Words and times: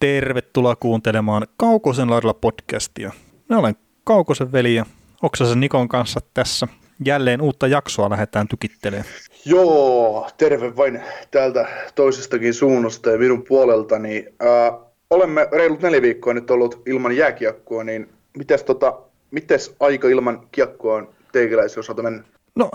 Tervetuloa 0.00 0.76
kuuntelemaan 0.76 1.46
Kaukosen 1.56 2.10
laidalla 2.10 2.34
podcastia. 2.34 3.12
Mä 3.48 3.58
olen 3.58 3.74
Kaukosen 4.04 4.52
veli 4.52 4.74
ja 4.74 4.86
Oksasen 5.22 5.60
Nikon 5.60 5.88
kanssa 5.88 6.20
tässä. 6.34 6.68
Jälleen 7.04 7.40
uutta 7.40 7.66
jaksoa 7.66 8.10
lähdetään 8.10 8.48
tykittelemään. 8.48 9.08
Joo, 9.44 10.30
terve 10.36 10.76
vain 10.76 11.00
täältä 11.30 11.68
toisestakin 11.94 12.54
suunnasta 12.54 13.10
ja 13.10 13.18
minun 13.18 13.44
puoleltani. 13.48 14.26
Äh, 14.42 14.80
olemme 15.10 15.48
reilut 15.52 15.82
neljä 15.82 16.02
viikkoa 16.02 16.34
nyt 16.34 16.50
ollut 16.50 16.82
ilman 16.86 17.16
jääkiekkoa, 17.16 17.84
niin 17.84 18.08
mites, 18.36 18.64
tota, 18.64 18.98
mites 19.30 19.76
aika 19.80 20.08
ilman 20.08 20.48
kiekkoa 20.52 20.96
on 20.96 21.14
teikäläisen 21.32 21.80
osalta 21.80 22.02
mennyt? 22.02 22.26
No 22.54 22.70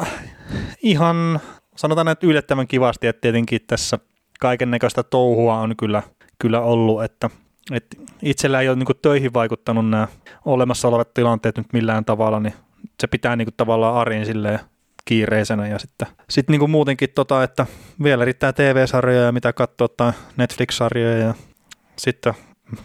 ihan 0.81 1.39
sanotaan 1.75 2.07
että 2.07 2.27
yllättävän 2.27 2.67
kivasti, 2.67 3.07
että 3.07 3.21
tietenkin 3.21 3.61
tässä 3.67 3.99
kaiken 4.39 4.71
näköistä 4.71 5.03
touhua 5.03 5.59
on 5.59 5.75
kyllä, 5.77 6.03
kyllä 6.39 6.61
ollut, 6.61 7.03
että, 7.03 7.29
että 7.71 7.97
itsellä 8.21 8.61
ei 8.61 8.69
ole 8.69 8.75
niin 8.75 8.87
töihin 9.01 9.33
vaikuttanut 9.33 9.89
nämä 9.89 10.07
olemassa 10.45 10.87
olevat 10.87 11.13
tilanteet 11.13 11.57
nyt 11.57 11.73
millään 11.73 12.05
tavalla, 12.05 12.39
niin 12.39 12.53
se 13.01 13.07
pitää 13.07 13.35
niin 13.35 13.47
tavallaan 13.57 13.95
arin 13.95 14.25
silleen 14.25 14.59
kiireisenä 15.05 15.67
ja 15.67 15.79
sitten 15.79 16.07
sit 16.29 16.49
niin 16.49 16.69
muutenkin 16.69 17.09
tota, 17.15 17.43
että 17.43 17.65
vielä 18.03 18.25
riittää 18.25 18.53
TV-sarjoja 18.53 19.21
ja 19.21 19.31
mitä 19.31 19.53
katsoa 19.53 19.87
tai 19.87 20.11
Netflix-sarjoja 20.37 21.17
ja 21.17 21.33
sitten 21.97 22.33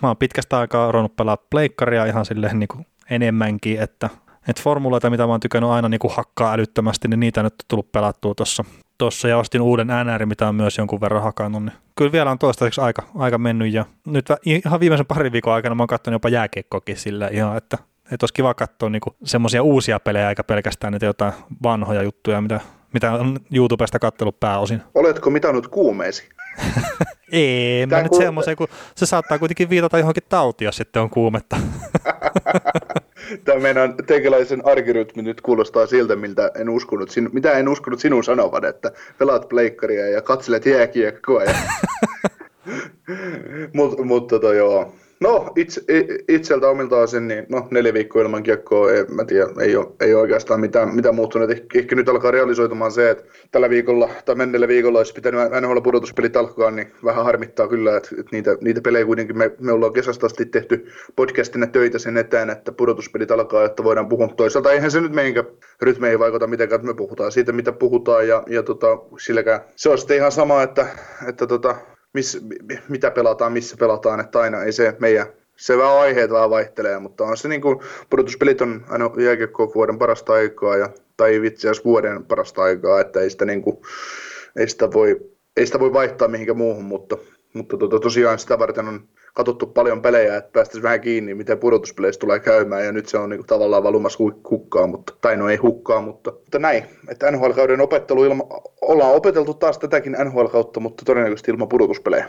mä 0.03 0.09
oon 0.09 0.17
pitkästä 0.17 0.59
aikaa 0.59 0.93
ruvennut 0.93 1.17
pelaa 1.17 1.37
pleikkaria 1.37 2.07
ihan 2.07 2.25
silleen 2.25 2.59
niin 2.59 2.69
kuin 2.69 2.87
enemmänkin, 3.11 3.81
että 3.81 4.11
että 4.49 4.63
formuloita, 4.63 5.11
mitä 5.11 5.27
mä 5.27 5.33
oon 5.33 5.41
tykännyt 5.41 5.71
aina 5.71 5.89
niin 5.89 5.99
kuin 5.99 6.15
hakkaa 6.17 6.53
älyttömästi, 6.53 7.09
niin 7.09 7.21
niitä 7.21 7.43
nyt 7.43 7.53
on 7.53 7.65
tullut 7.69 7.93
pelattua 7.93 8.35
tuossa 8.35 8.65
tossa 9.01 9.29
ja 9.29 9.39
ostin 9.39 9.61
uuden 9.61 9.87
NR, 9.87 10.27
mitä 10.27 10.49
on 10.49 10.55
myös 10.55 10.79
jonkun 10.79 11.01
verran 11.01 11.23
hakannut, 11.23 11.65
niin 11.65 11.73
kyllä 11.97 12.13
vielä 12.13 12.31
on 12.31 12.39
toistaiseksi 12.39 12.81
aika, 12.81 13.03
aika 13.15 13.39
mennyt 13.39 13.73
ja 13.73 13.85
nyt 14.07 14.27
ihan 14.45 14.81
viimeisen 14.81 15.07
parin 15.07 15.33
viikon 15.33 15.53
aikana 15.53 15.75
mä 15.75 15.83
oon 15.83 15.89
katsonut 15.89 16.15
jopa 16.15 16.29
jääkiekkokin 16.29 16.97
sillä 16.97 17.29
ihan, 17.29 17.57
että, 17.57 17.79
että 18.13 18.25
olisi 18.25 18.35
kiva 18.35 18.55
katsoa 18.55 18.91
niinku 18.91 19.17
semmoisia 19.25 19.63
uusia 19.63 20.01
pelejä 20.01 20.29
eikä 20.29 20.45
pelkästään 20.45 20.93
niitä 20.93 21.07
jotain 21.07 21.33
vanhoja 21.63 22.03
juttuja, 22.03 22.41
mitä, 22.41 22.61
mitä 22.93 23.13
on 23.13 23.41
YouTubesta 23.55 23.99
kattellut 23.99 24.41
pääosin. 24.41 24.83
Oletko 24.95 25.31
mitannut 25.31 25.69
kuumeesi? 25.69 26.29
Ei, 27.33 27.87
mä 27.87 28.03
nyt 28.03 28.15
semmoisen, 28.15 28.57
kun 28.57 28.69
se 28.95 29.07
saattaa 29.07 29.39
kuitenkin 29.39 29.71
viitata 29.71 29.99
johonkin 29.99 30.23
tautiin, 30.29 30.67
jos 30.67 30.77
sitten 30.77 31.03
on 31.03 31.11
kuumetta. 31.11 31.57
Tämä 33.45 33.59
meidän 33.59 33.95
teikäläisen 34.07 34.67
arkirytmi 34.67 35.23
nyt 35.23 35.41
kuulostaa 35.41 35.87
siltä, 35.87 36.17
miltä 36.17 36.51
en 36.55 36.69
uskonut, 36.69 37.11
mitä 37.33 37.53
en 37.53 37.69
uskonut 37.69 38.01
sinun 38.01 38.25
sanovan, 38.25 38.65
että 38.65 38.93
pelaat 39.19 39.49
pleikkaria 39.49 40.09
ja 40.09 40.23
katselet 40.23 40.67
jääkiekkoa. 40.67 41.45
Ja... 41.45 41.55
Mutta 43.75 44.05
mut, 44.05 44.27
tota, 44.27 44.55
joo, 44.55 44.95
No, 45.21 45.53
itse, 45.57 45.81
itseltä 46.29 46.69
omiltaan 46.69 47.09
sen, 47.09 47.29
niin 47.29 47.47
no, 47.49 47.69
neljä 47.71 47.95
viikkoa 47.95 48.23
ilman 48.23 48.43
kiekkoa, 48.43 48.93
ei, 48.93 49.05
mä 49.05 49.25
tiedä, 49.25 49.47
ei 49.61 49.77
ole, 49.77 49.87
ei 50.01 50.15
ole 50.15 50.21
oikeastaan 50.23 50.61
mitään, 50.61 50.95
mitään 50.95 51.15
muuttunut. 51.15 51.51
Eh, 51.51 51.63
ehkä 51.75 51.97
nyt 51.97 52.09
alkaa 52.09 52.31
realisoitumaan 52.31 52.93
se, 52.93 53.11
että 53.11 53.25
tällä 53.51 53.71
viikolla 53.71 54.09
tai 54.25 54.35
menneellä 54.35 54.69
viikolla 54.69 54.99
olisi 54.99 55.15
pitänyt 55.15 55.41
NHL 55.61 55.81
pudotuspelit 55.81 56.37
alkaa, 56.37 56.71
niin 56.71 56.93
vähän 57.05 57.25
harmittaa 57.25 57.69
kyllä, 57.69 57.97
että, 57.97 58.09
että 58.11 58.29
niitä, 58.33 58.57
niitä 58.61 58.81
pelejä 58.81 59.05
kuitenkin 59.05 59.39
me, 59.39 59.51
me 59.59 59.73
ollaan 59.73 59.93
kesästä 59.93 60.27
asti 60.27 60.47
tehty 60.47 60.87
podcastina 61.17 61.67
töitä 61.67 61.99
sen 61.99 62.17
eteen, 62.17 62.51
että 62.51 62.73
pudotuspelit 62.73 63.31
alkaa, 63.31 63.65
että 63.65 63.85
voidaan 63.85 64.09
puhua. 64.09 64.29
Toisaalta 64.29 64.73
eihän 64.73 64.91
se 64.91 65.01
nyt 65.01 65.13
meidänkä 65.13 65.45
rytmeihin 65.83 66.19
vaikuta 66.19 66.47
mitenkään, 66.47 66.81
että 66.81 66.89
me 66.89 66.97
puhutaan 66.97 67.33
siitä, 67.33 67.53
mitä 67.53 67.73
puhutaan 67.73 68.29
ja, 68.29 68.43
ja 68.47 68.63
tota, 68.63 68.99
silläkään. 69.19 69.61
Se 69.77 69.89
on 69.89 69.99
sitten 69.99 70.17
ihan 70.17 70.33
sama, 70.33 70.63
että, 70.63 70.87
että 71.29 71.47
tota, 71.47 71.77
miss, 72.13 72.39
mitä 72.89 73.11
pelataan, 73.11 73.53
missä 73.53 73.77
pelataan, 73.77 74.21
että 74.21 74.41
aina 74.41 74.63
ei 74.63 74.73
se 74.73 74.97
meidän 74.99 75.27
se 75.61 75.79
vähän 75.79 75.99
aiheet 75.99 76.31
vähän 76.31 76.51
vaihtelee, 76.51 76.99
mutta 76.99 77.25
on 77.25 77.37
se 77.37 77.49
niin 77.49 77.61
kuin, 77.61 77.81
pudotuspelit 78.11 78.61
on 78.61 78.85
aina 78.89 79.11
jääkiekko 79.19 79.73
vuoden 79.75 79.99
parasta 79.99 80.33
aikaa, 80.33 80.77
ja, 80.77 80.89
tai 81.17 81.47
itse 81.47 81.69
asiassa 81.69 81.85
vuoden 81.85 82.25
parasta 82.25 82.63
aikaa, 82.63 83.01
että 83.01 83.21
ei 83.21 83.31
sitä, 83.31 83.45
niin 83.45 83.63
kuin, 83.63 83.77
ei 84.57 84.69
sitä, 84.69 84.93
voi, 84.93 85.31
ei 85.57 85.67
sitä 85.67 85.81
voi 85.81 85.93
vaihtaa 85.93 86.29
mihinkä 86.29 86.55
muuhun, 86.55 86.85
mutta, 86.85 87.19
mutta 87.55 87.77
to, 87.77 87.89
tota, 87.89 88.03
tosiaan 88.03 88.39
sitä 88.39 88.59
varten 88.59 88.89
on 88.89 89.09
katsottu 89.35 89.67
paljon 89.67 90.03
pelejä, 90.03 90.37
että 90.37 90.51
päästäisiin 90.53 90.83
vähän 90.83 91.01
kiinni, 91.01 91.35
miten 91.35 91.59
pudotuspeleissä 91.59 92.19
tulee 92.19 92.39
käymään, 92.41 92.85
ja 92.85 92.93
nyt 92.93 93.09
se 93.09 93.19
on 93.19 93.31
niin 93.31 93.39
kuin, 93.39 93.47
tavallaan 93.47 93.83
valumassa 93.83 94.19
hukkaan, 94.51 94.91
mutta, 94.91 95.13
tai 95.21 95.37
no 95.37 95.49
ei 95.49 95.57
hukkaa, 95.57 96.01
mutta, 96.01 96.31
mutta 96.31 96.59
näin, 96.59 96.85
että 97.09 97.31
NHL-kauden 97.31 97.81
opettelu 97.81 98.25
ilma, 98.25 98.45
ollaan 98.81 99.15
opeteltu 99.15 99.55
taas 99.55 99.79
tätäkin 99.79 100.17
NHL-kautta, 100.25 100.81
mutta 100.81 101.05
todennäköisesti 101.05 101.51
ilman 101.51 101.69
pudotuspelejä. 101.69 102.27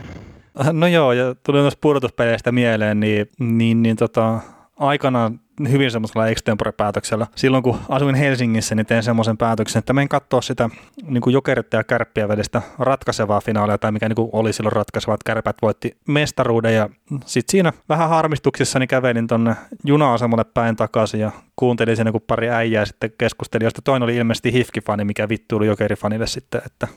No 0.74 0.88
joo, 0.88 1.14
ja 1.14 1.36
tuli 1.46 1.58
noista 1.58 1.80
pudotuspeleistä 1.82 2.52
mieleen, 2.52 3.00
niin, 3.00 3.30
niin, 3.40 3.84
niin 3.84 3.96
tota, 3.96 4.40
aikanaan 4.80 5.40
hyvin 5.72 5.92
semmoisella 5.92 6.28
extempore-päätöksellä. 6.28 7.28
Silloin 7.36 7.64
kun 7.64 7.80
asuin 7.90 8.16
Helsingissä, 8.16 8.76
niin 8.76 8.86
tein 8.86 9.04
semmoisen 9.04 9.38
päätöksen, 9.38 9.80
että 9.80 9.94
menin 9.94 10.10
katsoa 10.10 10.42
sitä 10.42 10.70
niin 11.04 11.22
kuin 11.22 11.34
jokerit 11.34 11.74
ja 11.74 11.84
kärppiä 11.84 12.28
välistä 12.28 12.62
ratkaisevaa 12.80 13.42
finaalia, 13.42 13.78
tai 13.78 13.92
mikä 13.92 14.10
niin 14.10 14.16
kuin 14.16 14.30
oli 14.34 14.54
silloin 14.54 14.74
ratkaiseva, 14.74 15.14
että 15.14 15.30
kärpät 15.34 15.56
voitti 15.62 15.98
mestaruuden, 16.08 16.76
ja 16.76 16.90
sitten 17.26 17.52
siinä 17.52 17.74
vähän 17.90 18.10
harmistuksissa 18.10 18.80
niin 18.80 18.88
kävelin 18.88 19.28
tonne 19.28 19.56
juna-asemalle 19.86 20.46
päin 20.54 20.76
takaisin, 20.76 21.20
ja 21.20 21.32
kuuntelin 21.56 21.96
siinä, 21.96 22.12
kun 22.12 22.22
pari 22.28 22.50
äijää 22.50 22.86
sitten 22.86 23.12
keskusteli, 23.18 23.64
josta 23.64 23.82
toinen 23.82 24.04
oli 24.04 24.16
ilmeisesti 24.16 24.54
Hifki-fani, 24.54 25.04
mikä 25.04 25.30
vittuili 25.30 25.68
jokerifanille 25.68 26.28
sitten, 26.28 26.62
että 26.66 26.88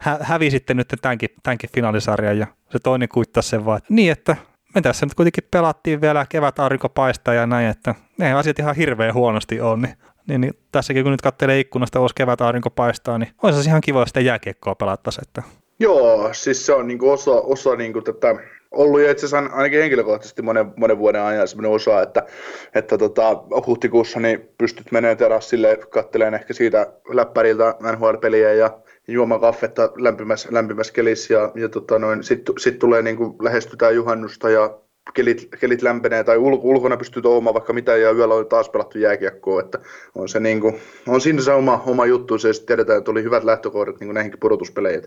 hävi 0.20 0.50
sitten 0.50 0.76
nyt 0.76 0.94
tämänkin, 1.02 1.28
tämänkin 1.42 1.70
finaalisarjan, 1.74 2.38
ja 2.38 2.46
se 2.70 2.78
toinen 2.78 3.08
kuittasi 3.08 3.48
sen 3.48 3.64
vaan, 3.64 3.80
niin, 3.88 4.12
että 4.12 4.36
me 4.74 4.80
tässä 4.80 5.06
nyt 5.06 5.14
kuitenkin 5.14 5.44
pelattiin 5.50 6.00
vielä 6.00 6.26
kevät 6.28 6.58
aurinko 6.58 6.88
paistaa 6.88 7.34
ja 7.34 7.46
näin, 7.46 7.68
että 7.68 7.94
ei 8.20 8.32
asiat 8.32 8.58
ihan 8.58 8.76
hirveän 8.76 9.14
huonosti 9.14 9.60
on, 9.60 9.82
niin, 9.82 9.94
niin, 10.26 10.40
niin 10.40 10.54
tässäkin 10.72 11.02
kun 11.02 11.12
nyt 11.12 11.22
katselee 11.22 11.60
ikkunasta, 11.60 12.00
olisi 12.00 12.14
kevät 12.14 12.40
aurinko 12.40 12.70
paistaa, 12.70 13.18
niin 13.18 13.30
olisi 13.42 13.68
ihan 13.68 13.80
kiva 13.80 14.06
sitä 14.06 14.20
jääkiekkoa 14.20 14.74
pelattaisi. 14.74 15.20
Että. 15.22 15.42
Joo, 15.80 16.28
siis 16.32 16.66
se 16.66 16.72
on 16.72 16.86
niinku 16.86 17.10
osa, 17.10 17.30
osa 17.30 17.76
niinku 17.76 18.02
tätä, 18.02 18.34
ollut 18.70 19.00
itse 19.00 19.26
asiassa 19.26 19.54
ainakin 19.56 19.80
henkilökohtaisesti 19.80 20.42
monen, 20.42 20.72
monen 20.76 20.98
vuoden 20.98 21.22
ajan 21.22 21.48
sellainen 21.48 21.70
osa, 21.72 22.02
että, 22.02 22.26
että 22.74 22.98
tota, 22.98 23.42
huhtikuussa 23.66 24.20
niin 24.20 24.48
pystyt 24.58 24.92
menemään 24.92 25.16
terassille, 25.16 25.78
katteleen 25.90 26.34
ehkä 26.34 26.54
siitä 26.54 26.92
läppäriltä 27.08 27.74
NHL-peliä 27.82 28.52
ja 28.52 28.78
juomaan 29.08 29.40
kaffetta 29.40 29.92
lämpimässä, 29.96 30.48
lämpimässä 30.52 30.92
kelissä 30.92 31.34
ja, 31.34 31.52
ja 31.54 31.68
tota 31.68 31.94
sitten 32.20 32.54
sit 32.58 32.78
tulee 32.78 33.02
niin 33.02 33.16
kuin 33.16 33.34
lähestytään 33.42 33.94
juhannusta 33.94 34.50
ja 34.50 34.78
kelit, 35.14 35.48
kelit 35.60 35.82
lämpenee 35.82 36.24
tai 36.24 36.36
ul, 36.36 36.58
ulkona 36.62 36.96
pystyy 36.96 37.22
touhumaan 37.22 37.54
vaikka 37.54 37.72
mitä 37.72 37.96
ja 37.96 38.10
yöllä 38.10 38.34
on 38.34 38.46
taas 38.46 38.68
pelattu 38.68 38.98
jääkiekkoa, 38.98 39.60
että 39.60 39.78
on, 40.14 40.28
se 40.28 40.40
niin 40.40 40.60
kuin, 40.60 40.74
on 41.06 41.20
siinä 41.20 41.42
se 41.42 41.52
oma, 41.52 41.82
oma 41.86 42.06
juttu, 42.06 42.38
se 42.38 42.52
sitten 42.52 42.66
tiedetään, 42.66 42.98
että 42.98 43.10
oli 43.10 43.22
hyvät 43.22 43.44
lähtökohdat 43.44 44.00
niin 44.00 44.14
näihinkin 44.14 44.40
pudotuspeleihin. 44.40 45.02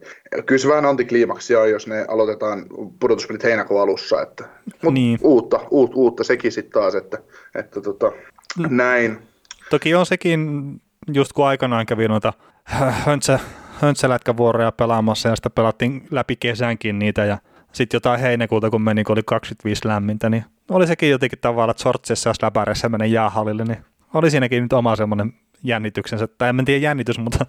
Kyllä 0.45 0.59
se 0.59 0.67
vähän 0.67 0.85
antikliimaksia 0.85 1.67
jos 1.67 1.87
ne 1.87 2.05
aloitetaan 2.07 2.65
pudotuspelit 2.99 3.43
heinäkuun 3.43 3.81
alussa, 3.81 4.21
että, 4.21 4.45
mutta 4.65 4.91
niin. 4.91 5.19
uutta, 5.21 5.59
uut, 5.71 5.91
uutta 5.95 6.23
sekin 6.23 6.51
sitten 6.51 6.81
taas, 6.81 6.95
että, 6.95 7.17
että 7.55 7.81
tota, 7.81 8.11
näin. 8.69 9.17
Toki 9.69 9.95
on 9.95 10.05
sekin, 10.05 10.41
just 11.13 11.33
kun 11.33 11.45
aikanaan 11.45 11.85
kävi 11.85 12.07
noita 12.07 12.33
höntsä, 13.05 13.39
höntsälätkävuoroja 13.81 14.71
pelaamassa 14.71 15.29
ja 15.29 15.35
sitten 15.35 15.51
pelattiin 15.51 16.07
läpi 16.11 16.35
kesänkin 16.35 16.99
niitä 16.99 17.25
ja 17.25 17.37
sitten 17.71 17.95
jotain 17.95 18.19
heinäkuuta, 18.19 18.69
kun 18.69 18.81
meni, 18.81 19.03
kun 19.03 19.13
oli 19.13 19.23
25 19.25 19.87
lämmintä, 19.87 20.29
niin 20.29 20.45
oli 20.69 20.87
sekin 20.87 21.09
jotenkin 21.09 21.39
tavallaan, 21.39 21.71
että 21.71 21.83
sortsissa 21.83 22.29
jos 22.29 22.41
läpärässä 22.41 22.89
menee 22.89 23.07
jäähallille, 23.07 23.63
niin 23.63 23.77
oli 24.13 24.31
siinäkin 24.31 24.63
nyt 24.63 24.73
oma 24.73 24.95
semmoinen 24.95 25.33
jännityksensä, 25.63 26.27
tai 26.27 26.49
en 26.49 26.65
tiedä 26.65 26.83
jännitys, 26.83 27.19
mutta, 27.19 27.45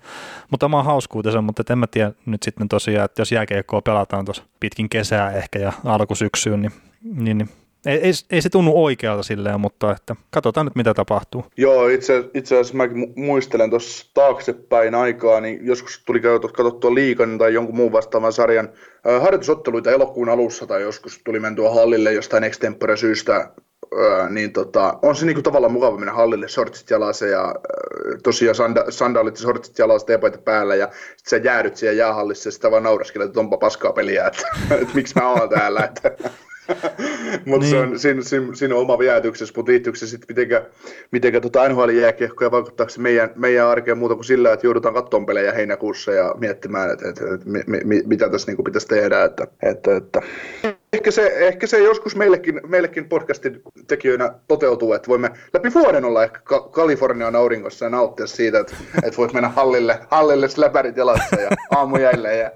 mutta 0.51 0.67
oma 0.67 0.83
hauskuutensa, 0.83 1.43
mutta 1.43 1.73
en 1.73 1.79
mä 1.79 1.87
tiedä 1.87 2.13
nyt 2.27 2.43
sitten 2.43 2.69
tosiaan, 2.69 3.05
että 3.05 3.21
jos 3.21 3.33
jääkeikkoa 3.33 3.83
pelataan 3.83 4.25
tuossa 4.25 4.43
pitkin 4.61 4.89
kesää 4.89 5.33
ehkä 5.33 5.59
ja 5.59 5.73
alkusyksyyn, 5.85 6.63
niin, 6.63 6.73
niin, 7.03 7.39
niin 7.39 7.49
ei, 7.87 7.99
ei, 7.99 8.13
ei 8.31 8.43
se 8.43 8.49
tunnu 8.49 8.85
oikealta 8.85 9.23
silleen, 9.23 9.61
mutta 9.61 9.93
että 9.93 10.17
katsotaan 10.31 10.67
nyt 10.67 10.77
mitä 10.77 10.95
tapahtuu. 10.95 11.45
Joo, 11.57 11.89
itse, 11.89 12.25
itse 12.35 12.55
asiassa 12.55 12.77
mäkin 12.77 13.13
muistelen 13.17 13.71
tuossa 13.71 14.11
taaksepäin 14.15 14.95
aikaa, 14.95 15.41
niin 15.41 15.67
joskus 15.67 16.03
tuli 16.07 16.21
katsottua 16.21 16.95
liikan 16.95 17.39
tai 17.39 17.55
jonkun 17.55 17.77
muun 17.77 17.93
vastaavan 17.93 18.33
sarjan 18.33 18.69
äh, 19.09 19.23
harjoitusotteluita 19.23 19.91
elokuun 19.91 20.29
alussa 20.29 20.67
tai 20.67 20.83
joskus 20.83 21.21
tuli 21.25 21.41
mentyä 21.41 21.71
hallille 21.71 22.13
jostain 22.13 22.45
extempore 22.45 22.97
syystä 22.97 23.37
äh, 23.37 24.31
niin 24.31 24.53
tota, 24.53 24.99
on 25.03 25.17
se 25.17 25.27
niinku 25.27 25.43
tavallaan 25.43 25.73
mukava 25.73 25.99
mennä 25.99 26.13
hallille 26.13 26.49
shortsit 26.49 26.91
jalassa 26.91 27.27
ja 27.27 27.45
äh, 27.45 27.55
tosiaan 28.23 28.55
sanda, 28.55 28.85
sandaalit 28.89 29.35
ja 29.35 29.41
shortsit 29.41 29.79
jalassa 29.79 30.07
teepaita 30.07 30.39
päällä 30.39 30.75
ja 30.75 30.89
sit 31.17 31.27
sä 31.27 31.37
jäädyt 31.37 31.77
siellä 31.77 31.99
jäähallissa 31.99 32.49
ja 32.49 32.53
sitä 32.53 32.71
vaan 32.71 32.83
nauraskelet, 32.83 33.29
että 33.29 33.41
onpa 33.41 33.57
paskaa 33.57 33.93
peliä, 33.93 34.27
että, 34.27 34.47
että 34.81 34.95
miksi 34.95 35.15
mä 35.21 35.31
oon 35.31 35.49
täällä. 35.49 35.85
Että, 35.85 36.11
mutta 37.47 37.67
niin. 37.67 37.71
se 37.71 37.79
on, 37.79 37.99
siinä, 37.99 38.23
siinä, 38.23 38.55
siinä, 38.55 38.75
on 38.75 38.81
oma 38.81 38.99
viehätyksessä, 38.99 39.55
mutta 39.57 39.73
liittyykö 39.73 39.99
se 39.99 40.07
sitten 40.07 40.27
mitenkä, 40.29 40.65
mitenkä 41.11 41.41
tota 41.41 41.69
NHL-jääkiekkoja 41.69 42.51
vaikuttaako 42.51 42.91
se 42.91 43.01
meidän, 43.01 43.31
meidän 43.37 43.67
arkeen 43.67 43.99
muuta 43.99 44.15
kuin 44.15 44.25
sillä, 44.25 44.53
että 44.53 44.67
joudutaan 44.67 44.95
katsomaan 44.95 45.27
pelejä 45.27 45.53
heinäkuussa 45.53 46.13
ja 46.13 46.35
miettimään, 46.39 46.91
että, 46.91 47.09
että, 47.09 47.25
että 47.35 47.47
mi, 47.49 47.81
mi, 47.85 48.03
mitä 48.07 48.29
tässä 48.29 48.53
niin 48.53 48.65
pitäisi 48.65 48.89
tehdä. 48.89 49.25
Että, 49.25 49.47
että, 49.63 49.97
että. 49.97 50.23
Ehkä, 50.93 51.11
se, 51.11 51.33
ehkä 51.37 51.67
se 51.67 51.79
joskus 51.79 52.17
meillekin, 52.17 52.61
meillekin 52.67 53.09
podcastin 53.09 53.63
tekijöinä 53.87 54.35
toteutuu, 54.49 54.93
että 54.93 55.09
voimme 55.09 55.31
läpi 55.55 55.75
vuoden 55.75 56.05
olla 56.05 56.25
ehkä 56.25 56.41
Kalifornian 56.71 57.37
auringossa 57.37 57.85
ja 57.85 57.91
nauttia 57.91 58.27
siitä, 58.27 58.59
että, 58.59 58.77
että 59.03 59.17
voit 59.17 59.33
mennä 59.33 59.49
hallille, 59.49 59.99
hallille 60.11 60.49
släpärit 60.49 60.97
jalassa 60.97 61.41
ja 61.41 61.51
aamujäille 61.71 62.37
ja 62.37 62.51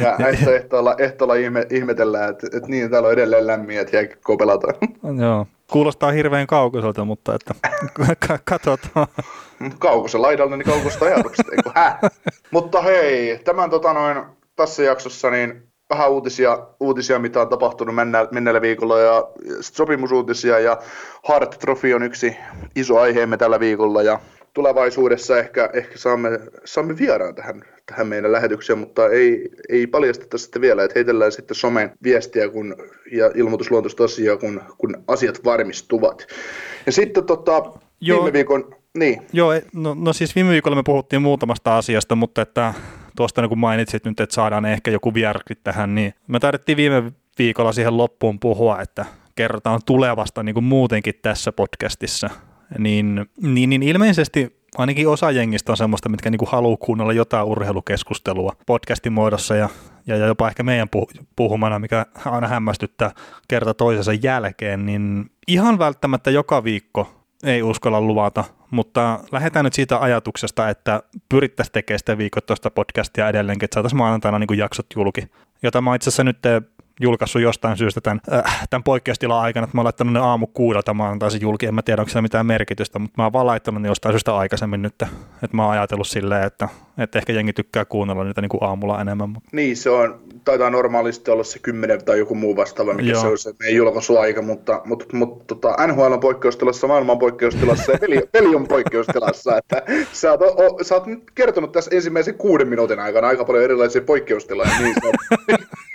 ja 0.00 0.16
näistä 0.18 0.54
ehtoolla, 0.54 0.94
ehtoolla 0.98 1.34
ihme, 1.34 1.66
ihmetellään, 1.70 2.30
että, 2.30 2.46
että 2.46 2.68
niin, 2.68 2.90
täällä 2.90 3.06
on 3.06 3.12
edelleen 3.12 3.46
lämmin, 3.46 3.78
että 3.78 3.96
jääkikko 3.96 4.36
pelataan. 4.36 4.74
Joo. 5.22 5.46
Kuulostaa 5.70 6.10
hirveän 6.10 6.46
kaukoiselta, 6.46 7.04
mutta 7.04 7.34
että 7.34 7.54
katsotaan. 8.44 9.06
Kaukosen 9.78 10.22
laidalla, 10.22 10.56
niin 10.56 10.66
kaukosta 10.66 11.04
ajatukset, 11.04 11.46
eikö 11.48 11.70
hä? 11.74 11.98
mutta 12.50 12.82
hei, 12.82 13.40
tämän 13.44 13.70
tota 13.70 13.92
noin, 13.92 14.22
tässä 14.56 14.82
jaksossa 14.82 15.30
niin 15.30 15.62
vähän 15.90 16.10
uutisia, 16.10 16.58
uutisia, 16.80 17.18
mitä 17.18 17.40
on 17.40 17.48
tapahtunut 17.48 17.94
menneellä 18.30 18.60
viikolla 18.60 18.98
ja 18.98 19.28
sopimusuutisia 19.60 20.58
ja 20.58 20.78
Hart 21.28 21.58
Trophy 21.58 21.92
on 21.92 22.02
yksi 22.02 22.36
iso 22.76 22.98
aiheemme 22.98 23.36
tällä 23.36 23.60
viikolla 23.60 24.02
ja 24.02 24.20
tulevaisuudessa 24.54 25.38
ehkä, 25.38 25.70
ehkä 25.72 25.98
saamme, 25.98 26.40
saamme 26.64 26.98
vieraan 26.98 27.34
tähän, 27.34 27.62
tähän 27.86 28.06
meidän 28.06 28.32
lähetykseen, 28.32 28.78
mutta 28.78 29.08
ei, 29.08 29.48
ei 29.68 29.86
paljasteta 29.86 30.38
sitten 30.38 30.62
vielä, 30.62 30.84
että 30.84 30.92
heitellään 30.94 31.32
sitten 31.32 31.54
somen 31.54 31.90
viestiä 32.02 32.48
kun, 32.48 32.76
ja 33.12 33.30
ilmoitusluontoista 33.34 34.04
asiaa, 34.04 34.36
kun, 34.36 34.62
kun 34.78 35.04
asiat 35.08 35.44
varmistuvat. 35.44 36.26
Ja 36.86 36.92
sitten 36.92 37.24
tota, 37.24 37.62
Joo. 38.00 38.18
viime 38.18 38.32
viikon, 38.32 38.76
niin. 38.98 39.22
Joo, 39.32 39.52
no, 39.74 39.96
no 39.98 40.12
siis 40.12 40.34
viime 40.34 40.50
viikolla 40.50 40.76
me 40.76 40.82
puhuttiin 40.82 41.22
muutamasta 41.22 41.76
asiasta, 41.76 42.14
mutta 42.14 42.42
että 42.42 42.74
tuosta 43.16 43.42
niin 43.42 43.48
kun 43.48 43.58
mainitsit 43.58 44.04
nyt, 44.04 44.20
että 44.20 44.34
saadaan 44.34 44.64
ehkä 44.64 44.90
joku 44.90 45.14
vierki 45.14 45.54
tähän, 45.54 45.94
niin 45.94 46.14
me 46.26 46.40
taidettiin 46.40 46.76
viime 46.76 47.12
viikolla 47.38 47.72
siihen 47.72 47.96
loppuun 47.96 48.40
puhua, 48.40 48.80
että 48.80 49.06
kerrotaan 49.34 49.80
tulevasta 49.86 50.42
niin 50.42 50.54
kuin 50.54 50.64
muutenkin 50.64 51.14
tässä 51.22 51.52
podcastissa 51.52 52.30
niin, 52.78 53.26
niin, 53.42 53.70
niin 53.70 53.82
ilmeisesti 53.82 54.64
ainakin 54.78 55.08
osa 55.08 55.30
jengistä 55.30 55.72
on 55.72 55.76
semmoista, 55.76 56.08
mitkä 56.08 56.30
niinku 56.30 56.46
haluaa 56.46 56.76
kuunnella 56.76 57.12
jotain 57.12 57.46
urheilukeskustelua 57.46 58.56
podcastin 58.66 59.12
muodossa 59.12 59.56
ja, 59.56 59.68
ja, 60.06 60.16
jopa 60.16 60.48
ehkä 60.48 60.62
meidän 60.62 60.88
puhumana, 61.36 61.78
mikä 61.78 62.06
aina 62.24 62.48
hämmästyttää 62.48 63.10
kerta 63.48 63.74
toisensa 63.74 64.12
jälkeen, 64.12 64.86
niin 64.86 65.30
ihan 65.48 65.78
välttämättä 65.78 66.30
joka 66.30 66.64
viikko 66.64 67.24
ei 67.44 67.62
uskalla 67.62 68.00
luvata, 68.00 68.44
mutta 68.70 69.20
lähdetään 69.32 69.64
nyt 69.64 69.72
siitä 69.72 69.98
ajatuksesta, 69.98 70.68
että 70.68 71.02
pyrittäisiin 71.28 71.72
tekemään 71.72 71.98
sitä 71.98 72.18
viikoittaista 72.18 72.70
podcastia 72.70 73.28
edelleenkin, 73.28 73.64
että 73.64 73.74
saataisiin 73.74 73.98
maanantaina 73.98 74.38
niin 74.38 74.58
jaksot 74.58 74.86
julki, 74.96 75.28
jota 75.62 75.80
mä 75.80 75.94
itse 75.94 76.10
asiassa 76.10 76.24
nyt 76.24 76.38
julkaissut 77.00 77.42
jostain 77.42 77.76
syystä 77.76 78.00
tämän, 78.00 78.20
äh, 78.32 78.66
tämän 78.70 78.84
poikkeustilan 78.84 79.40
aikana, 79.40 79.64
että 79.64 79.76
mä 79.76 79.80
oon 79.80 79.84
laittanut 79.84 80.12
ne 80.12 80.20
aamu 80.20 80.46
kuudelta 80.46 80.94
maanantaisin 80.94 81.40
julki, 81.40 81.66
en 81.66 81.74
mä 81.74 81.82
tiedä 81.82 82.02
onko 82.02 82.10
siellä 82.10 82.22
mitään 82.22 82.46
merkitystä, 82.46 82.98
mutta 82.98 83.14
mä 83.16 83.24
oon 83.24 83.32
vaan 83.32 83.46
laittanut 83.46 83.82
ne 83.82 83.88
jostain 83.88 84.12
syystä 84.12 84.36
aikaisemmin 84.36 84.82
nyt, 84.82 84.94
että 85.42 85.56
mä 85.56 85.64
oon 85.64 85.72
ajatellut 85.72 86.08
silleen, 86.08 86.46
että, 86.46 86.68
että 86.98 87.18
ehkä 87.18 87.32
jengi 87.32 87.52
tykkää 87.52 87.84
kuunnella 87.84 88.24
niitä 88.24 88.40
niin 88.40 88.48
kuin 88.48 88.62
aamulla 88.62 89.00
enemmän. 89.00 89.30
Mutta. 89.30 89.48
Niin, 89.52 89.76
se 89.76 89.90
on, 89.90 90.20
taitaa 90.44 90.70
normaalisti 90.70 91.30
olla 91.30 91.44
se 91.44 91.58
10 91.58 92.04
tai 92.04 92.18
joku 92.18 92.34
muu 92.34 92.56
vastaava, 92.56 92.94
mikä 92.94 93.10
Joo. 93.10 93.20
se 93.20 93.26
on 93.26 93.38
se 93.38 93.52
meidän 93.58 93.76
julkaisuaika, 93.76 94.42
mutta, 94.42 94.80
mutta, 94.84 95.16
mutta 95.16 95.54
tota, 95.54 95.86
NHL 95.86 96.12
on 96.12 96.20
poikkeustilassa, 96.20 96.86
maailman 96.86 97.12
on 97.12 97.18
poikkeustilassa 97.18 97.92
ja 97.92 97.98
peli, 97.98 98.22
peli 98.32 98.54
on 98.54 98.68
poikkeustilassa, 98.68 99.56
että 99.58 99.82
sä 100.12 100.30
oot, 100.30 100.40
o, 100.42 100.84
sä 100.84 100.94
oot 100.94 101.06
nyt 101.06 101.22
kertonut 101.34 101.72
tässä 101.72 101.90
ensimmäisen 101.94 102.34
kuuden 102.34 102.68
minuutin 102.68 103.00
aikana 103.00 103.26
aika 103.26 103.44
paljon 103.44 103.64
erilaisia 103.64 104.02
poikkeustiloja, 104.02 104.70
niin 104.78 104.94
sä 104.94 105.06
oot, 105.06 105.14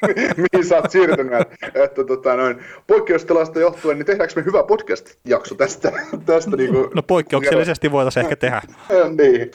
mihin 0.53 0.65
sä 0.65 0.75
oot 0.75 0.91
siirtynyt. 0.91 1.33
Että, 1.73 2.03
tota, 2.03 2.35
noin, 2.35 2.63
poikkeustilasta 2.87 3.59
johtuen, 3.59 3.97
niin 3.97 4.05
tehdäänkö 4.05 4.33
me 4.35 4.45
hyvä 4.45 4.63
podcast-jakso 4.63 5.55
tästä? 5.55 5.91
tästä 6.25 6.57
niin 6.57 6.73
kuin, 6.73 6.89
no 6.95 7.03
poikkeuksellisesti 7.03 7.91
voitaisiin 7.91 8.23
ehkä 8.23 8.35
tehdä. 8.35 8.61
niin, 9.21 9.51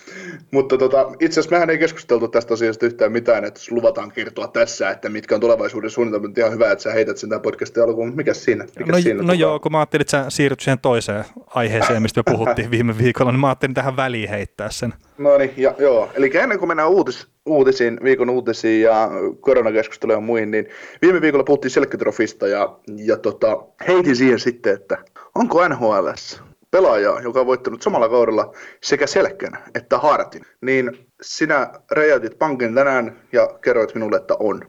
mutta 0.50 0.78
tota, 0.78 1.12
itse 1.20 1.33
asiassa 1.40 1.56
mehän 1.56 1.70
ei 1.70 1.78
keskusteltu 1.78 2.28
tästä 2.28 2.54
asiasta 2.54 2.86
yhtään 2.86 3.12
mitään, 3.12 3.44
että 3.44 3.60
luvataan 3.70 4.12
kertoa 4.12 4.48
tässä, 4.48 4.90
että 4.90 5.08
mitkä 5.08 5.34
on 5.34 5.40
tulevaisuuden 5.40 5.90
suunnitelmat. 5.90 6.38
Ihan 6.38 6.52
hyvä, 6.52 6.72
että 6.72 6.82
sä 6.82 6.92
heität 6.92 7.16
sen 7.16 7.30
tämän 7.30 7.42
podcastin 7.42 7.82
alkuun. 7.82 8.16
Mikä 8.16 8.34
siinä? 8.34 8.64
Mikä 8.78 8.92
no, 8.92 9.00
siinä 9.00 9.22
no 9.22 9.32
joo, 9.32 9.60
kun 9.60 9.72
mä 9.72 9.78
ajattelin, 9.78 10.02
että 10.02 10.10
sä 10.10 10.24
siirryt 10.28 10.60
siihen 10.60 10.78
toiseen 10.78 11.24
aiheeseen, 11.46 12.02
mistä 12.02 12.22
me 12.26 12.32
puhuttiin 12.36 12.70
viime 12.70 12.98
viikolla, 12.98 13.32
niin 13.32 13.40
mä 13.40 13.48
ajattelin 13.48 13.74
tähän 13.74 13.96
väliin 13.96 14.28
heittää 14.28 14.70
sen. 14.70 14.94
No 15.18 15.38
niin, 15.38 15.50
ja, 15.56 15.74
joo. 15.78 16.10
Eli 16.14 16.30
ennen 16.34 16.58
kuin 16.58 16.68
mennään 16.68 16.90
uutis, 16.90 17.28
uutisiin, 17.46 18.00
viikon 18.04 18.30
uutisiin 18.30 18.82
ja 18.82 19.10
koronakeskusteluun 19.40 20.16
ja 20.16 20.20
muihin, 20.20 20.50
niin 20.50 20.68
viime 21.02 21.20
viikolla 21.20 21.44
puhuttiin 21.44 21.70
Selkkitrofista 21.70 22.48
ja, 22.48 22.78
ja 22.96 23.16
tota, 23.16 23.64
heitin 23.88 24.16
siihen 24.16 24.38
sitten, 24.38 24.74
että 24.74 24.98
onko 25.34 25.68
NHLS 25.68 26.42
pelaajaa, 26.74 27.20
joka 27.20 27.40
on 27.40 27.46
voittanut 27.46 27.82
samalla 27.82 28.08
kaudella 28.08 28.52
sekä 28.82 29.06
Selkän 29.06 29.58
että 29.74 29.98
Hartin, 29.98 30.42
niin 30.60 30.90
sinä 31.22 31.70
räjäytit 31.90 32.38
pankin 32.38 32.74
tänään 32.74 33.16
ja 33.32 33.48
kerroit 33.64 33.94
minulle, 33.94 34.16
että 34.16 34.34
on. 34.40 34.62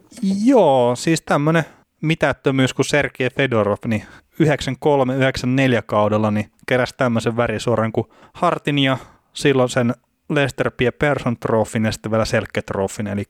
Joo, 0.44 0.96
siis 0.96 1.22
tämmöinen 1.22 1.64
mitättömyys 2.02 2.74
kuin 2.74 2.86
Sergei 2.86 3.30
Fedorov, 3.30 3.78
niin 3.86 4.04
93-94 4.42 4.46
kaudella 5.86 6.30
niin 6.30 6.50
keräsi 6.68 6.94
tämmöisen 6.96 7.36
värisuoran 7.36 7.92
kuin 7.92 8.06
Hartin 8.34 8.78
ja 8.78 8.96
silloin 9.32 9.68
sen 9.68 9.94
Lester 10.28 10.70
P. 10.70 10.98
Persson 10.98 11.36
Trophyn 11.36 11.84
ja 11.84 11.92
sitten 11.92 12.10
vielä 12.12 12.24
Selke 12.24 12.62
Trophyn, 12.62 13.06
eli, 13.06 13.24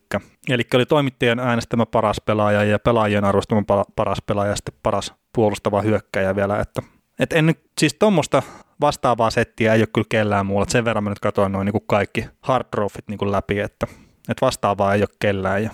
eli 0.49 0.63
oli 0.75 0.87
toimittajien 0.87 1.39
äänestämä 1.39 1.87
paras 1.87 2.21
pelaaja 2.21 2.65
ja 2.65 2.79
pelaajien 2.79 3.25
arvostama 3.25 3.85
paras 3.97 4.19
pelaaja 4.27 4.51
ja 4.51 4.57
sitten 4.57 4.75
paras 4.83 5.15
puolustava 5.35 5.83
hyökkäjä 5.83 6.37
vielä, 6.37 6.61
että 6.61 6.96
et 7.19 7.33
en 7.33 7.47
nyt, 7.47 7.59
siis 7.79 7.95
tuommoista 7.95 8.43
vastaavaa 8.81 9.31
settiä 9.31 9.75
ei 9.75 9.81
ole 9.81 9.89
kyllä 9.95 10.07
kellään 10.09 10.47
muulla, 10.47 10.67
sen 10.69 10.85
verran 10.85 11.05
mä 11.05 11.11
nyt 11.11 11.19
katsoin 11.19 11.53
noin 11.53 11.65
niin 11.65 11.83
kaikki 11.87 12.27
hard 12.41 12.65
trophyt 12.71 13.09
niin 13.09 13.33
läpi, 13.33 13.61
että, 13.61 13.87
että 14.29 14.47
vastaavaa 14.47 14.95
ei 14.95 15.01
ole 15.01 15.09
kellään 15.19 15.63
ja, 15.63 15.71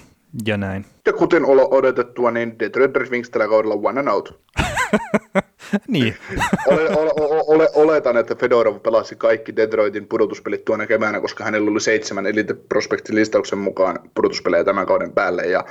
ja 0.46 0.56
näin. 0.56 0.86
Ja 1.06 1.12
kuten 1.12 1.44
olo 1.44 1.68
odotettua, 1.70 2.30
niin 2.30 2.58
Detroit 2.58 2.96
Red 2.96 3.10
Wings 3.10 3.30
tällä 3.30 3.48
kaudella 3.48 3.74
one 3.74 4.00
and 4.00 4.08
out. 4.08 4.40
niin. 5.88 6.16
ole, 6.66 6.90
ole, 6.90 7.42
ole, 7.46 7.68
oletan, 7.74 8.16
että 8.16 8.34
Fedorov 8.34 8.80
pelasi 8.80 9.16
kaikki 9.16 9.56
Detroitin 9.56 10.06
pudotuspelit 10.06 10.64
tuona 10.64 10.86
keväänä, 10.86 11.20
koska 11.20 11.44
hänellä 11.44 11.70
oli 11.70 11.80
seitsemän 11.80 12.26
Elite 12.26 12.54
Prospectin 12.54 13.14
listauksen 13.14 13.58
mukaan 13.58 13.98
pudotuspelejä 14.14 14.64
tämän 14.64 14.86
kauden 14.86 15.12
päälle. 15.12 15.42
Ja, 15.42 15.64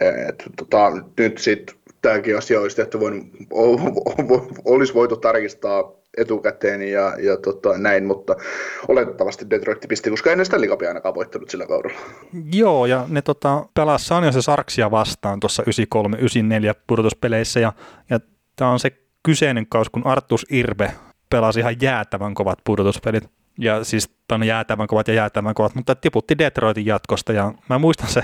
et, 0.00 0.42
tota, 0.56 0.92
nyt 1.18 1.38
sitten 1.38 1.76
tämäkin 2.08 2.38
asia 2.38 2.60
olisi 2.60 2.76
tehty 2.76 3.00
voinut, 3.00 3.26
olisi 4.64 4.94
voitu 4.94 5.16
tarkistaa 5.16 5.92
etukäteen 6.16 6.82
ja, 6.82 7.14
ja 7.18 7.36
tota, 7.36 7.78
näin, 7.78 8.04
mutta 8.04 8.36
oletettavasti 8.88 9.50
Detroit 9.50 9.78
pisti, 9.88 10.10
koska 10.10 10.30
ennen 10.30 10.46
sitä 10.46 10.60
liikapia 10.60 10.88
ainakaan 10.88 11.14
voittanut 11.14 11.50
sillä 11.50 11.66
kaudella. 11.66 11.98
Joo, 12.52 12.86
ja 12.86 13.04
ne 13.08 13.22
tota, 13.22 13.66
pelasi 13.74 14.04
se 14.30 14.42
Sarksia 14.42 14.90
vastaan 14.90 15.40
tuossa 15.40 15.62
93-94 15.62 15.66
pudotuspeleissä, 16.86 17.60
ja, 17.60 17.72
ja 18.10 18.20
tämä 18.56 18.70
on 18.70 18.80
se 18.80 18.90
kyseinen 19.22 19.66
kaus, 19.66 19.90
kun 19.90 20.06
Artus 20.06 20.46
Irbe 20.50 20.92
pelasi 21.30 21.60
ihan 21.60 21.76
jäätävän 21.80 22.34
kovat 22.34 22.58
pudotuspelit. 22.64 23.24
Ja 23.58 23.84
siis 23.84 24.10
on 24.32 24.44
jäätävän 24.44 24.86
kovat 24.86 25.08
ja 25.08 25.14
jäätävän 25.14 25.54
kovat, 25.54 25.74
mutta 25.74 25.94
tiputti 25.94 26.38
Detroitin 26.38 26.86
jatkosta 26.86 27.32
ja 27.32 27.52
mä 27.68 27.78
muistan 27.78 28.08
se, 28.08 28.22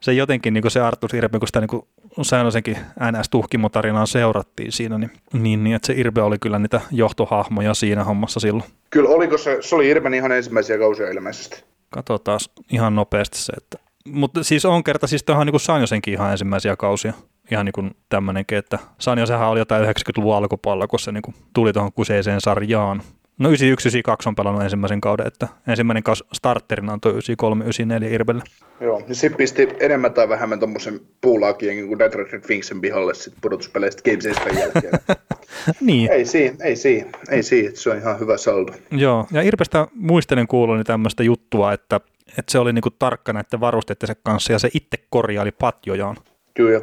se 0.00 0.12
jotenkin 0.12 0.54
niin 0.54 0.62
kuin 0.62 0.72
se 0.72 0.80
Artus 0.80 1.14
Irbe, 1.14 1.38
kun 1.38 1.48
sitä 1.48 1.60
niin 1.60 1.68
kuin 1.68 1.82
säännöisenkin 2.22 2.76
NS-tuhkimotarinaa 3.00 4.06
seurattiin 4.06 4.72
siinä, 4.72 4.98
niin, 4.98 5.10
niin, 5.32 5.64
niin, 5.64 5.76
että 5.76 5.86
se 5.86 5.92
Irbe 5.96 6.22
oli 6.22 6.38
kyllä 6.38 6.58
niitä 6.58 6.80
johtohahmoja 6.90 7.74
siinä 7.74 8.04
hommassa 8.04 8.40
silloin. 8.40 8.70
Kyllä, 8.90 9.10
oliko 9.10 9.38
se, 9.38 9.58
se 9.60 9.74
oli 9.74 9.88
Irben 9.88 10.14
ihan 10.14 10.32
ensimmäisiä 10.32 10.78
kausia 10.78 11.10
ilmeisesti. 11.10 11.64
Katsotaan 11.90 12.40
ihan 12.70 12.94
nopeasti 12.94 13.38
se, 13.38 13.52
että 13.56 13.88
mutta 14.12 14.42
siis 14.42 14.64
on 14.64 14.84
kerta, 14.84 15.06
siis 15.06 15.24
on 15.28 15.46
niin 15.46 15.60
Sanjosenkin 15.60 16.14
ihan 16.14 16.32
ensimmäisiä 16.32 16.76
kausia. 16.76 17.12
Ihan 17.50 17.64
niin 17.64 17.72
kuin 17.72 17.96
tämmöinenkin, 18.08 18.58
että 18.58 18.78
Sanjosenhan 18.98 19.48
oli 19.48 19.58
jotain 19.58 19.84
90-luvun 19.84 20.36
alkupuolella, 20.36 20.86
kun 20.86 20.98
se 20.98 21.12
niin 21.12 21.22
kuin 21.22 21.34
tuli 21.54 21.72
tuohon 21.72 21.92
kuseiseen 21.92 22.40
sarjaan. 22.40 23.02
No 23.38 23.48
9192 23.48 24.28
on 24.28 24.34
pelannut 24.34 24.62
ensimmäisen 24.62 25.00
kauden, 25.00 25.26
että 25.26 25.48
ensimmäinen 25.68 26.02
kausi 26.02 26.24
starterina 26.32 26.92
on 26.92 27.00
tuo 27.00 27.12
9394 27.12 28.14
Irvelle. 28.14 28.42
Joo, 28.80 29.02
niin 29.06 29.14
se 29.14 29.30
pisti 29.30 29.68
enemmän 29.80 30.14
tai 30.14 30.28
vähemmän 30.28 30.58
tuommoisen 30.58 31.00
puulaakien 31.20 31.86
kuin 31.86 31.98
Detroit 31.98 32.32
Red 32.32 32.42
Wingsin 32.48 32.80
pihalle 32.80 33.14
sitten 33.14 33.40
pudotuspeleistä 33.40 34.02
Game 34.02 34.20
7 34.20 34.58
jälkeen. 34.58 34.92
niin. 35.80 36.10
Ei 36.10 36.24
siinä, 36.24 36.56
ei 36.64 36.76
siinä, 36.76 37.10
ei 37.30 37.42
siinä, 37.42 37.70
se 37.74 37.90
on 37.90 37.98
ihan 37.98 38.20
hyvä 38.20 38.36
saldo. 38.36 38.72
Joo, 38.90 39.26
ja 39.30 39.42
Irpestä 39.42 39.86
muistelen 39.94 40.46
kuuluni 40.46 40.84
tämmöistä 40.84 41.22
juttua, 41.22 41.72
että, 41.72 42.00
että 42.38 42.52
se 42.52 42.58
oli 42.58 42.72
niinku 42.72 42.90
tarkka 42.90 43.32
näiden 43.32 43.60
varusteiden 43.60 44.16
kanssa 44.22 44.52
ja 44.52 44.58
se 44.58 44.68
itse 44.74 44.98
korjaili 45.10 45.52
patjojaan. 45.52 46.16
Kyllä, 46.58 46.80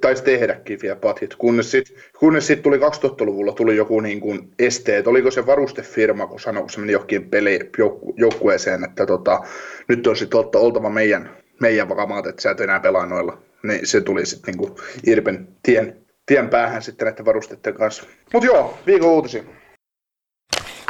taisi 0.00 0.24
tehdäkin 0.24 0.78
vielä 0.82 0.96
patit, 0.96 1.34
kunnes 1.34 1.70
sitten 1.70 1.96
kunnes 2.18 2.46
sit 2.46 2.62
tuli 2.62 2.76
2000-luvulla 2.76 3.52
tuli 3.52 3.76
joku 3.76 4.00
niin 4.00 4.20
kuin 4.20 4.50
este, 4.58 4.98
että 4.98 5.10
oliko 5.10 5.30
se 5.30 5.46
varustefirma, 5.46 6.26
kun 6.26 6.40
sanoi, 6.40 6.62
kun 6.62 6.70
se 6.70 6.80
meni 6.80 6.92
johonkin 6.92 7.30
peli, 7.30 7.70
joukku, 7.78 8.14
joukkueeseen, 8.16 8.84
että 8.84 9.06
tota, 9.06 9.40
nyt 9.88 10.06
on 10.06 10.16
sitten 10.16 10.40
oltava 10.54 10.90
meidän, 10.90 11.30
meidän 11.60 11.88
vakamaat, 11.88 12.26
että 12.26 12.42
sä 12.42 12.50
et 12.50 12.60
enää 12.60 12.80
pelaa 12.80 13.06
noilla. 13.06 13.38
Niin 13.62 13.86
se 13.86 14.00
tuli 14.00 14.26
sitten 14.26 14.54
niin 14.54 14.74
Irpen 15.06 15.48
tien, 15.62 15.96
tien 16.26 16.48
päähän 16.48 16.82
sitten 16.82 17.06
näiden 17.06 17.24
varusteiden 17.24 17.74
kanssa. 17.74 18.04
Mutta 18.32 18.46
joo, 18.46 18.78
viikon 18.86 19.10
uutisiin. 19.10 19.46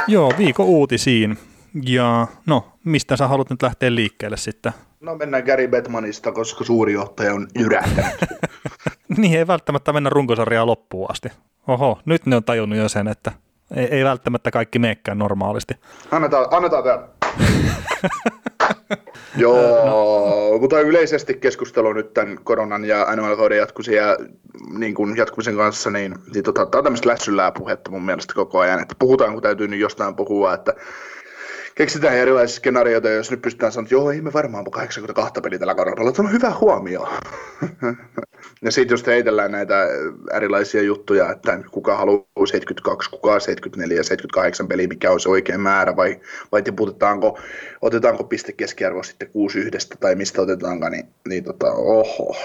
Joo, 0.07 0.33
viikon 0.37 0.65
uutisiin. 0.65 1.37
Ja 1.85 2.27
no, 2.45 2.71
mistä 2.85 3.17
sä 3.17 3.27
haluat 3.27 3.49
nyt 3.49 3.61
lähteä 3.61 3.95
liikkeelle 3.95 4.37
sitten? 4.37 4.71
No 5.01 5.15
mennään 5.15 5.43
Gary 5.43 5.67
Batmanista, 5.67 6.31
koska 6.31 6.63
suuri 6.63 6.93
johtaja 6.93 7.33
on 7.33 7.47
jyrähtänyt. 7.59 8.13
niin, 9.17 9.37
ei 9.37 9.47
välttämättä 9.47 9.93
mennä 9.93 10.09
runkosarjaa 10.09 10.65
loppuun 10.65 11.11
asti. 11.11 11.29
Oho, 11.67 11.99
nyt 12.05 12.25
ne 12.25 12.35
on 12.35 12.43
tajunnut 12.43 12.79
jo 12.79 12.89
sen, 12.89 13.07
että 13.07 13.31
ei, 13.75 13.85
ei 13.85 14.03
välttämättä 14.03 14.51
kaikki 14.51 14.79
meekään 14.79 15.17
normaalisti. 15.17 15.73
Annetaan, 16.11 16.47
annetaan 16.51 16.83
tämä. 16.83 17.07
Joo, 19.37 19.85
no. 19.85 20.57
mutta 20.59 20.79
yleisesti 20.79 21.33
keskustelu 21.33 21.93
nyt 21.93 22.13
tämän 22.13 22.39
koronan 22.43 22.85
ja 22.85 23.07
NHL-kauden 23.15 23.57
jatkumisen, 23.57 23.95
ja, 23.95 24.17
niin 24.77 24.95
kuin 24.95 25.17
jatkumisen 25.17 25.55
kanssa, 25.55 25.89
niin, 25.89 26.15
niin 26.33 26.43
tota, 26.43 26.65
tämä 26.65 26.79
on 26.79 26.83
tämmöistä 26.83 27.09
lässyllää 27.09 27.51
puhetta 27.51 27.91
mun 27.91 28.05
mielestä 28.05 28.33
koko 28.33 28.59
ajan, 28.59 28.81
että 28.81 28.95
puhutaan 28.99 29.33
kun 29.33 29.41
täytyy 29.41 29.67
nyt 29.67 29.79
jostain 29.79 30.15
puhua, 30.15 30.53
että 30.53 30.73
keksitään 31.79 32.17
erilaisia 32.17 32.55
skenaarioita, 32.55 33.09
jos 33.09 33.31
nyt 33.31 33.41
pystytään 33.41 33.71
sanoa, 33.71 33.83
että 33.83 33.95
joo, 33.95 34.11
ei 34.11 34.21
me 34.21 34.33
varmaan 34.33 34.71
82 34.71 35.41
peliä 35.41 35.59
tällä 35.59 35.75
kaudella, 35.75 36.13
se 36.13 36.21
on 36.21 36.31
hyvä 36.31 36.51
huomio. 36.61 37.09
ja 38.65 38.71
sitten 38.71 38.93
jos 38.93 39.07
heitellään 39.07 39.51
näitä 39.51 39.87
erilaisia 40.33 40.81
juttuja, 40.81 41.31
että 41.31 41.59
kuka 41.71 41.97
haluaa 41.97 42.45
72, 42.45 43.09
kuka 43.09 43.39
74 43.39 43.97
ja 43.97 44.03
78 44.03 44.67
peliä, 44.67 44.87
mikä 44.87 45.11
on 45.11 45.19
se 45.19 45.29
oikea 45.29 45.57
määrä, 45.57 45.95
vai, 45.95 46.19
vai 46.51 46.61
tiputetaanko, 46.61 47.39
otetaanko 47.81 48.23
piste 48.23 48.51
keskiarvo 48.51 49.03
sitten 49.03 49.29
6 49.31 49.59
yhdestä, 49.59 49.95
tai 49.99 50.15
mistä 50.15 50.41
otetaankaan, 50.41 50.91
niin, 50.91 51.05
niin 51.27 51.43
tota, 51.43 51.71
oho. 51.71 52.35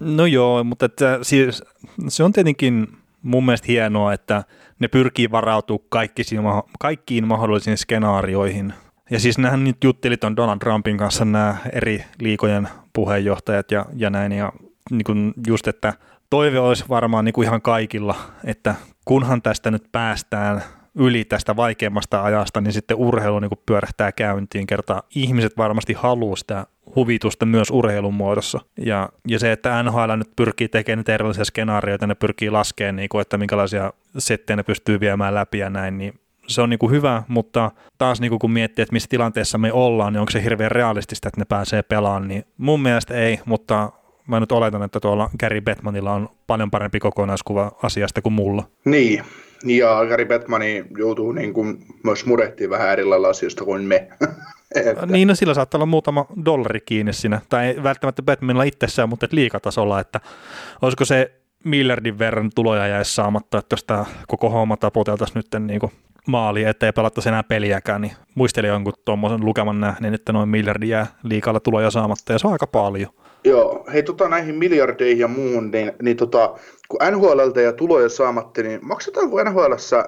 No 0.00 0.26
joo, 0.26 0.64
mutta 0.64 0.86
että, 0.86 1.18
siis, 1.22 1.62
se 2.08 2.22
on 2.22 2.32
tietenkin 2.32 2.88
mun 3.22 3.44
mielestä 3.44 3.66
hienoa, 3.68 4.12
että 4.12 4.44
ne 4.80 4.88
pyrkii 4.88 5.30
varautumaan 5.30 5.86
kaikkiin, 5.88 6.42
kaikkiin 6.78 7.26
mahdollisiin 7.26 7.78
skenaarioihin. 7.78 8.74
Ja 9.10 9.20
siis 9.20 9.38
nähän 9.38 9.64
nyt 9.64 9.84
juttelit 9.84 10.24
on 10.24 10.36
Donald 10.36 10.58
Trumpin 10.58 10.96
kanssa 10.96 11.24
nämä 11.24 11.56
eri 11.72 12.04
liikojen 12.20 12.68
puheenjohtajat 12.92 13.70
ja, 13.70 13.86
ja 13.96 14.10
näin, 14.10 14.32
ja 14.32 14.52
niin 14.90 15.04
kuin 15.04 15.34
just, 15.46 15.68
että 15.68 15.94
toive 16.30 16.58
olisi 16.58 16.84
varmaan 16.88 17.24
niin 17.24 17.32
kuin 17.32 17.46
ihan 17.46 17.62
kaikilla, 17.62 18.14
että 18.44 18.74
kunhan 19.04 19.42
tästä 19.42 19.70
nyt 19.70 19.84
päästään 19.92 20.62
yli 20.94 21.24
tästä 21.24 21.56
vaikeimmasta 21.56 22.22
ajasta, 22.22 22.60
niin 22.60 22.72
sitten 22.72 22.96
urheilu 22.96 23.38
niin 23.38 23.48
kuin 23.48 23.60
pyörähtää 23.66 24.12
käyntiin. 24.12 24.66
Kertaa 24.66 25.02
ihmiset 25.14 25.56
varmasti 25.56 25.92
haluaa 25.92 26.36
sitä 26.36 26.66
huvitusta 26.96 27.46
myös 27.46 27.70
urheilun 27.70 28.14
muodossa. 28.14 28.60
Ja, 28.78 29.08
ja 29.28 29.38
se, 29.38 29.52
että 29.52 29.82
NHL 29.82 30.16
nyt 30.16 30.36
pyrkii 30.36 30.68
tekemään 30.68 31.04
erilaisia 31.08 31.44
skenaarioita, 31.44 32.06
ne 32.06 32.14
pyrkii 32.14 32.50
laskemaan, 32.50 32.96
niin 32.96 33.08
kuin, 33.08 33.22
että 33.22 33.38
minkälaisia 33.38 33.92
settejä 34.18 34.56
ne 34.56 34.62
pystyy 34.62 35.00
viemään 35.00 35.34
läpi 35.34 35.58
ja 35.58 35.70
näin, 35.70 35.98
niin 35.98 36.20
se 36.46 36.62
on 36.62 36.70
niin 36.70 36.78
kuin 36.78 36.92
hyvä, 36.92 37.22
mutta 37.28 37.70
taas 37.98 38.20
niin 38.20 38.30
kuin 38.30 38.38
kun 38.38 38.50
miettii, 38.50 38.82
että 38.82 38.92
missä 38.92 39.08
tilanteessa 39.08 39.58
me 39.58 39.72
ollaan, 39.72 40.12
niin 40.12 40.20
onko 40.20 40.30
se 40.30 40.42
hirveän 40.42 40.70
realistista, 40.70 41.28
että 41.28 41.40
ne 41.40 41.44
pääsee 41.44 41.82
pelaamaan, 41.82 42.28
niin 42.28 42.44
mun 42.56 42.82
mielestä 42.82 43.14
ei, 43.14 43.40
mutta 43.44 43.92
mä 44.26 44.40
nyt 44.40 44.52
oletan, 44.52 44.82
että 44.82 45.00
tuolla 45.00 45.30
Gary 45.40 45.60
Bettmanilla 45.60 46.12
on 46.12 46.28
paljon 46.46 46.70
parempi 46.70 46.98
kokonaiskuva 46.98 47.72
asiasta 47.82 48.22
kuin 48.22 48.32
mulla. 48.32 48.64
Niin, 48.84 49.24
ja 49.64 50.06
Gary 50.08 50.24
Bettmani 50.24 50.84
joutuu 50.98 51.32
niin 51.32 51.52
kuin 51.52 51.78
myös 52.04 52.26
murehtimaan 52.26 52.78
vähän 52.78 52.92
eri 52.92 53.04
lailla 53.04 53.28
asioista 53.28 53.64
kuin 53.64 53.82
me. 53.82 54.08
että... 54.74 55.06
Niin, 55.06 55.28
no 55.28 55.34
sillä 55.34 55.54
saattaa 55.54 55.78
olla 55.78 55.86
muutama 55.86 56.26
dollari 56.44 56.80
kiinni 56.80 57.12
siinä, 57.12 57.40
tai 57.48 57.66
ei 57.66 57.82
välttämättä 57.82 58.22
Batmanilla 58.22 58.62
itsessään, 58.62 59.08
mutta 59.08 59.24
et 59.24 59.32
liikatasolla, 59.32 60.00
että 60.00 60.20
olisiko 60.82 61.04
se 61.04 61.40
miljardin 61.64 62.18
verran 62.18 62.50
tuloja 62.54 62.86
jäisi 62.86 63.14
saamatta, 63.14 63.58
että 63.58 63.72
jos 63.72 63.84
tämä 63.84 64.04
koko 64.28 64.50
homma 64.50 64.76
taputeltaisiin 64.76 65.36
nyt 65.52 65.66
niin 65.66 65.80
kuin 65.80 65.92
maaliin, 66.26 66.68
ettei 66.68 66.92
pelattaisi 66.92 67.28
enää 67.28 67.42
peliäkään, 67.42 68.00
niin 68.00 68.12
muistelin 68.34 68.68
jonkun 68.68 68.92
tuommoisen 69.04 69.44
lukeman 69.44 69.80
nähneen, 69.80 70.14
että 70.14 70.32
noin 70.32 70.48
miljardi 70.48 70.88
jää 70.88 71.06
liikalla 71.22 71.60
tuloja 71.60 71.90
saamatta, 71.90 72.32
ja 72.32 72.38
se 72.38 72.46
on 72.46 72.52
aika 72.52 72.66
paljon. 72.66 73.10
Joo, 73.44 73.84
hei 73.92 74.02
tota 74.02 74.28
näihin 74.28 74.54
miljardeihin 74.54 75.18
ja 75.18 75.28
muun, 75.28 75.70
niin, 75.70 75.92
niin 76.02 76.16
tota, 76.16 76.58
kun 76.88 77.00
NHLltä 77.10 77.60
ja 77.60 77.72
tuloja 77.72 78.08
saamatta, 78.08 78.62
niin 78.62 78.80
maksetaanko 78.82 79.44
NHLssä 79.44 80.04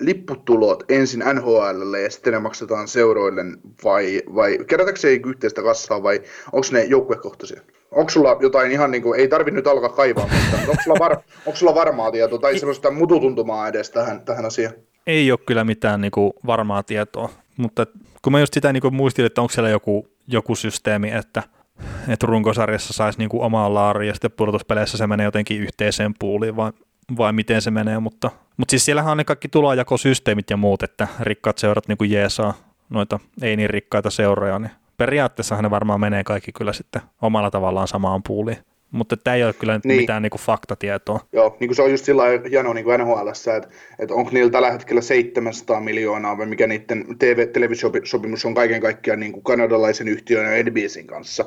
lipputulot 0.00 0.84
ensin 0.88 1.22
NHLlle 1.34 2.00
ja 2.00 2.10
sitten 2.10 2.32
ne 2.32 2.38
maksetaan 2.38 2.88
seuroille 2.88 3.42
vai, 3.84 4.22
vai 4.34 4.58
kerätäkö 4.66 4.98
se 4.98 5.12
yhteistä 5.12 5.62
kassaa 5.62 6.02
vai 6.02 6.20
onko 6.52 6.66
ne 6.72 6.84
joukkuekohtaisia? 6.84 7.60
Onko 7.90 8.10
sulla 8.10 8.36
jotain 8.40 8.72
ihan 8.72 8.90
niin 8.90 9.02
kuin, 9.02 9.20
ei 9.20 9.28
tarvitse 9.28 9.56
nyt 9.56 9.66
alkaa 9.66 9.88
kaivaa, 9.88 10.28
mutta 10.28 10.70
onko 10.70 10.82
sulla, 10.84 10.98
var, 10.98 11.16
onko 11.46 11.56
sulla 11.56 11.74
varmaa 11.74 12.12
tietoa 12.12 12.38
tai 12.38 12.58
sellaista 12.58 12.90
mututuntumaa 12.90 13.68
edes 13.68 13.90
tähän, 13.90 14.24
tähän 14.24 14.44
asiaan? 14.44 14.74
Ei 15.06 15.32
ole 15.32 15.38
kyllä 15.46 15.64
mitään 15.64 16.00
niin 16.00 16.10
kuin 16.10 16.32
varmaa 16.46 16.82
tietoa, 16.82 17.28
mutta 17.56 17.86
kun 18.22 18.32
mä 18.32 18.40
just 18.40 18.54
sitä 18.54 18.72
niin 18.72 18.80
kuin 18.80 18.94
muistin, 18.94 19.24
että 19.24 19.40
onko 19.40 19.52
siellä 19.52 19.70
joku, 19.70 20.06
joku 20.28 20.54
systeemi, 20.54 21.12
että– 21.12 21.42
että 22.08 22.26
runkosarjassa 22.26 22.92
saisi 22.92 23.18
niinku 23.18 23.42
omaa 23.42 23.74
laariin 23.74 24.08
ja 24.08 24.14
sitten 24.14 24.32
pudotuspeleissä 24.32 24.98
se 24.98 25.06
menee 25.06 25.24
jotenkin 25.24 25.60
yhteiseen 25.60 26.14
puuliin 26.18 26.56
vai, 26.56 26.72
vai 27.18 27.32
miten 27.32 27.62
se 27.62 27.70
menee, 27.70 27.98
mutta, 27.98 28.30
mutta 28.56 28.70
siis 28.72 28.84
siellähän 28.84 29.10
on 29.10 29.16
ne 29.16 29.24
kaikki 29.24 29.48
tulojakosysteemit 29.48 30.50
ja 30.50 30.56
muut, 30.56 30.82
että 30.82 31.08
rikkaat 31.20 31.58
seurat 31.58 31.88
niin 31.88 32.10
jeesaa 32.10 32.54
noita 32.90 33.20
ei 33.42 33.56
niin 33.56 33.70
rikkaita 33.70 34.10
seuroja, 34.10 34.58
niin 34.58 34.70
periaatteessahan 34.96 35.64
ne 35.64 35.70
varmaan 35.70 36.00
menee 36.00 36.24
kaikki 36.24 36.52
kyllä 36.52 36.72
sitten 36.72 37.02
omalla 37.22 37.50
tavallaan 37.50 37.88
samaan 37.88 38.22
puuliin. 38.22 38.58
Mutta 38.90 39.16
tämä 39.16 39.36
ei 39.36 39.44
ole 39.44 39.52
kyllä 39.52 39.80
niin. 39.84 40.00
mitään 40.00 40.22
niinku 40.22 40.38
faktatietoa. 40.38 41.20
Joo, 41.32 41.56
niin 41.60 41.68
kuin 41.68 41.76
se 41.76 41.82
on 41.82 41.90
just 41.90 42.04
sillä 42.04 42.22
hienoa 42.50 42.74
niin 42.74 42.84
kuin 42.84 43.00
NHL, 43.00 43.28
että, 43.28 43.68
että 43.98 44.14
onko 44.14 44.30
niillä 44.30 44.50
tällä 44.50 44.70
hetkellä 44.70 45.00
700 45.00 45.80
miljoonaa 45.80 46.38
vai 46.38 46.46
mikä 46.46 46.66
niiden 46.66 47.04
TV-televisiosopimus 47.18 48.44
on 48.44 48.54
kaiken 48.54 48.80
kaikkiaan 48.80 49.20
niin 49.20 49.32
kuin 49.32 49.44
kanadalaisen 49.44 50.08
yhtiön 50.08 50.56
ja 50.56 50.64
NBCin 50.64 51.06
kanssa. 51.06 51.44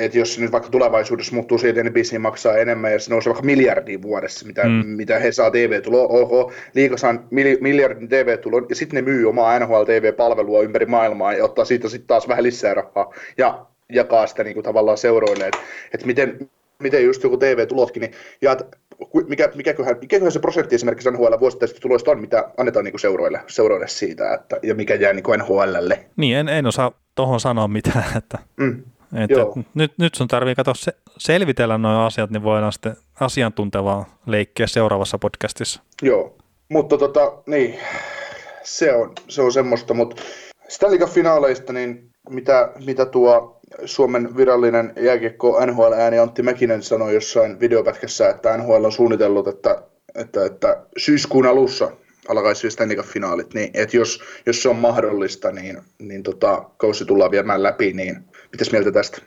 Että 0.00 0.18
jos 0.18 0.34
se 0.34 0.40
nyt 0.40 0.52
vaikka 0.52 0.70
tulevaisuudessa 0.70 1.34
muuttuu 1.34 1.58
siitä, 1.58 1.80
että 1.80 1.90
NBC 1.90 2.18
maksaa 2.18 2.56
enemmän 2.56 2.92
ja 2.92 2.98
se 2.98 3.10
nousee 3.10 3.30
vaikka 3.30 3.46
miljardia 3.46 4.02
vuodessa, 4.02 4.46
mitä, 4.46 4.64
mm. 4.64 4.86
mitä 4.86 5.18
he 5.18 5.32
saa 5.32 5.50
TV-tuloa, 5.50 6.08
oho, 6.08 6.52
liika 6.74 6.96
saa 6.96 7.14
miljardin 7.60 8.08
TV-tulon 8.08 8.66
ja 8.68 8.74
sitten 8.74 9.04
ne 9.04 9.10
myy 9.10 9.28
omaa 9.28 9.58
NHL 9.58 9.82
TV-palvelua 9.82 10.62
ympäri 10.62 10.86
maailmaa 10.86 11.32
ja 11.32 11.44
ottaa 11.44 11.64
siitä 11.64 11.88
sitten 11.88 12.08
taas 12.08 12.28
vähän 12.28 12.44
lisää 12.44 12.74
rahaa. 12.74 13.14
Ja 13.38 13.66
jakaa 13.92 14.26
sitä 14.26 14.44
niin 14.44 14.54
kuin 14.54 14.64
tavallaan 14.64 14.98
seuroille, 14.98 15.44
että, 15.46 15.58
että 15.94 16.06
miten, 16.06 16.50
miten 16.80 17.04
just 17.04 17.22
joku 17.22 17.36
TV-tulotkin, 17.36 18.00
niin 18.00 18.12
jaat, 18.42 18.62
mikä, 19.28 19.48
mikäköhän, 19.54 19.96
mikäköhän 20.00 20.32
se 20.32 20.38
prosentti 20.38 20.74
esimerkiksi 20.74 21.10
NHL 21.10 21.40
vuosittaisista 21.40 21.80
tuloista 21.80 22.10
on, 22.10 22.20
mitä 22.20 22.50
annetaan 22.56 22.84
niin 22.84 22.98
seuroille, 22.98 23.40
seuroille 23.46 23.88
siitä, 23.88 24.34
että, 24.34 24.56
ja 24.62 24.74
mikä 24.74 24.94
jää 24.94 25.12
niin 25.12 25.24
NHLlle. 25.38 26.04
Niin, 26.16 26.36
en, 26.36 26.48
en 26.48 26.66
osaa 26.66 26.92
tuohon 27.14 27.40
sanoa 27.40 27.68
mitään, 27.68 28.04
että, 28.18 28.38
mm, 28.56 28.82
että 29.14 29.36
nyt, 29.74 29.92
nyt 29.98 30.14
sun 30.14 30.28
tarvii 30.28 30.54
katsoa 30.54 30.74
se, 30.74 30.92
selvitellä 31.18 31.78
nuo 31.78 32.04
asiat, 32.04 32.30
niin 32.30 32.42
voidaan 32.42 32.72
sitten 32.72 32.96
asiantuntevaa 33.20 34.18
leikkiä 34.26 34.66
seuraavassa 34.66 35.18
podcastissa. 35.18 35.82
Joo, 36.02 36.36
mutta 36.68 36.98
tota, 36.98 37.32
niin, 37.46 37.78
se 38.62 38.94
on, 38.94 39.12
se 39.28 39.42
on 39.42 39.52
semmoista, 39.52 39.94
mutta 39.94 40.22
Stanley 40.68 40.98
Cup-finaaleista, 40.98 41.72
niin 41.72 42.09
mitä, 42.28 42.72
mitä 42.84 43.06
tuo 43.06 43.60
Suomen 43.84 44.36
virallinen 44.36 44.92
jääkiekko 44.96 45.66
NHL-ääni 45.66 46.18
Antti 46.18 46.42
Mäkinen 46.42 46.82
sanoi 46.82 47.14
jossain 47.14 47.60
videopätkässä, 47.60 48.28
että 48.28 48.56
NHL 48.56 48.84
on 48.84 48.92
suunnitellut, 48.92 49.48
että, 49.48 49.82
että, 50.14 50.44
että 50.44 50.82
syyskuun 50.96 51.46
alussa 51.46 51.90
alkaisi 52.28 52.70
Stanley 52.70 52.96
Cup-finaalit, 52.96 53.54
niin 53.54 53.70
että 53.74 53.96
jos, 53.96 54.22
jos 54.46 54.62
se 54.62 54.68
on 54.68 54.76
mahdollista, 54.76 55.52
niin, 55.52 55.78
niin 55.98 56.22
tota, 56.22 56.64
kausi 56.76 57.04
tullaan 57.04 57.30
viemään 57.30 57.62
läpi, 57.62 57.92
niin 57.92 58.16
mitäs 58.52 58.72
mieltä 58.72 58.92
tästä? 58.92 59.18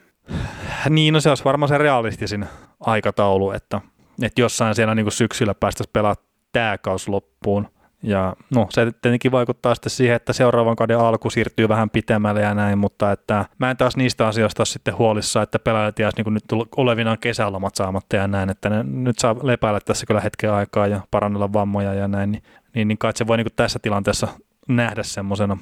Niin, 0.90 1.14
no 1.14 1.22
se 1.22 1.30
olisi 1.30 1.44
varmaan 1.44 1.70
se 1.70 1.78
realistisin 1.78 2.46
aikataulu, 2.80 3.52
että, 3.52 3.82
että 4.22 4.42
jossain 4.42 4.76
siellä 4.76 4.96
niin 4.96 5.06
kuin 5.06 5.14
syksyllä 5.14 5.54
päästäisiin 5.54 5.94
pelaamaan 5.94 6.26
tämä 6.52 6.78
kausi 6.78 7.10
loppuun– 7.10 7.68
ja 8.04 8.36
no, 8.56 8.68
se 8.70 8.92
tietenkin 9.02 9.32
vaikuttaa 9.32 9.76
sitten 9.76 9.90
siihen, 9.90 10.16
että 10.16 10.34
seuraavan 10.34 10.76
kauden 10.76 11.00
alku 11.00 11.30
siirtyy 11.30 11.70
vähän 11.70 11.90
pitemmälle 11.90 12.42
ja 12.42 12.54
näin, 12.54 12.78
mutta 12.78 13.12
että 13.12 13.46
mä 13.58 13.72
en 13.72 13.78
taas 13.78 13.98
niistä 13.98 14.28
asioista 14.28 14.66
sitten 14.66 14.98
huolissa, 14.98 15.42
että 15.42 15.60
pelaajat 15.60 16.00
jäisi 16.00 16.22
niin 16.22 16.34
nyt 16.34 16.44
olevinaan 16.78 17.18
kesälomat 17.20 17.76
saamatta 17.76 18.16
ja 18.16 18.28
näin, 18.28 18.50
että 18.50 18.70
ne 18.70 18.84
nyt 18.84 19.20
saa 19.20 19.36
lepäillä 19.44 19.80
tässä 19.80 20.06
kyllä 20.06 20.22
hetken 20.22 20.52
aikaa 20.52 20.88
ja 20.88 21.02
parannella 21.12 21.54
vammoja 21.54 21.94
ja 21.94 22.08
näin, 22.08 22.32
niin, 22.32 22.44
niin, 22.76 22.88
niin 22.88 22.98
kai 22.98 23.12
se 23.16 23.28
voi 23.28 23.38
niin 23.38 23.48
tässä 23.56 23.80
tilanteessa 23.82 24.28
nähdä 24.68 25.04
semmoisena 25.04 25.58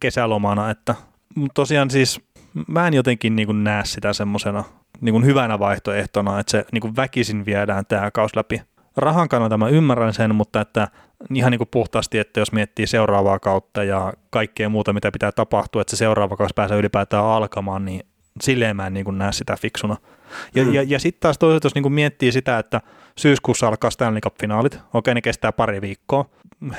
kesälomana, 0.00 0.70
että 0.70 0.94
tosiaan 1.54 1.90
siis 1.90 2.20
mä 2.68 2.86
en 2.86 2.94
jotenkin 2.94 3.36
niin 3.36 3.64
näe 3.64 3.84
sitä 3.84 4.12
semmoisena 4.12 4.64
niin 5.00 5.24
hyvänä 5.24 5.58
vaihtoehtona, 5.58 6.40
että 6.40 6.50
se 6.50 6.64
niin 6.72 6.96
väkisin 6.96 7.46
viedään 7.46 7.86
tämä 7.86 8.10
kaus 8.10 8.36
läpi. 8.36 8.62
Rahan 8.98 9.28
kannalta 9.28 9.58
mä 9.58 9.68
ymmärrän 9.68 10.14
sen, 10.14 10.34
mutta 10.34 10.60
että 10.60 10.88
ihan 11.34 11.50
niin 11.50 11.58
kuin 11.58 11.68
puhtaasti, 11.70 12.18
että 12.18 12.40
jos 12.40 12.52
miettii 12.52 12.86
seuraavaa 12.86 13.38
kautta 13.38 13.84
ja 13.84 14.12
kaikkea 14.30 14.68
muuta, 14.68 14.92
mitä 14.92 15.12
pitää 15.12 15.32
tapahtua, 15.32 15.82
että 15.82 15.90
se 15.90 15.96
seuraava 15.96 16.36
kausi 16.36 16.54
pääsee 16.54 16.78
ylipäätään 16.78 17.24
alkamaan, 17.24 17.84
niin 17.84 18.06
silleen 18.42 18.76
mä 18.76 18.86
en 18.86 18.94
niin 18.94 19.04
kuin 19.04 19.18
näe 19.18 19.32
sitä 19.32 19.56
fiksuna. 19.60 19.96
Ja, 20.54 20.64
mm. 20.64 20.74
ja, 20.74 20.82
ja 20.82 20.98
sitten 20.98 21.20
taas 21.20 21.38
toisaalta, 21.38 21.66
jos 21.66 21.74
niin 21.74 21.82
kuin 21.82 21.92
miettii 21.92 22.32
sitä, 22.32 22.58
että 22.58 22.80
syyskuussa 23.18 23.68
alkaa 23.68 23.90
Stanley 23.90 24.20
Cup-finaalit, 24.20 24.78
okei 24.94 25.14
ne 25.14 25.20
kestää 25.20 25.52
pari 25.52 25.80
viikkoa, 25.80 26.24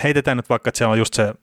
heitetään 0.03 0.37
nyt 0.37 0.49
vaikka, 0.49 0.69
että 0.69 0.77
siellä 0.77 0.91
on 0.91 0.99
just 0.99 1.13
se 1.13 1.33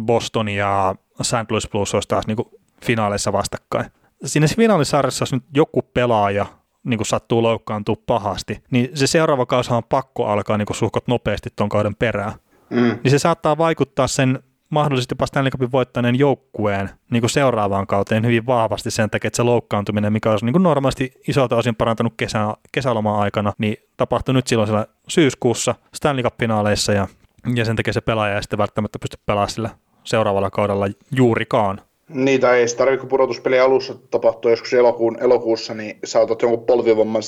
Boston 0.00 0.48
ja 0.48 0.94
St. 1.22 1.50
Louis 1.50 1.68
Blues 1.68 1.94
olisi 1.94 2.08
taas 2.08 2.26
niin 2.26 2.36
kuin 2.36 2.48
finaaleissa 2.84 3.32
vastakkain. 3.32 3.86
Siinä 4.24 4.46
finaalisarjassa, 4.56 5.22
jos 5.22 5.32
nyt 5.32 5.44
joku 5.54 5.82
pelaaja 5.82 6.46
niin 6.86 6.98
kuin 6.98 7.06
sattuu 7.06 7.42
loukkaantua 7.42 7.96
pahasti, 8.06 8.62
niin 8.70 8.88
se 8.94 9.06
seuraava 9.06 9.46
kausi 9.46 9.72
on 9.72 9.82
pakko 9.88 10.26
alkaa 10.26 10.58
niin 10.58 10.66
kuin 10.66 10.76
suhkot 10.76 11.08
nopeasti 11.08 11.50
tuon 11.56 11.68
kauden 11.68 11.96
perään. 11.96 12.32
Mm. 12.70 12.98
Niin 13.04 13.10
se 13.10 13.18
saattaa 13.18 13.58
vaikuttaa 13.58 14.06
sen 14.06 14.38
mahdollisesti 14.70 15.12
jopa 15.12 15.26
Stanley 15.26 15.50
Cupin 15.50 15.72
voittaneen 15.72 16.18
joukkueen 16.18 16.90
niin 17.10 17.20
kuin 17.20 17.30
seuraavaan 17.30 17.86
kauteen 17.86 18.26
hyvin 18.26 18.46
vahvasti 18.46 18.90
sen 18.90 19.10
takia, 19.10 19.28
että 19.28 19.36
se 19.36 19.42
loukkaantuminen, 19.42 20.12
mikä 20.12 20.30
olisi 20.30 20.44
niin 20.44 20.52
kuin 20.52 20.62
normaalisti 20.62 21.12
isolta 21.28 21.56
osin 21.56 21.76
parantanut 21.76 22.14
kesä, 22.16 22.54
kesäloman 22.72 23.20
aikana, 23.20 23.52
niin 23.58 23.76
tapahtui 23.96 24.34
nyt 24.34 24.46
silloin 24.46 24.66
siellä 24.66 24.86
syyskuussa 25.08 25.74
Stanley 25.94 26.22
Cup-finaaleissa 26.22 26.92
ja, 26.92 27.06
ja 27.54 27.64
sen 27.64 27.76
takia 27.76 27.92
se 27.92 28.00
pelaaja 28.00 28.36
ei 28.36 28.42
sitten 28.42 28.58
välttämättä 28.58 28.98
pysty 28.98 29.16
pelaamaan 29.26 29.50
sillä 29.50 29.70
seuraavalla 30.04 30.50
kaudella 30.50 30.86
juurikaan. 31.10 31.80
Niitä 32.10 32.54
ei 32.54 32.68
sitä 32.68 32.78
tarvitse, 32.78 33.00
kun 33.00 33.08
pudotuspeli 33.08 33.60
alussa 33.60 33.94
tapahtuu 34.10 34.50
joskus 34.50 34.72
elokuun, 34.72 35.22
elokuussa, 35.22 35.74
niin 35.74 35.98
sä 36.04 36.20
otat 36.20 36.42
jonkun 36.42 36.66
polvivamman 36.66 37.22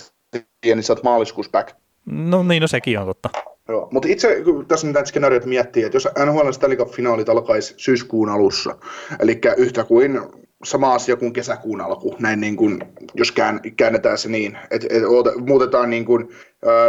niin 0.64 0.82
sä 0.82 0.92
oot 0.92 1.02
maaliskuussa 1.02 1.52
back. 1.52 1.76
No 2.06 2.42
niin, 2.42 2.60
no 2.60 2.66
sekin 2.66 2.98
on 2.98 3.06
totta. 3.06 3.30
Joo, 3.68 3.88
mutta 3.90 4.08
itse 4.08 4.42
kun 4.44 4.66
tässä 4.66 4.86
nyt 4.86 4.94
näitä 4.94 5.08
skenaarioita 5.08 5.46
miettii, 5.46 5.82
että 5.82 5.96
jos 5.96 6.08
NHL 6.26 6.50
Stanley 6.50 6.78
Cup-finaalit 6.78 7.28
alkaisi 7.28 7.74
syyskuun 7.76 8.28
alussa, 8.28 8.76
eli 9.20 9.40
yhtä 9.56 9.84
kuin 9.84 10.20
sama 10.64 10.94
asia 10.94 11.16
kuin 11.16 11.32
kesäkuun 11.32 11.80
alku, 11.80 12.16
näin 12.18 12.40
niin 12.40 12.56
kuin, 12.56 12.78
jos 13.14 13.32
käännetään 13.76 14.18
se 14.18 14.28
niin, 14.28 14.58
että 14.70 14.86
et, 14.90 15.02
muutetaan 15.46 15.90
niin 15.90 16.04
kuin, 16.04 16.28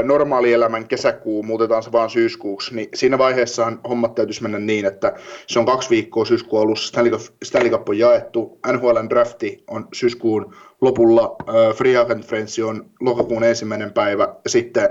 normaali 0.04 0.54
elämän 0.54 0.88
kesäkuu, 0.88 1.44
muutetaan 1.44 1.84
se 1.84 1.92
vaan 1.92 2.10
syyskuuksi, 2.10 2.76
niin 2.76 2.90
siinä 2.94 3.18
vaiheessahan 3.18 3.80
hommat 3.90 4.16
täytyisi 4.16 4.44
mennä 4.44 4.60
niin, 4.60 4.86
että 4.86 5.14
se 5.48 5.60
on 5.60 5.66
kaksi 5.66 5.90
viikkoa 5.90 6.26
syyskuun 6.26 6.62
alussa, 6.62 7.02
Stanley 7.44 7.72
Cup, 7.72 7.90
on 7.90 7.98
jaettu, 7.98 8.60
NHLn 8.72 9.10
drafti 9.10 9.64
on 9.68 9.88
syyskuun 9.94 10.56
lopulla, 10.82 11.36
Free 11.76 11.98
Agent 11.98 12.26
Friends 12.26 12.60
on 12.60 12.90
lokakuun 13.00 13.44
ensimmäinen 13.44 13.94
päivä, 13.94 14.36
ja 14.44 14.50
sitten 14.50 14.90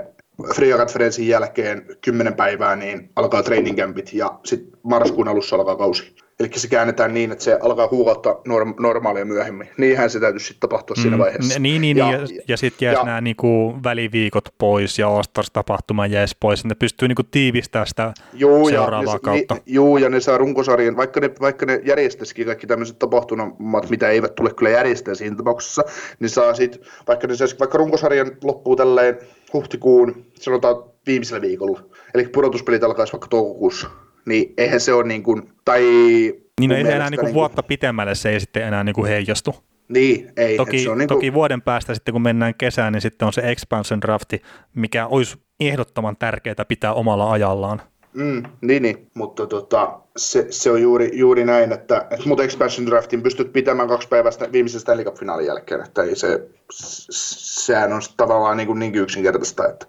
Free 0.55 0.77
Conferencein 0.77 1.27
jälkeen 1.27 1.85
10 2.01 2.33
päivää 2.33 2.75
niin 2.75 3.09
alkaa 3.15 3.43
training 3.43 3.77
campit 3.77 4.13
ja 4.13 4.39
sitten 4.45 4.79
marraskuun 4.83 5.27
alussa 5.27 5.55
alkaa 5.55 5.75
kausi. 5.75 6.15
Eli 6.39 6.49
se 6.55 6.67
käännetään 6.67 7.13
niin, 7.13 7.31
että 7.31 7.43
se 7.43 7.57
alkaa 7.61 7.87
kuukautta 7.87 8.29
norm- 8.29 8.75
normaalia 8.79 9.25
myöhemmin. 9.25 9.69
Niinhän 9.77 10.09
se 10.09 10.19
täytyisi 10.19 10.45
sitten 10.45 10.69
tapahtua 10.69 10.95
mm, 10.97 11.01
siinä 11.01 11.17
vaiheessa. 11.17 11.59
Niin, 11.59 11.81
niin, 11.81 11.97
ja, 11.97 12.11
ja, 12.11 12.19
ja 12.47 12.57
sitten 12.57 12.85
jäisi 12.85 13.03
nämä 13.03 13.21
niinku 13.21 13.75
väliviikot 13.83 14.49
pois 14.57 14.99
ja 14.99 15.07
Ostars-tapahtuma 15.07 16.07
jäisi 16.07 16.37
pois. 16.39 16.65
Ne 16.65 16.75
pystyy 16.75 17.07
niinku 17.07 17.23
tiivistämään 17.23 17.87
sitä 17.87 18.13
juu, 18.33 18.69
seuraavaa 18.69 19.15
ja, 19.15 19.19
kautta. 19.19 19.55
Ni, 19.55 19.61
juu, 19.65 19.97
ja 19.97 20.09
ne 20.09 20.19
saa 20.19 20.37
runkosarjan, 20.37 20.97
vaikka 20.97 21.19
ne, 21.19 21.31
vaikka 21.41 21.65
ne 21.65 21.81
järjestäisikin 21.85 22.45
kaikki 22.45 22.67
tämmöiset 22.67 22.99
tapahtumat, 22.99 23.89
mitä 23.89 24.09
eivät 24.09 24.35
tule 24.35 24.53
kyllä 24.53 24.69
järjestää 24.69 25.15
siinä 25.15 25.35
tapauksessa, 25.35 25.83
niin 26.19 26.29
saa 26.29 26.53
sitten, 26.53 26.81
vaikka 27.07 27.27
ne 27.27 27.35
saisi, 27.35 27.59
vaikka 27.59 27.77
runkosarjan 27.77 28.31
loppuu 28.43 28.75
tälleen 28.75 29.19
huhtikuun, 29.53 30.25
sanotaan 30.39 30.75
viimeisellä 31.07 31.41
viikolla, 31.41 31.81
eli 32.13 32.27
pudotuspelit 32.27 32.83
alkaisi 32.83 33.13
vaikka 33.13 33.27
toukokuussa, 33.27 33.89
niin 34.25 34.53
eihän 34.57 34.79
se 34.79 34.93
ole 34.93 35.07
niin 35.07 35.23
kuin, 35.23 35.49
tai... 35.65 35.81
Niin 36.59 36.69
no 36.69 36.75
ei 36.75 36.81
enää 36.81 37.09
niin 37.09 37.19
kuin 37.19 37.33
vuotta 37.33 37.63
pitemmälle 37.63 38.15
se 38.15 38.29
ei 38.29 38.39
sitten 38.39 38.63
enää 38.63 38.83
niin 38.83 38.95
kuin 38.95 39.07
heijastu. 39.07 39.55
Niin, 39.89 40.31
ei. 40.37 40.57
Toki, 40.57 40.79
se 40.79 40.89
on 40.89 40.97
niin 40.97 41.07
kuin... 41.07 41.17
toki 41.17 41.33
vuoden 41.33 41.61
päästä 41.61 41.93
sitten 41.93 42.11
kun 42.11 42.21
mennään 42.21 42.55
kesään, 42.57 42.93
niin 42.93 43.01
sitten 43.01 43.25
on 43.25 43.33
se 43.33 43.41
expansion 43.41 44.01
drafti, 44.01 44.41
mikä 44.75 45.07
olisi 45.07 45.37
ehdottoman 45.59 46.17
tärkeää 46.17 46.65
pitää 46.67 46.93
omalla 46.93 47.31
ajallaan. 47.31 47.81
Mm, 48.13 48.43
niin, 48.61 48.83
niin, 48.83 49.07
mutta 49.13 49.47
tota, 49.47 49.99
se, 50.17 50.47
se, 50.49 50.71
on 50.71 50.81
juuri, 50.81 51.09
juuri 51.13 51.45
näin, 51.45 51.71
että, 51.71 52.07
että 52.11 52.27
mut 52.27 52.39
expansion 52.39 52.87
draftin 52.87 53.21
pystyt 53.21 53.53
pitämään 53.53 53.87
kaksi 53.87 54.07
päivästä 54.07 54.51
viimeisen 54.51 54.81
Stanley 54.81 55.05
Cup-finaalin 55.05 55.45
jälkeen, 55.45 55.81
että 55.81 56.03
ei 56.03 56.15
se, 56.15 56.49
sehän 56.71 57.93
on 57.93 58.01
tavallaan 58.17 58.57
niin, 58.57 58.67
kuin 58.67 58.79
niin 58.79 58.95
yksinkertaista, 58.95 59.67
että 59.67 59.85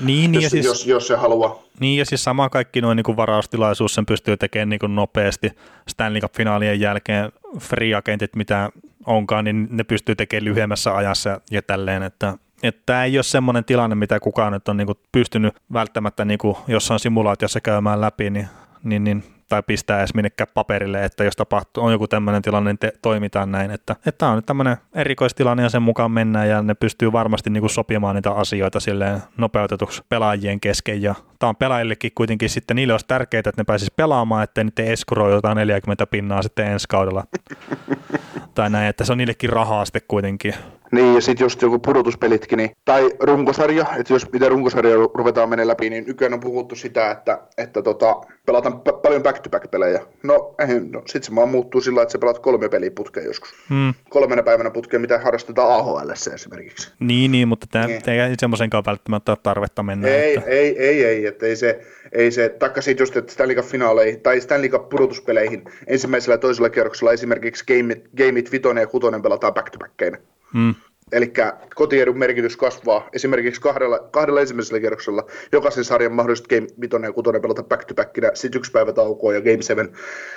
niin, 0.00 0.34
jos, 0.34 0.42
ja 0.42 0.50
siis, 0.50 0.66
jos, 0.66 0.86
jos 0.86 1.06
se 1.06 1.16
haluaa. 1.16 1.62
Niin, 1.80 1.98
ja 1.98 2.04
siis 2.04 2.24
sama 2.24 2.48
kaikki 2.48 2.80
noin 2.80 2.96
niin 2.96 3.16
varaustilaisuus, 3.16 3.94
sen 3.94 4.06
pystyy 4.06 4.36
tekemään 4.36 4.68
niin 4.68 4.78
kuin 4.78 4.94
nopeasti 4.94 5.50
Stanley 5.88 6.20
Cup-finaalien 6.20 6.80
jälkeen 6.80 7.32
free 7.60 7.94
agentit, 7.94 8.36
mitä 8.36 8.70
onkaan, 9.06 9.44
niin 9.44 9.68
ne 9.70 9.84
pystyy 9.84 10.14
tekemään 10.14 10.44
lyhyemmässä 10.44 10.96
ajassa 10.96 11.40
ja 11.50 11.62
tälleen, 11.62 12.02
että 12.02 12.34
että 12.68 12.82
tämä 12.86 13.04
ei 13.04 13.18
ole 13.18 13.22
semmoinen 13.22 13.64
tilanne, 13.64 13.96
mitä 13.96 14.20
kukaan 14.20 14.52
nyt 14.52 14.68
on 14.68 14.76
niin 14.76 14.86
kuin 14.86 14.98
pystynyt 15.12 15.54
välttämättä 15.72 16.24
niin 16.24 16.38
kuin 16.38 16.56
jossain 16.68 17.00
simulaatiossa 17.00 17.60
käymään 17.60 18.00
läpi, 18.00 18.30
niin, 18.30 18.48
niin, 18.84 19.04
niin 19.04 19.24
tai 19.48 19.62
pistää 19.62 19.98
edes 19.98 20.14
minnekään 20.14 20.48
paperille, 20.54 21.04
että 21.04 21.24
jos 21.24 21.36
tapahtuu, 21.36 21.84
on 21.84 21.92
joku 21.92 22.08
tämmöinen 22.08 22.42
tilanne, 22.42 22.70
niin 22.70 22.78
te, 22.78 22.92
toimitaan 23.02 23.52
näin. 23.52 23.70
Että, 23.70 23.96
että 24.06 24.18
tämä 24.18 24.30
on 24.30 24.36
nyt 24.38 24.46
tämmöinen 24.46 24.76
erikoistilanne 24.94 25.62
ja 25.62 25.68
sen 25.68 25.82
mukaan 25.82 26.10
mennään 26.10 26.48
ja 26.48 26.62
ne 26.62 26.74
pystyy 26.74 27.12
varmasti 27.12 27.50
niin 27.50 27.60
kuin 27.60 27.70
sopimaan 27.70 28.14
niitä 28.14 28.30
asioita 28.30 28.80
silleen 28.80 29.22
nopeutetuksi 29.36 30.02
pelaajien 30.08 30.60
kesken 30.60 31.02
ja 31.02 31.14
tämä 31.38 31.48
on 31.48 31.56
pelaajillekin 31.56 32.12
kuitenkin 32.14 32.50
sitten, 32.50 32.76
niille 32.76 32.94
olisi 32.94 33.06
tärkeää, 33.06 33.38
että 33.38 33.52
ne 33.56 33.64
pääsisi 33.64 33.92
pelaamaan, 33.96 34.44
ettei 34.44 34.64
niitä 34.64 34.82
eskuroi 34.82 35.32
jotain 35.32 35.56
40 35.56 36.06
pinnaa 36.06 36.42
sitten 36.42 36.66
ensi 36.66 36.88
kaudella. 36.88 37.24
tai 38.56 38.70
näin, 38.70 38.88
että 38.88 39.04
se 39.04 39.12
on 39.12 39.18
niillekin 39.18 39.50
rahaa 39.50 39.84
sitten 39.84 40.02
kuitenkin. 40.08 40.54
Niin, 40.92 41.14
ja 41.14 41.20
sitten 41.20 41.44
just 41.44 41.62
joku 41.62 41.78
pudotuspelitkin, 41.78 42.56
niin, 42.56 42.70
tai 42.84 43.10
runkosarja, 43.20 43.86
että 43.98 44.12
jos 44.12 44.32
mitä 44.32 44.48
runkosarja 44.48 44.96
ruvetaan 45.14 45.48
menemään 45.48 45.68
läpi, 45.68 45.90
niin 45.90 46.04
nykyään 46.06 46.34
on 46.34 46.40
puhuttu 46.40 46.74
sitä, 46.74 47.10
että, 47.10 47.38
että 47.58 47.82
tota, 47.82 48.16
pelataan 48.46 48.80
p- 48.80 49.02
paljon 49.02 49.22
back-to-back-pelejä. 49.22 50.00
No, 50.22 50.54
ei, 50.58 50.80
no 50.80 51.02
sitten 51.06 51.22
se 51.22 51.34
vaan 51.34 51.48
muuttuu 51.48 51.80
sillä 51.80 52.02
että 52.02 52.12
sä 52.12 52.18
pelaat 52.18 52.38
kolme 52.38 52.68
peliä 52.68 52.90
putkeen 52.90 53.26
joskus. 53.26 53.54
Hmm. 53.68 53.94
Kolmena 54.08 54.42
päivänä 54.42 54.70
putkeen, 54.70 55.00
mitä 55.00 55.18
harrastetaan 55.18 55.72
AHL 55.72 56.10
esimerkiksi. 56.34 56.92
Niin, 57.00 57.32
niin 57.32 57.48
mutta 57.48 57.66
tämä 57.70 57.86
niin. 57.86 58.08
ei 58.08 58.34
semmoisenkaan 58.38 58.84
välttämättä 58.86 59.32
ole 59.32 59.38
tarvetta 59.42 59.82
mennä. 59.82 60.08
Ei, 60.08 60.36
että... 60.36 60.50
ei, 60.50 60.78
ei, 60.78 61.04
ei, 61.04 61.26
että 61.26 61.46
ei 61.46 61.56
se, 61.56 61.80
ei 62.16 62.30
se, 62.30 62.48
taikka 62.48 62.80
siitä 62.80 63.02
just, 63.02 63.16
että 63.16 63.32
Stanley 63.32 63.56
Cup-finaaleihin 63.56 64.20
tai 64.20 64.40
Stanley 64.40 64.68
Cup-pudotuspeleihin 64.68 65.64
ensimmäisellä 65.86 66.34
ja 66.34 66.38
toisella 66.38 66.70
kierroksella 66.70 67.12
esimerkiksi 67.12 67.64
Gameit, 67.66 68.08
Gameit 68.16 68.52
5 68.52 68.68
ja 68.80 68.86
6 68.86 69.06
pelataan 69.22 69.54
back-to-backkeinä. 69.54 70.18
Hmm. 70.52 70.74
Eli 71.12 71.32
kotiedun 71.74 72.18
merkitys 72.18 72.56
kasvaa 72.56 73.08
esimerkiksi 73.12 73.60
kahdella, 73.60 73.98
kahdella 73.98 74.40
ensimmäisellä 74.40 74.80
kierroksella. 74.80 75.26
Jokaisen 75.52 75.84
sarjan 75.84 76.12
mahdollisesti 76.12 76.54
Game 76.54 76.66
5 76.80 76.96
ja 77.02 77.12
6 77.12 77.30
pelata 77.42 77.62
back 77.62 77.84
to 77.84 77.94
backinä, 77.94 78.30
sitten 78.34 78.58
yksi 78.58 78.72
päivä 78.72 78.92
taukoa 78.92 79.34
ja 79.34 79.40
Game 79.40 79.62
7, 79.62 79.88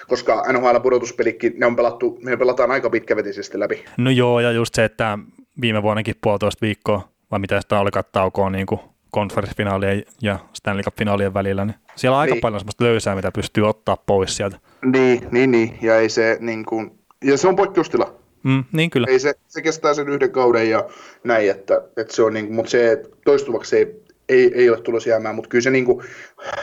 koska 0.08 0.44
NHL-pudotuspelikin, 0.52 1.54
ne 1.60 1.66
on 1.66 1.76
pelattu, 1.76 2.20
me 2.24 2.38
pelataan 2.38 2.72
aika 2.72 2.90
pitkävetisesti 2.90 3.60
läpi. 3.60 3.86
No 3.98 4.10
joo, 4.10 4.40
ja 4.40 4.52
just 4.52 4.76
se, 4.76 4.84
että 4.84 5.20
viime 5.62 5.84
vuonnakin 5.84 6.16
puolitoista 6.22 6.62
viikkoa, 6.62 7.10
vai 7.32 7.40
mitä 7.40 7.62
sitä 7.62 7.80
oli 7.80 7.90
taukoa 8.12 8.50
niin 8.50 8.66
kuin 8.66 8.80
konferenssifinaalien 9.12 10.04
ja 10.22 10.40
Stanley 10.54 10.84
Cup-finaalien 10.84 11.34
välillä, 11.34 11.66
niin 11.66 11.76
siellä 11.96 12.16
on 12.16 12.22
aika 12.22 12.34
niin. 12.34 12.42
paljon 12.42 12.60
semmoista 12.60 12.84
löysää, 12.84 13.16
mitä 13.16 13.32
pystyy 13.32 13.68
ottaa 13.68 13.98
pois 13.98 14.36
sieltä. 14.36 14.58
Niin, 14.86 15.28
niin, 15.32 15.52
niin. 15.52 15.78
ja 15.82 15.98
ei 15.98 16.10
se 16.10 16.38
niin 16.40 16.66
kuin, 16.66 16.92
ja 17.24 17.38
se 17.38 17.48
on 17.48 17.56
poikkeustila. 17.56 18.16
Mm, 18.44 18.64
niin 18.72 18.90
kyllä. 18.90 19.08
Ei 19.10 19.20
se, 19.20 19.34
se 19.48 19.62
kestää 19.62 19.94
sen 19.94 20.10
yhden 20.10 20.32
kauden 20.32 20.70
ja 20.70 20.90
näin, 21.24 21.52
että, 21.52 21.82
että 21.98 22.16
se 22.16 22.24
on 22.24 22.34
niin 22.34 22.46
kuin, 22.46 22.56
mutta 22.56 22.72
se 22.72 23.04
toistuvaksi 23.26 23.78
ei, 23.78 24.04
ei, 24.30 24.52
ei 24.56 24.70
ole 24.70 24.82
tulossa 24.82 25.10
jäämään, 25.10 25.36
mutta 25.36 25.50
kyllä 25.50 25.62
se 25.62 25.70
niin 25.70 25.86
kuin, 25.86 26.06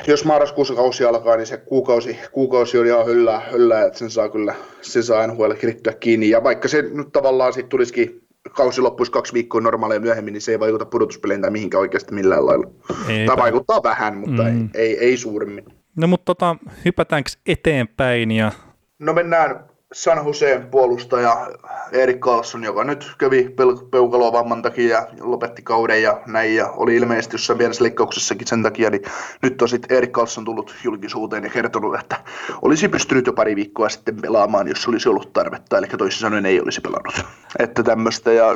jos 0.06 0.24
marraskuussa 0.24 0.74
kausi 0.74 1.04
alkaa, 1.04 1.36
niin 1.36 1.46
se 1.46 1.56
kuukausi, 1.56 2.18
kuukausi 2.32 2.78
on 2.78 2.86
ihan 2.86 3.06
höllää, 3.06 3.40
höllää 3.40 3.86
että 3.86 3.98
sen 3.98 4.10
saa 4.10 4.28
kyllä, 4.28 4.54
sen 4.80 5.02
saa 5.02 5.26
NHL 5.26 5.52
kirittyä 5.52 5.92
kiinni, 5.92 6.30
ja 6.30 6.42
vaikka 6.42 6.68
se 6.68 6.82
nyt 6.82 7.12
tavallaan 7.12 7.52
sitten 7.52 7.70
tulisikin 7.70 8.25
kausi 8.50 8.80
loppuisi 8.80 9.12
kaksi 9.12 9.32
viikkoa 9.32 9.60
normaaleja 9.60 10.00
myöhemmin, 10.00 10.32
niin 10.32 10.42
se 10.42 10.52
ei 10.52 10.60
vaikuta 10.60 10.86
pudotuspeleihin 10.86 11.42
tai 11.42 11.50
mihinkään 11.50 11.80
oikeasti 11.80 12.14
millään 12.14 12.46
lailla. 12.46 12.70
Ei, 13.08 13.26
tai 13.26 13.36
vaikuttaa 13.36 13.82
vähän, 13.82 14.16
mutta 14.16 14.42
mm. 14.42 14.70
ei, 14.74 14.82
ei, 14.82 14.98
ei 14.98 15.16
suuremmin. 15.16 15.64
No 15.96 16.06
mutta 16.06 16.24
tota, 16.24 16.56
hypätäänkö 16.84 17.30
eteenpäin 17.46 18.30
ja... 18.30 18.52
No 18.98 19.12
mennään 19.12 19.64
San 19.96 20.26
Joseen 20.26 20.66
puolustaja 20.66 21.50
Erik 21.92 22.18
Carlson, 22.18 22.64
joka 22.64 22.84
nyt 22.84 23.14
kävi 23.18 23.54
peukaloa 23.90 24.32
vamman 24.32 24.62
takia 24.62 24.88
ja 24.88 25.06
lopetti 25.20 25.62
kauden 25.62 26.02
ja 26.02 26.20
näin, 26.26 26.56
ja 26.56 26.70
oli 26.70 26.96
ilmeisesti 26.96 27.34
jossain 27.34 27.58
pienessä 27.58 27.84
leikkauksessakin 27.84 28.46
sen 28.46 28.62
takia, 28.62 28.90
niin 28.90 29.02
nyt 29.42 29.62
on 29.62 29.68
sitten 29.68 29.96
Erik 29.96 30.12
Carlson 30.12 30.44
tullut 30.44 30.74
julkisuuteen 30.84 31.44
ja 31.44 31.50
kertonut, 31.50 32.00
että 32.00 32.16
olisi 32.62 32.88
pystynyt 32.88 33.26
jo 33.26 33.32
pari 33.32 33.56
viikkoa 33.56 33.88
sitten 33.88 34.16
pelaamaan, 34.16 34.68
jos 34.68 34.88
olisi 34.88 35.08
ollut 35.08 35.32
tarvetta, 35.32 35.78
eli 35.78 35.86
toisin 35.86 36.20
sanoen 36.20 36.46
ei 36.46 36.60
olisi 36.60 36.80
pelannut. 36.80 37.26
Että 37.58 37.82
tämmöistä, 37.82 38.32
ja 38.32 38.46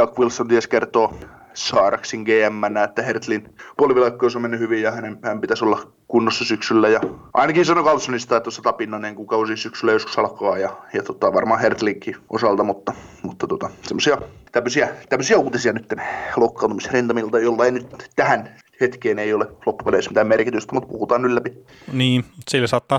Doug 0.00 0.18
Wilson 0.18 0.48
ties 0.48 0.66
kertoo 0.66 1.14
Saaraksin 1.54 2.22
GM, 2.22 2.76
että 2.84 3.02
Hertlin 3.02 3.54
puolivilaikkous 3.76 4.36
on 4.36 4.42
mennyt 4.42 4.60
hyvin 4.60 4.82
ja 4.82 4.90
hänen, 4.90 5.18
hän 5.22 5.40
pitäisi 5.40 5.64
olla 5.64 5.92
kunnossa 6.08 6.44
syksyllä. 6.44 6.88
Ja 6.88 7.00
ainakin 7.34 7.64
sanoi 7.64 7.84
Carlsonista, 7.84 8.36
että 8.36 8.44
tuossa 8.44 8.62
tapinnainen 8.62 9.14
kun 9.14 9.26
kausi 9.26 9.56
syksyllä 9.56 9.92
joskus 9.92 10.18
alkaa 10.18 10.58
ja, 10.58 10.76
ja 10.92 11.02
tota, 11.02 11.32
varmaan 11.32 11.60
Hertlinkin 11.60 12.16
osalta, 12.30 12.64
mutta, 12.64 12.92
mutta 13.22 13.46
tota, 13.46 13.70
semmoisia 13.82 14.18
tämmöisiä, 14.52 14.88
tämmöisiä 15.08 15.38
uutisia 15.38 15.72
nyt 15.72 15.94
loukkaantumisrentamilta, 16.36 17.38
jolla 17.38 17.64
ei 17.64 17.70
nyt 17.72 18.10
tähän 18.16 18.54
hetkeen 18.80 19.18
ei 19.18 19.34
ole 19.34 19.46
loppupeleissä 19.66 20.10
mitään 20.10 20.26
merkitystä, 20.26 20.74
mutta 20.74 20.88
puhutaan 20.88 21.22
nyt 21.22 21.32
läpi. 21.32 21.52
Niin, 21.92 22.24
sillä 22.48 22.66
saattaa 22.66 22.98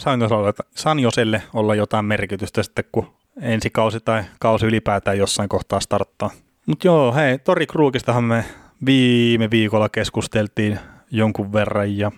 Sanjoselle 0.76 1.44
olla 1.54 1.76
jotain 1.76 2.06
merkitystä 2.06 2.63
sitten, 2.63 2.86
kun 2.91 3.08
ensi 3.41 3.70
kausi 3.70 4.00
tai 4.00 4.24
kausi 4.39 4.65
ylipäätään 4.65 5.18
jossain 5.18 5.50
kohtaa 5.50 5.80
starttaa. 5.80 6.30
Mutta 6.65 6.88
joo, 6.88 7.13
hei, 7.13 7.38
Tori 7.38 7.65
Kruukistahan 7.67 8.23
me 8.23 8.45
viime 8.86 9.49
viikolla 9.51 9.89
keskusteltiin 9.89 10.80
jonkun 11.12 11.54
verran 11.54 11.97
ja 11.97 12.12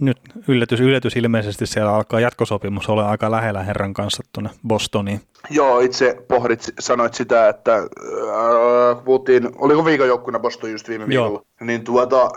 nyt 0.00 0.18
yllätys, 0.48 0.80
yllätys 0.80 1.16
ilmeisesti 1.16 1.66
siellä 1.66 1.94
alkaa 1.94 2.20
jatkosopimus 2.20 2.88
olla 2.88 3.08
aika 3.08 3.30
lähellä 3.30 3.62
herran 3.62 3.94
kanssa 3.94 4.22
tuonne 4.32 4.50
Bostoniin. 4.68 5.20
Joo, 5.50 5.80
itse 5.80 6.16
pohdit, 6.28 6.72
sanoit 6.80 7.14
sitä, 7.14 7.48
että 7.48 7.76
äh, 7.76 9.04
puhuttiin, 9.04 9.48
oliko 9.58 9.84
viikonjokkuna 9.84 10.38
Boston 10.38 10.70
just 10.70 10.88
viime 10.88 11.08
viikolla, 11.08 11.42
Joo. 11.60 11.66
niin 11.66 11.84
tuota, 11.84 12.30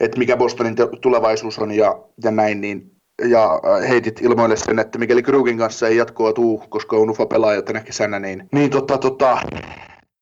että 0.00 0.18
mikä 0.18 0.36
Bostonin 0.36 0.76
tulevaisuus 1.00 1.58
on 1.58 1.72
ja, 1.72 1.98
ja 2.24 2.30
näin, 2.30 2.60
niin 2.60 2.92
ja 3.28 3.44
äh, 3.44 3.88
heitit 3.88 4.20
ilmoille 4.22 4.56
sen, 4.56 4.78
että 4.78 4.98
mikäli 4.98 5.22
Krugin 5.22 5.58
kanssa 5.58 5.88
ei 5.88 5.96
jatkoa 5.96 6.32
tuu, 6.32 6.64
koska 6.68 6.96
on 6.96 7.10
ufa 7.10 7.26
pelaaja 7.26 7.62
tänä 7.62 7.80
kesänä, 7.80 8.18
niin, 8.18 8.48
niin 8.52 8.70
tota, 8.70 8.98
tota, 8.98 9.38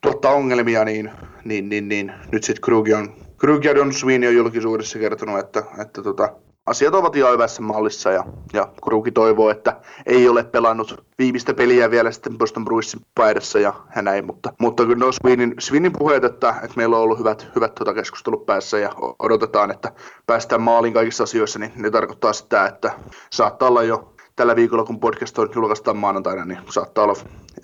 tuottaa 0.00 0.32
ongelmia, 0.32 0.84
niin, 0.84 1.10
niin, 1.44 1.68
niin, 1.68 1.88
niin 1.88 2.12
nyt 2.32 2.44
sitten 2.44 2.62
Krug 2.62 2.86
on, 2.98 3.14
Krug 3.36 3.64
ja 3.64 3.74
Don 3.74 3.92
Sweeney 3.92 4.28
on 4.28 4.34
julkisuudessa 4.34 4.98
kertonut, 4.98 5.38
että, 5.38 5.62
että 5.78 6.02
tota, 6.02 6.28
asiat 6.66 6.94
ovat 6.94 7.16
ihan 7.16 7.32
hyvässä 7.32 7.62
mallissa 7.62 8.10
ja, 8.10 8.24
ja 8.52 8.68
Kruki 8.84 9.10
toivoo, 9.10 9.50
että 9.50 9.80
ei 10.06 10.28
ole 10.28 10.44
pelannut 10.44 11.04
viimeistä 11.18 11.54
peliä 11.54 11.90
vielä 11.90 12.10
sitten 12.10 12.38
Boston 12.38 12.64
Bruinsin 12.64 13.00
paidassa 13.14 13.58
ja 13.58 13.74
hän 13.88 14.08
ei, 14.08 14.22
mutta, 14.22 14.52
mutta 14.58 14.84
kyllä 14.84 15.04
no 15.04 15.12
Sweenin, 15.12 15.54
Sweenin 15.58 15.92
puheet, 15.92 16.24
että, 16.24 16.54
että, 16.62 16.76
meillä 16.76 16.96
on 16.96 17.02
ollut 17.02 17.18
hyvät, 17.18 17.48
hyvät 17.54 17.74
tuota 17.74 17.94
keskustelut 17.94 18.46
päässä 18.46 18.78
ja 18.78 18.90
odotetaan, 19.18 19.70
että 19.70 19.92
päästään 20.26 20.62
maaliin 20.62 20.94
kaikissa 20.94 21.24
asioissa, 21.24 21.58
niin 21.58 21.72
ne 21.76 21.90
tarkoittaa 21.90 22.32
sitä, 22.32 22.66
että 22.66 22.92
saattaa 23.30 23.68
olla 23.68 23.82
jo 23.82 24.09
tällä 24.36 24.56
viikolla, 24.56 24.84
kun 24.84 25.00
podcast 25.00 25.38
on 25.38 25.48
julkaistaan 25.54 25.96
maanantaina, 25.96 26.44
niin 26.44 26.58
saattaa 26.70 27.04
olla 27.04 27.14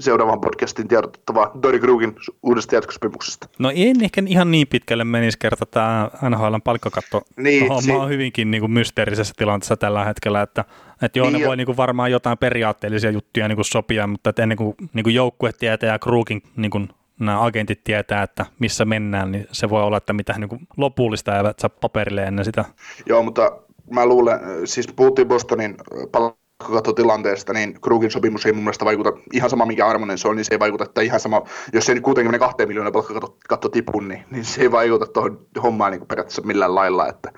seuraavan 0.00 0.40
podcastin 0.40 0.88
tiedotettavaa 0.88 1.50
Dori 1.62 1.78
Krugin 1.80 2.16
uudesta 2.42 2.74
jatkosopimuksesta. 2.74 3.48
No 3.58 3.70
en 3.74 4.04
ehkä 4.04 4.22
ihan 4.26 4.50
niin 4.50 4.68
pitkälle 4.68 5.04
menisi 5.04 5.38
kerta 5.38 5.66
tämä 5.66 6.10
NHLn 6.30 6.62
palkkakatto. 6.62 7.22
Niin, 7.36 7.68
homma 7.68 7.80
si- 7.80 7.92
on 7.92 8.08
hyvinkin 8.08 8.50
niin 8.50 8.60
kuin 8.60 8.72
mysteerisessä 8.72 9.34
tilanteessa 9.36 9.76
tällä 9.76 10.04
hetkellä, 10.04 10.42
että, 10.42 10.64
että 11.02 11.18
joo, 11.18 11.30
niin, 11.30 11.40
ne 11.40 11.46
voi 11.48 11.56
niin 11.56 11.66
kuin 11.66 11.76
varmaan 11.76 12.10
jotain 12.10 12.38
periaatteellisia 12.38 13.10
juttuja 13.10 13.48
niin 13.48 13.56
kuin 13.56 13.64
sopia, 13.64 14.06
mutta 14.06 14.30
että 14.30 14.42
ennen 14.42 14.58
kuin, 14.58 14.74
niin 14.92 15.04
kuin 15.04 15.14
joukkue 15.14 15.52
tietää 15.52 15.92
ja 15.92 15.98
Krugin 15.98 16.42
niin 16.56 16.70
kuin 16.70 16.88
nämä 17.20 17.44
agentit 17.44 17.84
tietää, 17.84 18.22
että 18.22 18.46
missä 18.58 18.84
mennään, 18.84 19.32
niin 19.32 19.46
se 19.52 19.70
voi 19.70 19.82
olla, 19.82 19.96
että 19.96 20.12
mitään 20.12 20.40
niin 20.40 20.48
kuin 20.48 20.68
lopullista 20.76 21.36
eivät 21.36 21.58
saa 21.58 21.70
paperille 21.80 22.22
ennen 22.22 22.44
sitä. 22.44 22.64
Joo, 23.06 23.22
mutta 23.22 23.52
mä 23.90 24.06
luulen, 24.06 24.40
siis 24.64 24.88
puhuttiin 24.96 25.28
Bostonin 25.28 25.76
pal- 26.12 26.30
palkkakattotilanteesta, 26.58 27.52
niin 27.52 27.80
Krugin 27.80 28.10
sopimus 28.10 28.46
ei 28.46 28.52
mun 28.52 28.64
mielestä 28.64 28.84
vaikuta 28.84 29.12
ihan 29.32 29.50
sama 29.50 29.66
mikä 29.66 29.86
armonen 29.86 30.18
se 30.18 30.28
on, 30.28 30.36
niin 30.36 30.44
se 30.44 30.54
ei 30.54 30.58
vaikuta, 30.58 30.84
että 30.84 31.00
ihan 31.00 31.20
sama, 31.20 31.42
jos 31.72 31.86
se 31.86 31.94
nyt 31.94 32.02
62 32.02 32.66
miljoonaa 32.66 32.92
palkkakatto 32.92 33.68
tipu, 33.68 34.00
niin, 34.00 34.24
niin 34.30 34.44
se 34.44 34.60
ei 34.60 34.70
vaikuta 34.70 35.06
tuohon 35.06 35.46
hommaan 35.62 35.92
niin 35.92 36.06
periaatteessa 36.06 36.42
millään 36.42 36.74
lailla, 36.74 37.08
että 37.08 37.32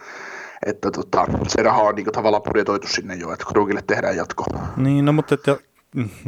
että 0.66 0.90
tota, 0.90 1.26
se 1.48 1.62
raha 1.62 1.82
on 1.82 1.94
niin 1.94 2.06
tavallaan 2.12 2.42
budjetoitu 2.42 2.86
sinne 2.86 3.14
jo, 3.14 3.32
että 3.32 3.44
Krugille 3.44 3.82
tehdään 3.86 4.16
jatko. 4.16 4.44
Niin, 4.76 5.04
no 5.04 5.12
mutta 5.12 5.34
että, 5.34 5.56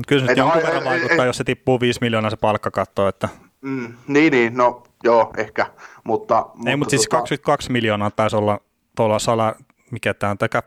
kyllä 0.06 0.22
se 0.22 0.26
nyt 0.26 0.36
jonkun 0.38 0.62
verran 0.62 0.84
vaikuttaa, 0.84 1.26
jos 1.26 1.36
se 1.36 1.44
tippuu 1.44 1.80
5 1.80 1.98
miljoonaa 2.00 2.30
se 2.30 2.36
palkkakatto, 2.36 3.08
että 3.08 3.28
Mm, 3.62 3.94
niin, 4.06 4.32
niin, 4.32 4.56
no 4.56 4.82
joo, 5.04 5.30
ehkä, 5.36 5.66
mutta... 6.04 6.36
Ei, 6.36 6.52
mutta, 6.54 6.76
mutta 6.76 6.90
siis 6.90 7.02
tota... 7.02 7.16
22 7.16 7.72
miljoonaa 7.72 8.10
taisi 8.10 8.36
olla 8.36 8.60
tuolla 8.96 9.18
sala, 9.18 9.54
mikä 9.90 10.14
tämä 10.14 10.30
on, 10.30 10.38
tämä 10.38 10.48
Cap 10.48 10.64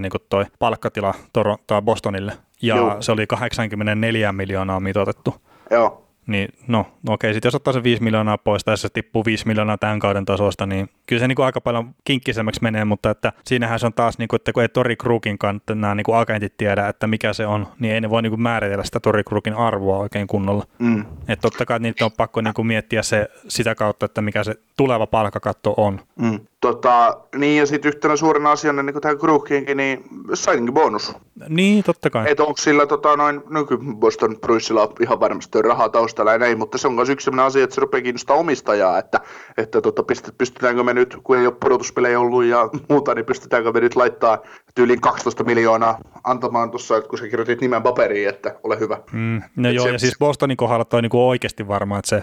niin 0.00 0.12
toi 0.28 0.44
palkkatila 0.58 1.14
Torontoa 1.32 1.82
Bostonille, 1.82 2.32
ja 2.62 2.76
Joo. 2.76 2.96
se 3.02 3.12
oli 3.12 3.26
84 3.26 4.32
miljoonaa 4.32 4.80
mitoitettu. 4.80 5.34
Joo. 5.70 6.06
Niin 6.26 6.48
no, 6.68 6.86
no 7.02 7.12
okei, 7.12 7.34
sitten 7.34 7.46
jos 7.46 7.54
ottaa 7.54 7.72
se 7.72 7.82
5 7.82 8.02
miljoonaa 8.02 8.38
pois 8.38 8.64
tai 8.64 8.78
se 8.78 8.88
tippuu 8.88 9.24
5 9.24 9.46
miljoonaa 9.46 9.78
tämän 9.78 9.98
kauden 9.98 10.24
tasosta, 10.24 10.66
niin 10.66 10.88
kyllä 11.06 11.20
se 11.20 11.28
niin 11.28 11.36
kuin 11.36 11.46
aika 11.46 11.60
paljon 11.60 11.94
kinkkisemmäksi 12.04 12.62
menee, 12.62 12.84
mutta 12.84 13.10
että 13.10 13.32
siinähän 13.44 13.80
se 13.80 13.86
on 13.86 13.92
taas, 13.92 14.18
niin 14.18 14.28
kuin, 14.28 14.38
että 14.38 14.52
kun 14.52 14.62
ei 14.62 14.68
Tori 14.68 14.96
Krukin 14.96 15.38
kanssa 15.38 15.74
nämä 15.74 15.94
niin 15.94 16.04
kuin 16.04 16.18
agentit 16.18 16.56
tiedä, 16.56 16.88
että 16.88 17.06
mikä 17.06 17.32
se 17.32 17.46
on, 17.46 17.68
niin 17.78 17.94
ei 17.94 18.00
ne 18.00 18.10
voi 18.10 18.22
niin 18.22 18.30
kuin 18.30 18.42
määritellä 18.42 18.84
sitä 18.84 19.00
Tori 19.00 19.24
Krukin 19.24 19.54
arvoa 19.54 19.98
oikein 19.98 20.26
kunnolla. 20.26 20.64
Mm. 20.78 21.00
Että 21.00 21.42
totta 21.42 21.66
kai 21.66 21.78
niitä 21.78 22.04
on 22.04 22.10
pakko 22.16 22.40
niin 22.40 22.54
kuin 22.54 22.66
miettiä 22.66 23.02
se 23.02 23.28
sitä 23.48 23.74
kautta, 23.74 24.06
että 24.06 24.22
mikä 24.22 24.44
se 24.44 24.54
tuleva 24.76 25.06
palkkakatto 25.06 25.74
on. 25.76 26.00
Mm. 26.16 26.40
Tota, 26.60 27.20
niin 27.36 27.58
ja 27.58 27.66
sitten 27.66 27.88
yhtenä 27.88 28.16
suurena 28.16 28.50
asiana 28.50 28.82
niin 28.82 29.00
tähän 29.00 29.18
Krukiinkin, 29.18 29.76
niin 29.76 30.04
signing 30.34 30.72
bonus. 30.72 31.12
Niin, 31.48 31.84
totta 31.84 32.10
kai. 32.10 32.30
Että 32.30 32.42
onko 32.42 32.56
sillä 32.56 32.86
tota, 32.86 33.16
noin, 33.16 33.42
nyky 33.50 33.78
Boston 33.96 34.40
Bruinsilla 34.40 34.92
ihan 35.00 35.20
varmasti 35.20 35.62
rahaa 35.62 35.88
taustalla 35.88 36.32
ja 36.32 36.38
näin, 36.38 36.58
mutta 36.58 36.78
se 36.78 36.88
on 36.88 36.94
myös 36.94 37.08
yksi 37.08 37.24
sellainen 37.24 37.46
asia, 37.46 37.64
että 37.64 37.74
se 37.74 37.80
rupeaa 37.80 38.02
kiinnostaa 38.02 38.36
omistajaa, 38.36 38.98
että, 38.98 39.20
että 39.58 39.80
tota, 39.80 40.02
pystytäänkö 40.38 40.82
me 40.82 40.94
nyt, 40.94 41.16
kun 41.24 41.38
ei 41.38 41.46
ole 41.46 41.54
pudotuspelejä 41.60 42.20
ollut 42.20 42.44
ja 42.44 42.70
muuta, 42.88 43.14
niin 43.14 43.24
pystytäänkö 43.24 43.72
me 43.72 43.80
nyt 43.80 43.96
laittaa 43.96 44.38
tyyliin 44.74 45.00
12 45.00 45.44
miljoonaa 45.44 45.98
antamaan 46.24 46.70
tuossa, 46.70 47.00
kun 47.00 47.18
sä 47.18 47.28
kirjoitit 47.28 47.60
nimen 47.60 47.82
paperiin, 47.82 48.28
että 48.28 48.54
ole 48.62 48.80
hyvä. 48.80 48.98
Mm, 49.12 49.42
no 49.56 49.70
joo, 49.70 49.84
se, 49.84 49.92
ja 49.92 49.98
siis 49.98 50.18
Bostonin 50.18 50.56
kohdalla 50.56 50.84
toi 50.84 51.02
niinku 51.02 51.28
oikeasti 51.28 51.68
varma, 51.68 51.98
että 51.98 52.08
se, 52.08 52.22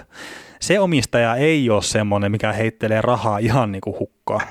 se 0.64 0.80
omistaja 0.80 1.36
ei 1.36 1.70
ole 1.70 1.82
semmoinen, 1.82 2.32
mikä 2.32 2.54
heittelee 2.54 3.02
rahaa 3.02 3.38
ihan 3.38 3.72
niinku 3.72 3.96
hukkaa. 4.00 4.42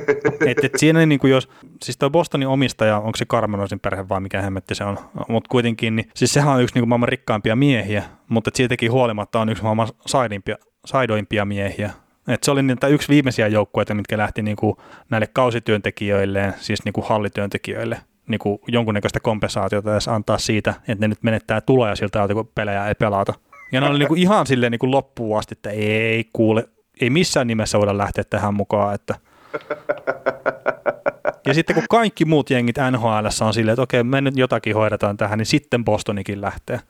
et, 0.46 0.64
et 0.64 0.72
siinä 0.76 1.06
niin 1.06 1.18
kuin 1.18 1.30
jos, 1.30 1.48
siis 1.82 1.98
tuo 1.98 2.10
Bostonin 2.10 2.48
omistaja, 2.48 2.98
onko 2.98 3.16
se 3.16 3.24
Carmenoisin 3.24 3.80
perhe 3.80 4.08
vai 4.08 4.20
mikä 4.20 4.42
hemmetti 4.42 4.74
se 4.74 4.84
on, 4.84 4.98
mutta 5.28 5.48
kuitenkin, 5.48 5.96
niin, 5.96 6.08
siis 6.14 6.32
sehän 6.32 6.54
on 6.54 6.62
yksi 6.62 6.74
niin 6.74 6.82
kuin 6.82 6.88
maailman 6.88 7.08
rikkaimpia 7.08 7.56
miehiä, 7.56 8.02
mutta 8.28 8.50
siitäkin 8.54 8.92
huolimatta 8.92 9.40
on 9.40 9.48
yksi 9.48 9.62
maailman 9.62 9.88
saidimpia, 10.06 10.56
saidoimpia 10.84 11.44
miehiä. 11.44 11.90
Et 12.28 12.42
se 12.42 12.50
oli 12.50 12.62
niitä 12.62 12.86
yksi 12.86 13.08
viimeisiä 13.08 13.48
joukkueita, 13.48 13.94
mitkä 13.94 14.18
lähti 14.18 14.42
niin 14.42 14.56
kuin 14.56 14.76
näille 15.10 15.26
kausityöntekijöille, 15.26 16.54
siis 16.60 16.84
niin 16.84 16.92
kuin 16.92 17.06
hallityöntekijöille, 17.06 18.00
niin 18.28 18.38
kuin 18.38 18.58
jonkunnäköistä 18.68 19.20
kompensaatiota 19.20 19.92
edes 19.92 20.08
antaa 20.08 20.38
siitä, 20.38 20.74
että 20.88 21.04
ne 21.04 21.08
nyt 21.08 21.22
menettää 21.22 21.60
tuloja 21.60 21.96
siltä, 21.96 22.28
kun 22.32 22.50
pelejä 22.54 22.86
ei 22.86 22.94
pelata. 22.94 23.34
Ja 23.72 23.80
ne 23.80 23.86
oli 23.86 23.98
niin 23.98 24.08
kuin 24.08 24.20
ihan 24.20 24.46
silleen 24.46 24.72
niin 24.72 24.78
kuin 24.78 24.90
loppuun 24.90 25.38
asti, 25.38 25.52
että 25.52 25.70
ei 25.70 26.24
kuule, 26.32 26.68
ei 27.00 27.10
missään 27.10 27.46
nimessä 27.46 27.78
voida 27.78 27.98
lähteä 27.98 28.24
tähän 28.24 28.54
mukaan, 28.54 28.94
että– 28.94 29.14
ja 31.46 31.54
sitten 31.54 31.74
kun 31.74 31.84
kaikki 31.90 32.24
muut 32.24 32.50
jengit 32.50 32.76
NHL 32.90 33.44
on 33.46 33.54
silleen, 33.54 33.72
että 33.72 33.82
okei, 33.82 34.04
me 34.04 34.20
nyt 34.20 34.36
jotakin 34.36 34.74
hoidetaan 34.74 35.16
tähän, 35.16 35.38
niin 35.38 35.46
sitten 35.46 35.84
Bostonikin 35.84 36.40
lähtee. 36.40 36.80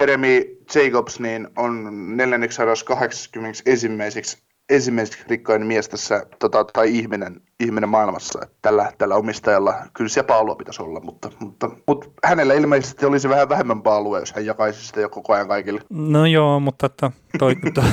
Jeremy 0.00 0.58
Jacobs 0.74 1.20
niin 1.20 1.48
on 1.56 1.88
481. 2.16 4.42
ensimmäiseksi 4.70 5.24
rikkain 5.28 5.66
mies 5.66 5.88
tässä, 5.88 6.26
tota, 6.38 6.64
tai 6.64 6.96
ihminen, 6.96 7.40
ihminen 7.60 7.88
maailmassa. 7.88 8.40
Tällä, 8.62 8.92
tällä 8.98 9.14
omistajalla 9.14 9.74
kyllä 9.94 10.08
se 10.08 10.22
paalua 10.22 10.54
pitäisi 10.54 10.82
olla, 10.82 11.00
mutta, 11.00 11.30
mutta, 11.38 11.70
mutta 11.86 12.08
hänellä 12.24 12.54
ilmeisesti 12.54 13.06
olisi 13.06 13.28
vähän 13.28 13.48
vähemmän 13.48 13.82
paalua, 13.82 14.18
jos 14.18 14.32
hän 14.32 14.46
jakaisi 14.46 14.86
sitä 14.86 15.00
jo 15.00 15.08
koko 15.08 15.32
ajan 15.32 15.48
kaikille. 15.48 15.80
No 15.90 16.26
joo, 16.26 16.60
mutta 16.60 16.86
että 16.86 17.10
toi, 17.38 17.56
toi, 17.74 17.84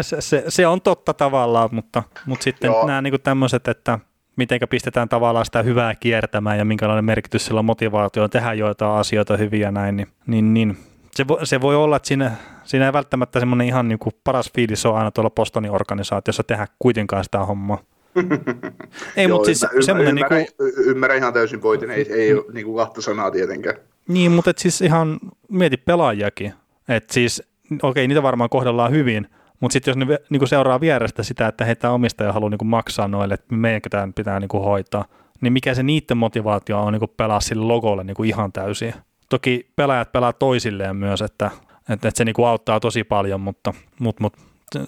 se, 0.00 0.20
se, 0.20 0.44
se, 0.48 0.66
on 0.66 0.80
totta 0.80 1.14
tavallaan, 1.14 1.68
mutta, 1.72 2.02
mutta 2.26 2.44
sitten 2.44 2.68
Joo. 2.68 2.86
nämä 2.86 3.02
niin 3.02 3.20
tämmöiset, 3.22 3.68
että 3.68 3.98
miten 4.36 4.60
pistetään 4.70 5.08
tavallaan 5.08 5.44
sitä 5.44 5.62
hyvää 5.62 5.94
kiertämään 5.94 6.58
ja 6.58 6.64
minkälainen 6.64 7.04
merkitys 7.04 7.46
sillä 7.46 7.58
on 7.58 7.64
motivaatioon 7.64 8.30
tehdä 8.30 8.52
joitain 8.52 9.00
asioita 9.00 9.36
hyviä 9.36 9.70
näin, 9.70 9.96
niin, 9.96 10.08
niin, 10.26 10.54
niin 10.54 10.78
se, 11.10 11.28
voi, 11.28 11.46
se 11.46 11.60
voi 11.60 11.76
olla, 11.76 11.96
että 11.96 12.08
siinä, 12.08 12.30
siinä 12.64 12.86
ei 12.86 12.92
välttämättä 12.92 13.40
semmoinen 13.40 13.66
ihan 13.66 13.88
niin 13.88 13.98
kuin 13.98 14.12
paras 14.24 14.50
fiilis 14.54 14.86
ole 14.86 14.98
aina 14.98 15.10
tuolla 15.10 15.30
Bostonin 15.30 15.70
organisaatiossa 15.70 16.42
tehdä 16.42 16.66
kuitenkaan 16.78 17.24
sitä 17.24 17.38
hommaa. 17.38 17.78
ei, 19.16 19.28
mutta 19.28 19.46
siis 19.46 19.62
ymmärrän, 19.62 19.82
semmoinen... 19.82 20.14
Ymmärrän, 20.18 20.38
niin 20.38 20.48
kuin... 20.56 20.86
ymmärrän 20.86 21.18
ihan 21.18 21.32
täysin 21.32 21.60
pointin, 21.60 21.90
ei, 21.90 22.12
ei 22.12 22.34
ole 22.34 22.44
niin 22.52 22.66
kuin 22.66 22.76
kahta 22.76 23.02
sanaa 23.02 23.30
tietenkään. 23.30 23.76
Niin, 24.08 24.32
mutta 24.32 24.50
et 24.50 24.58
siis 24.58 24.80
ihan 24.80 25.18
mieti 25.48 25.76
pelaajakin. 25.76 26.52
Että 26.88 27.14
siis, 27.14 27.42
okei, 27.82 28.08
niitä 28.08 28.22
varmaan 28.22 28.50
kohdellaan 28.50 28.92
hyvin, 28.92 29.26
mutta 29.60 29.72
sitten 29.72 29.90
jos 29.90 30.08
ne 30.08 30.18
niinku 30.30 30.46
seuraa 30.46 30.80
vierestä 30.80 31.22
sitä, 31.22 31.48
että 31.48 31.64
heitä 31.64 31.90
omistaja 31.90 32.32
haluaa 32.32 32.50
niinku 32.50 32.64
maksaa 32.64 33.08
noille, 33.08 33.34
että 33.34 33.54
meidänkö 33.54 33.88
tämä 33.88 34.08
pitää 34.14 34.40
niinku 34.40 34.60
hoitaa, 34.60 35.04
niin 35.40 35.52
mikä 35.52 35.74
se 35.74 35.82
niiden 35.82 36.16
motivaatio 36.16 36.82
on 36.82 36.92
niinku 36.92 37.06
pelaa 37.06 37.40
sille 37.40 37.64
logolle 37.64 38.04
niinku 38.04 38.24
ihan 38.24 38.52
täysin. 38.52 38.94
Toki 39.28 39.70
pelaajat 39.76 40.12
pelaa 40.12 40.32
toisilleen 40.32 40.96
myös, 40.96 41.22
että, 41.22 41.50
että, 41.88 42.08
että 42.08 42.18
se 42.18 42.24
niinku 42.24 42.44
auttaa 42.44 42.80
tosi 42.80 43.04
paljon, 43.04 43.40
mutta, 43.40 43.74
mutta, 44.00 44.22
mutta 44.22 44.38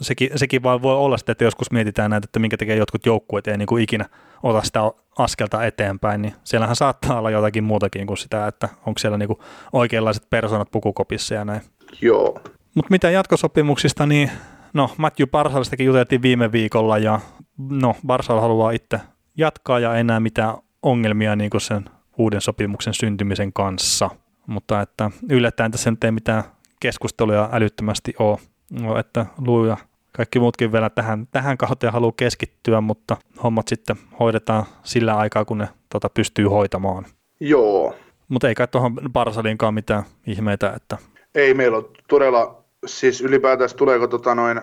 sekin, 0.00 0.30
sekin 0.37 0.62
vaan 0.62 0.82
voi 0.82 0.96
olla 0.96 1.18
sitä, 1.18 1.32
että 1.32 1.44
joskus 1.44 1.70
mietitään 1.70 2.11
näitä, 2.11 2.24
että 2.24 2.38
minkä 2.38 2.56
tekee 2.56 2.76
jotkut 2.76 3.06
joukkueet 3.06 3.46
ei 3.46 3.59
niin 3.59 3.66
kuin 3.66 3.82
ikinä 3.82 4.04
ota 4.42 4.62
sitä 4.62 4.80
askelta 5.18 5.64
eteenpäin, 5.64 6.22
niin 6.22 6.35
siellähän 6.44 6.76
saattaa 6.76 7.18
olla 7.18 7.30
jotakin 7.30 7.64
muutakin 7.64 8.06
kuin 8.06 8.16
sitä, 8.16 8.46
että 8.46 8.68
onko 8.87 8.98
siellä 8.98 9.18
niin 9.18 9.26
kuin 9.26 9.38
oikeanlaiset 9.72 10.30
persoonat 10.30 10.70
pukukopissa 10.70 11.35
ja 11.35 11.44
näin. 11.44 11.61
Joo. 12.00 12.40
Mutta 12.74 12.90
mitä 12.90 13.11
jatkosopimuksista, 13.11 14.06
niin 14.06 14.30
no 14.72 14.90
Matthew 14.96 15.26
Barsalistakin 15.28 15.87
juteltiin 15.87 16.22
viime 16.22 16.52
viikolla 16.52 16.98
ja 16.98 17.20
no 17.59 17.96
Barsal 18.06 18.40
haluaa 18.40 18.70
itse 18.70 19.00
jatkaa 19.37 19.78
ja 19.78 19.94
enää 19.94 20.20
mitään 20.20 20.54
ongelmia 20.82 21.37
niin 21.37 21.50
kuin 21.50 21.61
sen 21.61 21.85
uuden 22.18 22.40
sopimuksen 22.40 22.94
syntymisen 22.94 23.52
kanssa, 23.52 24.11
mutta 24.46 24.80
että 24.80 25.11
yllättäen 25.30 25.70
tässä 25.70 25.90
nyt 25.90 26.04
ei 26.04 26.12
mitään 26.12 26.44
keskusteluja 26.80 27.48
älyttömästi 27.52 28.14
ole 28.18 28.38
no, 28.70 28.98
että 28.98 29.26
Luu 29.46 29.64
ja 29.64 29.76
kaikki 30.16 30.38
muutkin 30.38 30.72
vielä 30.72 30.90
tähän, 30.90 31.26
tähän 31.30 31.58
kauteen 31.58 31.92
haluaa 31.92 32.12
keskittyä, 32.16 32.80
mutta 32.80 33.16
hommat 33.42 33.68
sitten 33.68 33.96
hoidetaan 34.20 34.64
sillä 34.82 35.16
aikaa, 35.16 35.44
kun 35.44 35.58
ne 35.58 35.68
tota, 35.88 36.08
pystyy 36.08 36.46
hoitamaan. 36.46 37.06
Joo. 37.40 37.94
Mutta 38.28 38.48
ei 38.48 38.54
kai 38.54 38.68
tuohon 38.68 38.96
Barsalinkaan 39.12 39.74
mitään 39.74 40.02
ihmeitä, 40.26 40.72
että... 40.76 40.98
Ei, 41.34 41.54
meillä 41.54 41.76
on 41.76 41.88
todella, 42.08 42.64
siis 42.86 43.20
ylipäätään 43.20 43.70
tuleeko 43.76 44.06
tota 44.06 44.34
noin, 44.34 44.60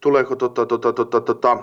tuleeko 0.00 0.36
tota, 0.36 0.66
tota, 0.66 0.92
tota, 0.92 1.20
tota, 1.20 1.58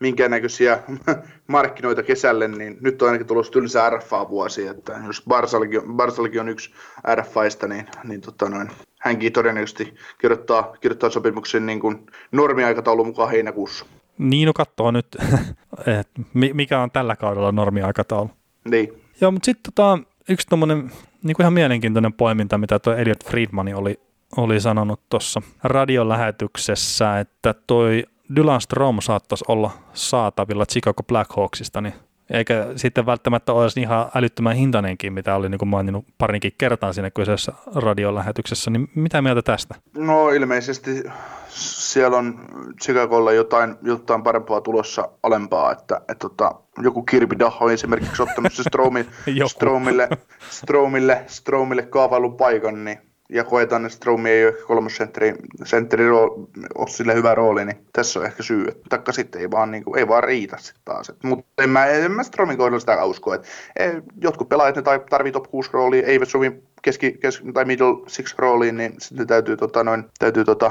minkäännäköisiä 0.00 0.78
markkinoita 1.48 2.02
kesälle, 2.02 2.48
niin 2.48 2.76
nyt 2.80 3.02
on 3.02 3.08
ainakin 3.08 3.26
tulossa 3.26 3.52
tylsä 3.52 3.90
RFA-vuosi, 3.90 4.66
että 4.66 5.00
jos 5.06 5.22
Barsalkin, 5.28 5.82
Barsalkin 5.96 6.40
on 6.40 6.48
yksi 6.48 6.70
RFAista, 7.14 7.68
niin, 7.68 7.86
niin 8.04 8.20
tota 8.20 8.48
noin, 8.48 8.70
hänkin 9.06 9.32
todennäköisesti 9.32 9.94
kirjoittaa, 10.20 10.76
kirjoittaa 10.80 11.10
sopimuksen 11.10 11.66
niin 11.66 11.80
kuin 11.80 12.06
normiaikataulun 12.32 13.06
mukaan 13.06 13.30
heinäkuussa. 13.30 13.86
Niin, 14.18 14.46
no 14.46 14.52
katsoo 14.52 14.90
nyt, 14.90 15.06
että 16.00 16.22
mikä 16.34 16.80
on 16.80 16.90
tällä 16.90 17.16
kaudella 17.16 17.52
normiaikataulu. 17.52 18.30
Niin. 18.70 19.02
Joo, 19.20 19.30
mutta 19.30 19.46
sitten 19.46 19.72
tota, 19.72 19.98
yksi 20.28 20.48
tuommoinen 20.48 20.90
niin 21.22 21.36
ihan 21.40 21.52
mielenkiintoinen 21.52 22.12
poiminta, 22.12 22.58
mitä 22.58 22.78
tuo 22.78 22.92
Elliot 22.92 23.24
Friedman 23.24 23.74
oli, 23.74 24.00
oli 24.36 24.60
sanonut 24.60 25.00
tuossa 25.08 25.42
radiolähetyksessä, 25.64 27.20
että 27.20 27.54
toi 27.66 28.04
Dylan 28.36 28.60
Strom 28.60 29.00
saattaisi 29.00 29.44
olla 29.48 29.70
saatavilla 29.92 30.66
Chicago 30.66 31.02
Blackhawksista, 31.02 31.80
niin 31.80 31.94
eikä 32.30 32.66
sitten 32.76 33.06
välttämättä 33.06 33.52
olisi 33.52 33.80
ihan 33.80 34.10
älyttömän 34.14 34.56
hintainenkin, 34.56 35.12
mitä 35.12 35.34
oli 35.34 35.48
niin 35.48 35.58
kuin 35.58 35.68
maininnut 35.68 36.04
parinkin 36.18 36.52
kertaa 36.58 36.92
siinä 36.92 37.10
kyseisessä 37.10 37.52
radiolähetyksessä, 37.74 38.70
niin 38.70 38.88
mitä 38.94 39.22
mieltä 39.22 39.42
tästä? 39.42 39.74
No 39.96 40.28
ilmeisesti 40.28 41.02
siellä 41.48 42.16
on 42.16 42.44
Chicagolla 42.82 43.32
jotain, 43.32 43.74
jotain 43.82 44.22
parempaa 44.22 44.60
tulossa 44.60 45.08
alempaa, 45.22 45.72
että, 45.72 45.82
että, 45.82 46.12
että 46.12 46.28
tota, 46.28 46.54
joku 46.82 47.02
Kirby 47.02 47.38
Daho 47.38 47.64
on 47.64 47.72
esimerkiksi 47.72 48.22
ottanut 48.22 48.52
se 48.52 48.62
Stromille, 48.62 49.10
Stromille, 49.46 50.08
Stromille, 50.50 51.24
Stromille 51.26 51.82
kaavailun 51.82 52.36
paikan, 52.36 52.84
niin 52.84 52.98
ja 53.28 53.44
koetaan, 53.44 53.84
että 53.84 53.96
Stromi 53.96 54.30
ei 54.30 54.46
ole 54.46 54.52
kolmas 54.52 54.96
sentteri, 54.96 55.34
sentteri 55.64 56.10
ole 56.10 56.88
sille 56.88 57.14
hyvä 57.14 57.34
rooli, 57.34 57.64
niin 57.64 57.86
tässä 57.92 58.20
on 58.20 58.26
ehkä 58.26 58.42
syy. 58.42 58.66
Takka 58.88 59.12
sitten 59.12 59.40
ei 59.40 59.50
vaan, 59.50 59.70
niin 59.70 59.84
kuin, 59.84 59.98
ei 59.98 60.08
vaan 60.08 60.24
riitä 60.24 60.56
sitten 60.56 60.82
taas. 60.84 61.12
mutta 61.22 61.62
en 61.62 61.70
mä, 61.70 61.86
en 61.86 62.12
mä 62.12 62.22
Stromin 62.22 62.56
kohdalla 62.56 62.80
sitä 62.80 63.04
usko. 63.04 63.34
Että, 63.34 63.48
e, 63.76 63.92
jotkut 64.20 64.48
pelaajat 64.48 64.76
ne 64.76 64.82
tarvii 65.10 65.32
top 65.32 65.50
6 65.50 65.70
roolia, 65.72 66.06
eivät 66.06 66.28
sovi 66.28 66.52
keski, 66.82 67.12
keski, 67.12 67.52
tai 67.52 67.64
middle 67.64 67.96
six 68.06 68.34
rooliin, 68.38 68.76
niin 68.76 68.94
sitten 68.98 69.26
täytyy, 69.26 69.56
tota, 69.56 69.84
noin, 69.84 70.04
täytyy 70.18 70.44
tota, 70.44 70.70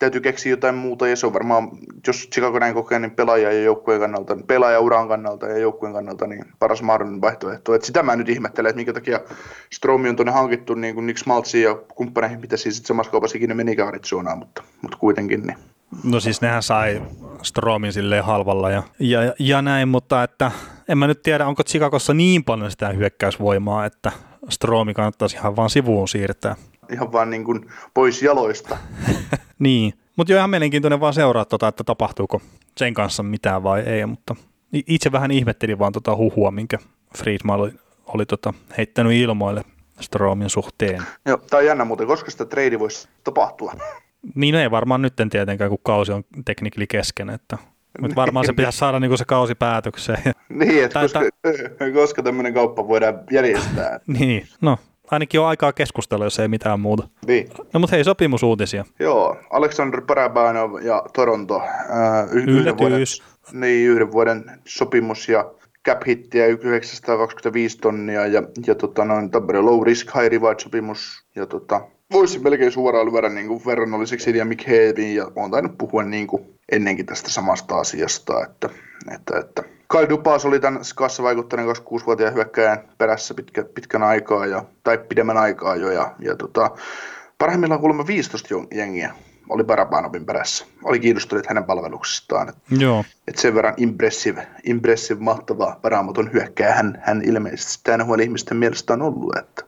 täytyy 0.00 0.20
keksiä 0.20 0.50
jotain 0.50 0.74
muuta, 0.74 1.08
ja 1.08 1.16
se 1.16 1.26
on 1.26 1.32
varmaan, 1.32 1.68
jos 2.06 2.28
Chicago 2.32 2.58
näin 2.58 2.74
kokee, 2.74 2.98
niin 2.98 3.10
pelaaja 3.10 3.52
ja 3.52 3.62
joukkueen 3.62 4.00
kannalta, 4.00 4.36
pelaaja-uran 4.46 5.08
kannalta 5.08 5.46
ja 5.46 5.58
joukkueen 5.58 5.94
kannalta, 5.94 6.26
niin 6.26 6.44
paras 6.58 6.82
mahdollinen 6.82 7.20
vaihtoehto. 7.20 7.74
Et 7.74 7.84
sitä 7.84 8.02
mä 8.02 8.16
nyt 8.16 8.28
ihmettelen, 8.28 8.70
että 8.70 8.76
minkä 8.76 8.92
takia 8.92 9.20
Stromi 9.72 10.08
on 10.08 10.16
tuonne 10.16 10.32
hankittu 10.32 10.74
niin 10.74 10.94
kuin 10.94 11.06
Nick 11.06 11.18
Smaltsiin 11.18 11.64
ja 11.64 11.74
kumppaneihin, 11.74 12.40
mitä 12.40 12.56
siis 12.56 12.82
samassa 12.84 13.12
kaupassa 13.12 13.36
ikinä 13.36 13.54
menikään 13.54 13.88
Arizonaan, 13.88 14.38
mutta, 14.38 14.62
mutta 14.82 14.96
kuitenkin. 14.96 15.42
Niin. 15.42 15.58
No 16.04 16.20
siis 16.20 16.40
nehän 16.40 16.62
sai 16.62 17.02
Stromin 17.42 17.92
silleen 17.92 18.24
halvalla 18.24 18.70
ja, 18.70 18.82
ja, 18.98 19.34
ja 19.38 19.62
näin, 19.62 19.88
mutta 19.88 20.22
että 20.22 20.50
en 20.88 20.98
mä 20.98 21.06
nyt 21.06 21.22
tiedä, 21.22 21.46
onko 21.46 21.62
Chicagossa 21.62 22.14
niin 22.14 22.44
paljon 22.44 22.70
sitä 22.70 22.88
hyökkäysvoimaa, 22.88 23.84
että 23.84 24.12
Stromi 24.48 24.94
kannattaisi 24.94 25.36
ihan 25.36 25.56
vaan 25.56 25.70
sivuun 25.70 26.08
siirtää 26.08 26.56
ihan 26.92 27.12
vaan 27.12 27.30
niin 27.30 27.44
kuin 27.44 27.70
pois 27.94 28.22
jaloista. 28.22 28.78
niin, 29.60 29.92
mutta 30.16 30.32
jo 30.32 30.38
ihan 30.38 30.50
mielenkiintoinen 30.50 31.00
vaan 31.00 31.14
seuraa, 31.14 31.44
tota, 31.44 31.68
että 31.68 31.84
tapahtuuko 31.84 32.42
sen 32.76 32.94
kanssa 32.94 33.22
mitään 33.22 33.62
vai 33.62 33.80
ei, 33.80 34.06
mutta 34.06 34.36
itse 34.72 35.12
vähän 35.12 35.30
ihmettelin 35.30 35.78
vaan 35.78 35.92
tota 35.92 36.16
huhua, 36.16 36.50
minkä 36.50 36.78
Friedman 37.18 37.60
oli, 37.60 37.72
oli 38.06 38.26
tota, 38.26 38.54
heittänyt 38.78 39.12
ilmoille 39.12 39.62
Stromin 40.00 40.50
suhteen. 40.50 41.02
Joo, 41.26 41.36
tämä 41.50 41.58
on 41.58 41.66
jännä 41.66 41.84
muuten, 41.84 42.06
koska 42.06 42.30
sitä 42.30 42.44
trade 42.44 42.78
voisi 42.78 43.08
tapahtua. 43.24 43.74
Niin 44.34 44.54
ei 44.54 44.70
varmaan 44.70 45.02
nyt 45.02 45.14
tietenkään, 45.30 45.70
kun 45.70 45.78
kausi 45.82 46.12
on 46.12 46.24
teknikli 46.44 46.86
kesken, 46.86 47.30
että 47.30 47.58
mutta 48.00 48.16
varmaan 48.16 48.46
se 48.46 48.52
pitäisi 48.52 48.78
saada 48.78 49.00
niinku 49.00 49.16
se 49.16 49.24
kausi 49.24 49.54
päätökseen. 49.54 50.32
Niin, 50.48 50.84
että 50.84 51.00
koska, 51.00 51.20
koska 51.94 52.22
tämmöinen 52.22 52.54
kauppa 52.54 52.88
voidaan 52.88 53.20
järjestää. 53.30 54.00
niin, 54.18 54.46
no 54.60 54.78
ainakin 55.10 55.40
on 55.40 55.46
aikaa 55.46 55.72
keskustella, 55.72 56.24
jos 56.24 56.38
ei 56.38 56.48
mitään 56.48 56.80
muuta. 56.80 57.08
Niin. 57.26 57.48
No 57.72 57.80
mutta 57.80 57.96
hei, 57.96 58.04
sopimusuutisia. 58.04 58.84
Joo, 58.98 59.36
Alexander 59.50 60.00
Parabanov 60.00 60.82
ja 60.82 61.02
Toronto. 61.12 61.62
Äh, 61.62 62.32
y- 62.32 62.44
yhden, 62.46 62.78
vuoden, 62.78 63.00
niin, 63.52 63.90
yhden 63.90 64.12
vuoden 64.12 64.44
sopimus 64.64 65.28
ja 65.28 65.50
cap 65.88 66.06
hittiä 66.06 66.46
925 66.46 67.78
tonnia 67.78 68.26
ja, 68.26 68.42
ja 68.66 68.74
tota, 68.74 69.04
noin 69.04 69.30
Tampere 69.30 69.60
low 69.60 69.86
risk 69.86 70.14
high 70.14 70.30
reward 70.30 70.60
sopimus 70.60 71.24
ja 71.36 71.46
tota, 71.46 71.80
voisi 72.12 72.38
melkein 72.38 72.72
suoraan 72.72 73.12
lyödä 73.12 73.28
niin 73.28 73.48
kuin 73.48 73.62
verrannolliseksi 73.66 74.30
Ilja 74.30 74.44
McHaleviin 74.44 75.14
ja 75.14 75.30
olen 75.36 75.50
tainnut 75.50 75.78
puhua 75.78 76.02
niin 76.02 76.26
kuin 76.26 76.42
ennenkin 76.70 77.06
tästä 77.06 77.30
samasta 77.30 77.78
asiasta, 77.78 78.44
että, 78.44 78.68
että, 79.14 79.38
että 79.38 79.62
Kyle 79.90 80.08
Dupas 80.08 80.44
oli 80.44 80.60
tämän 80.60 80.80
kanssa 80.94 81.22
vaikuttaneen 81.22 81.68
26-vuotiaan 81.68 82.34
hyökkäjän 82.34 82.78
perässä 82.98 83.34
pitkä, 83.34 83.64
pitkän 83.64 84.02
aikaa, 84.02 84.46
ja, 84.46 84.64
tai 84.82 84.98
pidemmän 84.98 85.36
aikaa 85.36 85.76
jo, 85.76 85.90
ja, 85.90 86.14
ja 86.18 86.36
tota, 86.36 86.70
parhaimmillaan 87.38 87.80
kuulemma 87.80 88.06
15 88.06 88.48
jengiä 88.74 89.14
oli 89.50 89.64
Barabanovin 89.64 90.26
perässä. 90.26 90.64
Oli 90.84 91.00
kiinnostuneet 91.00 91.46
hänen 91.46 91.64
palveluksestaan. 91.64 92.48
Et, 92.48 92.54
Joo. 92.78 93.04
Et 93.28 93.38
sen 93.38 93.54
verran 93.54 93.74
impressive, 93.76 94.46
impressive 94.64 95.20
mahtava 95.20 95.76
Baramoton 95.82 96.32
hyökkäjä 96.32 96.74
hän, 96.74 97.02
hän 97.02 97.22
ilmeisesti 97.24 97.72
sitä 97.72 97.96
NHL 97.96 98.18
ihmisten 98.18 98.56
mielestä 98.56 98.92
on 98.92 99.02
ollut. 99.02 99.36
Että. 99.38 99.64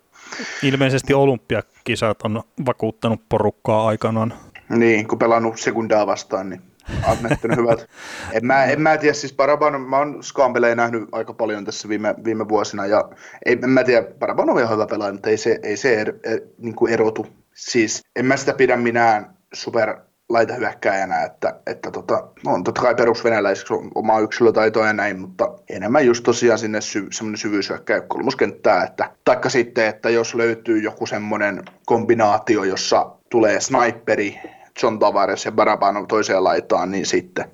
Ilmeisesti 0.62 1.14
olympiakisat 1.14 2.22
on 2.22 2.42
vakuuttanut 2.66 3.20
porukkaa 3.28 3.86
aikanaan. 3.86 4.34
Niin, 4.68 5.08
kun 5.08 5.18
pelannut 5.18 5.58
sekundaa 5.58 6.06
vastaan, 6.06 6.50
niin 6.50 6.60
on 7.09 7.16
näyttänyt 7.23 7.59
hyvältä. 7.59 7.87
En 8.33 8.47
mä, 8.47 8.64
en 8.64 8.81
mä 8.81 8.97
tiedä, 8.97 9.14
siis 9.14 9.33
Paraban, 9.33 9.81
mä 9.81 9.99
oon 9.99 10.23
Skambelea 10.23 10.75
nähnyt 10.75 11.09
aika 11.12 11.33
paljon 11.33 11.64
tässä 11.64 11.88
viime, 11.88 12.14
viime 12.25 12.49
vuosina, 12.49 12.87
ja 12.87 13.09
ei, 13.47 13.59
en 13.62 13.71
mä 13.71 13.85
tiedä, 13.85 14.07
Paraban 14.18 14.51
on 14.51 14.59
ihan 14.59 14.73
hyvä 14.73 14.87
pelaaja, 14.87 15.12
mutta 15.12 15.31
ei 15.31 15.37
se, 15.37 15.59
ei 15.62 15.77
se 15.77 16.01
er, 16.01 16.14
er, 16.25 16.40
niin 16.59 16.75
kuin 16.75 16.92
erotu. 16.92 17.27
Siis 17.55 18.03
en 18.16 18.27
mä 18.27 18.37
sitä 18.37 18.55
pidä 18.55 18.77
minään 18.77 19.37
super 19.55 19.97
laitahyökkääjänä, 20.29 21.23
että, 21.23 21.61
että 21.66 21.90
tota, 21.90 22.29
on 22.47 22.64
totta 22.64 22.83
kai 22.83 22.95
perusvenäläiseksi 22.95 23.75
on 23.75 23.90
oma 23.95 24.18
yksilötaito 24.18 24.81
ja 24.81 24.92
näin, 24.92 25.21
mutta 25.21 25.59
enemmän 25.71 26.07
just 26.07 26.25
tosiaan 26.25 26.59
sinne 26.59 26.81
sy, 26.81 27.07
semmoinen 27.11 27.38
syvyyshyökkäjä 27.38 28.01
kolmoskenttää, 28.01 28.85
että 28.85 29.11
taikka 29.25 29.49
sitten, 29.49 29.87
että 29.87 30.11
jos 30.11 30.35
löytyy 30.35 30.79
joku 30.79 31.07
semmoinen 31.07 31.62
kombinaatio, 31.87 32.64
jossa 32.64 33.11
tulee 33.31 33.61
sniperi, 33.61 34.40
John 34.82 34.98
Tavares 34.98 35.44
ja 35.44 35.52
Barabanov 35.52 36.06
toiseen 36.08 36.44
laitaan, 36.44 36.90
niin 36.90 37.06
sitten. 37.06 37.44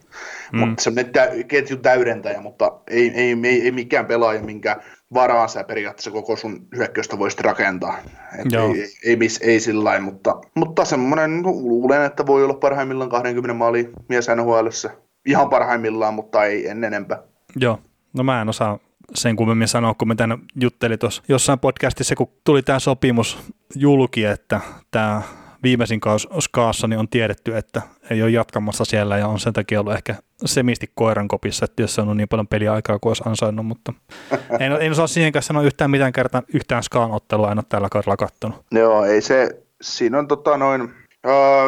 Mm. 0.53 0.59
Mutta 0.59 0.83
semmoinen 0.83 1.13
tä- 1.13 1.31
ketjun 1.49 1.81
täydentäjä, 1.81 2.41
mutta 2.41 2.73
ei, 2.91 3.11
ei, 3.15 3.37
ei, 3.45 3.63
ei 3.63 3.71
mikään 3.71 4.07
pelaaja, 4.07 4.43
minkä 4.43 4.77
varaan 5.15 5.49
sä 5.49 5.65
periaatteessa 5.65 6.11
koko 6.11 6.37
sun 6.37 6.67
hyökkäystä 6.77 7.19
voisit 7.19 7.41
rakentaa. 7.41 7.99
Et 8.39 8.53
ei, 8.53 8.61
ei, 8.61 8.83
ei, 9.05 9.19
ei, 9.21 9.53
ei 9.53 9.61
sillä 9.61 9.85
lailla, 9.85 10.05
mutta, 10.05 10.41
mutta 10.55 10.85
semmoinen, 10.85 11.43
no, 11.43 11.51
luulen, 11.51 12.03
että 12.03 12.27
voi 12.27 12.45
olla 12.45 12.55
parhaimmillaan 12.55 13.11
20 13.11 13.55
maali 13.55 13.91
mies 14.09 14.29
nhl 14.37 14.69
Ihan 15.27 15.51
parhaimmillaan, 15.51 16.15
mutta 16.15 16.45
ei 16.45 16.69
en 16.69 16.85
enempää. 16.85 17.23
Joo, 17.57 17.79
no 18.13 18.25
mä 18.25 18.43
en 18.43 18.49
osaa 18.49 18.79
sen 19.15 19.37
kummemmin 19.37 19.69
sanoa, 19.69 19.95
kun 19.95 20.09
me 20.09 20.15
tänne 20.15 20.39
jutteli 20.61 20.99
tuossa 20.99 21.23
jossain 21.29 21.59
podcastissa, 21.59 22.15
kun 22.15 22.33
tuli 22.45 22.63
tämä 22.63 22.79
sopimus 22.79 23.39
julki, 23.75 24.25
että 24.25 24.61
tämä 24.91 25.23
viimeisin 25.63 26.01
kaus 26.01 26.29
Skaassa 26.41 26.89
niin 26.89 26.99
on 26.99 27.09
tiedetty, 27.09 27.57
että 27.57 27.83
ei 28.11 28.23
ole 28.23 28.31
jatkamassa 28.31 28.85
siellä 28.85 29.19
ja 29.19 29.27
on 29.27 29.41
sen 29.41 29.53
takia 29.53 29.81
ollut 29.81 29.95
ehkä 29.95 30.15
semisti 30.45 30.91
koiran 30.95 31.29
kopissa, 31.29 31.65
että 31.65 31.83
jos 31.83 31.99
on 31.99 32.17
niin 32.17 32.29
paljon 32.29 32.49
peliaikaa 32.49 32.99
kuin 32.99 33.11
olisi 33.11 33.23
ansainnut, 33.27 33.67
mutta 33.67 33.93
en, 34.61 34.73
en 34.81 34.93
osaa 34.93 35.07
siihen 35.07 35.33
kanssa 35.33 35.47
sanoa 35.47 35.63
yhtään 35.63 35.91
mitään 35.91 36.13
kertaa, 36.13 36.43
yhtään 36.55 36.83
Skaan 36.83 37.11
ottelua 37.11 37.53
en 37.53 37.59
ole 37.59 37.65
tällä 37.69 37.89
kaudella 37.91 38.17
kattonut. 38.17 38.65
Joo, 38.73 39.05
ei 39.05 39.21
se, 39.21 39.63
siinä 39.81 40.19
on 40.19 40.29
tota 40.29 40.57
noin, 40.57 40.91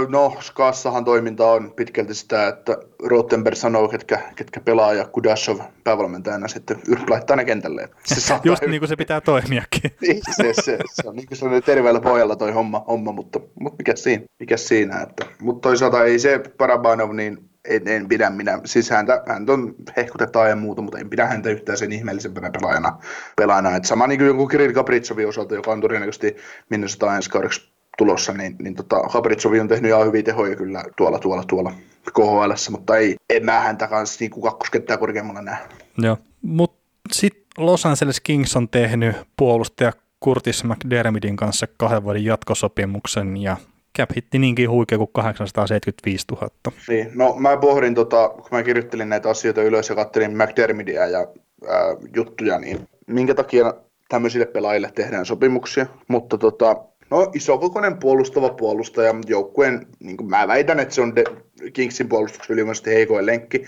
no, 0.08 0.36
Skaassahan 0.40 1.04
toiminta 1.04 1.46
on 1.46 1.72
pitkälti 1.76 2.14
sitä, 2.14 2.48
että 2.48 2.76
Rottenberg 3.02 3.56
sanoo, 3.56 3.88
ketkä, 3.88 4.20
ketkä 4.36 4.60
pelaa 4.60 4.94
ja 4.94 5.06
Kudashov 5.06 5.60
päävalmentajana 5.84 6.48
sitten 6.48 6.80
laittaa 7.08 7.36
ne 7.36 7.44
kentälle. 7.44 7.88
Se 8.04 8.34
Just 8.44 8.62
niin 8.62 8.80
kuin 8.80 8.88
se 8.88 8.96
pitää 8.96 9.20
toimiakin. 9.20 9.90
niin, 10.00 10.22
se, 10.36 10.52
se, 10.62 10.78
se, 10.92 11.08
on 11.08 11.16
niin 11.16 11.26
kuin 11.26 11.38
sellainen 11.38 11.62
terveellä 11.62 12.00
pohjalla 12.00 12.36
toi 12.36 12.52
homma, 12.52 12.84
homma 12.86 13.12
mutta, 13.12 13.40
mutta 13.60 13.76
mikä 13.78 13.96
siinä, 13.96 14.24
mikä 14.38 14.56
siinä 14.56 15.00
että, 15.00 15.26
mutta 15.40 15.68
toisaalta 15.68 16.04
ei 16.04 16.18
se 16.18 16.40
Parabanov 16.58 17.12
niin 17.12 17.50
en, 17.64 17.88
en 17.88 18.08
pidä 18.08 18.30
minä, 18.30 18.60
siis 18.64 18.90
häntä, 18.90 19.22
häntä 19.28 19.52
on 19.52 19.74
hehkutetaan 19.96 20.50
ja 20.50 20.56
muuta, 20.56 20.82
mutta 20.82 20.98
en 20.98 21.10
pidä 21.10 21.26
häntä 21.26 21.50
yhtään 21.50 21.78
sen 21.78 21.92
ihmeellisempänä 21.92 22.50
pelaajana. 22.50 22.98
pelaajana. 23.36 23.76
Et 23.76 23.84
sama 23.84 24.06
niin 24.06 24.18
kuin 24.18 24.26
jonkun 24.26 24.48
Kirill 24.48 24.72
Kapritsovin 24.72 25.28
osalta, 25.28 25.54
joka 25.54 25.70
on 25.70 25.80
todennäköisesti 25.80 26.36
Minnesota 26.70 27.16
ensi 27.16 27.30
kaudeksi 27.30 27.79
tulossa, 28.00 28.32
niin, 28.32 28.56
niin 28.62 28.74
tota, 28.74 29.02
Habritsovi 29.08 29.60
on 29.60 29.68
tehnyt 29.68 29.88
ihan 29.88 30.06
hyviä 30.06 30.22
tehoja 30.22 30.56
kyllä 30.56 30.84
tuolla, 30.96 31.18
tuolla, 31.18 31.44
tuolla 31.44 31.72
KHL, 32.12 32.70
mutta 32.70 32.96
ei, 32.96 33.16
en 33.30 33.44
mä 33.44 33.60
häntä 33.60 33.86
kanssa 33.86 34.16
niin 34.20 34.30
kuin 34.30 34.42
kakkoskenttää 34.42 34.96
korkeammalla 34.96 35.42
näe. 35.42 35.56
Joo, 35.98 36.16
mutta 36.42 36.80
sitten 37.12 37.42
Los 37.58 37.86
Angeles 37.86 38.20
Kings 38.20 38.56
on 38.56 38.68
tehnyt 38.68 39.16
puolustaja 39.36 39.92
Curtis 40.24 40.64
McDermidin 40.64 41.36
kanssa 41.36 41.66
kahden 41.76 42.04
vuoden 42.04 42.24
jatkosopimuksen 42.24 43.36
ja 43.36 43.56
cap 43.98 44.10
hitti 44.16 44.38
niinkin 44.38 44.70
huikea 44.70 44.98
kuin 44.98 45.10
875 45.12 46.26
000. 46.32 46.48
Niin, 46.88 47.10
no 47.14 47.34
mä 47.38 47.56
pohdin, 47.56 47.94
tota, 47.94 48.28
kun 48.28 48.48
mä 48.50 48.62
kirjoittelin 48.62 49.08
näitä 49.08 49.30
asioita 49.30 49.62
ylös 49.62 49.88
ja 49.88 49.94
katselin 49.94 50.36
McDermidia 50.36 51.06
ja 51.06 51.18
ää, 51.18 51.96
juttuja, 52.16 52.58
niin 52.58 52.88
minkä 53.06 53.34
takia 53.34 53.74
tämmöisille 54.08 54.46
pelaajille 54.46 54.90
tehdään 54.94 55.26
sopimuksia, 55.26 55.86
mutta 56.08 56.38
tota, 56.38 56.76
No 57.10 57.30
isokokoinen 57.34 57.96
puolustava 57.96 58.48
puolustaja, 58.48 59.14
joukkueen, 59.26 59.86
niin 60.00 60.16
kuin 60.16 60.30
mä 60.30 60.48
väitän, 60.48 60.80
että 60.80 60.94
se 60.94 61.00
on 61.00 61.16
de, 61.16 61.24
Kingsin 61.72 62.08
puolustuksen 62.08 62.54
ylivoimaisesti 62.54 62.90
heikoin 62.90 63.26
lenkki. 63.26 63.64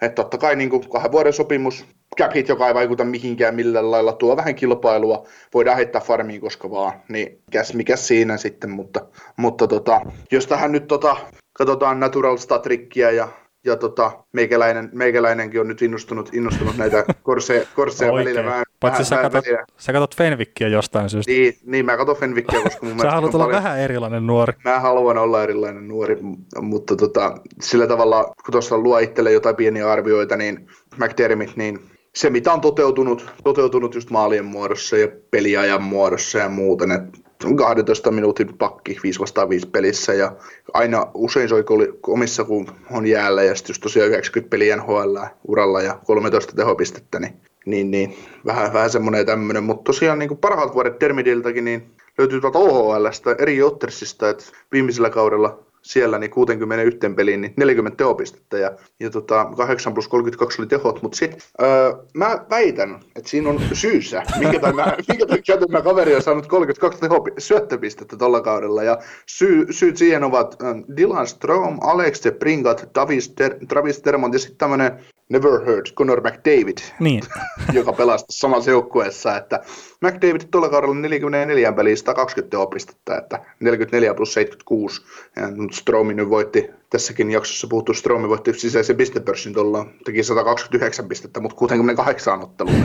Että 0.00 0.22
totta 0.22 0.38
kai 0.38 0.56
niin 0.56 0.70
kuin 0.70 0.88
kahden 0.90 1.12
vuoden 1.12 1.32
sopimus, 1.32 1.84
cap 2.20 2.34
hit, 2.34 2.48
joka 2.48 2.68
ei 2.68 2.74
vaikuta 2.74 3.04
mihinkään 3.04 3.54
millään 3.54 3.90
lailla, 3.90 4.12
tuo 4.12 4.36
vähän 4.36 4.54
kilpailua, 4.54 5.26
voidaan 5.54 5.76
heittää 5.76 6.00
farmiin 6.00 6.40
koska 6.40 6.70
vaan, 6.70 6.92
niin 7.08 7.42
mikäs, 7.46 7.74
mikäs 7.74 8.08
siinä 8.08 8.36
sitten, 8.36 8.70
mutta, 8.70 9.06
mutta 9.36 9.66
tota, 9.66 10.00
jos 10.32 10.46
tähän 10.46 10.72
nyt 10.72 10.86
tota, 10.86 11.16
katsotaan 11.52 12.00
natural 12.00 12.36
statrikkiä 12.36 13.10
ja 13.10 13.28
ja 13.66 13.76
tota, 13.76 14.12
meikäläinen, 14.32 14.90
meikäläinenkin 14.92 15.60
on 15.60 15.68
nyt 15.68 15.82
innostunut, 15.82 16.30
innostunut 16.32 16.76
näitä 16.76 17.04
korseja, 17.22 17.66
korseja 17.74 18.12
välillä. 18.12 18.42
Mä, 18.42 18.62
Paitsi 18.80 19.04
sä, 19.04 19.16
katot, 19.16 19.44
sä 19.76 19.92
katot 19.92 20.16
Fenvikkiä 20.16 20.68
jostain 20.68 21.10
syystä. 21.10 21.32
Niin, 21.32 21.58
niin 21.64 21.86
mä 21.86 21.96
katon 21.96 22.16
Fenvikkiä, 22.16 22.62
koska 22.62 22.86
mun 22.86 23.00
Sä 23.00 23.10
haluat 23.10 23.34
olla 23.34 23.44
paljon... 23.44 23.62
vähän 23.62 23.78
erilainen 23.78 24.26
nuori. 24.26 24.52
Mä 24.64 24.80
haluan 24.80 25.18
olla 25.18 25.42
erilainen 25.42 25.88
nuori, 25.88 26.18
mutta 26.60 26.96
tota, 26.96 27.34
sillä 27.60 27.86
tavalla, 27.86 28.24
kun 28.24 28.52
tuossa 28.52 28.78
luo 28.78 28.98
itselle 28.98 29.32
jotain 29.32 29.56
pieniä 29.56 29.90
arvioita, 29.90 30.36
niin 30.36 30.66
McDermott, 30.96 31.56
niin 31.56 31.80
se 32.14 32.30
mitä 32.30 32.52
on 32.52 32.60
toteutunut, 32.60 33.26
toteutunut 33.44 33.94
just 33.94 34.10
maalien 34.10 34.44
muodossa 34.44 34.96
ja 34.96 35.08
peliajan 35.30 35.82
muodossa 35.82 36.38
ja 36.38 36.48
muuten, 36.48 36.90
että 36.90 37.18
12 37.54 38.10
minuutin 38.10 38.58
pakki 38.58 38.98
5 39.02 39.20
vastaan 39.20 39.48
5 39.48 39.68
pelissä 39.68 40.14
ja 40.14 40.32
aina 40.74 41.06
usein 41.14 41.48
soi 41.48 41.64
omissa 42.06 42.44
kun 42.44 42.68
on 42.90 43.06
jäällä 43.06 43.42
ja 43.42 43.54
sitten 43.54 43.70
just 43.70 43.82
tosiaan 43.82 44.08
90 44.08 44.50
peliä 44.50 44.76
NHL 44.76 45.16
uralla 45.48 45.82
ja 45.82 45.98
13 46.04 46.56
tehopistettä, 46.56 47.20
niin, 47.20 47.40
niin, 47.66 47.90
niin 47.90 48.16
vähän, 48.46 48.72
vähän 48.72 48.90
semmoinen 48.90 49.26
tämmöinen, 49.26 49.64
mutta 49.64 49.84
tosiaan 49.84 50.18
niin 50.18 50.38
parhaat 50.38 50.74
vuodet 50.74 50.98
Termidiltäkin 50.98 51.64
niin 51.64 51.90
löytyy 52.18 52.40
tuolta 52.40 52.58
OHLstä 52.58 53.36
eri 53.38 53.62
Ottersista, 53.62 54.28
että 54.28 54.44
viimeisellä 54.72 55.10
kaudella 55.10 55.66
siellä 55.86 56.18
niin 56.18 56.30
61 56.30 56.98
peliin 57.16 57.40
niin 57.40 57.54
40 57.56 57.96
tehopistettä 57.96 58.58
ja, 58.58 58.70
ja 59.00 59.10
tota, 59.10 59.50
8 59.56 59.94
plus 59.94 60.08
32 60.08 60.62
oli 60.62 60.68
tehot, 60.68 61.02
mutta 61.02 61.18
sitten 61.18 61.40
öö, 61.62 61.92
mä 62.14 62.44
väitän, 62.50 63.00
että 63.16 63.30
siinä 63.30 63.50
on 63.50 63.60
syysä, 63.72 64.22
minkä 64.38 64.60
takia, 64.60 64.86
minkä 65.08 65.26
tämä 65.66 65.82
kaveri 65.82 66.14
on 66.14 66.22
saanut 66.22 66.46
32 66.46 67.00
teho, 67.00 67.26
syöttöpistettä 67.38 68.16
tuolla 68.16 68.40
kaudella. 68.40 68.82
Ja 68.82 68.98
syy, 69.26 69.66
syyt 69.70 69.96
siihen 69.96 70.24
ovat 70.24 70.56
Dylan 70.96 71.26
Strom, 71.26 71.78
Alex 71.80 72.24
de 72.24 72.30
Pringat, 72.30 72.88
Travis, 72.92 73.34
Der, 73.38 73.54
Travis 73.68 74.04
Dermont 74.04 74.34
ja 74.34 74.38
sitten 74.38 74.58
tämmöinen 74.58 75.00
Never 75.28 75.64
Heard 75.66 75.86
Connor 75.94 76.20
McDavid, 76.20 76.78
niin. 77.00 77.22
joka 77.72 77.92
pelasi 77.92 78.24
samassa 78.30 78.70
joukkueessa, 78.70 79.36
että 79.36 79.60
McDavid 80.00 80.40
tuolla 80.50 80.68
kaudella 80.68 80.94
44 80.94 81.72
peliä 81.72 81.96
120 81.96 82.50
tehopistettä, 82.50 83.18
että 83.18 83.44
44 83.60 84.14
plus 84.14 84.34
76, 84.34 85.02
ja 85.36 85.42
Stromi 85.72 86.14
nyt 86.14 86.30
voitti, 86.30 86.70
tässäkin 86.90 87.30
jaksossa 87.30 87.66
puhuttu 87.66 87.94
Stromi 87.94 88.28
voitti 88.28 88.54
sisäisen 88.54 88.96
pistepörssin 88.96 89.54
tuolla, 89.54 89.86
teki 90.04 90.22
129 90.22 91.08
pistettä, 91.08 91.40
mutta 91.40 91.56
68 91.56 92.42
otteluun. 92.42 92.76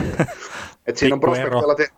Että 0.86 0.98
siinä 0.98 1.14
on 1.14 1.20
prospekteilla, 1.20 1.74
te, 1.74 1.88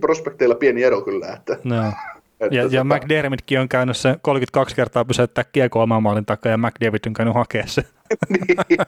prospekteilla 0.00 0.54
pieni 0.54 0.82
ero 0.82 1.00
kyllä. 1.00 1.32
Että, 1.32 1.56
no. 1.64 1.92
Että 2.40 2.56
ja, 2.56 2.68
ja 2.70 2.84
McDermottkin 2.84 3.60
on 3.60 3.68
käynyt 3.68 3.96
se 3.96 4.16
32 4.22 4.76
kertaa 4.76 5.04
pysäyttää 5.04 5.44
kiekko 5.44 5.82
oman 5.82 6.02
maalin 6.02 6.26
takaa 6.26 6.52
ja 6.52 6.58
McDavid 6.58 7.00
on 7.06 7.12
käynyt 7.12 7.34
hakea 7.34 7.66
se. 7.66 7.82
niin, 8.30 8.80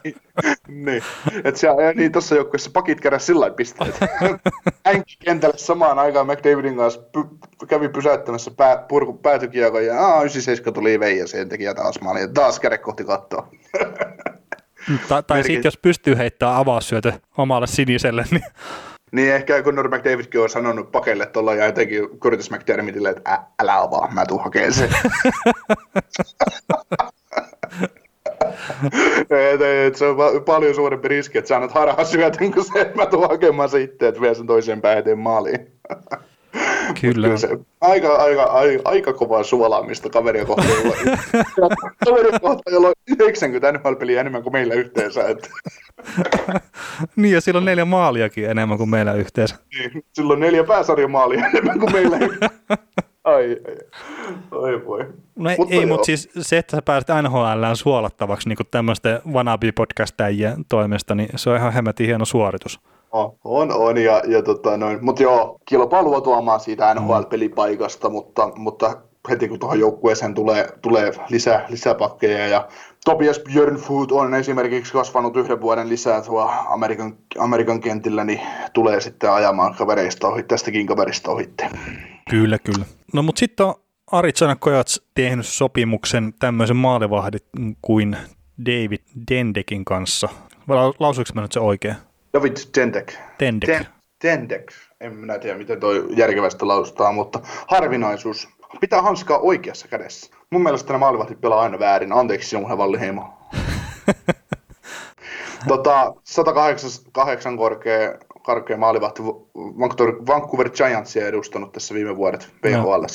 niin. 0.67 1.03
että 1.43 1.59
se, 1.59 1.67
niin 1.95 2.11
tuossa 2.11 2.35
joukkueessa 2.35 2.71
pakit 2.73 3.01
keräsi 3.01 3.25
sillä 3.25 3.49
pisteet. 3.49 3.99
Hänkin 4.85 5.17
kentälle 5.25 5.57
samaan 5.57 5.99
aikaan 5.99 6.27
McDavidin 6.27 6.75
kanssa 6.75 7.01
py- 7.17 7.67
kävi 7.67 7.89
pysäyttämässä 7.89 8.51
pää, 8.51 8.77
purku, 8.77 9.13
päätykiekon 9.13 9.85
ja 9.85 10.05
aah, 10.05 10.21
97 10.21 10.73
tuli 10.73 10.99
vei 10.99 11.17
ja 11.17 11.27
sen 11.27 11.49
teki 11.49 11.65
taas 11.75 12.01
maali 12.01 12.19
ja 12.19 12.27
taas 12.27 12.59
käde 12.59 12.77
kohti 12.77 13.03
kattoa. 13.03 13.49
Ta- 15.07 15.23
tai 15.23 15.43
sitten 15.43 15.63
jos 15.63 15.77
pystyy 15.77 16.17
heittämään 16.17 16.57
avaussyötö 16.57 17.13
omalle 17.37 17.67
siniselle, 17.67 18.25
niin 18.31 18.43
niin 19.13 19.33
ehkä 19.33 19.61
Conor 19.61 19.87
McDavidkin 19.87 20.41
on 20.41 20.49
sanonut 20.49 20.91
pakelle 20.91 21.25
tuolla 21.25 21.55
ja 21.55 21.65
jotenkin 21.65 22.19
Curtis 22.19 22.51
McDermittille, 22.51 23.09
että 23.09 23.31
Ä, 23.31 23.39
älä 23.59 23.81
avaa, 23.81 24.11
mä 24.13 24.25
tuun 24.25 24.43
hakemaan 24.43 24.73
sen. 24.73 24.89
et, 29.53 29.61
et, 29.61 29.95
se 29.95 30.05
on 30.05 30.17
paljon 30.45 30.75
suurempi 30.75 31.07
riski, 31.07 31.37
että 31.37 31.47
sä 31.47 31.55
annat 31.55 31.71
harhaa 31.71 32.05
syötön 32.05 32.51
kuin 32.53 32.65
se, 32.65 32.81
että 32.81 32.95
mä 32.95 33.05
tuun 33.05 33.29
hakemaan 33.29 33.69
se 33.69 33.81
itse, 33.81 34.07
että 34.07 34.21
vie 34.21 34.35
sen 34.35 34.47
toiseen 34.47 34.81
päin 34.81 35.19
maaliin. 35.19 35.67
Kyllä. 37.01 37.27
kyllä 37.27 37.37
se, 37.37 37.49
aika, 37.81 38.15
aika, 38.15 38.43
aika, 38.43 38.81
aika 38.85 39.13
kovaa 39.13 39.43
suolaamista 39.43 40.09
kaveria 40.09 40.45
kohtaan, 40.45 40.69
jolla, 40.69 41.75
kaveria 42.05 42.39
kohtaan, 42.39 42.73
jolla 42.73 42.87
on 42.87 42.93
90 43.09 43.71
NHL-peliä 43.71 44.21
enemmän 44.21 44.43
kuin 44.43 44.53
meillä 44.53 44.73
yhteensä. 44.73 45.27
Että. 45.27 45.49
niin, 47.15 47.33
ja 47.33 47.41
silloin 47.41 47.65
neljä 47.65 47.85
maaliakin 47.85 48.49
enemmän 48.49 48.77
kuin 48.77 48.89
meillä 48.89 49.13
yhteensä. 49.13 49.55
Niin, 49.77 50.03
silloin 50.13 50.39
neljä 50.39 50.63
pääsarjamaalia 50.63 51.45
enemmän 51.53 51.79
kuin 51.79 51.91
meillä 51.91 52.17
Ai, 53.23 53.57
ai, 53.67 53.77
ai 54.51 54.85
voi. 54.85 55.05
No 55.35 55.49
ei, 55.49 55.55
mutta 55.57 55.75
ei 55.75 55.85
mutta 55.85 56.05
siis 56.05 56.29
se, 56.39 56.57
että 56.57 56.77
sä 56.77 56.81
pääset 56.81 57.09
NHLään 57.21 57.75
suolattavaksi 57.75 58.49
niin 58.49 58.57
tämmöisten 58.71 59.19
wannabe-podcastajien 59.27 60.63
toimesta, 60.69 61.15
niin 61.15 61.29
se 61.35 61.49
on 61.49 61.57
ihan 61.57 61.73
hemmetin 61.73 62.07
hieno 62.07 62.25
suoritus. 62.25 62.79
On, 63.13 63.31
on, 63.43 63.71
on 63.71 63.97
ja, 63.97 64.21
ja 64.27 64.43
tota 64.43 64.77
noin, 64.77 65.05
mutta 65.05 65.23
joo, 65.23 65.57
kilpailua 65.65 66.21
tuomaan 66.21 66.59
siitä 66.59 66.93
NHL-pelipaikasta, 66.93 68.09
mutta, 68.09 68.51
mutta 68.55 68.97
heti 69.29 69.47
kun 69.47 69.59
tuohon 69.59 69.79
joukkueeseen 69.79 70.33
tulee, 70.33 70.67
tulee 70.81 71.11
lisää, 71.29 71.65
lisäpakkeja 71.69 72.47
ja 72.47 72.67
Tobias 73.05 73.39
Björnfoot 73.39 74.11
on 74.11 74.33
esimerkiksi 74.33 74.93
kasvanut 74.93 75.37
yhden 75.37 75.61
vuoden 75.61 75.89
lisää 75.89 76.21
tuo 76.21 76.51
Amerikan, 76.69 77.17
Amerikan 77.39 77.81
kentillä, 77.81 78.23
niin 78.23 78.41
tulee 78.73 79.01
sitten 79.01 79.31
ajamaan 79.31 79.75
kavereista 79.75 80.27
ohi, 80.27 80.43
tästäkin 80.43 80.87
kaverista 80.87 81.31
ohitte. 81.31 81.69
Kyllä, 82.29 82.59
kyllä. 82.59 82.85
No 83.13 83.23
mutta 83.23 83.39
sitten 83.39 83.65
on 83.65 83.73
Arizona 84.11 84.55
Coyotes 84.55 85.01
tehnyt 85.15 85.45
sopimuksen 85.45 86.33
tämmöisen 86.39 86.77
maalivahdit 86.77 87.45
kuin 87.81 88.17
David 88.65 88.99
Dendekin 89.31 89.85
kanssa. 89.85 90.29
Lausuinko 90.99 91.31
mä 91.35 91.41
nyt 91.41 91.51
se 91.51 91.59
oikein? 91.59 91.95
David 92.33 92.57
Dendek. 92.75 93.13
Dendek. 93.39 93.69
Den, 93.69 93.85
Dendek. 94.23 94.71
En 95.01 95.15
minä 95.15 95.39
tiedä, 95.39 95.57
miten 95.57 95.79
toi 95.79 96.05
järkevästi 96.09 96.65
lausutaan, 96.65 97.15
mutta 97.15 97.39
harvinaisuus. 97.67 98.49
Pitää 98.79 99.01
hanskaa 99.01 99.37
oikeassa 99.37 99.87
kädessä. 99.87 100.35
Mun 100.49 100.63
mielestä 100.63 100.93
nämä 100.93 100.99
maalivahdit 100.99 101.41
pelaa 101.41 101.61
aina 101.61 101.79
väärin. 101.79 102.13
Anteeksi 102.13 102.49
sinun 102.49 102.77
Valliheimo. 102.77 103.33
tota, 105.67 106.13
108 106.23 107.57
korkea, 107.57 108.17
karkea 108.45 108.77
maalivahti 108.77 109.23
Vancouver, 110.27 110.69
Giantsia 110.69 111.27
edustanut 111.27 111.71
tässä 111.71 111.93
viime 111.93 112.15
vuodet 112.15 112.49
VHL. 112.63 113.05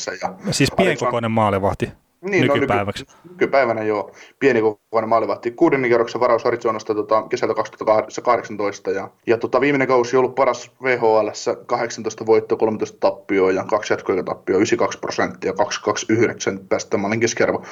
Ja 0.47 0.53
siis 0.53 0.71
pienkokoinen 0.77 1.31
maalivahti. 1.31 1.93
Niin, 2.21 2.47
nykypäiväksi. 2.47 3.05
No, 3.05 3.13
nyky, 3.15 3.29
nykypäivänä 3.33 3.83
joo, 3.83 4.13
pieni 4.39 4.61
kokoinen 4.61 5.09
maalivahti. 5.09 5.51
Kuudennen 5.51 5.91
kerroksen 5.91 6.21
varaus 6.21 6.47
Arizonasta 6.47 6.95
tota, 6.95 7.23
kesältä 7.23 7.55
2018 7.55 8.91
ja, 8.91 9.11
ja 9.27 9.39
tota, 9.39 9.61
viimeinen 9.61 9.89
kausi 9.89 10.17
on 10.17 10.21
ollut 10.21 10.35
paras 10.35 10.71
VHL, 10.83 11.29
18 11.67 12.27
voittoa, 12.27 12.59
13 12.59 12.99
tappioa 13.01 13.53
ja 13.53 13.65
kaksi 13.65 13.93
jatkoja 13.93 14.23
tappioa, 14.23 14.57
92 14.57 14.99
prosenttia, 14.99 15.53
229 15.53 16.61
päästömallin 16.69 17.21
keskiarvo. 17.21 17.63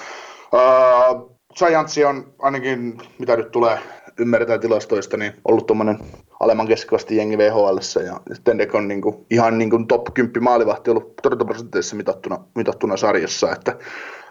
Uh, 0.53 1.37
Giants 1.59 1.99
on 1.99 2.35
ainakin, 2.39 2.99
mitä 3.19 3.37
nyt 3.37 3.51
tulee 3.51 3.79
ymmärretään 4.19 4.61
tilastoista, 4.61 5.17
niin 5.17 5.33
ollut 5.45 5.67
tuommoinen 5.67 5.99
alemman 6.41 6.67
keskivasti 6.67 7.17
jengi 7.17 7.39
VHL 7.39 7.79
ja 8.07 8.21
Tendek 8.45 8.75
on 8.75 8.89
niin 8.89 9.03
kuin, 9.03 9.27
ihan 9.31 9.59
niin 9.59 9.71
kuin 9.71 9.87
top 9.87 10.15
10 10.15 10.43
maalivahti 10.43 10.91
ollut 10.91 11.17
torjuntaprosentteissa 11.23 11.97
mitattuna, 11.97 12.39
mitattuna 12.55 12.97
sarjassa, 12.97 13.53
että 13.53 13.77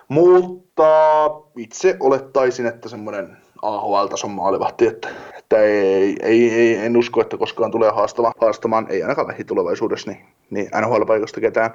mutta 0.08 1.26
itse 1.58 1.97
olettaisin, 1.99 2.66
että 2.66 2.89
semmoinen 2.89 3.38
AHL-tason 3.62 4.32
maalivahti, 4.32 4.88
että, 4.88 5.10
että 5.38 5.58
ei, 5.58 6.16
ei, 6.22 6.51
ei, 6.51 6.76
en 6.76 6.97
usko, 6.97 7.22
että 7.22 7.38
koskaan 7.38 7.72
tulee 7.72 7.91
haastava, 7.91 8.32
haastamaan, 8.41 8.88
ei 8.89 9.03
ainakaan 9.03 9.28
lähitulevaisuudessa, 9.28 10.12
niin, 10.12 10.26
niin 10.49 10.68
NHL-paikasta 10.82 11.41
ketään. 11.41 11.72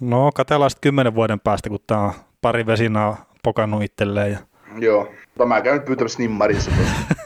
No, 0.00 0.30
katsellaan 0.34 0.70
sitten 0.70 0.88
kymmenen 0.88 1.14
vuoden 1.14 1.40
päästä, 1.40 1.68
kun 1.68 1.78
tämä 1.86 2.00
on 2.00 2.12
pari 2.40 2.66
vesinaa 2.66 3.24
pokannut 3.42 3.82
itselleen. 3.82 4.32
Ja... 4.32 4.38
Joo, 4.78 5.08
mutta 5.26 5.46
mä 5.46 5.60
käyn 5.60 5.82
pyytämässä 5.82 6.18
nimmarissa. 6.18 6.70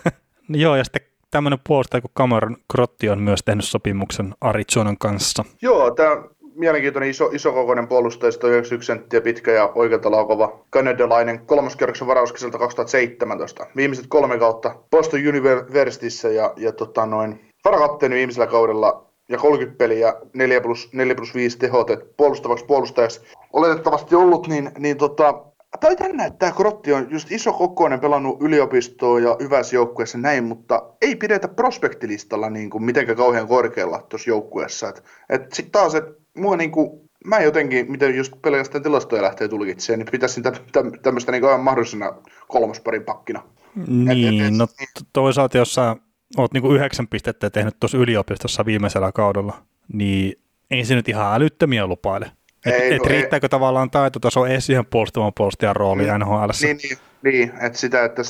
Joo, 0.48 0.76
ja 0.76 0.84
sitten 0.84 1.02
tämmöinen 1.30 1.58
puolustaja 1.68 2.00
kuin 2.00 2.12
Cameron 2.16 2.56
Grotti 2.72 3.08
on 3.08 3.20
myös 3.20 3.40
tehnyt 3.44 3.64
sopimuksen 3.64 4.34
Arizonan 4.40 4.98
kanssa. 4.98 5.44
Joo, 5.62 5.90
tämä 5.90 6.16
mielenkiintoinen 6.56 7.10
iso, 7.10 7.30
isokokoinen 7.32 7.88
puolustaja, 7.88 8.32
91 8.48 8.86
senttiä 8.86 9.20
pitkä 9.20 9.52
ja 9.52 9.72
oikealta 9.74 10.10
laukova 10.10 10.58
kanadalainen 10.70 11.46
kolmoskerroksen 11.46 12.06
varauskiselta 12.06 12.58
2017. 12.58 13.66
Viimeiset 13.76 14.06
kolme 14.08 14.38
kautta 14.38 14.74
Boston 14.90 15.20
Universityssä 15.28 16.28
ja, 16.28 16.52
ja 16.56 16.72
tota 16.72 17.06
noin, 17.06 17.40
varakapteeni 17.64 18.14
viimeisellä 18.14 18.46
kaudella 18.46 19.06
ja 19.28 19.38
30 19.38 19.78
peliä 19.78 20.14
4 20.34 20.60
plus, 20.60 20.88
4 20.92 21.14
plus 21.14 21.34
5 21.34 21.58
tehot, 21.58 21.90
että 21.90 22.06
puolustavaksi 22.16 22.64
puolustajaksi 22.64 23.20
oletettavasti 23.52 24.14
ollut, 24.14 24.48
niin, 24.48 24.70
niin 24.78 24.96
tota, 24.96 25.42
Tämä 25.80 25.90
on 25.90 25.96
jännä, 26.00 26.24
että 26.24 26.38
tämä 26.38 26.52
Krotti 26.52 26.92
on 26.92 27.06
just 27.10 27.32
iso 27.32 27.52
kokoinen, 27.52 28.00
pelannut 28.00 28.42
yliopistoa 28.42 29.20
ja 29.20 29.36
hyvässä 29.40 29.76
joukkueessa 29.76 30.18
näin, 30.18 30.44
mutta 30.44 30.82
ei 31.02 31.16
pidetä 31.16 31.48
prospektilistalla 31.48 32.50
niin 32.50 32.70
kuin 32.70 32.84
mitenkään 32.84 33.16
kauhean 33.16 33.48
korkealla 33.48 34.06
tuossa 34.08 34.30
joukkueessa. 34.30 34.92
Et 35.28 35.52
sitten 35.52 35.72
taas, 35.72 35.94
että 35.94 36.25
mua 36.36 36.56
niin 36.56 36.70
kuin, 36.70 37.10
mä 37.24 37.40
jotenkin, 37.40 37.90
miten 37.90 38.16
just 38.16 38.32
pelkästään 38.42 38.82
tilastoja 38.82 39.22
lähtee 39.22 39.48
tulkitsemaan, 39.48 39.98
niin 39.98 40.12
pitäisin 40.12 40.42
tä, 40.42 40.50
tä, 40.50 40.84
tämmöistä 41.02 41.32
niin 41.32 41.44
aivan 41.44 41.60
mahdollisena 41.60 42.12
kolmosparin 42.48 43.04
pakkina. 43.04 43.42
Niin, 43.86 44.42
et, 44.42 44.46
et, 44.46 44.54
no 44.54 44.66
toisaalta 45.12 45.58
jos 45.58 45.74
sä 45.74 45.96
oot 46.36 46.52
niin 46.52 46.62
kuin 46.62 46.76
yhdeksän 46.76 47.08
pistettä 47.08 47.50
tehnyt 47.50 47.76
tuossa 47.80 47.98
yliopistossa 47.98 48.66
viimeisellä 48.66 49.12
kaudella, 49.12 49.62
niin 49.92 50.38
ei 50.70 50.84
se 50.84 50.94
nyt 50.94 51.08
ihan 51.08 51.34
älyttömiä 51.34 51.86
lupaile. 51.86 52.30
Et, 52.66 52.74
ei, 52.74 52.94
et 52.94 52.98
no 52.98 53.04
riittääkö 53.04 53.44
ei. 53.44 53.48
tavallaan 53.48 53.90
taitotaso 53.90 54.46
edes 54.46 54.66
siihen 54.66 54.86
puolustavan 54.86 55.32
puolustajan 55.36 55.76
rooliin 55.76 56.08
mm, 56.08 56.20
NHL? 56.20 56.50
Niin, 56.62 56.76
niin, 56.76 56.98
niin, 57.26 57.52
että 57.60 57.78
sitä, 57.78 58.04
että 58.04 58.22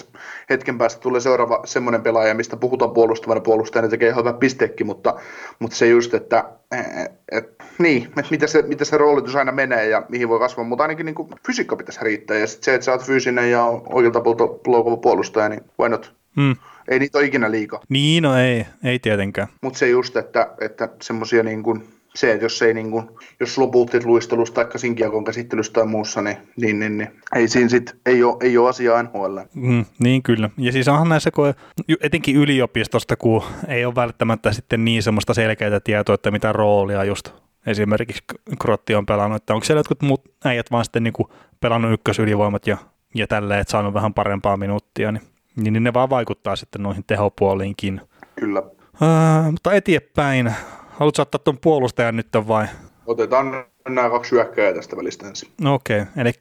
hetken 0.51 0.78
päästä 0.78 1.01
tulee 1.01 1.20
seuraava 1.20 1.61
semmoinen 1.64 2.03
pelaaja, 2.03 2.34
mistä 2.34 2.57
puhutaan 2.57 2.90
puolustavana 2.90 3.40
puolustajana, 3.40 3.88
tekee 3.88 4.09
ihan 4.09 4.24
hyvä 4.24 4.32
pisteekki, 4.32 4.84
mutta, 4.84 5.14
mutta 5.59 5.76
se 5.76 5.86
just, 5.86 6.14
että 6.14 6.44
et, 6.72 7.12
et, 7.32 7.62
niin, 7.78 8.05
että 8.05 8.30
mitä 8.30 8.47
se, 8.47 8.62
mitä 8.62 8.84
se 8.84 8.99
roolitus 8.99 9.36
aina 9.36 9.53
menee 9.53 9.88
ja 9.88 10.03
mihin 10.09 10.28
voi 10.28 10.38
kasvaa, 10.38 10.64
mutta 10.64 10.84
ainakin 10.84 11.07
niin 11.07 11.14
kuin 11.14 11.28
fysiikka 11.47 11.76
pitäisi 11.76 12.01
riittää, 12.03 12.36
ja 12.36 12.47
sit 12.47 12.62
se, 12.62 12.74
että 12.74 12.84
sä 12.84 12.92
oot 12.92 13.05
fyysinen 13.05 13.51
ja 13.51 13.64
oikealta 13.64 14.20
puolelta 14.64 14.97
puolustaja, 15.03 15.49
niin 15.49 15.62
why 15.80 15.88
not? 15.88 16.14
Hmm. 16.36 16.57
Ei 16.88 16.99
niitä 16.99 17.18
ole 17.18 17.26
ikinä 17.26 17.51
liikaa. 17.51 17.80
Niin, 17.88 18.22
no 18.22 18.38
ei, 18.38 18.66
ei 18.84 18.99
tietenkään. 18.99 19.49
Mutta 19.62 19.78
se 19.78 19.88
just, 19.88 20.16
että, 20.16 20.51
että 20.61 20.88
semmoisia 21.03 21.42
niin 21.42 21.62
kuin, 21.62 21.84
se, 22.16 22.32
että 22.32 22.44
jos 22.44 22.62
ei 22.62 22.74
niin 22.74 22.90
kuin, 22.90 23.08
jos 23.40 23.58
lopultit 23.58 24.04
luistelusta 24.04 24.64
tai 24.64 24.78
sinkiakon 24.78 25.24
käsittelystä 25.24 25.74
tai 25.74 25.86
muussa, 25.86 26.22
niin, 26.22 26.36
niin, 26.56 26.78
niin, 26.78 26.98
niin 26.98 27.10
ei 27.34 27.48
siinä 27.48 27.68
sit, 27.68 27.96
ei 28.06 28.22
ole, 28.22 28.36
ei 28.40 28.58
ole 28.58 28.68
asiaa 28.68 29.02
NHL. 29.02 29.38
Mm, 29.54 29.84
niin 29.98 30.22
kyllä. 30.22 30.50
Ja 30.58 30.72
siis 30.72 30.88
onhan 30.88 31.08
näissä, 31.08 31.30
kun 31.30 31.54
etenkin 32.00 32.36
yliopistosta, 32.36 33.16
kun 33.16 33.42
ei 33.68 33.84
ole 33.84 33.94
välttämättä 33.94 34.52
sitten 34.52 34.84
niin 34.84 35.02
semmoista 35.02 35.34
selkeää 35.34 35.80
tietoa, 35.80 36.14
että 36.14 36.30
mitä 36.30 36.52
roolia 36.52 37.04
just 37.04 37.30
esimerkiksi 37.66 38.24
Krotti 38.62 38.94
on 38.94 39.06
pelannut, 39.06 39.36
että 39.42 39.54
onko 39.54 39.64
siellä 39.64 39.80
jotkut 39.80 40.02
muut 40.02 40.22
äijät 40.44 40.70
vaan 40.70 40.84
sitten 40.84 41.02
niin 41.02 41.12
kuin 41.12 41.28
pelannut 41.60 41.92
ykkösylivoimat 41.92 42.66
ja, 42.66 42.76
ja 43.14 43.26
tälleen, 43.26 43.60
että 43.60 43.70
saanut 43.70 43.94
vähän 43.94 44.14
parempaa 44.14 44.56
minuuttia, 44.56 45.12
niin, 45.12 45.22
niin, 45.56 45.72
niin 45.72 45.84
ne 45.84 45.94
vaan 45.94 46.10
vaikuttaa 46.10 46.56
sitten 46.56 46.82
noihin 46.82 47.04
tehopuoliinkin. 47.06 48.00
Kyllä. 48.40 48.60
Uh, 48.60 49.52
mutta 49.52 49.72
eteenpäin 49.72 50.54
Haluatko 50.99 51.22
ottaa 51.22 51.38
tuon 51.38 51.59
puolustajan 51.59 52.16
nyt 52.16 52.26
vai? 52.49 52.66
Otetaan 53.07 53.64
nämä 53.88 54.11
kaksi 54.11 54.30
hyökkääjää 54.30 54.74
tästä 54.74 54.97
välistä 54.97 55.28
ensin. 55.28 55.49
No 55.61 55.74
okei, 55.74 56.01
okay. 56.01 56.12
eli 56.16 56.32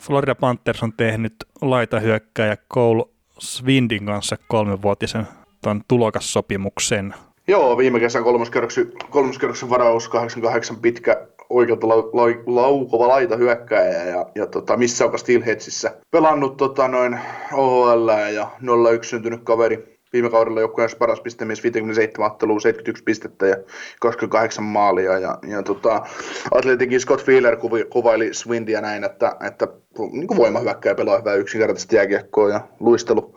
Florida 0.00 0.34
Panthers 0.34 0.82
on 0.82 0.92
tehnyt 0.92 1.34
laitahyökkääjä 1.60 2.56
Cole 2.74 3.04
Swindin 3.38 4.06
kanssa 4.06 4.36
kolmenvuotisen 4.48 5.28
tuon 5.62 5.82
tulokassopimuksen. 5.88 7.14
Joo, 7.48 7.78
viime 7.78 8.00
kesän 8.00 8.24
kolmoskerroksen, 8.24 8.92
kolmoskerroksen 9.10 9.70
varaus 9.70 10.08
88 10.08 10.76
pitkä 10.76 11.26
oikealta 11.50 11.88
la, 11.88 11.96
la, 11.96 12.22
laukova 12.46 13.08
laita 13.08 13.36
hyökkääjä 13.36 14.04
ja, 14.04 14.26
ja 14.34 14.46
tota, 14.46 14.76
missä 14.76 15.04
onka 15.04 15.18
Steelheadsissä 15.18 15.94
pelannut 16.10 16.56
tota, 16.56 16.88
noin 16.88 17.18
OHL 17.52 18.08
ja 18.34 18.50
01 18.92 19.10
syntynyt 19.10 19.40
kaveri 19.44 19.91
viime 20.12 20.30
kaudella 20.30 20.60
joukkueen 20.60 20.90
paras 20.98 21.20
pistemies 21.20 21.62
57 21.62 22.30
ottelua, 22.30 22.60
71 22.60 23.04
pistettä 23.04 23.46
ja 23.46 23.56
28 24.00 24.64
maalia. 24.64 25.18
Ja, 25.18 25.38
ja 25.48 25.62
tota, 25.62 26.06
Atletikin 26.50 27.00
Scott 27.00 27.24
Fieler 27.24 27.56
kuvi, 27.56 27.84
kuvaili 27.84 28.34
Swindia 28.34 28.80
näin, 28.80 29.04
että, 29.04 29.36
että 29.46 29.68
niin 30.12 30.26
kuin 30.26 30.38
voimahyökkäjä 30.38 30.94
pelaa 30.94 31.18
hyvää 31.18 31.34
yksinkertaisesti 31.34 31.96
jääkiekkoa 31.96 32.48
ja 32.48 32.60
luistelu, 32.80 33.34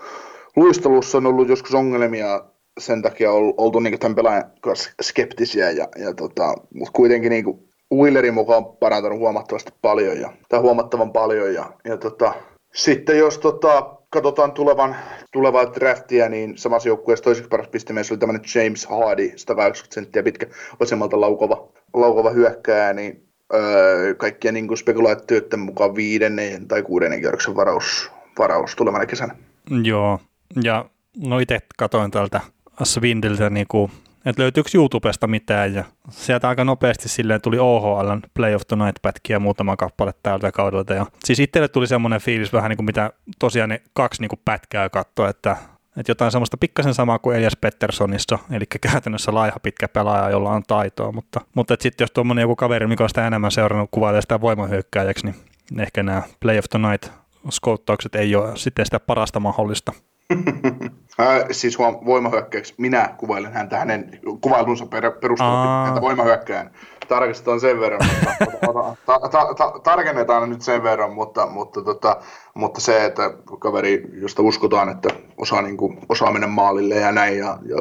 luistelussa 0.55 1.17
on 1.17 1.25
ollut 1.25 1.49
joskus 1.49 1.73
ongelmia 1.73 2.41
sen 2.79 3.01
takia 3.01 3.31
on 3.31 3.53
oltu 3.57 3.79
niin 3.79 3.99
tämän 3.99 4.15
pelaajan 4.15 4.51
kanssa 4.61 4.91
skeptisiä, 5.01 5.71
ja, 5.71 5.87
ja 5.97 6.13
tota, 6.13 6.53
mutta 6.73 6.91
kuitenkin 6.93 7.29
niin 7.29 7.43
kuin 7.43 7.69
Willerin 7.93 8.33
mukaan 8.33 8.65
on 8.65 8.77
parantanut 8.77 9.19
huomattavasti 9.19 9.71
paljon, 9.81 10.21
ja, 10.21 10.33
tai 10.49 10.59
huomattavan 10.59 11.11
paljon, 11.11 11.53
ja, 11.53 11.71
ja 11.85 11.97
tota, 11.97 12.33
sitten 12.73 13.17
jos 13.17 13.37
tota, 13.37 13.97
katsotaan 14.15 14.51
tulevan, 14.51 14.95
tulevaa 15.31 15.73
draftia, 15.73 16.29
niin 16.29 16.57
samassa 16.57 16.89
joukkueessa 16.89 17.23
toiseksi 17.23 17.49
paras 17.49 17.67
pistemies 17.67 18.11
oli 18.11 18.17
tämmöinen 18.17 18.43
James 18.55 18.85
Hardy, 18.85 19.31
180 19.35 19.93
senttiä 19.93 20.23
pitkä, 20.23 20.47
vasemmalta 20.79 21.21
laukova, 21.21 21.67
laukova 21.93 22.29
hyökkääjä, 22.29 22.93
niin 22.93 23.27
öö, 23.53 24.15
kaikkien 24.15 24.53
niin 24.53 24.77
spekulaatioiden 24.77 25.59
mukaan 25.59 25.95
viidennen 25.95 26.67
tai 26.67 26.83
kuudennen 26.83 27.19
kierroksen 27.19 27.55
varaus, 27.55 28.11
varaus 28.39 28.75
tulevana 28.75 29.05
kesänä. 29.05 29.35
Joo, 29.83 30.19
ja 30.63 30.85
no 31.17 31.39
itse 31.39 31.59
katoin 31.77 32.11
tältä 32.11 32.41
Swindiltä 32.83 33.49
niin 33.49 33.67
kuin 33.67 33.91
että 34.25 34.41
löytyykö 34.41 34.69
YouTubesta 34.73 35.27
mitään? 35.27 35.73
Ja 35.73 35.83
sieltä 36.09 36.49
aika 36.49 36.63
nopeasti 36.63 37.09
silleen 37.09 37.41
tuli 37.41 37.59
OHL 37.59 38.11
Play 38.33 38.55
of 38.55 38.61
the 38.67 38.75
Night 38.75 39.01
pätkiä 39.01 39.39
muutama 39.39 39.77
kappale 39.77 40.13
tältä 40.23 40.51
kaudelta. 40.51 40.93
Ja 40.93 41.05
siis 41.23 41.39
itselle 41.39 41.67
tuli 41.67 41.87
semmoinen 41.87 42.21
fiilis 42.21 42.53
vähän 42.53 42.69
niin 42.69 42.77
kuin 42.77 42.85
mitä 42.85 43.11
tosiaan 43.39 43.69
ne 43.69 43.81
kaksi 43.93 44.21
niin 44.21 44.29
kuin 44.29 44.41
pätkää 44.45 44.89
katsoa, 44.89 45.29
että 45.29 45.57
että 45.97 46.11
jotain 46.11 46.31
semmoista 46.31 46.57
pikkasen 46.57 46.93
samaa 46.93 47.19
kuin 47.19 47.37
Elias 47.37 47.57
Petterssonissa, 47.61 48.39
eli 48.51 48.65
käytännössä 48.81 49.33
laiha 49.33 49.59
pitkä 49.63 49.87
pelaaja, 49.87 50.29
jolla 50.29 50.51
on 50.51 50.63
taitoa, 50.67 51.11
mutta, 51.11 51.41
mutta 51.55 51.75
sitten 51.79 52.03
jos 52.03 52.11
tuommoinen 52.11 52.41
joku 52.41 52.55
kaveri, 52.55 52.87
mikä 52.87 53.03
on 53.03 53.09
sitä 53.09 53.27
enemmän 53.27 53.51
seurannut, 53.51 53.89
kuvailee 53.91 54.21
sitä 54.21 54.41
voimahyökkääjäksi, 54.41 55.25
niin 55.25 55.35
ehkä 55.79 56.03
nämä 56.03 56.21
Play 56.39 56.59
of 56.59 56.65
the 56.69 56.79
Night 56.79 57.11
skouttaukset 57.49 58.15
ei 58.15 58.35
ole 58.35 58.57
sitten 58.57 58.85
sitä 58.85 58.99
parasta 58.99 59.39
mahdollista. 59.39 59.93
Äh, 61.19 61.45
siis 61.51 61.77
huom- 61.77 62.05
voimahyökkäyksi. 62.05 62.73
Minä 62.77 63.15
kuvailen 63.17 63.53
häntä 63.53 63.77
hänen 63.77 64.19
kuvailunsa 64.41 64.85
per- 64.85 65.11
perusteella 65.11 65.85
häntä 65.85 66.01
voimahyökkään. 66.01 66.71
Tarkistetaan 67.07 67.59
sen 67.59 67.79
verran, 67.79 68.01
mutta, 68.05 68.95
ta- 69.05 69.29
ta- 69.29 69.53
ta- 69.53 69.79
tarkennetaan 69.83 70.49
nyt 70.49 70.61
sen 70.61 70.83
verran, 70.83 71.13
mutta, 71.13 71.47
mutta, 71.47 71.81
tota, 71.81 72.17
mutta 72.53 72.81
se, 72.81 73.05
että 73.05 73.33
kaveri, 73.59 74.03
josta 74.21 74.41
uskotaan, 74.41 74.89
että 74.89 75.09
osaa, 75.37 75.61
niin 75.61 75.77
kuin, 75.77 75.97
osaa 76.09 76.31
mennä 76.31 76.47
maalille 76.47 76.95
ja 76.95 77.11
näin 77.11 77.37
ja, 77.37 77.57
ja 77.65 77.77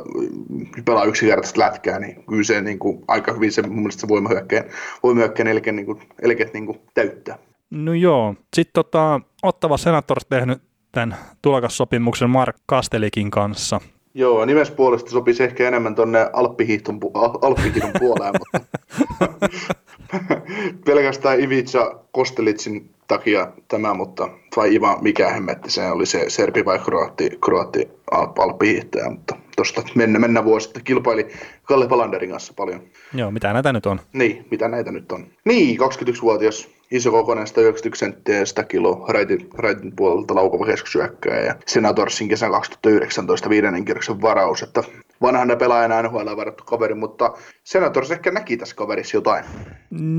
pelaa 0.84 1.04
yksinkertaisesti 1.04 1.60
lätkää, 1.60 1.98
niin 1.98 2.24
kyllä 2.24 2.42
se 2.42 2.60
niin 2.60 2.78
kuin, 2.78 3.04
aika 3.08 3.32
hyvin 3.32 3.52
se 3.52 3.62
mun 3.62 3.76
mielestä 3.76 4.00
se 4.00 4.08
voimahyökkäin, 4.08 4.64
voimahyökkäin 5.02 5.46
elkeet, 5.48 5.76
niin 5.76 5.86
kuin, 5.86 6.00
elkeet 6.22 6.54
niin 6.54 6.66
kuin, 6.66 6.80
täyttää. 6.94 7.38
No 7.70 7.94
joo. 7.94 8.34
Sitten 8.56 8.72
tota, 8.84 9.20
Ottava 9.42 9.76
Senators 9.76 10.26
tehnyt 10.28 10.62
tämän 10.94 11.16
tulokassopimuksen 11.42 12.30
Mark 12.30 12.56
Kastelikin 12.66 13.30
kanssa. 13.30 13.80
Joo, 14.14 14.44
nimes 14.44 14.70
puolesta 14.70 15.10
sopisi 15.10 15.42
ehkä 15.42 15.68
enemmän 15.68 15.94
tuonne 15.94 16.30
Alppihiihdon, 16.32 17.00
pu- 17.04 17.38
Alppihiihdon 17.42 17.92
puoleen, 18.00 18.32
mutta 18.38 18.78
pelkästään 20.84 21.40
Ivica 21.40 22.00
Kostelitsin 22.12 22.90
takia 23.08 23.48
tämä, 23.68 23.94
mutta 23.94 24.28
vai 24.56 24.74
Iva, 24.74 24.98
mikä 25.00 25.30
hemmetti 25.30 25.70
se 25.70 25.90
oli 25.90 26.06
se 26.06 26.24
serbi 26.30 26.64
vai 26.64 26.78
kroatti, 26.78 27.30
kroatti 27.44 27.88
alppihiihtäjä, 28.10 29.10
mutta 29.10 29.36
tuosta 29.56 29.82
mennä, 29.94 30.18
mennä 30.18 30.44
vuosi 30.44 30.64
sitten 30.64 30.84
kilpaili 30.84 31.28
Kalle 31.62 31.88
Palanderin 31.88 32.30
kanssa 32.30 32.52
paljon. 32.56 32.80
Joo, 33.14 33.30
mitä 33.30 33.52
näitä 33.52 33.72
nyt 33.72 33.86
on? 33.86 34.00
Niin, 34.12 34.46
mitä 34.50 34.68
näitä 34.68 34.92
nyt 34.92 35.12
on. 35.12 35.26
Niin, 35.44 35.78
21-vuotias 35.80 36.68
iso 36.90 37.10
kokoinen 37.10 37.46
191 37.46 37.98
senttiä 37.98 38.38
ja 38.38 38.46
100 38.46 38.64
kilo 38.64 39.04
raitin, 39.08 39.48
raitin 39.54 39.96
puolelta 39.96 40.34
laukava 40.34 40.66
keskusyökkäjä 40.66 41.40
ja 41.40 41.54
Senatorsin 41.66 42.28
kesän 42.28 42.50
2019 42.50 43.48
viidennen 43.48 43.84
kierroksen 43.84 44.22
varaus, 44.22 44.62
että 44.62 44.82
vanhana 45.22 45.56
pelaajana 45.56 46.02
NHL 46.02 46.36
varattu 46.36 46.64
kaveri, 46.64 46.94
mutta 46.94 47.32
Senators 47.64 48.10
ehkä 48.10 48.30
näki 48.30 48.56
tässä 48.56 48.76
kaverissa 48.76 49.16
jotain. 49.16 49.44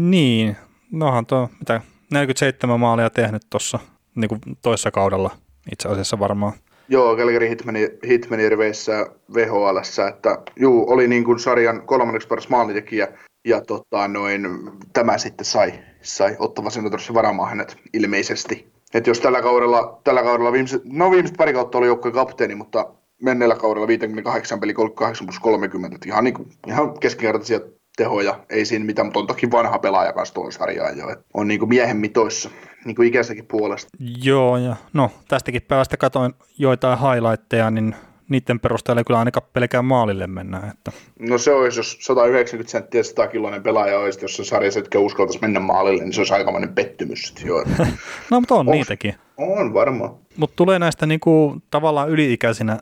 Niin, 0.10 0.56
nohan 0.92 1.26
tuo, 1.26 1.50
mitä 1.60 1.82
47 2.12 2.80
maalia 2.80 3.10
tehnyt 3.10 3.42
tuossa 3.50 3.80
niin 4.16 4.42
toissa 4.62 4.92
kaudella 4.92 5.32
itse 5.72 5.90
asiassa 5.90 6.20
varmaan. 6.20 6.54
Joo, 6.90 7.18
Calgary 7.18 7.50
Hitmani, 7.50 7.90
Hitmanirveissä 8.08 9.08
VHL, 9.34 9.78
että 10.10 10.38
juu, 10.56 10.92
oli 10.92 11.08
niin 11.08 11.24
kuin 11.24 11.40
sarjan 11.40 11.82
kolmanneksi 11.86 12.28
paras 12.28 12.50
maalitekijä, 12.50 13.08
ja 13.46 13.62
tota, 13.62 14.08
noin, 14.08 14.48
tämä 14.94 15.18
sitten 15.18 15.46
sai, 15.46 15.74
sai 16.02 16.36
ottava 16.40 16.70
Senatorsin 16.70 17.16
varaamaan 17.16 17.50
hänet 17.50 17.78
ilmeisesti. 17.94 18.72
Et 18.94 19.08
jos 19.08 19.20
tällä 19.20 19.42
kaudella, 19.42 20.02
tällä 20.04 20.24
kaudella 20.24 20.52
viimeiset, 20.52 20.82
no 20.86 21.12
viimeiset 21.12 21.38
pari 21.38 21.54
kautta 21.54 21.78
oli 21.78 21.88
joukkojen 21.88 22.16
kapteeni, 22.16 22.56
mutta 22.56 22.86
menneellä 23.22 23.56
kaudella 23.56 23.88
58 23.88 24.60
peli 24.60 24.74
38 24.74 25.28
plus 25.28 25.40
30, 25.40 25.96
että 25.96 26.10
ihan, 26.10 26.24
niin 26.24 26.34
kuin, 26.34 26.50
ihan 26.68 27.00
keskinkertaisia 27.00 27.60
tehoja, 27.98 28.40
ei 28.50 28.66
siinä 28.66 28.86
mitään, 28.86 29.06
mutta 29.06 29.20
on 29.20 29.28
toki 29.28 29.52
vanha 29.52 29.80
pelaaja 29.80 30.14
kanssa 30.14 30.34
tuolla 30.34 30.52
sarjaan 30.52 30.98
jo, 30.98 31.16
on 31.34 31.48
niin 31.48 31.60
kuin 31.60 31.70
miehen 31.70 31.98
mitoissa, 31.98 32.50
niin 32.86 32.96
kuin 32.96 33.08
ikäistäkin 33.08 33.46
puolesta. 33.46 33.90
Joo, 34.24 34.58
ja 34.58 34.76
no 34.94 35.12
tästäkin 35.28 35.62
päivästä 35.62 35.98
katoin 35.98 36.34
joitain 36.58 37.00
highlightteja, 37.00 37.72
niin 37.72 37.96
niiden 38.30 38.60
perusteella 38.60 39.00
ei 39.00 39.06
kyllä 39.06 39.20
ainakaan 39.20 39.48
pelkään 39.54 39.86
maalille 39.86 40.28
mennä. 40.28 40.58
Että. 40.58 40.92
No 41.20 41.38
se 41.38 41.52
olisi, 41.52 41.80
jos 41.80 41.98
190 42.02 42.72
senttiä 42.72 43.04
100 43.04 43.28
kiloinen 43.28 43.64
pelaaja 43.64 44.00
olisi, 44.00 44.20
jos 44.22 44.36
se 44.36 44.44
sarjassa 44.44 44.80
etkä 44.80 45.00
uskaltaisi 45.00 45.42
mennä 45.42 45.60
maalille, 45.60 46.04
niin 46.04 46.14
se 46.14 46.20
olisi 46.20 46.34
aikamoinen 46.34 46.76
pettymys. 46.76 47.34
Joo. 47.46 47.64
no, 48.32 48.40
mutta 48.40 48.56
on, 48.56 48.70
on 48.70 48.72
niitäkin. 48.72 49.16
On 49.38 49.74
varmaan. 49.74 50.16
Mutta 50.38 50.56
tulee 50.56 50.80
näistä 50.80 51.06
niinku, 51.06 51.58
tavallaan 51.72 52.10
yliikäisinä 52.10 52.80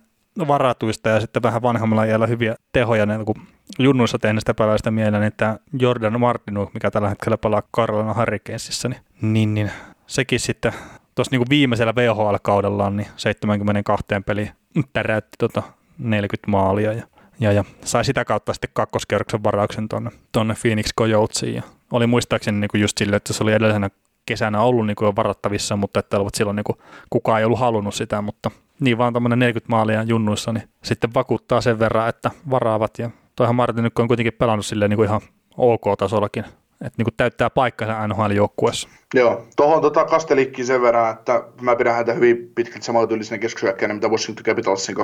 varatuista 0.48 1.10
ja 1.10 1.20
sitten 1.20 1.44
vähän 1.44 1.62
vanhemmalla 1.62 2.04
iällä 2.04 2.28
hyviä 2.28 2.56
tehoja, 2.72 3.06
niin 3.06 3.26
kun 3.26 3.36
junnuissa 3.80 4.20
tehneistä 4.20 4.54
pelaajista 4.54 4.92
mieleen, 4.92 5.24
että 5.24 5.60
Jordan 5.80 6.20
Martinu, 6.20 6.70
mikä 6.74 6.92
tällä 6.92 7.10
hetkellä 7.10 7.38
pelaa 7.38 7.64
Carolina 7.76 8.14
Hurricanesissa, 8.14 8.90
niin, 8.90 9.02
niin, 9.22 9.54
niin 9.54 9.72
sekin 10.08 10.40
sitten 10.40 10.74
tuossa 11.16 11.38
niin 11.38 11.50
viimeisellä 11.50 11.96
VHL-kaudellaan 11.96 12.98
niin 12.98 13.08
72 13.18 14.06
peli 14.26 14.52
täräytti 14.94 15.36
tota 15.40 15.64
40 15.98 16.52
maalia 16.52 16.94
ja, 16.94 17.04
ja, 17.40 17.52
ja, 17.52 17.64
sai 17.82 18.06
sitä 18.06 18.26
kautta 18.26 18.54
sitten 18.54 18.70
kakkoskerroksen 18.74 19.44
varauksen 19.44 19.90
tuonne 19.90 20.12
tonne 20.32 20.56
Phoenix 20.62 20.90
Coyotesiin 21.00 21.56
ja 21.56 21.62
oli 21.92 22.08
muistaakseni 22.08 22.60
niin 22.60 22.82
just 22.82 22.98
silleen, 22.98 23.18
että 23.18 23.34
se 23.34 23.44
oli 23.44 23.54
edellisenä 23.54 23.90
kesänä 24.26 24.62
ollut 24.62 24.88
niin 24.88 24.96
kuin 24.96 25.06
jo 25.06 25.16
varattavissa, 25.16 25.76
mutta 25.76 26.00
että 26.00 26.18
olivat 26.18 26.36
silloin 26.36 26.56
niin 26.56 26.64
kuin, 26.64 26.78
kukaan 27.10 27.40
ei 27.40 27.46
ollut 27.46 27.60
halunnut 27.60 27.96
sitä, 27.96 28.22
mutta 28.22 28.52
niin 28.80 28.98
vaan 28.98 29.14
tuommoinen 29.14 29.40
40 29.40 29.70
maalia 29.70 30.04
junnuissa, 30.04 30.54
niin 30.54 30.70
sitten 30.84 31.14
vakuuttaa 31.14 31.62
sen 31.62 31.80
verran, 31.80 32.10
että 32.10 32.32
varaavat. 32.50 33.00
Ja 33.00 33.10
toihan 33.36 33.56
Martin 33.56 33.84
nyt 33.84 34.00
on 34.00 34.08
kuitenkin 34.08 34.34
pelannut 34.34 34.66
silleen 34.66 34.90
niin 34.90 34.98
kuin 34.98 35.08
ihan 35.08 35.22
OK-tasollakin, 35.58 36.46
että 36.84 36.98
niin 36.98 37.06
kuin 37.06 37.14
täyttää 37.18 37.50
paikkansa 37.50 38.08
NHL-joukkueessa. 38.08 38.90
Joo, 39.14 39.48
tuohon 39.56 39.82
tota 39.82 40.06
Kastelikkiin 40.06 40.66
sen 40.66 40.82
verran, 40.82 41.14
että 41.14 41.44
mä 41.62 41.76
pidän 41.76 41.96
häntä 41.96 42.14
hyvin 42.14 42.52
pitkälti 42.56 42.86
samantyyllisenä 42.86 43.40
keskushyökkäjänä, 43.40 43.94
mitä 43.94 44.08
Washington 44.08 44.46
Capitalsin 44.46 44.96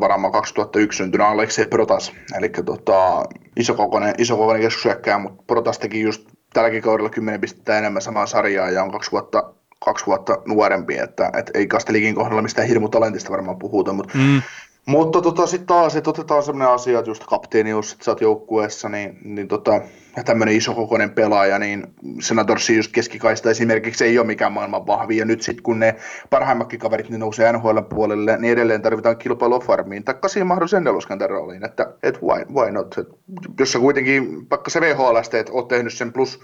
varaamaan 0.00 0.32
2001 0.32 0.96
syntynyt 0.96 1.26
Alexei 1.26 1.66
Protas, 1.66 2.12
eli 2.38 2.48
tota, 2.48 3.24
isokokoinen, 3.56 4.14
isokokoinen 4.18 4.62
keskushyökkäjä, 4.62 5.18
mutta 5.18 5.44
Protas 5.46 5.78
teki 5.78 6.00
just 6.00 6.28
tälläkin 6.52 6.82
kaudella 6.82 7.10
10 7.10 7.40
pistettä 7.40 7.78
enemmän 7.78 8.02
samaa 8.02 8.26
sarjaa 8.26 8.70
ja 8.70 8.82
on 8.82 8.92
kaksi 8.92 9.12
vuotta, 9.12 9.54
kaksi 9.84 10.06
vuotta 10.06 10.38
nuorempi, 10.46 10.98
että, 10.98 11.30
että 11.38 11.52
ei 11.54 11.66
Kastelikin 11.66 12.14
kohdalla 12.14 12.42
mistään 12.42 12.68
hirmu 12.68 12.88
talentista 12.88 13.30
varmaan 13.30 13.58
puhuta, 13.58 13.92
mutta 13.92 14.18
mm. 14.18 14.42
Mutta 14.86 15.22
tota, 15.22 15.46
sitten 15.46 15.66
taas, 15.66 15.96
että 15.96 16.10
otetaan 16.10 16.42
sellainen 16.42 16.74
asia, 16.74 16.98
että 16.98 17.10
just 17.10 17.24
kapteenius, 17.26 17.92
että 17.92 18.04
sä 18.04 18.10
oot 18.10 18.20
joukkueessa, 18.20 18.88
niin, 18.88 19.18
niin 19.24 19.48
tota, 19.48 19.80
tämmöinen 20.24 20.56
isokokoinen 20.56 21.10
pelaaja, 21.10 21.58
niin 21.58 21.86
Senatorsi 22.20 22.76
just 22.76 22.92
keskikaista 22.92 23.50
esimerkiksi 23.50 24.04
ei 24.04 24.18
ole 24.18 24.26
mikään 24.26 24.52
maailman 24.52 24.86
vahvi, 24.86 25.16
ja 25.16 25.24
nyt 25.24 25.42
sitten 25.42 25.62
kun 25.62 25.80
ne 25.80 25.96
parhaimmatkin 26.30 26.80
kaverit 26.80 27.10
ne 27.10 27.18
nousee 27.18 27.52
NHL 27.52 27.78
puolelle, 27.80 28.36
niin 28.36 28.52
edelleen 28.52 28.82
tarvitaan 28.82 29.16
kilpailua 29.16 29.60
farmiin, 29.60 30.04
taikka 30.04 30.28
siihen 30.28 30.46
mahdollisen 30.46 30.84
neloskentän 30.84 31.30
rooliin, 31.30 31.64
että 31.64 31.94
et 32.02 32.22
why, 32.22 32.44
why 32.54 32.70
not? 32.70 32.98
Et 32.98 33.08
jos 33.60 33.72
sä 33.72 33.78
kuitenkin, 33.78 34.50
vaikka 34.50 34.70
se 34.70 34.80
VHL, 34.80 35.16
että 35.16 35.52
oot 35.52 35.68
tehnyt 35.68 35.92
sen 35.92 36.12
plus 36.12 36.40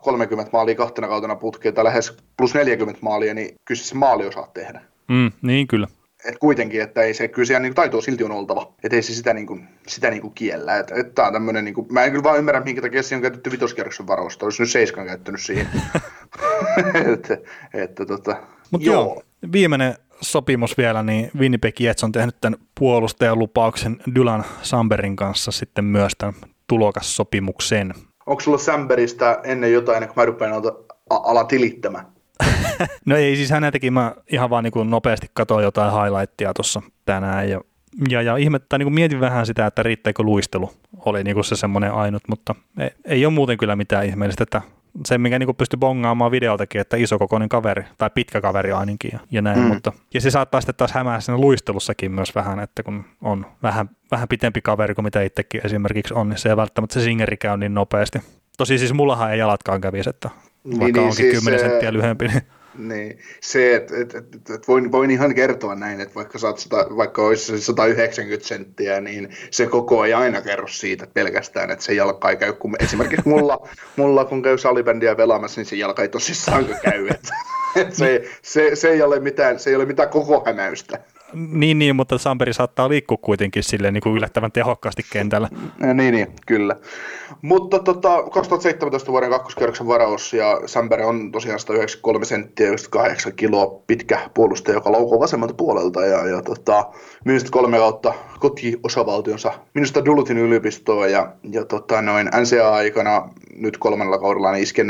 30 0.00 0.50
maalia 0.52 0.74
kahtena 0.74 1.08
kautena 1.08 1.36
putkeen, 1.36 1.74
tai 1.74 1.84
lähes 1.84 2.16
plus 2.36 2.54
40 2.54 3.00
maalia, 3.02 3.34
niin 3.34 3.54
kyllä 3.64 3.80
se 3.80 3.94
maali 3.94 4.26
osaat 4.26 4.54
tehdä. 4.54 4.82
Mm, 5.08 5.32
niin 5.42 5.66
kyllä 5.66 5.88
et 6.28 6.38
kuitenkin, 6.38 6.82
että 6.82 7.02
ei 7.02 7.14
se, 7.14 7.28
kyllä 7.28 7.46
siellä 7.46 7.60
niin 7.60 7.74
taitoa 7.74 8.00
silti 8.00 8.24
on 8.24 8.30
oltava, 8.30 8.74
että 8.84 8.96
ei 8.96 9.02
se 9.02 9.14
sitä, 9.14 9.34
niin 9.34 9.46
kuin, 9.46 9.68
sitä 9.86 10.10
niin 10.10 10.22
kuin 10.22 10.34
kiellä. 10.34 10.76
Että, 10.76 10.94
että 10.94 11.12
tämä 11.12 11.28
on 11.28 11.32
tämmöinen, 11.32 11.64
niin 11.64 11.74
kuin, 11.74 11.86
mä 11.90 12.04
en 12.04 12.10
kyllä 12.10 12.24
vaan 12.24 12.38
ymmärrä, 12.38 12.60
minkä 12.60 12.82
takia 12.82 13.02
siinä 13.02 13.18
on 13.18 13.22
käytetty 13.22 13.50
vitoskierroksen 13.50 14.06
varausta, 14.06 14.46
olisi 14.46 14.62
nyt 14.62 14.70
seiskan 14.70 15.06
käyttänyt 15.06 15.40
siihen. 15.40 15.68
että, 17.12 17.38
että, 17.74 18.06
tota, 18.06 18.36
Mutta 18.70 18.86
joo. 18.86 19.02
joo, 19.02 19.22
viimeinen 19.52 19.94
sopimus 20.20 20.78
vielä, 20.78 21.02
niin 21.02 21.30
Winnipeg 21.38 21.80
Jets 21.80 22.04
on 22.04 22.12
tehnyt 22.12 22.36
tämän 22.40 22.60
puolustajan 22.78 23.38
lupauksen 23.38 23.96
Dylan 24.14 24.44
Samberin 24.62 25.16
kanssa 25.16 25.52
sitten 25.52 25.84
myös 25.84 26.12
tämän 26.18 26.34
tulokassopimuksen. 26.66 27.94
Onko 28.26 28.40
sulla 28.40 28.58
Samberista 28.58 29.38
ennen 29.44 29.72
jotain, 29.72 30.04
kuin 30.06 30.12
mä 30.16 30.24
rupean 30.24 30.62
ala 31.10 31.44
tilittämään? 31.44 32.15
No 33.06 33.16
ei, 33.16 33.36
siis 33.36 33.50
häneltäkin 33.50 33.92
mä 33.92 34.14
ihan 34.32 34.50
vaan 34.50 34.64
niin 34.64 34.90
nopeasti 34.90 35.26
katsoin 35.34 35.64
jotain 35.64 35.92
highlightia 35.92 36.54
tuossa 36.54 36.82
tänään 37.04 37.50
ja, 37.50 37.60
ja, 38.08 38.22
ja 38.22 38.36
ihmettä, 38.36 38.78
niin 38.78 38.94
mietin 38.94 39.20
vähän 39.20 39.46
sitä, 39.46 39.66
että 39.66 39.82
riittääkö 39.82 40.22
luistelu, 40.22 40.70
oli 41.06 41.24
niin 41.24 41.44
se 41.44 41.56
semmoinen 41.56 41.92
ainut, 41.92 42.22
mutta 42.28 42.54
ei, 42.78 42.90
ei 43.04 43.26
ole 43.26 43.34
muuten 43.34 43.58
kyllä 43.58 43.76
mitään 43.76 44.06
ihmeellistä, 44.06 44.42
että 44.42 44.62
se, 45.06 45.18
mikä 45.18 45.38
niin 45.38 45.56
pystyi 45.56 45.78
bongaamaan 45.78 46.30
videoltakin, 46.30 46.80
että 46.80 46.96
isokokoinen 46.96 47.48
kaveri, 47.48 47.84
tai 47.98 48.10
pitkä 48.14 48.40
kaveri 48.40 48.72
ainakin, 48.72 49.10
ja, 49.12 49.18
ja 49.30 49.42
näin, 49.42 49.58
mm. 49.58 49.64
mutta, 49.64 49.92
ja 50.14 50.20
se 50.20 50.30
saattaa 50.30 50.60
sitten 50.60 50.74
taas 50.74 50.92
hämää 50.92 51.20
siinä 51.20 51.38
luistelussakin 51.38 52.12
myös 52.12 52.34
vähän, 52.34 52.60
että 52.60 52.82
kun 52.82 53.04
on 53.22 53.46
vähän, 53.62 53.90
vähän 54.10 54.28
pitempi 54.28 54.60
kaveri 54.60 54.94
kuin 54.94 55.04
mitä 55.04 55.22
itsekin 55.22 55.60
esimerkiksi 55.64 56.14
on, 56.14 56.28
niin 56.28 56.38
se 56.38 56.48
ei 56.48 56.56
välttämättä 56.56 56.94
se 56.94 57.00
singeri 57.00 57.36
käy 57.36 57.56
niin 57.56 57.74
nopeasti. 57.74 58.18
Tosi 58.58 58.78
siis 58.78 58.92
mullahan 58.92 59.32
ei 59.32 59.38
jalatkaan 59.38 59.80
kävisi, 59.80 60.10
että 60.10 60.30
vaikka 60.70 61.00
niin, 61.00 61.08
onkin 61.08 61.12
siis 61.12 61.38
10 61.38 61.60
se, 61.60 61.68
senttiä 61.68 61.92
lyhyempi. 61.92 62.28
Niin. 62.28 62.42
Niin, 62.78 63.18
se, 63.40 63.76
että 63.76 63.94
et, 64.00 64.14
et, 64.14 64.50
et 64.50 64.68
voin, 64.68 64.92
voin 64.92 65.10
ihan 65.10 65.34
kertoa 65.34 65.74
näin, 65.74 66.00
että 66.00 66.14
vaikka, 66.14 66.38
saat 66.38 66.68
vaikka 66.96 67.22
olisi 67.26 67.60
190 67.60 68.48
senttiä, 68.48 69.00
niin 69.00 69.28
se 69.50 69.66
koko 69.66 70.04
ei 70.04 70.14
aina 70.14 70.40
kerro 70.40 70.68
siitä 70.68 71.06
pelkästään, 71.14 71.70
että 71.70 71.84
se 71.84 71.94
jalka 71.94 72.30
ei 72.30 72.36
käy. 72.36 72.52
Kun 72.52 72.76
esimerkiksi 72.80 73.28
mulla, 73.28 73.68
mulla 73.96 74.24
kun 74.24 74.42
käy 74.42 74.58
salibändiä 74.58 75.14
pelaamassa, 75.14 75.60
niin 75.60 75.66
se 75.66 75.76
jalka 75.76 76.02
ei 76.02 76.08
tosissaan 76.08 76.66
käy. 76.82 77.08
Että, 77.08 77.34
et 77.76 77.94
se, 77.94 78.24
se, 78.42 78.76
se, 78.76 78.88
ei 78.88 79.02
ole 79.02 79.20
mitään, 79.20 79.58
se 79.58 79.70
ei 79.70 79.76
ole 79.76 79.84
mitään 79.84 80.08
koko 80.08 80.42
hämäystä. 80.46 80.98
Niin, 81.34 81.78
niin, 81.78 81.96
mutta 81.96 82.18
Samperi 82.18 82.52
saattaa 82.52 82.88
liikkua 82.88 83.18
kuitenkin 83.20 83.62
silleen 83.62 83.94
niin 83.94 84.02
kuin 84.02 84.16
yllättävän 84.16 84.52
tehokkaasti 84.52 85.02
kentällä. 85.12 85.48
Niin, 85.94 86.14
niin, 86.14 86.26
kyllä. 86.46 86.76
Mutta 87.42 87.78
tota, 87.78 88.22
2017 88.22 89.12
vuoden 89.12 89.30
kakkoskierroksen 89.30 89.86
varaus 89.86 90.32
ja 90.32 90.60
Samperi 90.66 91.04
on 91.04 91.32
tosiaan 91.32 91.58
193 91.58 92.24
senttiä 92.24 92.66
98 92.66 93.32
kiloa 93.32 93.82
pitkä 93.86 94.30
puolustaja, 94.34 94.74
joka 94.74 94.92
laukoo 94.92 95.20
vasemmalta 95.20 95.54
puolelta 95.54 96.06
ja, 96.06 96.26
ja 96.26 96.42
tota, 96.42 96.86
minusta 97.24 97.50
kolme 97.50 97.78
kautta 97.78 98.14
kotiosavaltionsa 98.38 99.52
minusta 99.74 100.04
Dulutin 100.04 100.38
yliopistoa 100.38 101.06
ja, 101.06 101.32
ja 101.52 101.64
tota, 101.64 102.02
noin 102.02 102.26
NCA-aikana 102.26 103.28
nyt 103.56 103.78
kolmannella 103.78 104.18
kaudella 104.18 104.52
niin 104.52 104.62
iski 104.62 104.82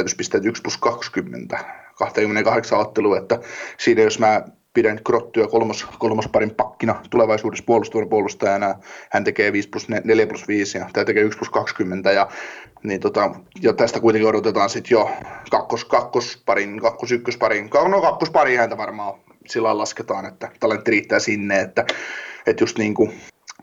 1 0.45 0.63
plus 0.63 0.79
20 0.79 1.59
28 1.99 2.79
ottelua, 2.79 3.19
että 3.19 3.41
siinä 3.79 4.03
jos 4.03 4.19
mä 4.19 4.43
pidän 4.77 5.01
Krottyä 5.05 5.47
kolmos, 5.47 5.87
kolmosparin 5.99 6.51
pakkina 6.51 7.01
tulevaisuudessa 7.11 7.65
puolustavan 7.67 8.09
puolustajana. 8.09 8.75
Hän 9.11 9.25
tekee 9.25 9.53
5 9.53 9.69
plus 9.69 9.89
4 9.89 10.27
plus 10.27 10.49
5 10.49 10.79
ja 10.79 10.87
tämä 10.93 11.05
tekee 11.05 11.23
1 11.23 11.39
plus 11.39 11.51
20 11.51 12.13
ja, 12.13 12.29
niin 12.83 13.01
tota, 13.01 13.31
ja 13.63 13.73
tästä 13.73 14.01
kuitenkin 14.01 14.29
odotetaan 14.29 14.71
sitten 14.71 14.91
jo 14.91 15.11
kakkos, 15.51 15.85
kakkosparin, 15.85 16.81
kakkos 16.81 17.13
ykkösparin, 17.13 17.71
no 17.89 18.01
kakkospari 18.01 18.57
häntä 18.57 18.77
varmaan 18.77 19.15
sillä 19.47 19.79
lasketaan, 19.79 20.27
että 20.27 20.51
talentti 20.61 20.91
riittää 20.91 21.19
sinne, 21.19 21.61
että, 21.61 21.85
että 22.47 22.63
just 22.63 22.79
niin 22.79 22.95
kuin 22.95 23.13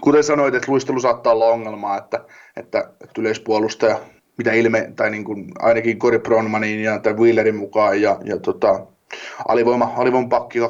kuten 0.02 0.24
sanoit, 0.24 0.56
että 0.56 0.72
luistelu 0.72 1.00
saattaa 1.00 1.34
olla 1.34 1.46
ongelmaa, 1.46 1.98
että, 1.98 2.26
että, 2.56 2.80
että 2.80 3.22
yleispuolustaja, 3.22 4.00
mitä 4.38 4.54
ilme, 4.54 4.92
tai 4.96 5.10
niin 5.10 5.24
kuin 5.24 5.52
ainakin 5.60 6.00
Cory 6.00 6.20
Bronmanin 6.20 6.84
ja 6.84 7.00
tai 7.00 7.14
Wheelerin 7.14 7.56
mukaan, 7.56 8.02
ja, 8.02 8.18
ja 8.24 8.38
tota, 8.38 8.93
alivoima, 9.48 9.94
alivoima 9.98 10.28
pakki 10.28 10.60
2-3 10.60 10.64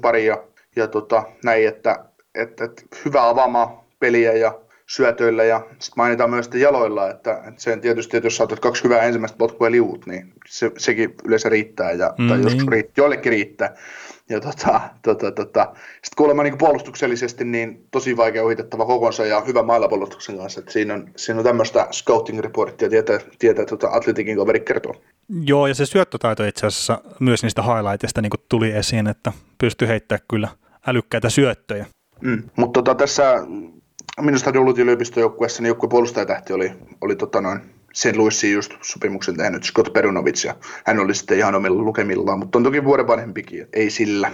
pari 0.00 0.26
ja, 0.26 0.42
ja 0.76 0.88
tota, 0.88 1.22
näin, 1.44 1.68
että, 1.68 2.04
että, 2.34 2.64
että 2.64 2.82
hyvä 3.04 3.28
avaamaan 3.28 3.68
peliä 4.00 4.32
ja 4.32 4.58
syötöillä 4.86 5.44
ja 5.44 5.58
sitten 5.58 5.92
mainitaan 5.96 6.30
myös 6.30 6.44
sitten 6.44 6.60
jaloilla, 6.60 7.10
että, 7.10 7.32
että 7.48 7.62
sen 7.62 7.80
tietysti, 7.80 8.16
että 8.16 8.26
jos 8.26 8.36
saatat 8.36 8.60
kaksi 8.60 8.84
hyvää 8.84 9.02
ensimmäistä 9.02 9.38
potkua 9.38 9.70
liuut, 9.70 10.06
niin 10.06 10.32
se, 10.46 10.70
sekin 10.78 11.14
yleensä 11.24 11.48
riittää 11.48 11.92
ja, 11.92 12.14
mm, 12.18 12.28
tai 12.28 12.36
niin. 12.36 12.44
joskus 12.44 12.66
riittää, 12.66 13.02
joillekin 13.02 13.32
riittää. 13.32 13.74
Ja 14.28 14.40
tota, 14.40 14.80
tota, 15.02 15.32
tota. 15.32 15.64
sitten 15.74 16.16
kuulemma 16.16 16.42
niin 16.42 16.58
puolustuksellisesti 16.58 17.44
niin 17.44 17.86
tosi 17.90 18.16
vaikea 18.16 18.44
ohitettava 18.44 18.86
kokonsa 18.86 19.26
ja 19.26 19.40
hyvä 19.40 19.62
mailapuolustuksen 19.62 20.38
kanssa. 20.38 20.60
Että 20.60 20.72
siinä, 20.72 20.94
on, 20.94 21.10
siinä 21.16 21.38
on 21.38 21.44
tämmöistä 21.44 21.88
scouting-reporttia, 21.90 22.88
tietää, 22.90 23.18
tietää 23.38 23.64
tota 23.64 23.88
atletikin 23.92 24.36
kaveri 24.36 24.60
kertoo. 24.60 24.94
Joo, 25.40 25.66
ja 25.66 25.74
se 25.74 25.86
syöttötaito 25.86 26.44
itse 26.44 26.66
asiassa 26.66 27.00
myös 27.20 27.42
niistä 27.42 27.62
highlightista 27.62 28.22
niin 28.22 28.30
tuli 28.48 28.70
esiin, 28.70 29.06
että 29.06 29.32
pystyy 29.58 29.88
heittämään 29.88 30.24
kyllä 30.30 30.48
älykkäitä 30.86 31.30
syöttöjä. 31.30 31.86
Mm, 32.20 32.42
mutta 32.56 32.82
tota, 32.82 32.94
tässä 32.94 33.46
minusta 34.20 34.54
Duluth 34.54 34.80
yliopistojoukkueessa 34.80 35.62
niin 35.62 35.68
joukkueen 35.68 35.90
puolustajatähti 35.90 36.52
oli, 36.52 36.72
oli 37.00 37.16
tota 37.16 37.40
noin 37.40 37.60
St. 37.92 38.16
Louisin 38.16 38.52
just 38.52 38.72
sopimuksen 38.82 39.36
tehnyt 39.36 39.64
Scott 39.64 39.92
Perunovic 39.92 40.44
ja 40.44 40.54
hän 40.86 40.98
oli 40.98 41.14
sitten 41.14 41.38
ihan 41.38 41.54
omilla 41.54 41.82
lukemillaan, 41.82 42.38
mutta 42.38 42.58
on 42.58 42.64
toki 42.64 42.84
vuoden 42.84 43.06
vanhempikin, 43.06 43.66
ei 43.72 43.90
sillä. 43.90 44.32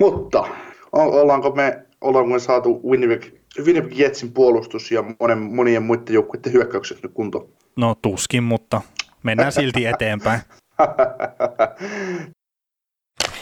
Mutta 0.00 0.44
ollaanko 0.92 1.50
me, 1.50 1.82
ollaanko 2.00 2.32
me 2.32 2.38
saatu 2.38 2.80
Winnipeg, 2.90 3.24
Winnipeg 3.64 3.98
Jetsin 3.98 4.32
puolustus 4.32 4.90
ja 4.92 5.04
monen, 5.20 5.38
monien 5.38 5.82
muiden 5.82 6.14
joukkueiden 6.14 6.52
hyökkäykset 6.52 7.02
nyt 7.02 7.12
kuntoon? 7.14 7.48
No 7.76 7.94
tuskin, 8.02 8.42
mutta 8.42 8.82
mennään 9.24 9.52
silti 9.52 9.86
eteenpäin. 9.86 10.40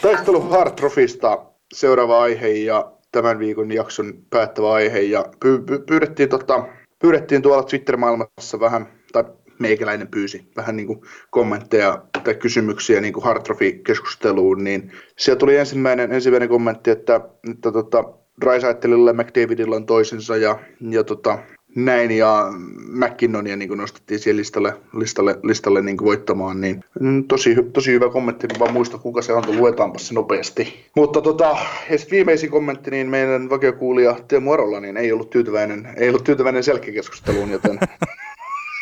Taistelu 0.02 0.40
Hard 0.40 0.70
Trophysta 0.70 1.46
seuraava 1.74 2.22
aihe 2.22 2.48
ja 2.48 2.92
tämän 3.12 3.38
viikon 3.38 3.72
jakson 3.72 4.14
päättävä 4.30 4.72
aihe 4.72 5.00
ja 5.00 5.24
py- 5.44 5.62
py- 5.70 5.84
pyydettiin, 5.86 6.28
tota, 6.28 6.64
pyydettiin 7.02 7.42
tuolla 7.42 7.62
Twitter-maailmassa 7.62 8.60
vähän, 8.60 8.86
tai 9.12 9.24
meikäläinen 9.58 10.08
pyysi 10.08 10.50
vähän 10.56 10.76
niin 10.76 10.86
kuin 10.86 11.00
kommentteja 11.30 12.04
tai 12.24 12.34
kysymyksiä 12.34 13.00
niin 13.00 13.12
kuin 13.12 13.24
Hard 13.24 13.42
keskusteluun 13.86 14.64
niin 14.64 14.92
siellä 15.18 15.38
tuli 15.38 15.56
ensimmäinen, 15.56 16.12
ensimmäinen 16.12 16.48
kommentti, 16.48 16.90
että, 16.90 17.20
että 17.50 17.72
tota, 17.72 18.04
Drysaitelilla 18.40 19.10
ja 19.10 19.14
McDavidilla 19.14 19.76
on 19.76 19.86
toisensa 19.86 20.36
ja, 20.36 20.58
ja 20.90 21.04
tota, 21.04 21.38
näin, 21.74 22.10
ja 22.10 22.52
McKinnonia 22.88 23.56
niin 23.56 23.78
nostettiin 23.78 24.20
siihen 24.20 24.36
listalle, 24.36 24.76
listalle, 24.96 25.38
listalle 25.42 25.82
niin 25.82 25.96
voittamaan, 26.04 26.60
niin 26.60 26.84
tosi, 27.28 27.56
tosi 27.72 27.92
hyvä 27.92 28.08
kommentti, 28.08 28.46
en 28.50 28.60
vaan 28.60 28.72
muista 28.72 28.98
kuka 28.98 29.22
se 29.22 29.32
antoi, 29.32 29.56
luetaanpa 29.56 29.98
se 29.98 30.14
nopeasti. 30.14 30.74
Mutta 30.96 31.20
tota, 31.20 31.56
sitten 31.90 32.10
viimeisin 32.10 32.50
kommentti, 32.50 32.90
niin 32.90 33.08
meidän 33.08 33.50
vakiokuulija 33.50 34.16
Teemu 34.28 34.52
Arolla, 34.52 34.80
niin 34.80 34.96
ei 34.96 35.12
ollut 35.12 35.30
tyytyväinen, 35.30 35.88
ei 35.96 36.08
ollut 36.08 36.24
tyytyväinen 36.24 36.64
selkäkeskusteluun, 36.64 37.50
joten 37.50 37.78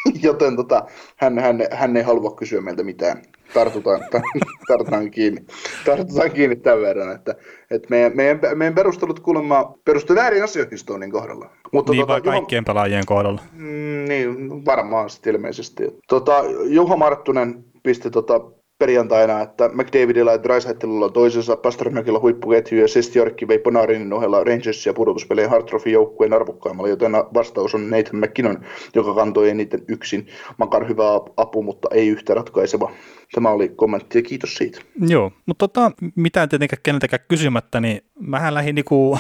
joten 0.23 0.57
tota, 0.57 0.85
hän, 1.17 1.39
hän, 1.39 1.59
hän 1.73 1.97
ei 1.97 2.03
halua 2.03 2.31
kysyä 2.31 2.61
meiltä 2.61 2.83
mitään. 2.83 3.23
Tartutaan, 3.55 4.01
tartutaan 4.69 5.11
kiinni. 5.11 5.45
Tartutaan 5.85 6.31
kiinni 6.31 6.57
tämän 6.57 6.81
verran, 6.81 7.15
että, 7.15 7.35
että 7.71 7.87
meidän, 7.91 8.13
meidän, 8.15 8.41
meidän 8.55 8.75
perustelut 8.75 9.21
kuulemma 9.21 9.75
perustuu 9.85 10.17
väärin 10.17 10.45
asioihin 10.45 10.79
Stonein 10.79 11.13
kohdalla. 11.13 11.51
Mutta 11.73 11.93
niin 11.93 12.01
tota, 12.01 12.13
vai 12.13 12.21
kaikkien 12.21 12.61
Juha, 12.61 12.67
pelaajien 12.67 13.07
kohdalla? 13.07 13.41
Mm, 13.53 14.05
niin, 14.09 14.65
varmaan 14.65 15.11
sitten 15.11 15.35
ilmeisesti. 15.35 15.83
Tota, 16.09 16.43
Juha 16.65 16.97
Marttunen 16.97 17.65
pisti 17.83 18.11
tota 18.11 18.41
perjantaina, 18.81 19.41
että 19.41 19.69
McDavidilla 19.69 20.33
ja 20.33 20.43
Drysaitelilla 20.43 21.05
on 21.05 21.13
toisensa, 21.13 21.57
Pastermakilla 21.57 22.21
huippuketju 22.21 22.79
ja 22.79 22.89
Sestiorkki 22.89 23.49
vei 23.49 23.59
Ponarinin 23.59 24.13
ohella 24.13 24.45
Rangersia 24.45 24.95
pudotuspelien 24.95 25.51
Hard 25.51 25.69
joukkueen 25.87 26.33
arvokkaimmalla, 26.33 26.89
joten 26.89 27.13
vastaus 27.13 27.75
on 27.75 27.91
Nathan 27.91 28.21
McKinnon, 28.21 28.65
joka 28.95 29.15
kantoi 29.15 29.51
eniten 29.51 29.81
yksin. 29.89 30.27
Makar 30.59 30.89
hyvä 30.89 31.05
apu, 31.37 31.63
mutta 31.63 31.89
ei 31.93 32.09
yhtä 32.09 32.35
ratkaiseva. 32.35 32.93
Tämä 33.35 33.51
oli 33.51 33.69
kommentti 33.69 34.19
ja 34.19 34.23
kiitos 34.23 34.55
siitä. 34.55 34.81
Joo, 35.01 35.33
mutta 35.47 35.69
tota, 35.69 35.93
mitään 36.17 36.49
tietenkään 36.49 36.83
keneltäkään 36.83 37.25
kysymättä, 37.29 37.81
niin 37.81 38.01
mähän 38.21 38.55
lähdin 38.55 38.75
niinku 38.75 39.19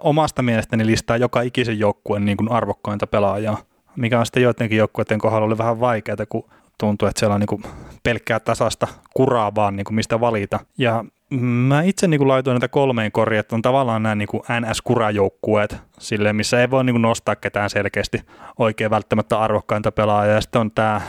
omasta 0.00 0.42
mielestäni 0.42 0.86
listaa 0.86 1.16
joka 1.16 1.42
ikisen 1.42 1.78
joukkueen 1.78 2.24
niin 2.24 2.50
arvokkainta 2.50 3.06
pelaajaa, 3.06 3.58
mikä 3.96 4.18
on 4.18 4.26
sitten 4.26 4.42
joidenkin 4.42 4.78
joukkueiden 4.78 5.18
kohdalla 5.18 5.46
oli 5.46 5.58
vähän 5.58 5.80
vaikeaa, 5.80 6.26
kun 6.28 6.44
tuntuu, 6.80 7.08
että 7.08 7.18
siellä 7.18 7.34
on 7.34 7.40
niin 7.40 7.72
pelkkää 8.02 8.40
tasasta 8.40 8.88
kuraa 9.14 9.54
vaan 9.54 9.76
niin 9.76 9.84
kuin 9.84 9.94
mistä 9.94 10.20
valita. 10.20 10.60
Ja 10.78 11.04
mä 11.40 11.82
itse 11.82 12.08
niin 12.08 12.18
kuin 12.18 12.28
laitoin 12.28 12.54
näitä 12.54 12.68
kolmeen 12.68 13.12
koriin, 13.12 13.40
että 13.40 13.56
on 13.56 13.62
tavallaan 13.62 14.02
nämä 14.02 14.14
niin 14.14 14.28
kuin 14.28 14.42
NS-kurajoukkueet, 14.60 15.76
silleen, 15.98 16.36
missä 16.36 16.60
ei 16.60 16.70
voi 16.70 16.84
niin 16.84 16.94
kuin 16.94 17.02
nostaa 17.02 17.36
ketään 17.36 17.70
selkeästi 17.70 18.22
oikein 18.58 18.90
välttämättä 18.90 19.38
arvokkainta 19.38 19.92
pelaajaa. 19.92 20.34
Ja 20.34 20.40
sitten 20.40 20.60
on 20.60 20.70
tämä 20.70 21.00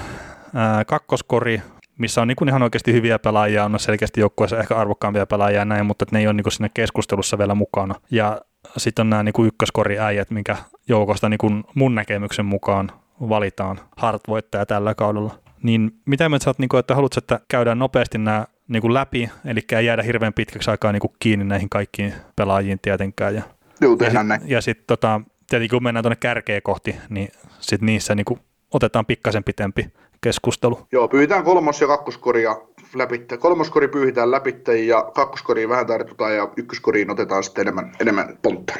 ää, 0.56 0.86
kakkoskori, 0.86 1.62
missä 1.98 2.22
on 2.22 2.28
niin 2.28 2.36
kuin 2.36 2.50
ihan 2.50 2.64
oikeasti 2.64 2.94
hyviä 2.94 3.20
pelaajia, 3.20 3.66
on 3.66 3.80
selkeästi 3.80 4.20
joukkueessa 4.20 4.60
ehkä 4.60 4.76
arvokkaampia 4.76 5.26
pelaajia 5.26 5.66
näin, 5.66 5.86
mutta 5.86 6.06
ne 6.12 6.20
ei 6.20 6.28
ole 6.28 6.34
niin 6.34 6.44
kuin 6.44 6.54
sinne 6.54 6.70
keskustelussa 6.74 7.38
vielä 7.38 7.56
mukana. 7.56 7.96
Ja 8.12 8.42
sitten 8.78 9.04
on 9.04 9.10
nämä 9.10 9.24
niin 9.24 9.34
kuin 9.34 9.48
ykköskoriäijät, 9.48 10.32
minkä 10.32 10.56
joukosta 10.88 11.30
niin 11.30 11.38
kuin 11.38 11.64
mun 11.76 11.96
näkemyksen 11.96 12.46
mukaan 12.46 12.92
valitaan 13.30 13.80
hard-voittaja 13.98 14.66
tällä 14.66 14.96
kaudella. 14.96 15.41
Niin 15.64 15.92
mitä 16.06 16.30
mieltä 16.30 16.44
sä 16.44 16.50
oot, 16.50 16.60
niin 16.60 16.70
kuin, 16.70 16.80
että 16.80 16.96
haluatko, 16.96 17.18
että 17.18 17.40
käydään 17.48 17.80
nopeasti 17.80 18.18
nämä 18.18 18.46
niin 18.68 18.82
kuin 18.82 18.94
läpi, 18.94 19.30
eli 19.46 19.60
ei 19.72 19.86
jäädä 19.86 20.04
hirveän 20.04 20.34
pitkäksi 20.34 20.72
aikaa 20.72 20.92
niin 20.92 21.02
kuin 21.02 21.14
kiinni 21.20 21.46
näihin 21.46 21.70
kaikkiin 21.70 22.14
pelaajiin 22.36 22.80
tietenkään. 22.82 23.36
Ja, 23.36 23.42
Joo, 23.82 23.98
ja 24.00 24.10
sitten 24.10 24.42
ja 24.46 24.62
sit, 24.62 24.88
tota, 24.88 25.22
tietenkin 25.50 25.76
kun 25.76 25.84
mennään 25.84 26.04
tuonne 26.04 26.16
kärkeä 26.16 26.62
kohti, 26.62 26.96
niin 27.10 27.28
sitten 27.60 27.86
niissä 27.86 28.16
niin 28.16 28.26
kuin, 28.26 28.40
otetaan 28.74 29.06
pikkasen 29.06 29.44
pitempi 29.44 29.88
keskustelu. 30.22 30.88
Joo, 30.92 31.08
pyytään 31.08 31.44
kolmos- 31.44 31.82
ja 31.82 31.88
kakkoskoria 31.88 32.56
läpi. 32.96 33.26
Kolmoskori 33.40 33.88
pyyhitään 33.88 34.32
läpi 34.32 34.56
ja 34.88 35.12
kakkoskoriin 35.14 35.70
vähän 35.70 35.88
tartutaan 35.88 36.36
ja 36.36 36.50
ykköskoriin 36.58 37.12
otetaan 37.12 37.44
sitten 37.44 37.62
enemmän, 37.62 37.92
enemmän 38.00 38.38
pontta. 38.42 38.74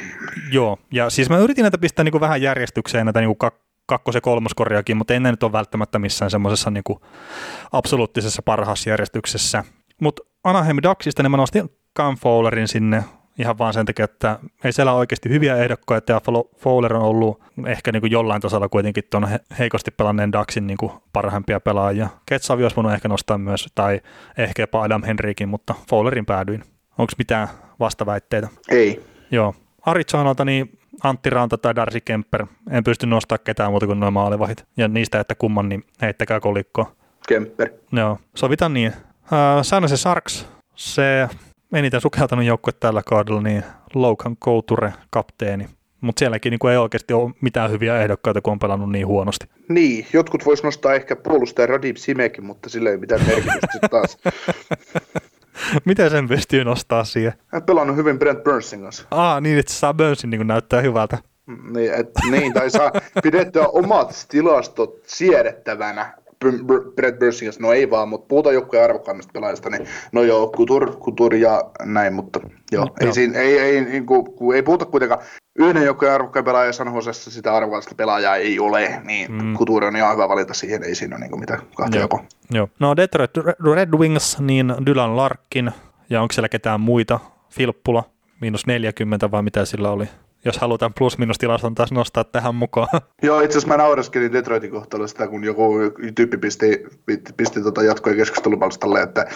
Joo, 0.52 0.78
ja 0.92 1.10
siis 1.10 1.30
mä 1.30 1.38
yritin 1.38 1.62
näitä 1.62 1.78
pistää 1.78 2.04
niin 2.04 2.12
kuin 2.12 2.20
vähän 2.20 2.42
järjestykseen 2.42 3.06
näitä 3.06 3.20
niin 3.20 3.36
kuin 3.36 3.50
kak- 3.50 3.71
kakkos- 3.86 4.14
ja 4.14 4.20
kolmoskoriakin, 4.20 4.96
mutta 4.96 5.14
ei 5.14 5.20
ne 5.20 5.30
nyt 5.30 5.42
ole 5.42 5.52
välttämättä 5.52 5.98
missään 5.98 6.30
semmoisessa 6.30 6.70
niin 6.70 6.84
absoluuttisessa 7.72 8.42
parhaassa 8.42 8.90
järjestyksessä. 8.90 9.64
Mutta 10.00 10.22
Anaheim 10.44 10.76
Ducksista 10.82 11.22
niin 11.22 11.30
mä 11.30 11.36
nostin 11.36 11.70
Cam 11.96 12.16
Fowlerin 12.16 12.68
sinne 12.68 13.04
ihan 13.38 13.58
vaan 13.58 13.74
sen 13.74 13.86
takia, 13.86 14.04
että 14.04 14.38
ei 14.64 14.72
siellä 14.72 14.92
ole 14.92 14.98
oikeasti 14.98 15.28
hyviä 15.28 15.56
ehdokkaita 15.56 16.12
ja 16.12 16.20
Fowler 16.58 16.94
on 16.94 17.02
ollut 17.02 17.42
ehkä 17.66 17.92
niin 17.92 18.00
kuin 18.00 18.10
jollain 18.10 18.40
tasolla 18.40 18.68
kuitenkin 18.68 19.04
tuon 19.10 19.28
heikosti 19.58 19.90
pelanneen 19.90 20.32
Daxin 20.32 20.66
niin 20.66 20.76
kuin 20.76 20.92
parhaimpia 21.12 21.60
pelaajia. 21.60 22.08
Ketsavi 22.26 22.62
olisi 22.62 22.76
voinut 22.76 22.92
ehkä 22.92 23.08
nostaa 23.08 23.38
myös, 23.38 23.66
tai 23.74 24.00
ehkä 24.38 24.62
jopa 24.62 24.82
Adam 24.82 25.02
Henrikin, 25.02 25.48
mutta 25.48 25.74
Fowlerin 25.90 26.26
päädyin. 26.26 26.64
Onko 26.98 27.12
mitään 27.18 27.48
vastaväitteitä? 27.80 28.48
Ei. 28.68 29.04
Joo. 29.30 29.54
Aritsonalta 29.86 30.44
niin 30.44 30.78
Antti 31.02 31.30
Ranta 31.30 31.58
tai 31.58 31.76
Darcy 31.76 32.00
Kemper. 32.00 32.46
En 32.70 32.84
pysty 32.84 33.06
nostaa 33.06 33.38
ketään 33.38 33.70
muuta 33.70 33.86
kuin 33.86 34.00
noin 34.00 34.12
maalivahit. 34.12 34.64
Ja 34.76 34.88
niistä, 34.88 35.20
että 35.20 35.34
kumman, 35.34 35.68
niin 35.68 35.84
heittäkää 36.02 36.40
kolikkoa. 36.40 36.92
Kemper. 37.28 37.70
Joo, 37.92 38.18
sovitaan 38.36 38.74
niin. 38.74 38.92
Äh, 39.32 39.86
se 39.86 39.96
Sarks, 39.96 40.46
se 40.74 41.28
eniten 41.72 42.00
sukeltanut 42.00 42.44
joukkue 42.44 42.72
tällä 42.80 43.02
kaudella, 43.06 43.40
niin 43.40 43.64
Logan 43.94 44.36
Couture, 44.36 44.92
kapteeni. 45.10 45.68
Mutta 46.00 46.18
sielläkin 46.18 46.50
niin 46.50 46.70
ei 46.70 46.76
oikeasti 46.76 47.14
ole 47.14 47.32
mitään 47.40 47.70
hyviä 47.70 48.02
ehdokkaita, 48.02 48.40
kun 48.40 48.52
on 48.52 48.58
pelannut 48.58 48.90
niin 48.92 49.06
huonosti. 49.06 49.46
Niin, 49.68 50.06
jotkut 50.12 50.44
vois 50.44 50.62
nostaa 50.62 50.94
ehkä 50.94 51.16
puolustaja 51.16 51.66
Radim 51.66 51.96
Simekin, 51.96 52.44
mutta 52.44 52.68
sillä 52.68 52.90
ei 52.90 52.96
mitään 52.96 53.26
merkitystä 53.26 53.88
taas. 53.90 54.18
Miten 55.84 56.10
sen 56.10 56.28
pystyy 56.28 56.64
nostaa 56.64 57.04
siihen? 57.04 57.32
Hän 57.46 57.62
pelannut 57.62 57.96
hyvin 57.96 58.18
Brent 58.18 58.44
Burnsin 58.44 58.82
kanssa. 58.82 59.04
Aa, 59.10 59.40
niin, 59.40 59.58
että 59.58 59.72
saa 59.72 59.94
Burnsin 59.94 60.30
niin 60.30 60.46
näyttää 60.46 60.80
hyvältä. 60.80 61.18
Niin, 61.74 61.94
et, 61.94 62.10
niin, 62.30 62.52
tai 62.52 62.70
saa 62.70 62.92
pidettyä 63.22 63.66
omat 63.66 64.26
tilastot 64.28 65.00
siedettävänä 65.06 66.14
Brett 66.94 67.18
Bursin 67.18 67.46
kanssa, 67.46 67.62
no 67.62 67.72
ei 67.72 67.90
vaan, 67.90 68.08
mutta 68.08 68.26
puhutaan 68.28 68.54
joukkojen 68.54 68.84
arvokkaimmista 68.84 69.32
pelaajista, 69.32 69.70
niin 69.70 69.86
no 70.12 70.22
joo, 70.22 70.52
Kutur, 70.56 70.96
Kutur 70.96 71.34
ja 71.34 71.70
näin, 71.84 72.14
mutta 72.14 72.40
joo, 72.72 72.84
no, 72.84 72.90
ei, 73.00 73.06
joo. 73.06 73.14
Siinä, 73.14 73.38
ei, 73.38 73.58
ei, 73.58 73.84
niin 73.84 74.06
kuin, 74.06 74.56
ei 74.56 74.62
puhuta 74.62 74.84
kuitenkaan 74.84 75.20
yhden 75.58 75.84
joukkojen 75.84 76.14
arvokkain 76.14 76.44
pelaaja 76.44 76.72
San 76.72 76.94
Josessa 76.94 77.30
sitä 77.30 77.54
arvokkaista 77.54 77.94
pelaajaa 77.94 78.36
ei 78.36 78.58
ole, 78.58 79.00
niin 79.04 79.32
mm. 79.32 79.54
Kutur 79.54 79.84
on 79.84 79.96
ihan 79.96 80.12
hyvä 80.12 80.28
valinta 80.28 80.54
siihen, 80.54 80.84
ei 80.84 80.94
siinä 80.94 81.16
ole 81.16 81.26
niin 81.26 81.40
mitään 81.40 81.60
kahta 81.76 81.98
joo. 81.98 82.24
joo. 82.50 82.68
No 82.78 82.96
Detroit 82.96 83.30
Red 83.74 83.98
Wings, 83.98 84.40
niin 84.40 84.74
Dylan 84.86 85.16
Larkin, 85.16 85.70
ja 86.10 86.22
onko 86.22 86.32
siellä 86.32 86.48
ketään 86.48 86.80
muita? 86.80 87.20
Filppula, 87.50 88.04
miinus 88.40 88.66
40 88.66 89.30
vai 89.30 89.42
mitä 89.42 89.64
sillä 89.64 89.90
oli? 89.90 90.08
Jos 90.44 90.58
halutaan 90.58 90.94
plus-minus-tilaston 90.98 91.74
taas 91.74 91.92
nostaa 91.92 92.24
tähän 92.24 92.54
mukaan. 92.54 92.88
Joo, 93.22 93.40
itse 93.40 93.58
asiassa 93.58 93.76
mä 93.76 93.82
naureskelin 93.82 94.32
Detroitin 94.32 94.70
kohtalo 94.70 95.06
sitä, 95.06 95.28
kun 95.28 95.44
joku 95.44 95.74
tyyppi 96.14 96.36
pisti, 96.36 96.84
pisti, 97.06 97.32
pisti 97.32 97.62
tota 97.62 97.82
jatkoja 97.82 98.16
keskustelupalstalle, 98.16 99.02
että 99.02 99.26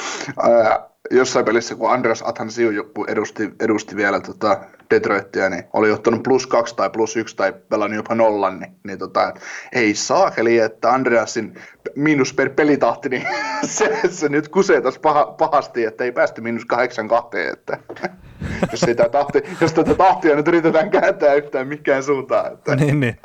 ää, 0.42 0.88
jossain 1.10 1.44
pelissä, 1.44 1.74
kun 1.74 1.92
Andreas 1.92 2.22
Athansiu 2.22 2.70
edusti, 3.08 3.50
edusti 3.60 3.96
vielä 3.96 4.20
tota 4.20 4.60
Detroitia, 4.90 5.50
niin 5.50 5.64
oli 5.72 5.90
ottanut 5.90 6.22
plus 6.22 6.46
kaksi 6.46 6.76
tai 6.76 6.90
plus 6.90 7.16
yksi 7.16 7.36
tai 7.36 7.52
pelannut 7.68 7.96
jopa 7.96 8.14
nollan, 8.14 8.60
niin, 8.60 8.72
niin 8.84 8.98
tota, 8.98 9.34
ei 9.72 9.94
saakeli, 9.94 10.58
että 10.58 10.92
Andreasin 10.92 11.54
miinus 11.96 12.34
per 12.34 12.50
pelitahti, 12.50 13.08
niin 13.08 13.26
se, 13.64 14.00
se 14.10 14.28
nyt 14.28 14.48
kusee 14.48 14.80
taas 14.80 14.98
paha, 14.98 15.26
pahasti, 15.26 15.84
että 15.84 16.04
ei 16.04 16.12
päästy 16.12 16.40
miinus 16.40 16.64
kahdeksan 16.64 17.08
kahteen, 17.08 17.52
että 17.52 17.78
jos, 18.72 18.80
sitä 18.80 19.08
tahti, 19.08 19.42
jos 19.60 19.72
tätä 19.72 19.94
tahtia 19.94 20.36
nyt 20.36 20.48
yritetään 20.48 20.90
kääntää 20.90 21.34
yhtään 21.34 21.68
mikään 21.68 22.02
suuntaan. 22.02 22.52
Että. 22.52 22.76
niin, 22.84 23.00
niin. 23.00 23.16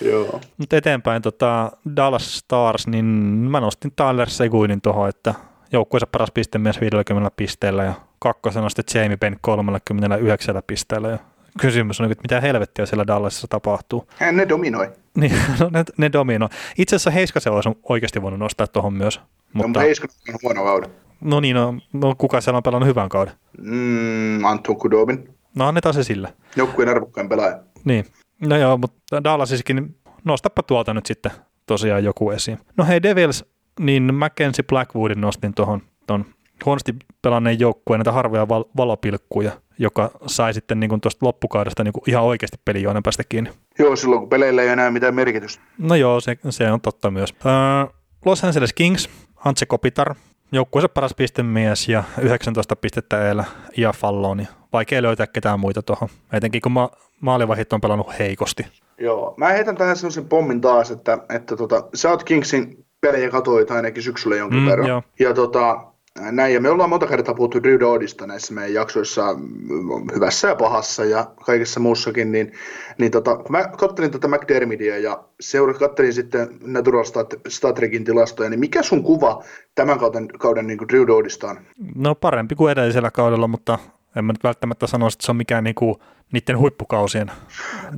Joo. 0.00 0.40
Mutta 0.56 0.76
eteenpäin 0.76 1.22
tota 1.22 1.72
Dallas 1.96 2.38
Stars, 2.38 2.86
niin 2.86 3.04
mä 3.50 3.60
nostin 3.60 3.92
Tyler 3.96 4.30
Seguinin 4.30 4.80
tuohon, 4.80 5.08
että 5.08 5.34
joukkueensa 5.72 6.06
paras 6.06 6.30
pistemies 6.34 6.80
50 6.80 7.30
pisteellä 7.36 7.84
ja 7.84 7.92
kakkosena 8.18 8.68
sitten 8.68 9.00
Jamie 9.02 9.16
Benn 9.16 9.36
39 9.40 10.62
pisteellä. 10.66 11.08
Ja 11.08 11.18
kysymys 11.60 12.00
on, 12.00 12.12
että 12.12 12.22
mitä 12.22 12.40
helvettiä 12.40 12.86
siellä 12.86 13.06
Dallasissa 13.06 13.48
tapahtuu. 13.48 14.08
Hän 14.16 14.36
ne 14.36 14.48
dominoi. 14.48 14.92
Niin, 15.16 15.32
no, 15.60 15.70
ne, 15.72 15.84
ne 15.96 16.12
dominoi. 16.12 16.48
Itse 16.78 16.96
asiassa 16.96 17.10
Heiskasen 17.10 17.52
olisi 17.52 17.68
oikeasti 17.88 18.22
voinut 18.22 18.40
nostaa 18.40 18.66
tuohon 18.66 18.94
myös. 18.94 19.20
Mutta, 19.52 19.68
mutta 19.68 19.80
Heiskanen 19.80 20.16
on 20.28 20.38
huono 20.42 20.64
kauden. 20.64 20.90
No 21.20 21.40
niin, 21.40 21.56
no, 21.56 21.74
no 21.92 22.14
kuka 22.18 22.40
siellä 22.40 22.56
on 22.56 22.62
pelannut 22.62 22.88
hyvän 22.88 23.08
kauden? 23.08 23.34
Mm, 23.58 24.44
Anton 24.44 24.76
Kudobin. 24.76 25.28
No 25.56 25.68
annetaan 25.68 25.94
se 25.94 26.02
sille. 26.02 26.34
Joukkueen 26.56 26.88
arvokkain 26.88 27.28
pelaaja. 27.28 27.58
Niin. 27.84 28.04
No 28.40 28.56
joo, 28.56 28.78
mutta 28.78 29.24
Dallasissakin, 29.24 29.96
nostapa 30.24 30.62
tuolta 30.62 30.94
nyt 30.94 31.06
sitten 31.06 31.32
tosiaan 31.66 32.04
joku 32.04 32.30
esiin. 32.30 32.58
No 32.76 32.84
hei 32.84 33.02
Devils, 33.02 33.44
niin 33.80 34.14
Mackenzie 34.14 34.64
Blackwoodin 34.68 35.20
nostin 35.20 35.54
tuohon 35.54 35.82
ton 36.06 36.24
huonosti 36.66 36.94
pelanneen 37.22 37.60
joukkueen 37.60 37.98
näitä 37.98 38.12
harvoja 38.12 38.48
val- 38.48 38.64
valopilkkuja, 38.76 39.52
joka 39.78 40.10
sai 40.26 40.54
sitten 40.54 40.80
niin 40.80 41.00
tuosta 41.00 41.26
loppukaudesta 41.26 41.84
niin 41.84 41.92
ihan 42.06 42.24
oikeasti 42.24 42.56
pelijoinen 42.64 43.02
päästä 43.02 43.22
kiinni. 43.28 43.50
Joo, 43.78 43.96
silloin 43.96 44.20
kun 44.20 44.28
peleillä 44.28 44.62
ei 44.62 44.68
enää 44.68 44.90
mitään 44.90 45.14
merkitystä. 45.14 45.62
No 45.78 45.94
joo, 45.94 46.20
se, 46.20 46.36
se 46.50 46.72
on 46.72 46.80
totta 46.80 47.10
myös. 47.10 47.34
Öö, 47.46 47.92
Los 48.24 48.44
Angeles 48.44 48.72
Kings, 48.72 49.10
Antse 49.44 49.66
Kopitar, 49.66 50.14
joukkueensa 50.52 50.88
paras 50.88 51.14
pistemies 51.14 51.88
ja 51.88 52.04
19 52.20 52.76
pistettä 52.76 53.28
eellä 53.28 53.44
ja 53.76 53.92
Falloni. 53.92 54.48
Vaikea 54.72 55.02
löytää 55.02 55.26
ketään 55.26 55.60
muita 55.60 55.82
tuohon, 55.82 56.08
etenkin 56.32 56.60
kun 56.60 56.72
ma- 56.72 56.90
maalivahit 57.20 57.72
on 57.72 57.80
pelannut 57.80 58.18
heikosti. 58.18 58.66
Joo, 59.00 59.34
mä 59.36 59.48
heitän 59.48 59.76
tähän 59.76 59.96
sellaisen 59.96 60.28
pommin 60.28 60.60
taas, 60.60 60.90
että, 60.90 61.18
että 61.34 61.56
tota, 61.56 61.84
sä 61.94 62.10
oot 62.10 62.24
Kingsin 62.24 62.86
pelejä 63.00 63.30
katoit 63.30 63.70
ainakin 63.70 64.02
syksyllä 64.02 64.36
jonkin 64.36 64.60
mm, 64.60 64.66
verran. 64.66 64.88
Joo. 64.88 65.02
Ja 65.18 65.34
tota, 65.34 65.87
näin, 66.32 66.54
ja 66.54 66.60
me 66.60 66.70
ollaan 66.70 66.90
monta 66.90 67.06
kertaa 67.06 67.34
puhuttu 67.34 67.62
Drew 67.62 67.80
Doodista 67.80 68.26
näissä 68.26 68.54
meidän 68.54 68.74
jaksoissa 68.74 69.34
mm, 69.34 70.14
hyvässä 70.14 70.48
ja 70.48 70.54
pahassa 70.54 71.04
ja 71.04 71.30
kaikessa 71.46 71.80
muussakin, 71.80 72.32
niin, 72.32 72.52
niin 72.98 73.10
tota, 73.10 73.36
kun 73.36 73.52
mä 73.52 73.68
kattelin 73.78 74.10
tätä 74.10 74.28
McDermittia 74.28 74.98
ja 74.98 75.24
seura, 75.40 75.74
kattelin 75.74 76.12
sitten 76.12 76.48
Natural 76.60 77.04
Statrekin 77.48 78.04
tilastoja, 78.04 78.50
niin 78.50 78.60
mikä 78.60 78.82
sun 78.82 79.02
kuva 79.02 79.44
tämän 79.74 79.98
kauden, 79.98 80.28
kauden 80.28 80.66
niin 80.66 80.78
kuin 80.78 80.88
Drew 80.88 81.06
Doodista 81.06 81.48
on? 81.48 81.58
No 81.94 82.14
parempi 82.14 82.54
kuin 82.54 82.72
edellisellä 82.72 83.10
kaudella, 83.10 83.48
mutta 83.48 83.78
en 84.16 84.24
mä 84.24 84.32
nyt 84.32 84.44
välttämättä 84.44 84.86
sano, 84.86 85.06
että 85.06 85.26
se 85.26 85.32
on 85.32 85.36
mikään 85.36 85.64
niinku 85.64 86.00
niiden 86.32 86.58
huippukausien 86.58 87.30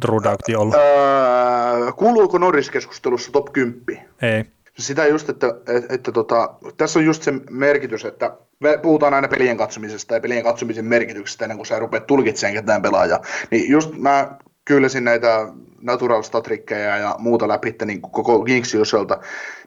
Drew 0.02 0.58
ollut. 0.58 0.74
Öö, 0.74 1.92
kuuluuko 1.92 2.38
Norris-keskustelussa 2.38 3.32
top 3.32 3.52
10? 3.52 4.08
Ei. 4.22 4.44
Sitä 4.80 5.06
just, 5.06 5.28
että, 5.28 5.46
että, 5.48 5.94
että 5.94 6.12
tota, 6.12 6.54
tässä 6.76 6.98
on 6.98 7.04
just 7.04 7.22
se 7.22 7.32
merkitys, 7.50 8.04
että 8.04 8.36
me 8.60 8.78
puhutaan 8.82 9.14
aina 9.14 9.28
pelien 9.28 9.56
katsomisesta 9.56 10.14
ja 10.14 10.20
pelien 10.20 10.44
katsomisen 10.44 10.84
merkityksestä 10.84 11.44
ennen 11.44 11.58
kuin 11.58 11.66
sä 11.66 11.78
rupeat 11.78 12.06
tulkitsemaan 12.06 12.54
ketään 12.54 12.82
pelaajaa. 12.82 13.20
Niin 13.50 13.70
just 13.70 13.98
mä 13.98 14.38
kylläsin 14.64 15.04
näitä 15.04 15.48
natural 15.80 16.22
statrikkejä 16.22 16.96
ja 16.96 17.14
muuta 17.18 17.48
läpi 17.48 17.74
niin 17.84 18.02
koko 18.02 18.44
Kingsin 18.44 18.80
osalta, 18.80 19.18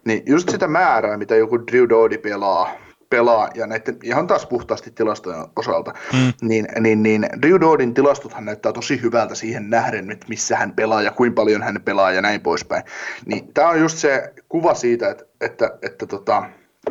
niin 0.05 0.23
just 0.25 0.49
sitä 0.49 0.67
määrää, 0.67 1.17
mitä 1.17 1.35
joku 1.35 1.59
Drew 1.67 1.89
Doody 1.89 2.17
pelaa, 2.17 2.69
pelaa, 3.13 3.49
ja 3.55 3.67
näiden 3.67 3.97
ihan 4.03 4.27
taas 4.27 4.45
puhtaasti 4.45 4.91
tilastojen 4.91 5.45
osalta, 5.55 5.93
mm. 6.13 6.33
niin, 6.41 6.67
niin, 6.79 7.03
niin 7.03 7.27
Drew 7.41 7.61
Doodin 7.61 7.93
tilastothan 7.93 8.45
näyttää 8.45 8.73
tosi 8.73 9.01
hyvältä 9.01 9.35
siihen 9.35 9.69
nähden, 9.69 10.11
että 10.11 10.25
missä 10.29 10.57
hän 10.57 10.73
pelaa 10.73 11.01
ja 11.01 11.11
kuinka 11.11 11.35
paljon 11.35 11.61
hän 11.61 11.81
pelaa 11.85 12.11
ja 12.11 12.21
näin 12.21 12.41
poispäin. 12.41 12.83
Niin 13.25 13.53
tämä 13.53 13.69
on 13.69 13.79
just 13.79 13.97
se 13.97 14.33
kuva 14.49 14.73
siitä, 14.73 15.09
että, 15.09 15.25
että, 15.41 15.77
että 15.81 16.05
tota, 16.05 16.43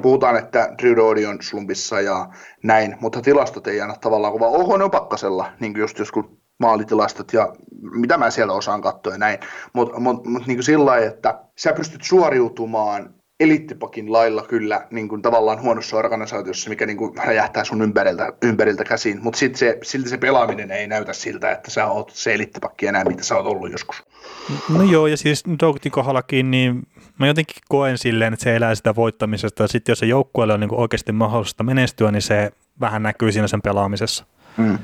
puhutaan, 0.02 0.36
että 0.36 0.74
Drew 0.82 0.96
Doody 0.96 1.26
on 1.26 1.38
slumpissa 1.40 2.00
ja 2.00 2.28
näin, 2.62 2.96
mutta 3.00 3.20
tilastot 3.20 3.66
ei 3.66 3.80
aina 3.80 3.94
tavallaan 4.00 4.32
kuvaa. 4.32 4.48
Oho, 4.48 4.76
ne 4.76 4.84
on 4.84 4.90
pakkasella, 4.90 5.52
niin 5.60 5.72
kuin 5.72 5.80
just 5.80 5.98
joskus 5.98 6.24
maalitilastot 6.60 7.32
ja 7.32 7.52
mitä 7.80 8.18
mä 8.18 8.30
siellä 8.30 8.52
osaan 8.52 8.80
katsoa 8.80 9.12
ja 9.12 9.18
näin. 9.18 9.38
Mutta 9.72 10.00
mut, 10.00 10.26
mut, 10.26 10.46
niin 10.46 10.62
sillä 10.62 10.84
lailla, 10.84 11.06
että 11.06 11.38
sä 11.58 11.72
pystyt 11.72 12.02
suoriutumaan 12.04 13.14
elittipakin 13.40 14.12
lailla 14.12 14.42
kyllä 14.42 14.86
niin 14.90 15.08
kuin 15.08 15.22
tavallaan 15.22 15.62
huonossa 15.62 15.96
organisaatiossa, 15.96 16.70
mikä 16.70 16.86
niin 16.86 16.96
kuin 16.96 17.16
räjähtää 17.16 17.64
sun 17.64 17.82
ympäriltä, 17.82 18.32
ympäriltä 18.42 18.84
käsiin, 18.84 19.22
mutta 19.22 19.38
se, 19.38 19.78
silti 19.82 20.08
se 20.08 20.18
pelaaminen 20.18 20.70
ei 20.70 20.86
näytä 20.86 21.12
siltä, 21.12 21.50
että 21.50 21.70
sä 21.70 21.86
oot 21.86 22.10
se 22.14 22.34
elittipakki 22.34 22.86
enää, 22.86 23.04
mitä 23.04 23.22
sä 23.22 23.36
oot 23.36 23.46
ollut 23.46 23.72
joskus. 23.72 24.02
No 24.68 24.82
joo, 24.82 25.06
ja 25.06 25.16
siis 25.16 25.44
Dogtin 25.60 25.92
kohdallakin, 25.92 26.50
niin 26.50 26.82
mä 27.18 27.26
jotenkin 27.26 27.56
koen 27.68 27.98
silleen, 27.98 28.32
että 28.32 28.44
se 28.44 28.56
elää 28.56 28.74
sitä 28.74 28.94
voittamisesta, 28.94 29.62
ja 29.62 29.68
sitten 29.68 29.92
jos 29.92 29.98
se 29.98 30.06
joukkueelle 30.06 30.54
on 30.54 30.60
niin 30.60 30.74
oikeasti 30.74 31.12
mahdollista 31.12 31.64
menestyä, 31.64 32.10
niin 32.10 32.22
se 32.22 32.52
vähän 32.80 33.02
näkyy 33.02 33.32
siinä 33.32 33.48
sen 33.48 33.62
pelaamisessa. 33.62 34.24
Mm. 34.56 34.78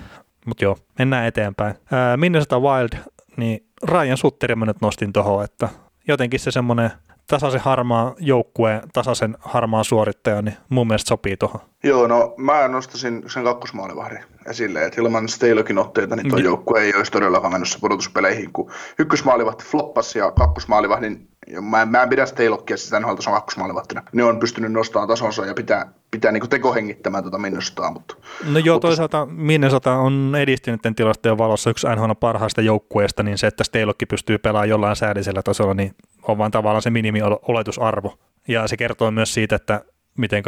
Mutta 0.47 0.65
joo, 0.65 0.77
mennään 0.99 1.27
eteenpäin. 1.27 1.75
Minnesota 2.17 2.61
Wild, 2.61 2.99
niin 3.37 3.67
Ryan 3.83 4.17
Sutteri 4.17 4.55
mä 4.55 4.67
nyt 4.67 4.81
nostin 4.81 5.13
tuohon, 5.13 5.45
että 5.45 5.69
jotenkin 6.09 6.41
se 6.41 6.51
semmoinen– 6.51 6.91
tasaisen 7.29 7.61
harmaa 7.61 8.15
joukkueen, 8.19 8.83
tasaisen 8.93 9.37
harmaan 9.41 9.85
suorittaja, 9.85 10.43
niin 10.43 10.57
mun 10.69 10.87
mielestä 10.87 11.09
sopii 11.09 11.37
tuohon. 11.37 11.61
Joo, 11.83 12.07
no 12.07 12.35
mä 12.37 12.69
nostasin 12.69 13.23
sen 13.27 13.45
kakkosmaalivahdin 13.45 14.25
esille, 14.47 14.85
että 14.85 15.01
ilman 15.01 15.29
Steilokin 15.29 15.79
otteita, 15.79 16.17
niin 16.17 16.29
tuo 16.29 16.37
niin. 16.37 16.45
joukkue 16.45 16.83
ei 16.83 16.95
olisi 16.97 17.13
todellakaan 17.13 17.53
mennyt 17.53 17.79
pudotuspeleihin, 17.81 18.53
kun 18.53 18.71
ykkösmaalivahti 18.99 19.65
floppasi 19.65 20.19
ja 20.19 20.31
kakkosmaalivahdin 20.31 21.29
Mä, 21.61 21.87
mä 21.87 22.03
en 22.03 22.09
pidä 22.09 22.27
Steilokkia 22.27 22.77
sitä 22.77 23.01
NHL 23.01 23.15
tason 23.15 23.35
kakkosmaalivahtina. 23.35 24.03
Ne 24.13 24.25
on 24.25 24.39
pystynyt 24.39 24.73
nostamaan 24.73 25.09
tasonsa 25.09 25.47
ja 25.47 25.55
pitää, 25.55 25.93
pitää 26.11 26.33
niin 26.33 26.49
tekohengittämään 26.49 27.25
tuota 27.25 27.39
Minnesotaa. 27.39 27.91
Mutta, 27.91 28.15
no 28.53 28.59
joo, 28.59 28.75
mutta... 28.77 28.89
toisaalta 28.89 29.27
Minnesota 29.27 29.93
on 29.93 30.35
edistynyt 30.39 30.81
tilastojen 30.97 31.39
valossa 31.39 31.71
yksi 31.71 31.87
NHL 31.97 32.13
parhaista 32.21 32.61
joukkueista, 32.61 33.23
niin 33.23 33.39
se, 33.39 33.47
että 33.47 33.65
Steilokki 33.65 34.07
pystyy 34.07 34.39
pelaamaan 34.39 34.69
jollain 34.69 34.97
säädisellä 34.97 35.43
tasolla, 35.43 35.75
niin 35.75 35.93
on 36.29 36.39
vain 36.39 36.53
tavallaan 36.53 36.83
se 36.83 36.91
minimi-oletusarvo. 36.91 38.19
Ja 38.49 38.69
se 38.69 38.77
kertoo 38.77 39.11
myös 39.11 39.35
siitä, 39.35 39.57
että 39.57 39.85
miten 40.19 40.43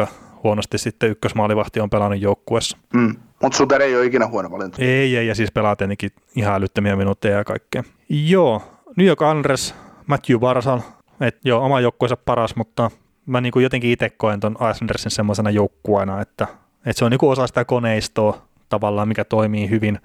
huonosti 0.45 0.79
sitten 0.79 1.11
ykkösmaalivahti 1.11 1.81
on 1.81 1.91
pelannut 1.91 2.21
joukkueessa. 2.21 2.77
Mm. 2.95 3.17
Mutta 3.43 3.59
Suter 3.59 3.83
ei 3.83 3.97
ole 3.97 4.05
ikinä 4.07 4.27
huono 4.27 4.51
valinta. 4.51 4.77
Ei, 4.81 5.17
ei, 5.17 5.27
ja 5.27 5.35
siis 5.35 5.53
pelaa 5.53 5.77
tietenkin 5.77 6.11
ihan 6.37 6.55
älyttömiä 6.55 6.97
minuutteja 6.97 7.37
ja 7.37 7.45
kaikkea. 7.45 7.85
Joo, 8.09 8.63
New 8.97 9.07
York 9.07 9.23
Andres, 9.23 9.75
Matthew 10.07 10.39
Barsal, 10.39 10.81
että 11.21 11.41
joo, 11.45 11.65
oma 11.65 11.81
joukkueensa 11.81 12.17
paras, 12.17 12.57
mutta 12.57 12.91
mä 13.27 13.41
niin 13.41 13.53
kuin 13.53 13.63
jotenkin 13.63 13.91
itse 13.91 14.11
koen 14.11 14.41
ton 14.41 14.57
Islandersin 14.71 15.11
semmoisena 15.11 15.51
joukkueena, 15.51 16.21
että, 16.21 16.47
että 16.87 16.99
se 16.99 17.05
on 17.05 17.11
niin 17.11 17.19
kuin 17.19 17.31
osa 17.31 17.47
sitä 17.47 17.65
koneistoa 17.65 18.43
tavallaan, 18.69 19.09
mikä 19.09 19.25
toimii 19.25 19.71
hyvin, 19.71 19.99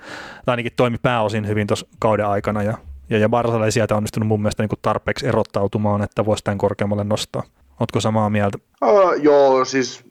tai 0.45 0.53
ainakin 0.53 0.71
toimi 0.75 0.97
pääosin 0.97 1.47
hyvin 1.47 1.67
tuossa 1.67 1.87
kauden 1.99 2.27
aikana, 2.27 2.63
ja, 2.63 2.77
ja, 3.09 3.17
ja 3.17 3.29
Barsal 3.29 3.61
ei 3.61 3.71
sieltä 3.71 3.95
onnistunut 3.95 4.27
mun 4.27 4.41
mielestä 4.41 4.63
niin 4.63 4.69
kuin 4.69 4.79
tarpeeksi 4.81 5.27
erottautumaan, 5.27 6.01
että 6.01 6.25
voisi 6.25 6.43
tämän 6.43 6.57
korkeammalle 6.57 7.03
nostaa. 7.03 7.43
Oletko 7.79 7.99
samaa 7.99 8.29
mieltä? 8.29 8.57
Uh, 8.83 9.13
joo, 9.21 9.65
siis 9.65 10.03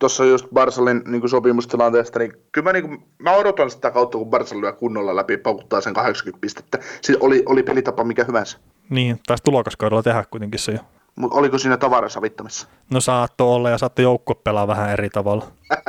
tuossa 0.00 0.24
just 0.24 0.46
Barsalin 0.54 1.02
niin 1.06 1.28
sopimustilanteesta, 1.28 2.18
niin 2.18 2.32
kyllä 2.52 2.68
mä, 2.68 2.72
niin 2.72 2.88
kuin, 2.88 3.04
mä 3.18 3.32
odotan 3.32 3.70
sitä 3.70 3.90
kautta, 3.90 4.18
kun 4.18 4.30
Barsal 4.30 4.60
lyö 4.60 4.72
kunnolla 4.72 5.16
läpi, 5.16 5.36
paukuttaa 5.36 5.80
sen 5.80 5.94
80 5.94 6.40
pistettä. 6.40 6.78
Siis 7.02 7.18
oli, 7.20 7.42
oli 7.46 7.62
pelitapa 7.62 8.04
mikä 8.04 8.24
hyvänsä. 8.24 8.58
Niin, 8.90 9.20
taisi 9.26 9.44
tulokaskaudella 9.44 10.02
tehdä 10.02 10.24
kuitenkin 10.30 10.60
se 10.60 10.72
jo. 10.72 10.78
Mutta 11.16 11.38
oliko 11.38 11.58
siinä 11.58 11.76
tavarassa 11.76 12.22
vittamissa? 12.22 12.68
No 12.90 13.00
saattoi 13.00 13.54
olla 13.54 13.70
ja 13.70 13.78
saattoi 13.78 14.02
joukko 14.02 14.34
pelaa 14.34 14.66
vähän 14.66 14.90
eri 14.90 15.10
tavalla. 15.10 15.44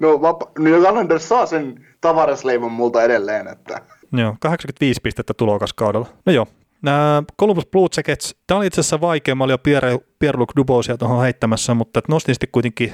no, 0.00 0.22
vapa- 0.22 0.50
New 0.58 0.72
York 0.72 0.86
saa 1.18 1.46
sen 1.46 1.86
tavarasleivon 2.00 2.72
multa 2.72 3.02
edelleen. 3.02 3.48
Että. 3.48 3.80
Joo, 4.12 4.36
85 4.40 5.00
pistettä 5.00 5.34
tulokaskaudella. 5.34 6.06
No 6.26 6.32
joo, 6.32 6.46
Nämä 6.82 7.22
Columbus 7.40 7.66
Blue 7.66 7.88
Jackets, 7.96 8.36
tämä 8.46 8.58
oli 8.58 8.66
itse 8.66 8.80
asiassa 8.80 9.00
vaikea, 9.00 9.34
mä 9.34 9.44
olin 9.44 9.52
jo 9.52 9.58
Pierre, 9.58 9.98
Pierre-Luc 10.18 10.48
Dubosia 10.56 10.96
tuohon 10.96 11.22
heittämässä, 11.22 11.74
mutta 11.74 12.00
nostin 12.08 12.34
sitten 12.34 12.48
kuitenkin 12.52 12.92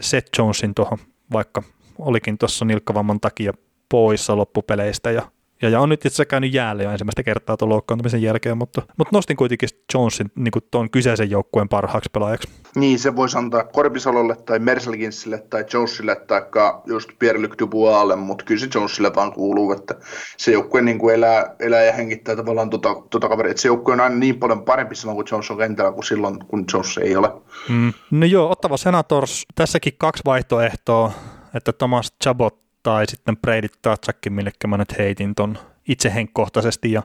Seth 0.00 0.30
Jonesin 0.38 0.74
tuohon, 0.74 0.98
vaikka 1.32 1.62
olikin 1.98 2.38
tuossa 2.38 2.64
nilkkavamman 2.64 3.20
takia 3.20 3.52
poissa 3.88 4.36
loppupeleistä 4.36 5.10
ja 5.10 5.22
ja, 5.62 5.68
ja 5.68 5.80
on 5.80 5.88
nyt 5.88 6.06
itse 6.06 6.24
käynyt 6.24 6.54
jäälle 6.54 6.82
jo 6.82 6.90
ensimmäistä 6.90 7.22
kertaa 7.22 7.56
tuon 7.56 7.68
loukkaantumisen 7.68 8.22
jälkeen, 8.22 8.58
mutta, 8.58 8.82
mutta 8.96 9.16
nostin 9.16 9.36
kuitenkin 9.36 9.68
Jonesin 9.94 10.30
niin 10.34 10.52
tuon 10.70 10.90
kyseisen 10.90 11.30
joukkueen 11.30 11.68
parhaaksi 11.68 12.10
pelaajaksi. 12.12 12.48
Niin, 12.74 12.98
se 12.98 13.16
voisi 13.16 13.38
antaa 13.38 13.64
Korpisalolle 13.64 14.36
tai 14.36 14.58
Merselginsille 14.58 15.38
tai 15.50 15.64
Jonesille 15.72 16.16
tai 16.16 16.42
just 16.86 17.10
Pierre-Luc 17.18 17.58
Duboisille, 17.58 18.16
mutta 18.16 18.44
kyllä 18.44 18.60
se 18.60 18.68
Jonesille 18.74 19.14
vaan 19.14 19.32
kuuluu, 19.32 19.72
että 19.72 19.94
se 20.36 20.52
joukkue 20.52 20.82
niin 20.82 20.98
kuin 20.98 21.14
elää, 21.14 21.54
elää 21.60 21.82
ja 21.82 21.92
hengittää 21.92 22.36
tavallaan 22.36 22.70
tuota, 22.70 22.94
tuota 23.10 23.28
kaveria. 23.28 23.50
Että 23.50 23.62
se 23.62 23.68
joukkue 23.68 23.94
on 23.94 24.00
aina 24.00 24.16
niin 24.16 24.38
paljon 24.38 24.64
parempi 24.64 24.94
silloin, 24.94 25.16
kun 25.16 25.26
Jones 25.30 25.50
on 25.50 25.58
kentällä 25.58 25.92
kuin 25.92 26.04
silloin, 26.04 26.38
kun 26.38 26.64
Jones 26.72 26.98
ei 26.98 27.16
ole. 27.16 27.30
Mm. 27.68 27.92
No 28.10 28.26
joo, 28.26 28.50
ottava 28.50 28.76
Senators, 28.76 29.46
tässäkin 29.54 29.92
kaksi 29.98 30.22
vaihtoehtoa, 30.24 31.12
että 31.54 31.72
Thomas 31.72 32.12
Chabot 32.24 32.69
tai 32.82 33.06
sitten 33.06 33.36
Brady 33.36 33.68
Tatsakin, 33.82 34.32
mille 34.32 34.50
mä 34.66 34.76
nyt 34.76 34.98
heitin 34.98 35.34
ton 35.34 35.58
itse 35.88 36.14
henkkohtaisesti. 36.14 36.92
Ja 36.92 37.02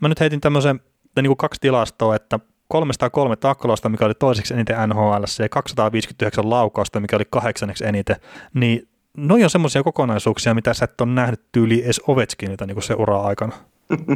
mä 0.00 0.08
nyt 0.08 0.20
heitin 0.20 0.40
tämmöisen 0.40 0.80
niin 1.16 1.26
kuin 1.26 1.36
kaksi 1.36 1.60
tilastoa, 1.60 2.16
että 2.16 2.40
303 2.68 3.36
taklausta, 3.36 3.88
mikä 3.88 4.04
oli 4.04 4.14
toiseksi 4.14 4.54
eniten 4.54 4.88
NHL, 4.88 5.24
ja 5.38 5.48
259 5.48 6.50
laukausta, 6.50 7.00
mikä 7.00 7.16
oli 7.16 7.24
kahdeksanneksi 7.30 7.86
eniten, 7.86 8.16
niin 8.54 8.88
noin 9.16 9.44
on 9.44 9.50
semmoisia 9.50 9.82
kokonaisuuksia, 9.82 10.54
mitä 10.54 10.74
sä 10.74 10.84
et 10.84 11.00
ole 11.00 11.10
nähnyt 11.10 11.40
tyyli 11.52 11.84
edes 11.84 12.00
Ovechkinilta 12.06 12.66
niin 12.66 12.82
se 12.82 12.94
ura 12.94 13.20
aikana. 13.20 13.52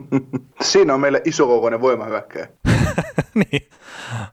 Siinä 0.60 0.94
on 0.94 1.00
meille 1.00 1.22
iso 1.24 1.46
kokoinen 1.46 1.80
voimahyökkäjä. 1.80 2.48
niin, 3.52 3.68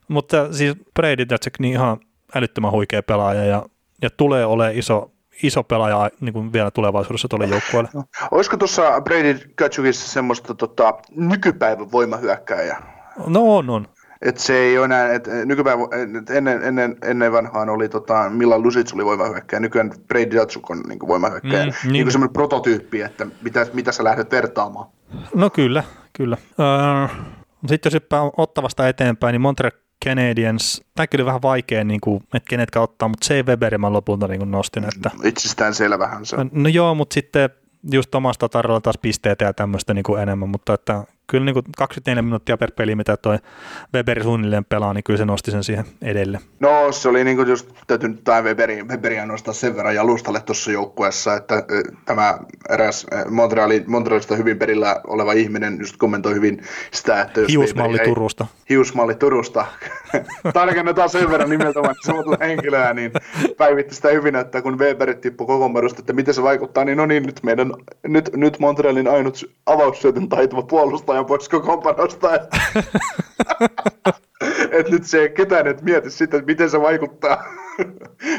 mutta 0.07 0.53
siis 0.53 0.75
Brady 0.93 1.25
Tatsak 1.25 1.59
niin 1.59 1.73
ihan 1.73 1.97
älyttömän 2.35 2.71
huikea 2.71 3.03
pelaaja 3.03 3.45
ja, 3.45 3.65
ja 4.01 4.09
tulee 4.09 4.45
olemaan 4.45 4.75
iso 4.75 5.10
iso 5.43 5.63
pelaaja 5.63 6.09
niin 6.21 6.33
kuin 6.33 6.53
vielä 6.53 6.71
tulevaisuudessa 6.71 7.27
tuolle 7.27 7.45
joukkueelle. 7.45 7.89
No. 7.93 8.03
Olisiko 8.31 8.57
tuossa 8.57 9.01
Brady 9.01 9.39
Katsukissa 9.55 10.09
semmoista 10.09 10.55
tota, 10.55 10.93
nykypäivän 11.15 11.91
voimahyökkääjää? 11.91 13.01
No 13.27 13.57
on, 13.57 13.69
on. 13.69 13.87
Et 14.21 14.37
se 14.37 14.57
ei 14.57 14.77
ole 14.77 14.85
enää, 14.85 15.13
et 15.13 15.27
nykypäivä, 15.45 15.83
et 16.21 16.29
ennen, 16.29 16.63
ennen, 16.63 16.95
ennen 17.03 17.31
vanhaan 17.31 17.69
oli 17.69 17.89
tota, 17.89 18.29
Milan 18.29 18.63
Lusic 18.63 18.93
oli 18.93 19.05
voimahyökkäjä, 19.05 19.59
nykyään 19.59 19.91
Brady 20.07 20.35
Datsuk 20.35 20.69
on 20.69 20.81
niin 20.87 20.99
voimahyökkäjä. 21.07 21.65
Mm, 21.65 21.71
niin. 21.83 21.91
niin 21.91 22.11
semmoinen 22.11 22.33
prototyyppi, 22.33 23.01
että 23.01 23.27
mitä, 23.41 23.67
mitä 23.73 23.91
sä 23.91 24.03
lähdet 24.03 24.31
vertaamaan. 24.31 24.85
No 25.35 25.49
kyllä, 25.49 25.83
kyllä. 26.17 26.37
Uh, 26.41 27.09
sitten 27.67 27.89
jos 27.89 27.93
hyppää 27.93 28.21
ottavasta 28.37 28.87
eteenpäin, 28.87 29.33
niin 29.33 29.41
Montreal 29.41 29.71
Canadiens, 30.05 30.81
tämä 30.95 31.07
kyllä 31.07 31.25
vähän 31.25 31.41
vaikea, 31.41 31.83
niin 31.83 32.01
kuin, 32.01 32.23
että 32.33 32.49
kenetkä 32.49 32.81
ottaa, 32.81 33.07
mutta 33.07 33.25
se 33.27 33.35
ei 33.35 33.43
Weberi 33.43 33.77
mä 33.77 33.93
lopulta 33.93 34.27
niin 34.27 34.39
kuin 34.39 34.51
nostin. 34.51 34.83
Että... 34.83 35.11
Itsestään 35.23 35.73
selvähän 35.73 36.25
se 36.25 36.35
on. 36.35 36.49
No 36.53 36.69
joo, 36.69 36.95
mutta 36.95 37.13
sitten 37.13 37.49
just 37.91 38.15
omasta 38.15 38.49
tarjolla 38.49 38.81
taas 38.81 38.97
pisteitä 39.01 39.45
ja 39.45 39.53
tämmöistä 39.53 39.93
niin 39.93 40.03
kuin 40.03 40.21
enemmän, 40.21 40.49
mutta 40.49 40.73
että 40.73 41.03
kyllä 41.27 41.45
niin 41.45 41.53
kuin 41.53 41.65
24 41.77 42.21
minuuttia 42.21 42.57
per 42.57 42.71
peli, 42.71 42.95
mitä 42.95 43.17
toi 43.17 43.37
Weberi 43.93 44.23
suunnilleen 44.23 44.65
pelaa, 44.65 44.93
niin 44.93 45.03
kyllä 45.03 45.17
se 45.17 45.25
nosti 45.25 45.51
sen 45.51 45.63
siihen 45.63 45.85
edelle. 46.01 46.39
No 46.59 46.91
se 46.91 47.09
oli 47.09 47.23
niin 47.23 47.37
kuin 47.37 47.49
just 47.49 47.69
täytynyt 47.87 48.23
tämä 48.23 48.41
Weberi, 48.41 48.83
Weberiä 48.83 49.25
nostaa 49.25 49.53
sen 49.53 49.75
verran 49.75 49.95
jalustalle 49.95 50.41
tuossa 50.41 50.71
joukkueessa, 50.71 51.35
että 51.35 51.63
tämä 52.05 52.39
eräs 52.69 53.07
Montreali, 53.29 53.83
Montrealista 53.87 54.35
hyvin 54.35 54.59
perillä 54.59 55.01
oleva 55.07 55.33
ihminen 55.33 55.77
just 55.79 55.97
kommentoi 55.97 56.33
hyvin 56.33 56.61
sitä, 56.91 57.21
että 57.21 57.41
jos 57.41 57.51
Hiusmalli 57.51 57.91
Weberi, 57.91 58.09
Turusta. 58.09 58.47
Hiusmalli 58.69 59.15
Turusta. 59.15 59.65
Tarkennetaan 60.53 61.09
sen 61.09 61.31
verran 61.31 61.49
nimeltä 61.49 61.79
samalta 62.05 62.45
henkilöä, 62.45 62.93
niin 62.93 63.11
päivitti 63.57 63.95
sitä 63.95 64.09
hyvin, 64.09 64.35
että 64.35 64.61
kun 64.61 64.79
Weber 64.79 65.13
tippui 65.13 65.47
kokoonpanosta, 65.47 65.99
että 65.99 66.13
miten 66.13 66.33
se 66.33 66.43
vaikuttaa, 66.43 66.85
niin 66.85 66.97
no 66.97 67.05
niin, 67.05 67.23
nyt 67.23 67.39
meidän, 67.43 67.73
nyt, 68.07 68.29
nyt 68.35 68.59
Montrealin 68.59 69.07
ainut 69.07 69.51
avaussyötön 69.65 70.29
taitava 70.29 70.61
puolustaja 70.61 71.20
pois 71.25 71.49
kokoonpanosta. 71.49 72.35
Että 72.35 72.57
et 74.71 74.89
nyt 74.89 75.03
se 75.03 75.29
ketään 75.29 75.67
et 75.67 75.81
mieti 75.81 76.11
sitä, 76.11 76.37
että 76.37 76.51
miten 76.51 76.69
se 76.69 76.81
vaikuttaa. 76.81 77.43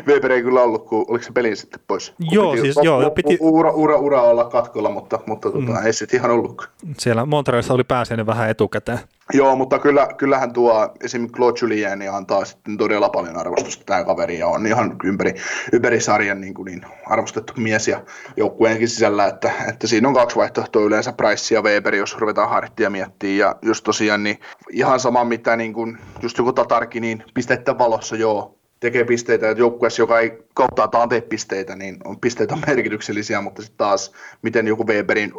Weber 0.07 0.33
ei 0.33 0.43
kyllä 0.43 0.63
ollut, 0.63 0.87
kun 0.87 1.05
oliko 1.09 1.25
se 1.25 1.33
pelin 1.33 1.57
sitten 1.57 1.81
pois? 1.87 2.15
Joo, 2.31 2.53
piti, 2.53 2.63
siis 2.63 2.79
joo. 2.83 3.11
Piti... 3.11 3.39
Ura, 3.41 3.71
ura, 3.71 3.97
ura 3.97 4.23
olla 4.23 4.45
katkolla, 4.45 4.91
mutta, 4.91 5.19
mutta 5.27 5.51
tota, 5.51 5.73
mm. 5.73 5.87
ei 5.87 5.93
sitten 5.93 6.21
ihan 6.21 6.31
ollut. 6.31 6.71
Siellä 6.99 7.27
Montrealissa 7.27 7.75
oli 7.75 7.85
pääsiäinen 7.85 8.27
vähän 8.27 8.51
etukäteen. 8.51 8.99
Joo, 9.33 9.57
mutta 9.57 9.79
kyllä, 9.79 10.09
kyllähän 10.17 10.53
tuo 10.53 10.95
esimerkiksi 11.05 11.37
Claude 11.37 11.59
Julien 11.63 11.99
niin 11.99 12.13
antaa 12.13 12.45
sitten 12.45 12.77
todella 12.77 13.09
paljon 13.09 13.37
arvostusta 13.37 13.85
tähän 13.85 14.07
kaveriin 14.07 14.41
ja 14.41 14.47
on 14.47 14.67
ihan 14.67 14.97
ympäri, 15.05 15.35
ympäri 15.73 16.01
sarjan 16.01 16.41
niin, 16.41 16.55
kuin 16.55 16.67
niin 16.67 16.83
arvostettu 17.07 17.53
mies 17.57 17.89
ja 17.89 18.05
joukkueenkin 18.37 18.89
sisällä, 18.89 19.27
että, 19.27 19.53
että 19.69 19.87
siinä 19.87 20.09
on 20.09 20.15
kaksi 20.15 20.37
vaihtoehtoa. 20.37 20.83
Yleensä 20.83 21.13
Price 21.13 21.55
ja 21.55 21.63
Weber, 21.63 21.95
jos 21.95 22.19
ruvetaan 22.19 22.49
harttia 22.49 22.91
miettiä 22.91 23.47
ja 23.47 23.57
just 23.63 23.85
tosiaan 23.85 24.23
niin 24.23 24.41
ihan 24.71 25.01
sama 25.01 25.25
mitä 25.25 25.57
niin 25.57 25.73
kuin, 25.73 25.99
just 26.23 26.39
joku 26.39 26.53
Tatarki, 26.53 27.01
niin 27.01 27.25
pisteiden 27.35 27.79
valossa 27.79 28.17
joo, 28.17 28.62
tekee 28.83 29.05
pisteitä, 29.05 29.51
että 29.51 29.61
joukkueessa, 29.61 30.03
joka 30.03 30.21
ei 30.21 30.33
kauttaaltaan 30.55 31.09
tee 31.09 31.21
pisteitä, 31.21 31.77
niin 31.77 31.97
on 32.05 32.21
pisteitä 32.21 32.59
merkityksellisiä, 32.67 33.41
mutta 33.41 33.63
sitten 33.63 33.79
taas 33.79 34.13
miten 34.43 34.67
joku 34.67 34.87
Weberin 34.87 35.33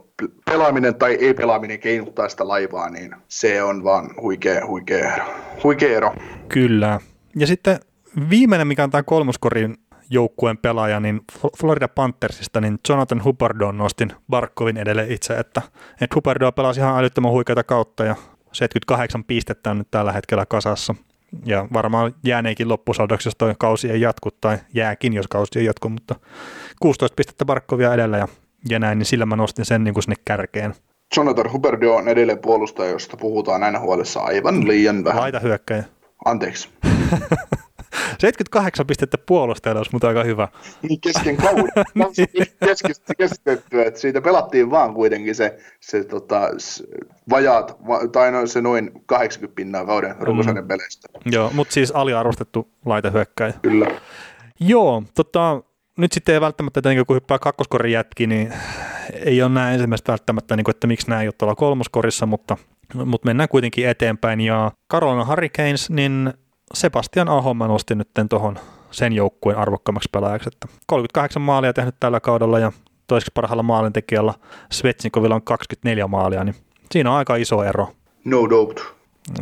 pelaaminen 0.45 0.95
tai 0.95 1.13
ei 1.13 1.33
pelaaminen 1.33 1.79
keinuttaa 1.79 2.29
sitä 2.29 2.47
laivaa, 2.47 2.89
niin 2.89 3.15
se 3.27 3.63
on 3.63 3.83
vaan 3.83 4.09
huikea, 4.21 4.67
huikea, 4.67 5.13
ero. 5.13 5.25
huikea 5.63 5.97
ero. 5.97 6.13
Kyllä. 6.47 6.99
Ja 7.35 7.47
sitten 7.47 7.79
viimeinen, 8.29 8.67
mikä 8.67 8.83
on 8.83 8.91
tämä 8.91 9.03
kolmoskorin 9.03 9.75
joukkueen 10.09 10.57
pelaaja, 10.57 10.99
niin 10.99 11.21
Florida 11.59 11.87
Panthersista, 11.87 12.61
niin 12.61 12.79
Jonathan 12.89 13.23
Hubbardon 13.23 13.77
nostin 13.77 14.11
Barkovin 14.29 14.77
edelle 14.77 15.05
itse, 15.09 15.33
että, 15.33 15.61
että 16.01 16.15
Hubbardon 16.15 16.53
pelasi 16.53 16.79
ihan 16.79 16.99
älyttömän 16.99 17.31
huikeata 17.31 17.63
kautta 17.63 18.05
ja 18.05 18.15
78 18.51 19.23
pistettä 19.23 19.71
on 19.71 19.77
nyt 19.77 19.91
tällä 19.91 20.11
hetkellä 20.11 20.45
kasassa 20.45 20.95
ja 21.45 21.67
varmaan 21.73 22.15
jääneekin 22.23 22.69
loppusaldoksi, 22.69 23.27
jos 23.27 23.35
toi 23.37 23.55
kausi 23.59 23.91
ei 23.91 24.01
jatku, 24.01 24.29
tai 24.41 24.57
jääkin, 24.73 25.13
jos 25.13 25.27
kausi 25.27 25.59
ei 25.59 25.65
jatku, 25.65 25.89
mutta 25.89 26.15
16 26.79 27.15
pistettä 27.15 27.45
Barkovia 27.45 27.93
edellä 27.93 28.17
ja, 28.17 28.27
ja 28.69 28.79
näin, 28.79 28.99
niin 28.99 29.05
sillä 29.05 29.25
mä 29.25 29.35
nostin 29.35 29.65
sen 29.65 29.83
niin 29.83 29.93
kuin 29.93 30.03
sinne 30.03 30.15
kärkeen. 30.25 30.75
Jonathan 31.17 31.51
Huberdo 31.51 31.95
on 31.95 32.07
edelleen 32.07 32.39
puolustaja, 32.39 32.91
josta 32.91 33.17
puhutaan 33.17 33.61
näin 33.61 33.79
huolessa 33.79 34.19
aivan 34.19 34.67
liian 34.67 35.03
vähän. 35.03 35.21
Laita 35.21 35.39
hyökkäjä. 35.39 35.83
Anteeksi. 36.25 36.69
78 38.19 38.87
pistettä 38.87 39.17
puolustajalla 39.17 39.79
olisi 39.79 39.91
mutta 39.93 40.07
aika 40.07 40.23
hyvä. 40.23 40.47
Niin 40.81 41.01
kesken 41.01 41.37
kauden. 41.37 41.71
niin. 41.95 42.47
Keskitettyä, 43.17 43.85
että 43.85 43.99
siitä 43.99 44.21
pelattiin 44.21 44.71
vaan 44.71 44.93
kuitenkin 44.93 45.35
se, 45.35 45.57
se 45.79 46.03
tota, 46.03 46.49
vajaat, 47.29 47.77
tai 48.11 48.31
no, 48.31 48.47
se 48.47 48.61
noin 48.61 48.91
80 49.05 49.55
pinnaa 49.55 49.85
kauden 49.85 50.15
runkosarjan 50.19 50.65
mm. 50.65 50.67
peleistä. 50.67 51.07
Joo, 51.25 51.51
mutta 51.53 51.73
siis 51.73 51.91
aliarvostettu 51.91 52.67
laitehyökkäjä. 52.85 53.53
Kyllä. 53.61 53.87
Joo, 54.59 55.03
tota, 55.15 55.61
nyt 55.97 56.11
sitten 56.11 56.33
ei 56.33 56.41
välttämättä, 56.41 56.79
että 56.79 57.05
kun 57.07 57.15
hyppää 57.15 57.39
kakkoskorin 57.39 57.91
jätki, 57.91 58.27
niin 58.27 58.53
ei 59.13 59.41
ole 59.41 59.51
näin 59.51 59.73
ensimmäistä 59.73 60.11
välttämättä, 60.11 60.55
niin 60.55 60.63
kuin, 60.63 60.75
että 60.75 60.87
miksi 60.87 61.09
nämä 61.09 61.21
ei 61.21 61.27
ole 61.27 61.33
tuolla 61.37 61.55
kolmoskorissa, 61.55 62.25
mutta, 62.25 62.57
mutta 62.93 63.25
mennään 63.25 63.49
kuitenkin 63.49 63.87
eteenpäin. 63.87 64.41
Ja 64.41 64.71
Carolina 64.91 65.25
Hurricanes, 65.25 65.89
niin 65.89 66.33
Sebastian 66.73 67.29
Aho 67.29 67.53
mä 67.53 67.67
nostin 67.67 67.97
nyt 67.97 68.09
tuohon 68.29 68.59
sen 68.91 69.13
joukkueen 69.13 69.59
arvokkaammaksi 69.59 70.09
pelaajaksi, 70.11 70.49
että 70.53 70.67
38 70.87 71.41
maalia 71.41 71.73
tehnyt 71.73 71.95
tällä 71.99 72.19
kaudella 72.19 72.59
ja 72.59 72.71
toiseksi 73.07 73.31
parhaalla 73.33 73.63
maalintekijällä 73.63 74.33
Svetsnikovilla 74.71 75.35
on 75.35 75.43
24 75.43 76.07
maalia, 76.07 76.43
niin 76.43 76.55
siinä 76.91 77.11
on 77.11 77.17
aika 77.17 77.35
iso 77.35 77.63
ero. 77.63 77.87
No 78.25 78.49
doubt. 78.49 78.79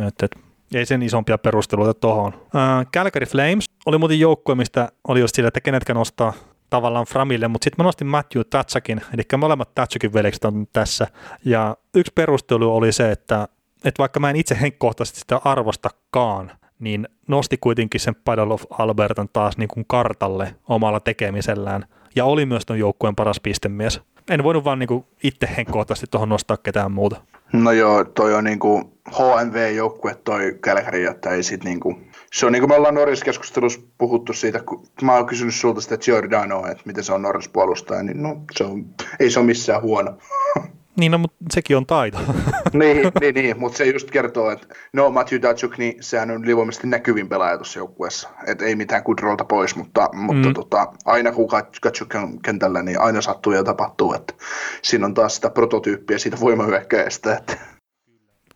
Et, 0.07 0.23
et, 0.23 0.31
ei 0.73 0.85
sen 0.85 1.03
isompia 1.03 1.37
perusteluita 1.37 1.93
tuohon. 1.93 2.33
Äh, 2.33 2.85
Calgary 2.93 3.25
Flames 3.25 3.65
oli 3.85 3.97
muuten 3.97 4.19
joukkue, 4.19 4.55
mistä 4.55 4.91
oli 5.07 5.19
just 5.19 5.35
sillä, 5.35 5.47
että 5.47 5.61
kenetkä 5.61 5.93
nostaa 5.93 6.33
tavallaan 6.69 7.05
Framille, 7.05 7.47
mutta 7.47 7.63
sitten 7.63 7.83
mä 7.83 7.87
nostin 7.87 8.07
Matthew 8.07 8.41
Tatsakin, 8.49 9.01
eli 9.13 9.23
molemmat 9.37 9.75
Tatsakin 9.75 10.13
veljekset 10.13 10.45
on 10.45 10.67
tässä. 10.73 11.07
Ja 11.45 11.77
yksi 11.95 12.11
perustelu 12.15 12.75
oli 12.75 12.91
se, 12.91 13.11
että, 13.11 13.47
että 13.85 13.99
vaikka 13.99 14.19
mä 14.19 14.29
en 14.29 14.35
itse 14.35 14.57
henkkohtaisesti 14.61 15.19
sitä 15.19 15.41
arvostakaan, 15.43 16.51
niin 16.81 17.07
nosti 17.27 17.57
kuitenkin 17.57 18.01
sen 18.01 18.15
Paddle 18.15 18.53
of 18.53 18.63
Albertan 18.69 19.29
taas 19.33 19.57
niin 19.57 19.67
kuin 19.67 19.85
kartalle 19.87 20.55
omalla 20.67 20.99
tekemisellään. 20.99 21.85
Ja 22.15 22.25
oli 22.25 22.45
myös 22.45 22.65
tuon 22.65 22.79
joukkueen 22.79 23.15
paras 23.15 23.39
pistemies. 23.39 24.01
En 24.29 24.43
voinut 24.43 24.63
vaan 24.63 24.79
niin 24.79 24.87
kuin 24.87 25.05
itse 25.23 25.49
henkkohtaisesti 25.57 26.07
tuohon 26.11 26.29
nostaa 26.29 26.57
ketään 26.57 26.91
muuta. 26.91 27.21
No 27.53 27.71
joo, 27.71 28.03
toi 28.03 28.33
on 28.33 28.43
niin 28.43 28.59
kuin 28.59 28.83
HMV-joukkue 29.09 30.15
toi 30.23 30.57
Kälkäri, 30.61 31.05
että 31.05 31.29
ei 31.29 31.43
sit 31.43 31.63
niin 31.63 31.79
kuin, 31.79 32.11
se 32.33 32.45
on 32.45 32.51
niin 32.51 32.61
kuin 32.61 32.69
me 32.69 32.75
ollaan 32.75 32.95
Norris-keskustelussa 32.95 33.81
puhuttu 33.97 34.33
siitä, 34.33 34.59
kun 34.59 34.87
mä 35.01 35.15
oon 35.15 35.25
kysynyt 35.25 35.55
sulta 35.55 35.81
sitä 35.81 35.97
Giordanoa, 35.97 36.69
että 36.69 36.83
miten 36.85 37.03
se 37.03 37.13
on 37.13 37.21
Norris 37.21 37.49
puolustaja, 37.49 38.03
niin 38.03 38.23
no 38.23 38.41
se 38.51 38.63
on, 38.63 38.85
ei 39.19 39.29
se 39.29 39.39
ole 39.39 39.45
missään 39.45 39.81
huono. 39.81 40.17
Niin, 40.95 41.11
no, 41.11 41.17
mutta 41.17 41.37
sekin 41.51 41.77
on 41.77 41.85
taito. 41.85 42.17
niin, 42.73 43.11
niin, 43.21 43.35
niin 43.35 43.59
mutta 43.59 43.77
se 43.77 43.85
just 43.85 44.11
kertoo, 44.11 44.51
että 44.51 44.67
no 44.93 45.09
Matthew 45.09 45.41
Datsuk, 45.41 45.77
niin 45.77 46.03
sehän 46.03 46.31
on 46.31 46.47
livoimisesti 46.47 46.87
näkyvin 46.87 47.29
pelaaja 47.29 47.57
tuossa 47.57 47.79
joukkueessa. 47.79 48.29
Että 48.47 48.65
ei 48.65 48.75
mitään 48.75 49.03
kudrolta 49.03 49.45
pois, 49.45 49.75
mutta, 49.75 50.09
mutta 50.13 50.47
mm. 50.47 50.53
tota, 50.53 50.93
aina 51.05 51.31
kun 51.31 51.49
Datsuk 51.83 52.15
on 52.15 52.41
kentällä, 52.41 52.81
niin 52.81 52.99
aina 52.99 53.21
sattuu 53.21 53.53
ja 53.53 53.63
tapahtuu. 53.63 54.13
Että 54.13 54.33
siinä 54.81 55.05
on 55.05 55.13
taas 55.13 55.35
sitä 55.35 55.49
prototyyppiä 55.49 56.17
siitä 56.17 56.39
voimahyökkäjästä. 56.39 57.35
Että. 57.37 57.57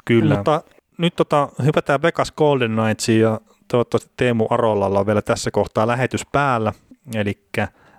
Kyllä. 0.06 0.36
Mutta 0.36 0.62
nyt 0.98 1.16
tota, 1.16 1.50
hypätään 1.64 2.02
Vegas 2.02 2.32
Golden 2.32 2.72
Knightsiin 2.72 3.22
ja 3.22 3.42
toivottavasti 3.68 4.12
Teemu 4.18 4.48
Arolalla 4.50 5.00
on 5.00 5.06
vielä 5.06 5.22
tässä 5.22 5.52
kohtaa 5.52 5.88
lähetys 5.88 6.26
päällä. 6.32 6.74
Eli 7.16 7.40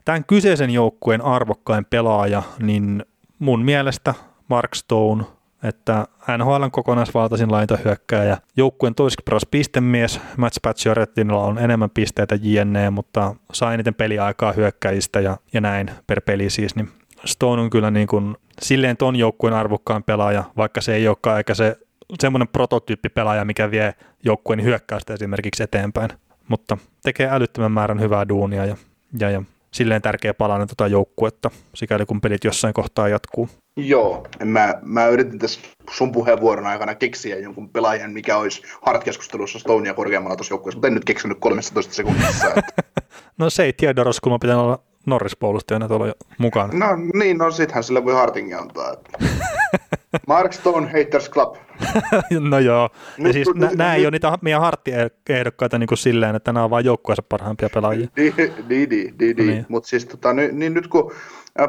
tämän 0.04 0.24
kyseisen 0.24 0.70
joukkueen 0.70 1.22
arvokkain 1.22 1.84
pelaaja, 1.84 2.42
niin 2.58 3.04
mun 3.38 3.64
mielestä 3.64 4.14
Mark 4.48 4.74
Stone, 4.74 5.24
että 5.62 6.06
NHLn 6.38 6.70
kokonaisvaltaisin 6.70 7.52
laitahyökkääjä, 7.52 8.38
joukkueen 8.56 8.94
toiseksi 8.94 9.22
paras 9.24 9.46
pistemies, 9.50 10.20
Match 10.36 10.58
Paciorettinilla 10.62 11.44
on 11.44 11.58
enemmän 11.58 11.90
pisteitä 11.90 12.38
JNE, 12.42 12.90
mutta 12.90 13.34
saa 13.52 13.74
eniten 13.74 13.94
peliaikaa 13.94 14.52
hyökkäjistä 14.52 15.20
ja, 15.20 15.36
ja 15.52 15.60
näin 15.60 15.90
per 16.06 16.20
peli 16.20 16.50
siis, 16.50 16.76
niin 16.76 16.88
Stone 17.24 17.62
on 17.62 17.70
kyllä 17.70 17.90
niin 17.90 18.06
kuin 18.06 18.36
silleen 18.60 18.96
ton 18.96 19.16
joukkueen 19.16 19.56
arvokkaan 19.56 20.02
pelaaja, 20.02 20.44
vaikka 20.56 20.80
se 20.80 20.94
ei 20.94 21.08
olekaan 21.08 21.38
eikä 21.38 21.54
se 21.54 21.76
semmoinen 22.20 22.48
prototyyppipelaaja, 22.48 23.44
mikä 23.44 23.70
vie 23.70 23.94
joukkueen 24.24 24.62
hyökkäystä 24.62 25.14
esimerkiksi 25.14 25.62
eteenpäin, 25.62 26.10
mutta 26.48 26.78
tekee 27.02 27.28
älyttömän 27.30 27.72
määrän 27.72 28.00
hyvää 28.00 28.28
duunia 28.28 28.64
ja, 28.64 28.76
ja, 29.20 29.30
ja 29.30 29.42
silleen 29.76 30.02
tärkeä 30.02 30.34
palanen 30.34 30.68
tuota 30.68 30.86
joukkuetta, 30.86 31.50
sikäli 31.74 32.06
kun 32.06 32.20
pelit 32.20 32.44
jossain 32.44 32.74
kohtaa 32.74 33.08
jatkuu. 33.08 33.48
Joo, 33.76 34.26
mä, 34.44 34.74
mä 34.82 35.06
yritin 35.06 35.38
tässä 35.38 35.60
sun 35.90 36.12
puheenvuoron 36.12 36.66
aikana 36.66 36.94
keksiä 36.94 37.38
jonkun 37.38 37.68
pelaajan, 37.68 38.12
mikä 38.12 38.36
olisi 38.36 38.62
Hart-keskustelussa 38.82 39.58
Stonea 39.58 39.94
korkeammalla 39.94 40.36
tuossa 40.36 40.52
joukkueessa, 40.52 40.76
mutta 40.76 40.88
en 40.88 40.94
nyt 40.94 41.04
keksinyt 41.04 41.38
13 41.40 41.94
sekunnissa. 41.94 42.48
Että... 42.48 42.82
no 43.38 43.50
se 43.50 43.64
ei 43.64 43.72
tiedä, 43.72 44.04
kun 44.22 44.32
mä 44.32 44.38
pitää 44.38 44.60
olla 44.60 44.78
Norris-puolustajana 45.06 45.88
tuolla 45.88 46.14
mukana. 46.38 46.72
No 46.72 46.86
niin, 47.14 47.38
no 47.38 47.50
sittenhän 47.50 47.84
sille 47.84 48.04
voi 48.04 48.14
Hartingin 48.14 48.58
antaa. 48.58 48.92
Että... 48.92 49.18
Mark 50.26 50.52
Stone 50.52 50.86
Haters 50.86 51.30
Club. 51.30 51.56
no 52.50 52.58
joo, 52.58 52.88
nyt, 53.18 53.26
ja 53.26 53.32
siis 53.32 53.48
nyt, 53.54 53.74
nämä 53.74 53.94
ei 53.94 54.04
ole 54.04 54.10
niitä 54.10 54.38
meidän 54.40 54.60
harttiehdokkaita 54.60 55.78
niin 55.78 55.86
kuin 55.86 55.98
silleen, 55.98 56.36
että 56.36 56.52
nämä 56.52 56.64
on 56.64 56.70
vain 56.70 56.84
joukkueensa 56.84 57.22
parhaimpia 57.22 57.68
pelaajia. 57.74 58.08
Niin, 58.16 58.34
niin, 58.36 58.88
niin, 58.90 59.14
niin, 59.18 59.36
niin. 59.36 59.66
mutta 59.68 59.88
siis 59.88 60.06
tota, 60.06 60.32
niin, 60.32 60.58
niin 60.58 60.74
nyt 60.74 60.88
kun 60.88 61.12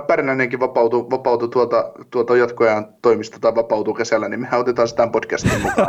Pärnänenkin 0.07 0.59
vapautui, 0.59 1.09
vapautui 1.11 1.49
tuota, 1.49 1.91
tuota 2.11 2.37
jatkoajan 2.37 2.87
toimista 3.01 3.39
tai 3.39 3.55
vapautuu 3.55 3.93
kesällä, 3.93 4.29
niin 4.29 4.39
mehän 4.39 4.59
otetaan 4.59 4.87
sitä 4.87 5.07
podcastin 5.07 5.61
mukaan. 5.61 5.87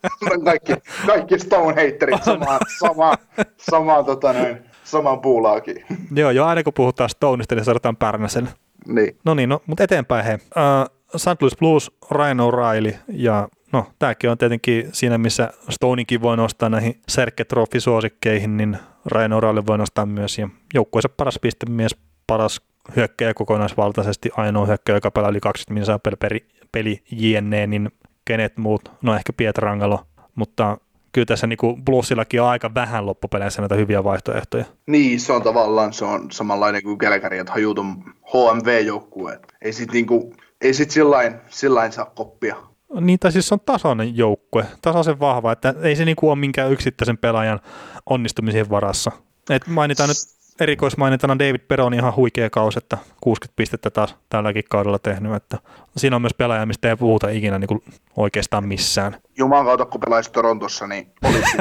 kaikki, 0.44 0.72
kaikki 1.06 1.38
Stone-haterit 1.38 2.24
samaan, 2.24 2.60
samaan, 2.86 3.18
samaan, 3.56 4.04
tota 4.04 4.32
noin, 4.32 4.58
samaan 4.84 5.20
puulaakin. 5.20 5.84
Joo, 6.14 6.30
jo 6.30 6.44
aina 6.44 6.62
kun 6.62 6.72
puhutaan 6.72 7.10
Stoneista, 7.10 7.54
niin 7.54 7.64
saadaan 7.64 7.96
Pärnäsen. 7.96 8.48
Niin. 8.86 9.16
No 9.24 9.34
niin, 9.34 9.48
no, 9.48 9.62
mutta 9.66 9.84
eteenpäin 9.84 10.24
he. 10.24 10.34
Uh, 10.34 10.95
St. 11.16 11.42
Louis 11.42 11.56
Blues, 11.56 11.90
Ryan 12.10 12.38
O'Reilly 12.38 12.94
ja 13.08 13.48
no 13.72 13.86
tämäkin 13.98 14.30
on 14.30 14.38
tietenkin 14.38 14.88
siinä, 14.92 15.18
missä 15.18 15.52
Stoninkin 15.68 16.22
voi 16.22 16.36
nostaa 16.36 16.68
näihin 16.68 17.00
Serke 17.08 17.44
suosikkeihin 17.78 18.56
niin 18.56 18.78
Ryan 19.06 19.32
O'Reilly 19.32 19.66
voi 19.66 19.78
nostaa 19.78 20.06
myös 20.06 20.38
ja 20.38 20.48
joukkueensa 20.74 21.08
paras 21.08 21.38
pistemies, 21.42 21.96
paras 22.26 22.60
hyökkäjä 22.96 23.34
kokonaisvaltaisesti, 23.34 24.30
ainoa 24.36 24.66
hyökkäjä, 24.66 24.96
joka 24.96 25.10
pelaa 25.10 25.30
yli 25.30 25.40
20 25.40 25.74
minuuttia 25.74 25.98
per 25.98 26.16
peli, 26.16 26.46
peli 26.72 27.02
JNE, 27.10 27.66
niin 27.66 27.90
kenet 28.24 28.56
muut, 28.56 28.92
no 29.02 29.14
ehkä 29.14 29.32
Pietrangelo, 29.32 30.06
mutta 30.34 30.78
kyllä 31.12 31.26
tässä 31.26 31.46
niin 31.46 31.84
Bluesillakin 31.84 32.42
on 32.42 32.48
aika 32.48 32.74
vähän 32.74 33.06
loppupeleissä 33.06 33.62
näitä 33.62 33.74
hyviä 33.74 34.04
vaihtoehtoja. 34.04 34.64
Niin, 34.86 35.20
se 35.20 35.32
on 35.32 35.42
tavallaan 35.42 35.92
se 35.92 36.04
on 36.04 36.30
samanlainen 36.30 36.82
kuin 36.82 36.98
Kälkäri, 36.98 37.38
että 37.38 37.52
hajuton 37.52 38.04
HMV-joukkue. 38.32 39.40
Ei 39.62 39.72
sit, 39.72 39.92
niinku, 39.92 40.32
ei 40.66 40.74
sit 40.74 40.90
sillain, 40.90 41.34
sillain 41.48 41.92
saa 41.92 42.04
koppia. 42.04 42.56
Niin, 43.00 43.18
tai 43.18 43.32
siis 43.32 43.48
se 43.48 43.54
on 43.54 43.60
tasainen 43.60 44.16
joukkue, 44.16 44.66
tasaisen 44.82 45.20
vahva, 45.20 45.52
että 45.52 45.74
ei 45.82 45.96
se 45.96 46.04
niinku 46.04 46.28
ole 46.28 46.38
minkään 46.38 46.72
yksittäisen 46.72 47.18
pelaajan 47.18 47.60
onnistumisen 48.06 48.70
varassa. 48.70 49.12
Et 49.50 49.66
mainitaan 49.66 50.08
nyt 50.08 50.16
erikoismainintana 50.60 51.38
David 51.38 51.58
Peron 51.58 51.94
ihan 51.94 52.16
huikea 52.16 52.50
kausi, 52.50 52.78
että 52.78 52.98
60 53.20 53.56
pistettä 53.56 53.90
taas 53.90 54.16
tälläkin 54.28 54.64
kaudella 54.70 54.98
tehnyt. 54.98 55.34
Että 55.34 55.58
siinä 55.96 56.16
on 56.16 56.22
myös 56.22 56.34
pelaaja, 56.34 56.66
mistä 56.66 56.88
ei 56.88 56.96
puhuta 56.96 57.28
ikinä 57.28 57.58
niin 57.58 57.68
kuin 57.68 57.82
oikeastaan 58.16 58.68
missään. 58.68 59.16
Jumalan 59.38 59.64
kautta, 59.64 59.86
kun 59.86 60.00
pelaisi 60.00 60.32
Torontossa, 60.32 60.86
niin 60.86 61.12
olisi. 61.24 61.56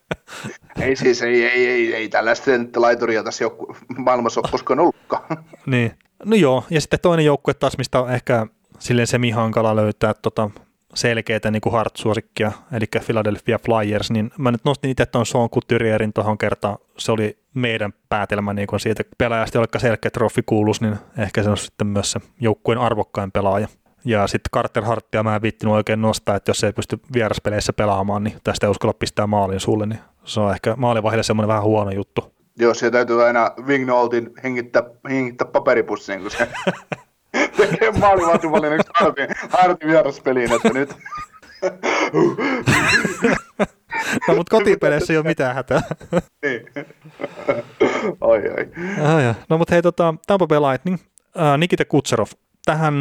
ei 0.80 0.96
siis, 0.96 1.22
ei, 1.22 1.44
ei, 1.44 1.68
ei, 1.68 1.94
ei 1.94 2.08
tällaista 2.08 2.50
laituria 2.76 3.22
tässä 3.22 3.44
joku, 3.44 3.76
maailmassa 3.96 4.40
ole 4.40 4.48
koskaan 4.50 4.80
ollutkaan. 4.80 5.22
niin. 5.66 5.92
No 6.24 6.36
joo, 6.36 6.64
ja 6.70 6.80
sitten 6.80 7.00
toinen 7.00 7.24
joukkue 7.24 7.54
taas, 7.54 7.78
mistä 7.78 8.00
on 8.00 8.10
ehkä 8.10 8.46
silleen 8.78 9.06
semi-hankala 9.06 9.76
löytää 9.76 10.14
tota, 10.14 10.50
selkeitä 10.94 11.50
niin 11.50 11.60
kuin 11.60 11.72
Hart-suosikkia, 11.72 12.52
eli 12.72 12.84
Philadelphia 13.06 13.58
Flyers, 13.58 14.10
niin 14.10 14.30
mä 14.38 14.50
nyt 14.50 14.64
nostin 14.64 14.90
itse 14.90 15.06
tuon 15.06 15.26
Sean 15.26 15.50
Couturierin 15.50 16.12
tuohon 16.12 16.38
kertaan. 16.38 16.78
Se 16.98 17.12
oli 17.12 17.38
meidän 17.54 17.92
päätelmä 18.08 18.52
niin 18.52 18.66
kuin 18.66 18.80
siitä 18.80 19.02
pelaajasta, 19.18 19.58
jolle 19.58 19.80
selkeä 19.80 20.10
trofi 20.10 20.42
kuulus, 20.46 20.80
niin 20.80 20.96
ehkä 21.18 21.42
se 21.42 21.50
on 21.50 21.56
sitten 21.56 21.86
myös 21.86 22.12
se 22.12 22.20
joukkueen 22.40 22.80
arvokkain 22.80 23.32
pelaaja. 23.32 23.68
Ja 24.04 24.26
sitten 24.26 24.50
Carter 24.54 24.84
Harttia 24.84 25.22
mä 25.22 25.36
en 25.36 25.42
viittinyt 25.42 25.74
oikein 25.74 26.02
nostaa, 26.02 26.36
että 26.36 26.50
jos 26.50 26.64
ei 26.64 26.72
pysty 26.72 27.00
vieraspeleissä 27.14 27.72
pelaamaan, 27.72 28.24
niin 28.24 28.36
tästä 28.44 28.66
ei 28.66 28.70
uskalla 28.70 28.94
pistää 28.94 29.26
maalin 29.26 29.60
sulle, 29.60 29.86
niin 29.86 29.98
se 30.24 30.40
on 30.40 30.52
ehkä 30.52 30.74
maalivaiheelle 30.76 31.22
semmoinen 31.22 31.48
vähän 31.48 31.62
huono 31.62 31.90
juttu. 31.90 32.34
Joo, 32.58 32.74
se 32.74 32.90
täytyy 32.90 33.24
aina 33.24 33.50
Wignoltin 33.66 34.30
hengittää, 34.42 34.82
hengittää 35.10 35.48
paperipussiin, 35.48 36.20
kun 36.20 36.30
se 36.30 36.48
tekee 37.56 37.92
maalivahtivalinneksi 37.92 38.88
Hartin, 38.94 39.28
Hartin 39.48 39.88
vieraspeliin, 39.88 40.52
että 40.52 40.68
nyt... 40.68 40.94
no, 44.28 44.34
mutta 44.34 44.56
kotipeleissä 44.56 45.12
ei 45.12 45.16
ole 45.16 45.26
mitään 45.26 45.54
hätää. 45.54 45.82
niin. 46.44 46.66
Oi, 48.20 48.38
oi. 48.38 48.68
Ah, 49.02 49.36
no, 49.48 49.58
mutta 49.58 49.74
hei, 49.74 49.82
tota, 49.82 50.14
Tampa 50.26 50.46
Bay 50.46 50.60
Lightning, 50.60 50.98
äh, 51.38 51.58
Nikita 51.58 51.84
Kutserov. 51.84 52.28
Tähän, 52.64 52.94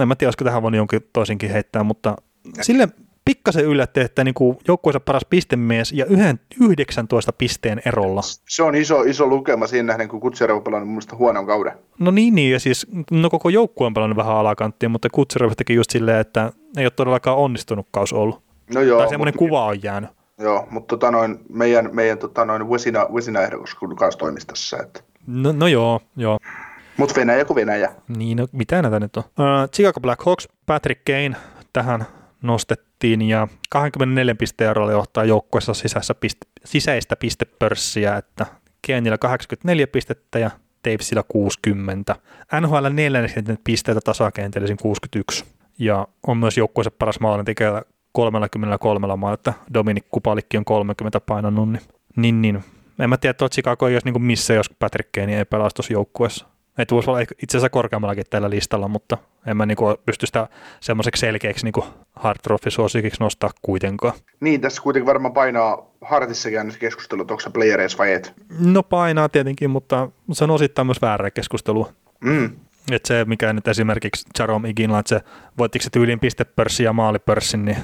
en 0.00 0.08
mä 0.08 0.16
tiedä, 0.16 0.28
olisiko 0.28 0.44
tähän 0.44 0.62
voinut 0.62 0.76
jonkin 0.76 1.00
toisinkin 1.12 1.50
heittää, 1.50 1.82
mutta 1.82 2.16
sille 2.60 2.88
pikkasen 3.28 3.64
yllätti, 3.64 4.00
että 4.00 4.24
niin 4.24 4.34
joukkueensa 4.68 5.00
paras 5.00 5.24
pistemies 5.30 5.92
ja 5.92 6.04
yhden, 6.04 6.40
19 6.60 7.32
pisteen 7.32 7.82
erolla. 7.86 8.20
Se 8.48 8.62
on 8.62 8.74
iso, 8.74 9.02
iso 9.02 9.26
lukema 9.26 9.66
siinä 9.66 9.86
nähden, 9.86 10.08
kun 10.08 10.20
Kutserov 10.20 10.56
on 10.56 10.62
pelannut 10.62 10.88
mun 10.88 11.02
huonon 11.18 11.46
kauden. 11.46 11.72
No 11.98 12.10
niin, 12.10 12.34
niin, 12.34 12.52
ja 12.52 12.60
siis 12.60 12.86
no 13.10 13.30
koko 13.30 13.48
joukkue 13.48 13.86
on 13.86 13.94
pelannut 13.94 14.16
vähän 14.16 14.36
alakanttia, 14.36 14.88
mutta 14.88 15.08
Kutserov 15.12 15.52
teki 15.56 15.74
just 15.74 15.90
silleen, 15.90 16.20
että 16.20 16.52
ei 16.76 16.84
ole 16.84 16.90
todellakaan 16.90 17.36
onnistunut 17.36 17.86
kaus 17.90 18.12
ollut. 18.12 18.42
No 18.74 18.80
joo, 18.80 18.98
tai 18.98 19.08
semmoinen 19.08 19.34
mutta, 19.34 19.38
kuva 19.38 19.64
on 19.64 19.82
jäänyt. 19.82 20.10
Joo, 20.38 20.66
mutta 20.70 20.96
tota 20.96 21.10
noin, 21.10 21.38
meidän, 21.48 21.90
meidän 21.92 22.18
tota 22.18 22.44
noin 22.44 22.70
Vesina, 22.70 23.06
Vesina 23.14 23.40
ehdokas 23.40 23.74
kun 23.74 23.96
kanssa 23.96 24.18
toimisi 24.18 24.46
tässä. 24.46 24.76
Että. 24.82 25.00
No, 25.26 25.52
no 25.52 25.66
joo, 25.66 26.00
joo. 26.16 26.38
Mutta 26.96 27.14
Venäjä 27.20 27.44
kuin 27.44 27.54
Venäjä. 27.54 27.92
Niin, 28.16 28.36
no 28.36 28.46
mitä 28.52 28.82
näitä 28.82 29.00
nyt 29.00 29.16
on? 29.16 29.22
Uh, 29.26 29.70
Chicago 29.74 30.00
Blackhawks, 30.00 30.48
Patrick 30.66 31.04
Kane 31.04 31.36
tähän 31.72 32.06
nostettiin 32.42 32.87
ja 33.04 33.48
24 33.70 34.34
pisteen 34.34 34.70
erolla 34.70 34.92
johtaa 34.92 35.24
joukkueessa 35.24 35.74
sisäistä, 35.74 36.14
piste, 36.14 36.46
sisäistä 36.64 37.16
pistepörssiä, 37.16 38.16
että 38.16 38.46
Kenillä 38.82 39.18
84 39.18 39.86
pistettä 39.86 40.38
ja 40.38 40.50
Davesilla 40.84 41.22
60. 41.22 42.16
NHL 42.60 42.86
40 42.90 43.62
pisteitä 43.64 44.00
tasakentelisin 44.00 44.76
61 44.76 45.44
ja 45.78 46.08
on 46.26 46.36
myös 46.36 46.56
joukkueessa 46.58 46.90
paras 46.90 47.20
maalintekijä 47.20 47.82
33 48.12 49.16
maalla, 49.16 49.34
että 49.34 49.52
Dominik 49.74 50.04
Kupalikki 50.10 50.56
on 50.56 50.64
30 50.64 51.20
painanut, 51.20 51.72
niin, 51.72 51.82
niin, 52.16 52.42
niin. 52.42 52.64
en 52.98 53.10
mä 53.10 53.16
tiedä, 53.16 53.30
että 53.30 53.48
Chicago 53.48 53.88
ei 53.88 53.94
olisi 53.94 54.10
niin 54.10 54.22
missä, 54.22 54.54
jos 54.54 54.70
Patrick 54.78 55.12
Kane 55.12 55.38
ei 55.38 55.44
pelastuisi 55.44 55.92
joukkueessa. 55.92 56.46
Että 56.78 56.94
voisi 56.94 57.10
olla 57.10 57.20
itse 57.20 57.56
asiassa 57.56 57.70
korkeammallakin 57.70 58.24
tällä 58.30 58.50
listalla, 58.50 58.88
mutta 58.88 59.18
en 59.46 59.56
mä 59.56 59.66
niinku 59.66 59.84
pysty 60.06 60.26
sitä 60.26 60.48
semmoiseksi 60.80 61.20
selkeäksi 61.20 61.64
niinku 61.64 61.84
hard 62.16 62.38
suosikiksi 62.68 63.20
nostaa 63.20 63.50
kuitenkaan. 63.62 64.14
Niin, 64.40 64.60
tässä 64.60 64.82
kuitenkin 64.82 65.06
varmaan 65.06 65.34
painaa 65.34 65.86
Hartissakin 66.00 66.58
aina 66.58 66.72
keskustelu, 66.78 67.22
että 67.22 67.34
onko 67.34 67.40
se 67.40 67.50
playereissa 67.50 67.98
vai 67.98 68.12
et? 68.12 68.34
No 68.60 68.82
painaa 68.82 69.28
tietenkin, 69.28 69.70
mutta 69.70 70.08
se 70.32 70.44
on 70.44 70.50
osittain 70.50 70.86
myös 70.86 71.02
väärä 71.02 71.30
keskustelua. 71.30 71.92
Mm. 72.20 72.50
Et 72.90 73.04
se, 73.04 73.24
mikä 73.24 73.52
nyt 73.52 73.68
esimerkiksi 73.68 74.26
Jerome 74.38 74.68
Iginla, 74.68 74.98
että 74.98 75.08
se 75.08 75.20
voittiko 75.58 75.82
se 75.82 75.90
tyyliin 75.90 76.20
pistepörssin 76.20 76.84
ja 76.84 76.92
maalipörssin, 76.92 77.64
niin 77.64 77.76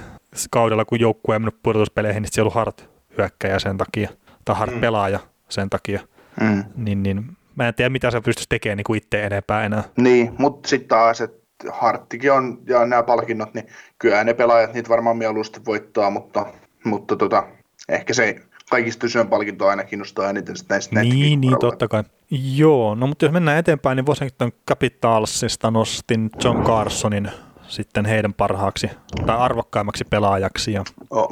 kaudella 0.51 0.85
kun 0.85 1.01
joukkue 1.01 1.35
ei 1.35 1.39
mennyt 1.39 1.63
pudotuspeleihin, 1.63 2.23
niin 2.23 2.33
se 2.33 2.41
on 2.41 2.43
ollut 2.43 2.55
hard 2.55 2.73
hyökkäjä 3.19 3.59
sen 3.59 3.79
takia, 3.79 4.11
tai 4.45 4.57
hard 4.57 4.73
mm. 4.73 4.81
pelaaja 4.81 5.21
sen 5.49 5.71
takia. 5.71 6.01
Mm. 6.41 6.65
Niin, 6.77 7.03
niin 7.03 7.37
mä 7.57 7.69
en 7.69 7.75
tiedä, 7.75 7.89
mitä 7.89 8.11
se 8.11 8.21
pystyisi 8.21 8.49
tekemään 8.49 8.77
niin 8.77 8.85
kuin 8.85 8.99
itse 8.99 9.25
enempää 9.25 9.65
enää. 9.65 9.85
Niin, 9.97 10.33
mutta 10.39 10.69
sitten 10.69 10.89
taas, 10.89 11.21
että 11.21 11.45
Harttikin 11.71 12.33
on, 12.33 12.59
ja 12.67 12.87
nämä 12.87 13.03
palkinnot, 13.03 13.55
niin 13.55 13.67
kyllä 13.99 14.25
ne 14.25 14.35
pelaajat 14.35 14.75
niitä 14.75 14.89
varmaan 14.89 15.17
mieluusti 15.17 15.61
voittaa, 15.67 16.11
mutta, 16.11 16.47
mutta 16.85 17.17
tota, 17.17 17.47
ehkä 17.89 18.15
se 18.15 18.37
kaikista 18.71 19.09
syön 19.09 19.29
palkintoa 19.29 19.71
aina 19.71 19.85
kiinnostaa 19.85 20.31
eniten 20.31 20.57
näistä 20.69 21.03
Niin, 21.03 21.41
niin 21.41 21.59
totta 21.61 21.89
kai. 21.89 22.05
Joo, 22.31 22.95
no 22.95 23.07
mutta 23.07 23.25
jos 23.25 23.33
mennään 23.33 23.59
eteenpäin, 23.59 23.97
niin 23.97 24.07
Washington 24.07 24.53
Capitalsista 24.69 25.71
nostin 25.71 26.31
John 26.45 26.63
Carsonin 26.63 27.31
sitten 27.75 28.05
heidän 28.05 28.35
parhaaksi 28.35 28.91
tai 29.27 29.37
arvokkaimmaksi 29.39 30.05
pelaajaksi. 30.11 30.73
Ja, 30.73 30.85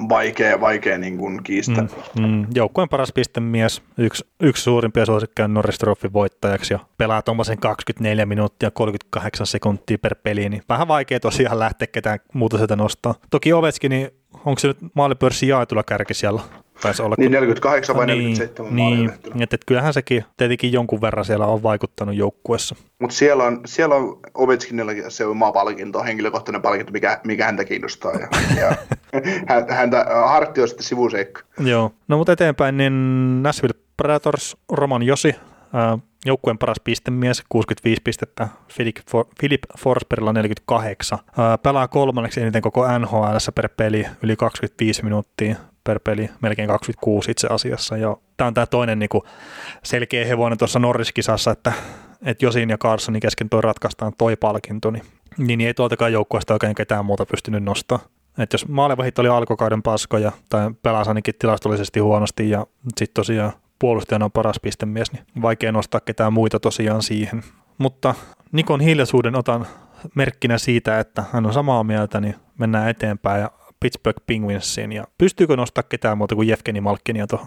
vaikea, 0.09 0.61
vaikea 0.61 0.99
niin 0.99 1.19
kuin 1.19 1.43
kiistä. 1.43 1.83
Mm, 1.83 2.27
mm, 2.27 2.47
joukkueen 2.55 2.89
paras 2.89 3.13
pistemies, 3.13 3.83
yksi, 3.99 4.25
yksi 4.41 4.63
suurimpia 4.63 5.07
suosikkeja 5.07 5.49
Norris 5.49 5.79
voittajaksi 6.13 6.75
ja 6.75 6.79
pelaa 6.99 7.23
tuommoisen 7.23 7.59
24 7.59 8.27
minuuttia 8.27 8.71
38 8.71 9.47
sekuntia 9.47 9.99
per 9.99 10.15
peli, 10.23 10.49
niin 10.49 10.63
vähän 10.69 10.89
vaikea 10.89 11.21
tosiaan 11.21 11.59
lähteä 11.59 11.87
ketään 11.87 12.19
muuta 12.33 12.57
sieltä 12.57 12.77
nostaa. 12.77 13.15
Toki 13.31 13.53
Ovechkin, 13.53 13.91
niin 13.91 14.11
onko 14.45 14.59
se 14.59 14.69
nyt 14.69 14.79
maalipörssin 14.95 15.49
jaetulla 15.49 15.83
kärki 15.83 16.15
siellä? 16.15 16.41
Taisi 16.81 17.03
olla, 17.03 17.15
niin 17.19 17.33
48 17.33 17.97
vai 17.97 18.07
47 18.07 18.77
niin, 18.77 18.99
niin 18.99 19.11
että, 19.11 19.31
että 19.43 19.67
kyllähän 19.67 19.95
sekin 19.95 20.25
tietenkin 20.37 20.73
jonkun 20.73 21.01
verran 21.01 21.25
siellä 21.25 21.47
on 21.47 21.63
vaikuttanut 21.63 22.15
joukkuessa. 22.15 22.77
Mutta 22.99 23.17
siellä 23.17 23.45
on, 23.45 23.61
siellä 23.67 23.95
on 23.95 24.21
Ovechkinillakin 24.35 25.11
se 25.11 25.27
oma 25.27 25.53
palkinto, 25.53 26.03
henkilökohtainen 26.03 26.63
palkinto, 26.63 26.93
mikä, 26.93 27.21
mikä 27.25 27.45
häntä 27.45 27.65
kiinnostaa. 27.65 28.13
Ja, 28.13 28.29
ja 28.57 28.77
häntä, 29.77 30.07
Hartti 30.27 30.61
on 30.63 30.69
sitten 30.69 30.87
sivuseikka. 30.87 31.43
Joo, 31.59 31.93
no 32.09 32.17
mutta 32.17 32.33
eteenpäin, 32.33 32.77
niin 32.77 33.43
Nashville 33.43 33.75
Predators, 33.97 34.57
Roman 34.73 35.03
Josi, 35.03 35.35
joukkueen 36.27 36.59
paras 36.59 36.81
pistemies, 36.85 37.43
65 37.49 38.03
pistettä, 38.03 38.49
Philip, 38.77 38.97
For, 39.11 39.25
Philip 39.41 39.63
Forsbergilla 39.79 40.33
48. 40.33 41.19
pelaa 41.63 41.89
kolmanneksi 41.89 42.41
eniten 42.41 42.63
koko 42.63 42.99
NHL 42.99 43.37
per 43.55 43.69
peli, 43.77 44.07
yli 44.23 44.37
25 44.37 45.05
minuuttia 45.05 45.57
per 45.85 46.01
peli, 46.05 46.31
melkein 46.41 46.69
26 46.69 47.31
itse 47.31 47.49
asiassa. 47.51 47.97
Ja 47.97 48.17
tämä 48.37 48.49
on 48.49 48.55
tämä 48.55 48.67
toinen 48.67 48.99
niin 48.99 49.09
kuin 49.09 49.23
selkeä 49.85 50.27
hevonen 50.27 50.59
tuossa 50.59 50.79
Norriskisassa, 50.79 51.51
että, 51.51 51.73
että 52.23 52.45
Josin 52.45 52.71
ja 52.71 52.79
Carsonin 52.79 53.21
kesken 53.21 53.49
toi 53.49 53.63
ratkaistaan 53.63 54.13
toi 54.19 54.37
palkinto, 54.37 54.91
niin, 54.91 55.05
niin 55.39 55.61
ei 55.61 55.75
tuoltakaan 55.75 56.13
joukkueesta 56.13 56.55
oikein 56.55 56.75
ketään 56.75 57.05
muuta 57.05 57.27
pystynyt 57.27 57.65
nostamaan. 57.65 58.09
Että 58.39 58.55
jos 58.55 58.69
maalivahit 58.69 59.19
oli 59.19 59.29
alkukauden 59.29 59.83
paskoja 59.83 60.33
tai 60.49 60.71
pelasi 60.83 61.11
ainakin 61.11 61.35
tilastollisesti 61.39 62.01
huonosti 62.01 62.51
ja 62.51 62.67
sitten 62.97 63.15
tosiaan 63.15 63.53
puolustajana 63.83 64.25
on 64.25 64.33
paras 64.33 64.61
pistemies, 64.63 65.13
niin 65.13 65.25
vaikea 65.43 65.73
nostaa 65.73 66.01
ketään 66.01 66.33
muita 66.33 66.61
tosiaan 66.61 67.03
siihen. 67.03 67.43
Mutta 67.79 68.15
Nikon 68.53 68.81
hiljaisuuden 68.81 69.37
otan 69.37 69.67
merkkinä 70.15 70.59
siitä, 70.59 70.99
että 70.99 71.25
hän 71.33 71.47
on 71.47 71.53
samaa 71.53 71.85
mieltä, 71.85 72.21
niin 72.21 72.35
mennään 72.59 72.89
eteenpäin 72.89 73.41
ja 73.41 73.51
Pittsburgh 73.81 74.23
Penguinsiin. 74.27 74.93
Ja 74.93 75.05
pystyykö 75.19 75.57
nostaa 75.57 75.83
ketään 75.83 76.19
muuta 76.19 76.35
kuin 76.35 76.49
Jefkeni 76.49 76.81
Malkkinia 76.81 77.27
tuohon? 77.27 77.47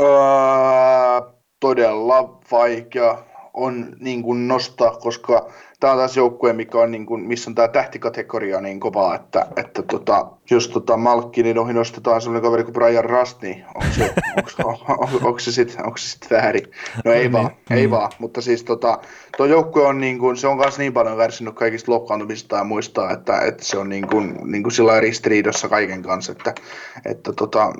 Öö, 0.00 1.30
todella 1.60 2.40
vaikea 2.52 3.18
on 3.56 3.96
niin 4.00 4.22
kuin 4.22 4.48
nostaa, 4.48 4.90
koska 4.90 5.48
tämä 5.80 5.92
on 5.92 5.98
taas 5.98 6.16
joukkue, 6.16 6.52
mikä 6.52 6.78
on, 6.78 6.90
niin 6.90 7.06
kuin, 7.06 7.20
missä 7.20 7.50
on 7.50 7.54
tämä 7.54 7.68
tähtikategoria 7.68 8.60
niin 8.60 8.80
kova, 8.80 9.14
että, 9.14 9.46
että 9.56 9.82
tota, 9.82 10.26
jos 10.50 10.68
tota 10.68 10.96
Malkkinin 10.96 11.58
ohi 11.58 11.72
nostetaan 11.72 12.20
sellainen 12.20 12.42
kaveri 12.42 12.64
kuin 12.64 12.72
Brian 12.72 13.04
Rust, 13.04 13.42
niin 13.42 13.64
onko 13.74 13.88
se, 13.90 14.64
onko, 14.64 14.84
onko, 15.04 15.28
onko 15.28 15.38
se 15.38 15.52
sitten 15.52 15.84
sit 15.96 16.30
väärin? 16.30 16.66
No 17.04 17.12
ei 17.12 17.32
vaan, 17.32 17.44
niin, 17.44 17.56
ei 17.70 17.76
niin. 17.76 17.90
vaan, 17.90 18.10
mutta 18.18 18.40
siis 18.40 18.64
tota, 18.64 18.98
tuo 19.36 19.46
joukkue 19.46 19.86
on, 19.86 20.00
niin 20.00 20.18
kuin, 20.18 20.36
se 20.36 20.46
on 20.46 20.56
myös 20.56 20.78
niin 20.78 20.92
paljon 20.92 21.16
kärsinyt 21.16 21.54
kaikista 21.54 21.92
loukkaantumista 21.92 22.56
ja 22.56 22.64
muistaa, 22.64 23.12
että, 23.12 23.40
että 23.40 23.64
se 23.64 23.78
on 23.78 23.88
niin 23.88 24.08
kuin, 24.08 24.38
niin 24.44 24.62
kuin 24.62 24.72
sillä 24.72 25.00
ristiriidossa 25.00 25.68
kaiken 25.68 26.02
kanssa, 26.02 26.32
että, 26.32 26.54
että 27.04 27.32
tota, 27.32 27.72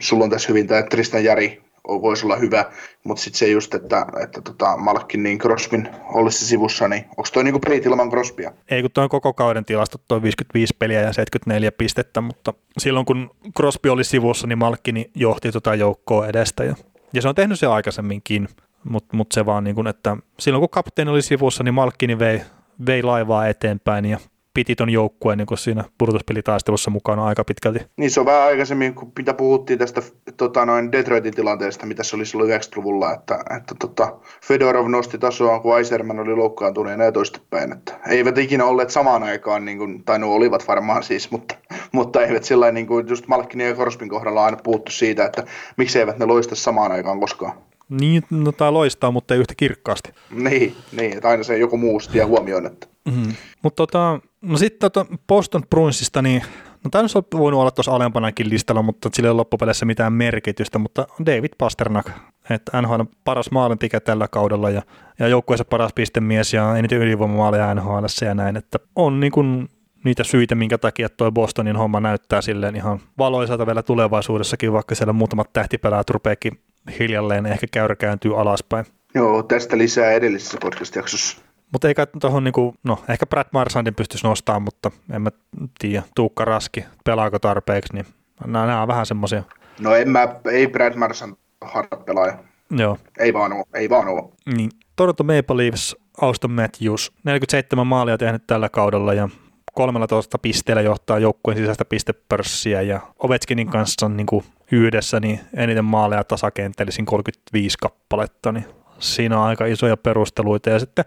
sulla 0.00 0.24
on 0.24 0.30
tässä 0.30 0.48
hyvin 0.48 0.66
tämä 0.66 0.82
Tristan 0.82 1.24
Jari 1.24 1.71
voisi 1.88 2.26
olla 2.26 2.36
hyvä, 2.36 2.64
mutta 3.04 3.22
sitten 3.22 3.38
se 3.38 3.48
just, 3.48 3.74
että, 3.74 4.06
että 4.22 4.40
tota, 4.40 4.76
Malkin 4.76 5.22
niin 5.22 5.38
Crosbyn 5.38 5.88
olisi 6.04 6.46
sivussa, 6.46 6.88
niin 6.88 7.04
onko 7.04 7.28
toi 7.32 7.44
niinku 7.44 7.60
pelit 7.60 7.86
ilman 7.86 8.10
Crosbya? 8.10 8.52
Ei, 8.70 8.82
kun 8.82 8.90
toi 8.90 9.04
on 9.04 9.10
koko 9.10 9.34
kauden 9.34 9.64
tilasto, 9.64 9.98
toi 10.08 10.22
55 10.22 10.76
peliä 10.78 11.00
ja 11.00 11.12
74 11.12 11.72
pistettä, 11.72 12.20
mutta 12.20 12.54
silloin 12.78 13.06
kun 13.06 13.30
Crosby 13.56 13.88
oli 13.88 14.04
sivussa, 14.04 14.46
niin 14.46 14.58
Malkkini 14.58 15.10
johti 15.14 15.52
tota 15.52 15.74
joukkoa 15.74 16.26
edestä 16.26 16.64
ja, 16.64 16.74
ja 17.12 17.22
se 17.22 17.28
on 17.28 17.34
tehnyt 17.34 17.58
se 17.58 17.66
aikaisemminkin, 17.66 18.48
mutta 18.84 19.16
mut 19.16 19.32
se 19.32 19.46
vaan 19.46 19.64
niin 19.64 19.74
kuin, 19.74 19.86
että 19.86 20.16
silloin 20.38 20.60
kun 20.60 20.70
kapteeni 20.70 21.10
oli 21.10 21.22
sivussa, 21.22 21.64
niin 21.64 21.74
Malkkini 21.74 22.18
vei, 22.18 22.40
vei 22.86 23.02
laivaa 23.02 23.48
eteenpäin 23.48 24.04
ja 24.04 24.18
piti 24.54 24.74
ton 24.74 24.90
joukkueen 24.90 25.38
niin 25.38 25.58
siinä 25.58 25.84
pudotuspelitaistelussa 25.98 26.90
mukana 26.90 27.24
aika 27.24 27.44
pitkälti. 27.44 27.78
Niin 27.96 28.10
se 28.10 28.20
on 28.20 28.26
vähän 28.26 28.42
aikaisemmin, 28.42 28.94
kun 28.94 29.12
mitä 29.18 29.34
puhuttiin 29.34 29.78
tästä 29.78 30.02
tota, 30.36 30.66
noin 30.66 30.92
Detroitin 30.92 31.34
tilanteesta, 31.34 31.86
mitä 31.86 32.02
se 32.02 32.16
oli 32.16 32.26
silloin 32.26 32.50
90-luvulla, 32.50 33.14
että, 33.14 33.44
että 33.56 33.74
tota, 33.78 34.16
Fedorov 34.44 34.88
nosti 34.88 35.18
tasoa, 35.18 35.60
kun 35.60 35.78
Eiserman 35.78 36.18
oli 36.18 36.34
loukkaantunut 36.34 36.92
ja 36.92 37.12
toistepäin. 37.12 37.72
Että 37.72 38.00
eivät 38.08 38.38
ikinä 38.38 38.64
olleet 38.64 38.90
samaan 38.90 39.22
aikaan, 39.22 39.64
niin 39.64 39.78
kuin, 39.78 40.04
tai 40.04 40.18
no 40.18 40.32
olivat 40.32 40.68
varmaan 40.68 41.02
siis, 41.02 41.30
mutta, 41.30 41.54
mutta 41.92 42.22
eivät 42.22 42.44
sillä 42.44 42.72
niin 42.72 42.86
kuin 42.86 43.08
just 43.08 43.26
Malkkinen 43.28 43.68
ja 43.68 43.74
Korspin 43.74 44.08
kohdalla 44.08 44.40
on 44.40 44.46
aina 44.46 44.58
puhuttu 44.64 44.92
siitä, 44.92 45.24
että 45.24 45.44
miksi 45.76 45.98
eivät 45.98 46.18
ne 46.18 46.26
loista 46.26 46.54
samaan 46.54 46.92
aikaan 46.92 47.20
koskaan. 47.20 47.52
Niin, 48.00 48.22
no 48.30 48.52
tämä 48.52 48.72
loistaa, 48.72 49.10
mutta 49.10 49.34
ei 49.34 49.40
yhtä 49.40 49.54
kirkkaasti. 49.56 50.10
Niin, 50.30 50.76
niin 50.92 51.16
että 51.16 51.28
aina 51.28 51.42
se 51.42 51.58
joku 51.58 51.76
muu 51.76 52.00
sitten 52.00 52.26
huomioon. 52.26 52.66
Että. 52.66 52.86
Mm-hmm. 53.04 53.34
Mutta 53.62 53.76
tota, 53.76 54.20
sitten 54.56 54.90
tota 54.92 55.06
Boston 55.28 55.62
Bruinsista, 55.70 56.22
niin 56.22 56.42
no 56.84 56.90
tämä 56.90 57.00
olisi 57.00 57.18
voinut 57.36 57.60
olla 57.60 57.70
tuossa 57.70 57.92
alempanakin 57.92 58.50
listalla, 58.50 58.82
mutta 58.82 59.10
sillä 59.12 59.26
ei 59.26 59.30
ole 59.30 59.36
loppupeleissä 59.36 59.86
mitään 59.86 60.12
merkitystä, 60.12 60.78
mutta 60.78 61.06
David 61.26 61.50
Pasternak, 61.58 62.10
että 62.50 62.82
NHL 62.82 63.00
on 63.00 63.08
paras 63.24 63.50
maalintikä 63.50 64.00
tällä 64.00 64.28
kaudella 64.28 64.70
ja, 64.70 64.82
ja 65.18 65.28
joukkueessa 65.28 65.64
paras 65.64 65.92
pistemies 65.94 66.54
ja 66.54 66.76
eniten 66.76 66.98
ylivoimamaaleja 66.98 67.74
NHL 67.74 68.04
ja 68.24 68.34
näin, 68.34 68.56
että 68.56 68.78
on 68.96 69.20
niin 69.20 69.32
kuin 69.32 69.68
niitä 70.04 70.24
syitä, 70.24 70.54
minkä 70.54 70.78
takia 70.78 71.08
tuo 71.08 71.32
Bostonin 71.32 71.76
homma 71.76 72.00
näyttää 72.00 72.42
silleen 72.42 72.76
ihan 72.76 73.00
valoisalta 73.18 73.66
vielä 73.66 73.82
tulevaisuudessakin, 73.82 74.72
vaikka 74.72 74.94
siellä 74.94 75.12
muutamat 75.12 75.52
tähtipelaajat 75.52 76.10
rupeekin 76.10 76.60
hiljalleen 76.98 77.46
ehkä 77.46 77.66
käyrä 77.72 77.96
kääntyy 77.96 78.40
alaspäin. 78.40 78.86
Joo, 79.14 79.42
tästä 79.42 79.78
lisää 79.78 80.12
edellisessä 80.12 80.58
podcast-jaksossa. 80.62 81.42
Mutta 81.72 81.88
eikä 81.88 82.06
tuohon, 82.20 82.44
niinku, 82.44 82.74
no 82.84 82.98
ehkä 83.08 83.26
Brad 83.26 83.46
Marsandin 83.52 83.94
pystyisi 83.94 84.26
nostamaan, 84.26 84.62
mutta 84.62 84.90
en 85.12 85.22
mä 85.22 85.30
tiedä, 85.78 86.02
Tuukka 86.16 86.44
Raski, 86.44 86.84
pelaako 87.04 87.38
tarpeeksi, 87.38 87.92
niin 87.94 88.06
nämä, 88.46 88.66
nämä 88.66 88.82
on 88.82 88.88
vähän 88.88 89.06
semmoisia. 89.06 89.42
No 89.80 89.94
en 89.94 90.08
mä, 90.08 90.28
ei 90.50 90.66
Brad 90.66 90.94
Marsand 90.94 91.34
harra 91.60 91.98
pelaaja. 91.98 92.38
Joo. 92.70 92.98
Ei 93.18 93.32
vaan 93.32 93.52
ole, 93.52 93.64
ei 93.74 93.90
vaan 93.90 94.08
ole. 94.08 94.22
Niin. 94.56 94.70
Toronto 94.96 95.24
Maple 95.24 95.56
Leafs, 95.56 95.96
Auston 96.20 96.50
Matthews, 96.50 97.12
47 97.24 97.86
maalia 97.86 98.18
tehnyt 98.18 98.46
tällä 98.46 98.68
kaudella 98.68 99.14
ja 99.14 99.28
13 99.72 100.38
pisteellä 100.38 100.82
johtaa 100.82 101.18
joukkueen 101.18 101.58
sisäistä 101.58 101.84
pistepörssiä 101.84 102.82
ja 102.82 103.00
Ovechkinin 103.18 103.68
kanssa 103.68 104.06
on 104.06 104.16
niin 104.16 104.26
kuin 104.26 104.44
yhdessä 104.72 105.20
niin 105.20 105.40
eniten 105.56 105.84
maaleja 105.84 106.24
tasakenttellisin 106.24 107.06
35 107.06 107.78
kappaletta, 107.80 108.52
niin 108.52 108.64
siinä 108.98 109.38
on 109.38 109.46
aika 109.46 109.66
isoja 109.66 109.96
perusteluita. 109.96 110.70
Ja 110.70 110.78
sitten 110.78 111.04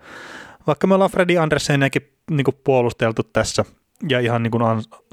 vaikka 0.67 0.87
me 0.87 0.93
ollaan 0.93 1.11
Freddy 1.11 1.37
Anderseniakin 1.37 2.13
niin 2.31 2.45
kuin 2.45 2.55
puolusteltu 2.63 3.23
tässä 3.23 3.65
ja 4.09 4.19
ihan 4.19 4.43
niin 4.43 4.51
kuin 4.51 4.63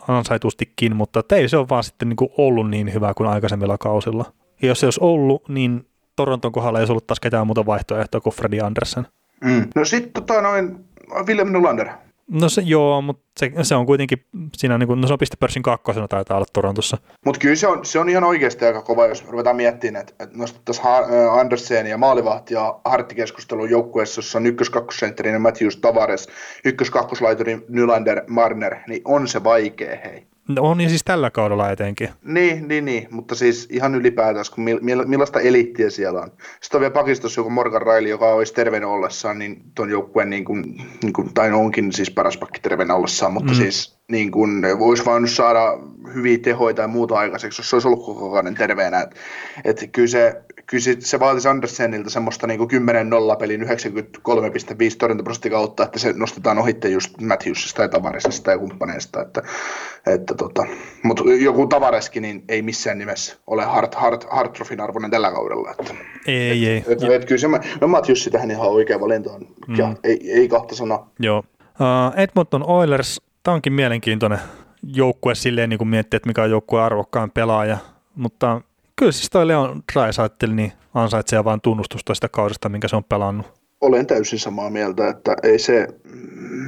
ansaitustikin, 0.08 0.96
mutta 0.96 1.22
ei 1.32 1.48
se 1.48 1.56
ole 1.56 1.68
vaan 1.68 1.84
sitten 1.84 2.08
niin 2.08 2.16
kuin 2.16 2.30
ollut 2.38 2.70
niin 2.70 2.94
hyvä 2.94 3.14
kuin 3.14 3.28
aikaisemmilla 3.30 3.78
kausilla. 3.78 4.32
Ja 4.62 4.68
jos 4.68 4.80
se 4.80 4.86
olisi 4.86 5.00
ollut, 5.02 5.48
niin 5.48 5.86
Toronton 6.16 6.52
kohdalla 6.52 6.78
ei 6.78 6.80
olisi 6.80 6.92
ollut 6.92 7.06
taas 7.06 7.20
ketään 7.20 7.46
muuta 7.46 7.66
vaihtoehtoa 7.66 8.20
kuin 8.20 8.34
Freddy 8.34 8.60
Andersen. 8.60 9.06
Mm. 9.44 9.68
No 9.74 9.84
sitten 9.84 10.12
tota 10.12 10.40
noin 10.40 10.84
Willem 11.26 11.52
Nylander. 11.52 11.88
No 12.32 12.48
se 12.48 12.62
joo, 12.62 13.02
mutta 13.02 13.22
se, 13.36 13.52
se 13.62 13.74
on 13.74 13.86
kuitenkin 13.86 14.24
siinä, 14.56 14.78
niin 14.78 14.86
kuin, 14.86 15.00
no 15.00 15.06
se 15.06 15.12
on 15.12 15.18
pistepörssin 15.18 15.62
kakkosena 15.62 16.08
taitaa 16.08 16.36
olla 16.36 16.46
Torontossa. 16.52 16.98
Mutta 17.24 17.38
kyllä 17.38 17.56
se 17.56 17.66
on, 17.66 17.84
se 17.84 17.98
on 17.98 18.08
ihan 18.08 18.24
oikeasti 18.24 18.64
aika 18.64 18.82
kova, 18.82 19.06
jos 19.06 19.28
ruvetaan 19.28 19.56
miettimään, 19.56 20.00
että, 20.00 20.24
että 20.24 20.38
nostettaisiin 20.38 20.86
Andersen 21.40 21.86
ja 21.86 21.98
maalivahti 21.98 22.54
ja 22.54 22.80
harttikeskustelun 22.84 23.70
joukkueessa, 23.70 24.18
jossa 24.18 24.38
on 24.38 24.46
ykkös-kakkosentterinä 24.46 25.38
Matthews 25.38 25.76
Tavares, 25.76 26.28
ykkös-kakkoslaituri 26.64 27.64
Nylander 27.68 28.22
Marner, 28.28 28.76
niin 28.88 29.02
on 29.04 29.28
se 29.28 29.44
vaikea 29.44 29.98
hei. 30.04 30.31
No 30.48 30.62
on 30.62 30.78
niin 30.78 30.90
siis 30.90 31.04
tällä 31.04 31.30
kaudella 31.30 31.70
etenkin. 31.70 32.08
Niin, 32.24 32.68
niin, 32.68 32.84
niin, 32.84 33.08
mutta 33.10 33.34
siis 33.34 33.68
ihan 33.70 33.94
ylipäätään, 33.94 34.44
kun 34.54 34.64
millaista 35.06 35.40
eliittiä 35.40 35.90
siellä 35.90 36.20
on. 36.20 36.32
Sitten 36.60 36.78
on 36.78 36.80
vielä 36.80 36.92
pakistossa 36.92 37.40
joku 37.40 37.50
Morgan 37.50 37.82
Riley, 37.82 38.10
joka 38.10 38.28
olisi 38.28 38.54
terveenä 38.54 38.88
ollessaan, 38.88 39.38
niin 39.38 39.62
tuon 39.74 39.90
joukkueen, 39.90 40.30
niin 40.30 40.44
kuin, 40.44 40.62
niin 41.02 41.12
kuin, 41.12 41.34
tai 41.34 41.52
onkin 41.52 41.92
siis 41.92 42.10
paras 42.10 42.36
pakki 42.36 42.60
terveenä 42.60 42.94
ollessaan, 42.94 43.32
mutta 43.32 43.52
mm. 43.52 43.56
siis 43.56 43.98
niin 44.08 44.30
kuin, 44.30 44.62
voisi 44.78 45.04
vain 45.04 45.28
saada 45.28 45.78
hyviä 46.14 46.38
tehoja 46.38 46.74
tai 46.74 46.88
muuta 46.88 47.14
aikaiseksi, 47.14 47.60
jos 47.60 47.70
se 47.70 47.76
olisi 47.76 47.88
ollut 47.88 48.06
koko 48.06 48.38
ajan 48.38 48.54
terveenä. 48.54 49.00
Että 49.00 49.16
et 49.64 49.88
kyllä, 49.92 50.08
se, 50.08 50.42
kyllä 50.66 50.82
se, 50.82 50.96
se 50.98 51.20
vaatisi 51.20 51.48
Andersenilta 51.48 52.10
semmoista 52.10 52.46
niin 52.46 52.68
10 52.68 53.10
0 53.10 53.36
pelin 53.36 53.62
93,5 53.62 53.68
torjuntaprosentti 54.98 55.50
kautta, 55.50 55.84
että 55.84 55.98
se 55.98 56.12
nostetaan 56.16 56.58
ohitte 56.58 56.88
just 56.88 57.20
Matthewsista 57.20 57.82
ja 57.82 57.88
Tavaresista 57.88 58.50
ja 58.50 58.58
kumppaneista. 58.58 59.22
Että, 59.22 59.42
että 60.06 60.34
tota, 60.34 60.66
mutta 61.02 61.24
joku 61.40 61.66
Tavareskin 61.66 62.22
niin 62.22 62.44
ei 62.48 62.62
missään 62.62 62.98
nimessä 62.98 63.36
ole 63.46 63.64
Hart, 63.64 63.94
Hart, 63.94 64.26
Hartrofin 64.30 64.80
arvoinen 64.80 65.10
tällä 65.10 65.30
kaudella. 65.30 65.70
Että, 65.70 65.94
ei, 66.26 66.66
ei. 66.66 66.76
Että, 66.76 66.92
että, 66.92 67.14
että 67.14 67.26
kyllä 67.26 67.40
se, 67.40 67.48
no 67.80 67.88
Matthews 67.88 68.28
tähän 68.32 68.50
ihan 68.50 68.68
oikea 68.68 69.00
valinta 69.00 69.32
on, 69.32 69.46
mm. 69.68 69.74
ja 69.76 69.94
ei, 70.04 70.32
ei 70.32 70.48
kahta 70.48 70.74
sanaa. 70.74 71.10
Joo. 71.18 71.38
Uh, 71.38 72.20
Edmonton 72.20 72.66
Oilers, 72.66 73.20
tämä 73.42 73.54
onkin 73.54 73.72
mielenkiintoinen 73.72 74.38
joukkue 74.82 75.34
silleen, 75.34 75.70
niin 75.70 75.78
kuin 75.78 75.88
miettii, 75.88 76.16
että 76.16 76.26
mikä 76.26 76.42
on 76.42 76.50
joukkueen 76.50 76.84
arvokkaan 76.84 77.30
pelaaja, 77.30 77.78
mutta 78.14 78.60
kyllä 79.02 79.12
siis 79.12 79.30
toi 79.30 79.48
Leon 79.48 79.82
Draisaitl 79.92 80.52
niin 80.52 80.72
ansaitsee 80.94 81.44
vaan 81.44 81.60
tunnustusta 81.60 82.14
sitä 82.14 82.28
kaudesta, 82.28 82.68
minkä 82.68 82.88
se 82.88 82.96
on 82.96 83.04
pelannut. 83.04 83.46
Olen 83.80 84.06
täysin 84.06 84.38
samaa 84.38 84.70
mieltä, 84.70 85.08
että 85.08 85.36
ei 85.42 85.58
se, 85.58 85.86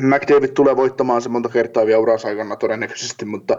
McDavid 0.00 0.48
tulee 0.48 0.76
voittamaan 0.76 1.22
se 1.22 1.28
monta 1.28 1.48
kertaa 1.48 1.86
vielä 1.86 2.00
uransa 2.00 2.28
aikana 2.28 2.56
todennäköisesti, 2.56 3.24
mutta, 3.24 3.56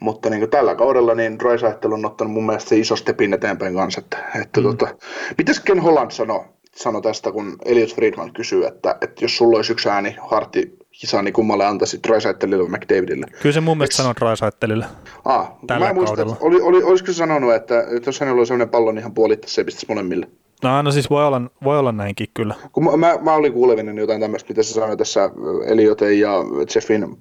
mutta 0.00 0.30
niin 0.30 0.50
tällä 0.50 0.74
kaudella 0.74 1.14
niin 1.14 1.38
Draisaitl 1.38 1.92
on 1.92 2.06
ottanut 2.06 2.32
mun 2.32 2.46
mielestä 2.46 2.68
se 2.68 2.76
iso 2.76 2.96
stepin 2.96 3.34
eteenpäin 3.34 3.74
kanssa, 3.74 4.00
että, 4.00 4.18
että 4.42 4.60
mm. 4.60 4.66
tota, 4.66 4.94
mitäs 5.38 5.60
Ken 5.60 5.80
Holland 5.80 6.10
sanoi 6.10 6.44
sano 6.76 7.00
tästä, 7.00 7.32
kun 7.32 7.56
Elliot 7.64 7.94
Friedman 7.94 8.32
kysyy, 8.32 8.66
että, 8.66 8.98
että 9.00 9.24
jos 9.24 9.36
sulla 9.36 9.56
olisi 9.56 9.72
yksi 9.72 9.88
ääni 9.88 10.16
Hartti 10.20 10.76
kisaan, 11.00 11.24
niin 11.24 11.32
kummalle 11.32 11.66
antaisit 11.66 12.02
Drysaitelille 12.08 12.70
vai 12.70 12.78
McDavidille? 12.78 13.26
Kyllä 13.42 13.52
se 13.52 13.60
mun 13.60 13.78
mielestä 13.78 13.96
sanoo 13.96 14.14
Drysaitelille 14.20 14.86
ah, 15.24 15.52
tällä 15.66 15.86
mä 15.86 15.92
muistan, 15.92 16.16
kaudella. 16.16 16.36
Oli, 16.40 16.60
oli, 16.60 16.82
olisiko 16.82 17.12
se 17.12 17.16
sanonut, 17.16 17.54
että, 17.54 17.80
että 17.80 18.08
jos 18.08 18.20
hänellä 18.20 18.38
oli 18.38 18.46
sellainen 18.46 18.68
pallo, 18.68 18.92
niin 18.92 19.02
hän 19.02 19.14
puolittaisi 19.14 19.54
se 19.54 19.64
pistäisi 19.64 19.86
molemmille? 19.88 20.28
No, 20.62 20.82
no 20.82 20.90
siis 20.90 21.10
voi 21.10 21.26
olla, 21.26 21.42
voi 21.64 21.78
olla 21.78 21.92
näinkin 21.92 22.26
kyllä. 22.34 22.54
Kun 22.72 22.84
mä, 22.84 22.96
mä, 22.96 23.18
mä 23.22 23.34
olin 23.34 23.52
kuulevinen 23.52 23.98
jotain 23.98 24.20
tämmöistä, 24.20 24.48
mitä 24.48 24.62
se 24.62 24.72
sanoi 24.72 24.96
tässä 24.96 25.30
Elioten 25.66 26.20
ja 26.20 26.32
Jeffin 26.74 27.16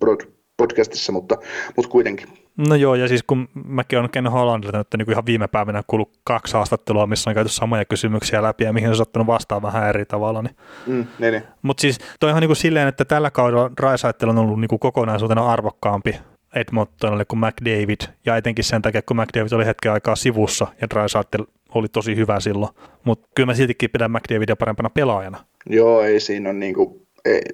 podcastissa, 0.58 1.12
mutta, 1.12 1.38
mutta 1.76 1.92
kuitenkin. 1.92 2.28
No 2.58 2.76
joo, 2.76 2.96
ja 2.96 3.08
siis 3.08 3.24
kun 3.24 3.50
mäkin 3.66 4.00
olen 4.00 4.10
Ken 4.10 4.28
Hollandilta 4.28 4.80
että 4.80 4.98
niin 4.98 5.12
ihan 5.12 5.26
viime 5.26 5.48
päivinä 5.48 5.84
kuullut 5.88 6.12
kaksi 6.24 6.54
haastattelua, 6.54 7.08
missä 7.08 7.30
on 7.30 7.34
käyty 7.34 7.50
samoja 7.50 7.86
kysymyksiä 7.86 8.42
läpi 8.42 8.64
ja 8.64 8.74
mihin 8.74 8.90
on 8.90 9.02
ottanut 9.02 9.28
vastaan 9.28 9.62
vähän 9.62 9.90
eri 9.90 10.06
tavalla. 10.06 10.42
Niin. 10.42 10.56
Mm, 10.88 11.08
niin, 11.20 11.32
niin. 11.32 11.44
Mutta 11.62 11.82
siis 11.82 12.00
toi 12.20 12.30
ihan 12.30 12.42
niin 12.42 12.50
kuin 12.50 12.58
silleen, 12.58 12.88
että 12.88 13.06
tällä 13.06 13.32
kaudella 13.32 13.72
Raisaittelu 13.80 14.32
on 14.32 14.38
ollut 14.38 14.60
niin 14.62 14.70
kuin 14.70 14.80
kokonaisuutena 14.80 15.52
arvokkaampi 15.52 16.20
Edmontonille 16.56 17.26
kuin 17.26 17.40
McDavid, 17.40 18.14
ja 18.26 18.38
etenkin 18.38 18.66
sen 18.66 18.82
takia, 18.82 19.02
kun 19.02 19.18
McDavid 19.18 19.52
oli 19.52 19.66
hetken 19.66 19.92
aikaa 19.92 20.16
sivussa 20.16 20.68
ja 20.82 20.90
Draisaitl 20.90 21.44
oli 21.74 21.88
tosi 21.88 22.16
hyvä 22.16 22.40
silloin. 22.40 22.72
Mutta 23.04 23.28
kyllä 23.36 23.48
mä 23.48 23.54
siltikin 23.54 23.90
pidän 23.90 24.12
McDavidia 24.12 24.56
parempana 24.56 24.90
pelaajana. 24.90 25.38
Joo, 25.70 26.02
ei 26.02 26.20
siinä 26.20 26.50
ole 26.50 26.58
niinku 26.58 26.82
ei, 26.92 27.07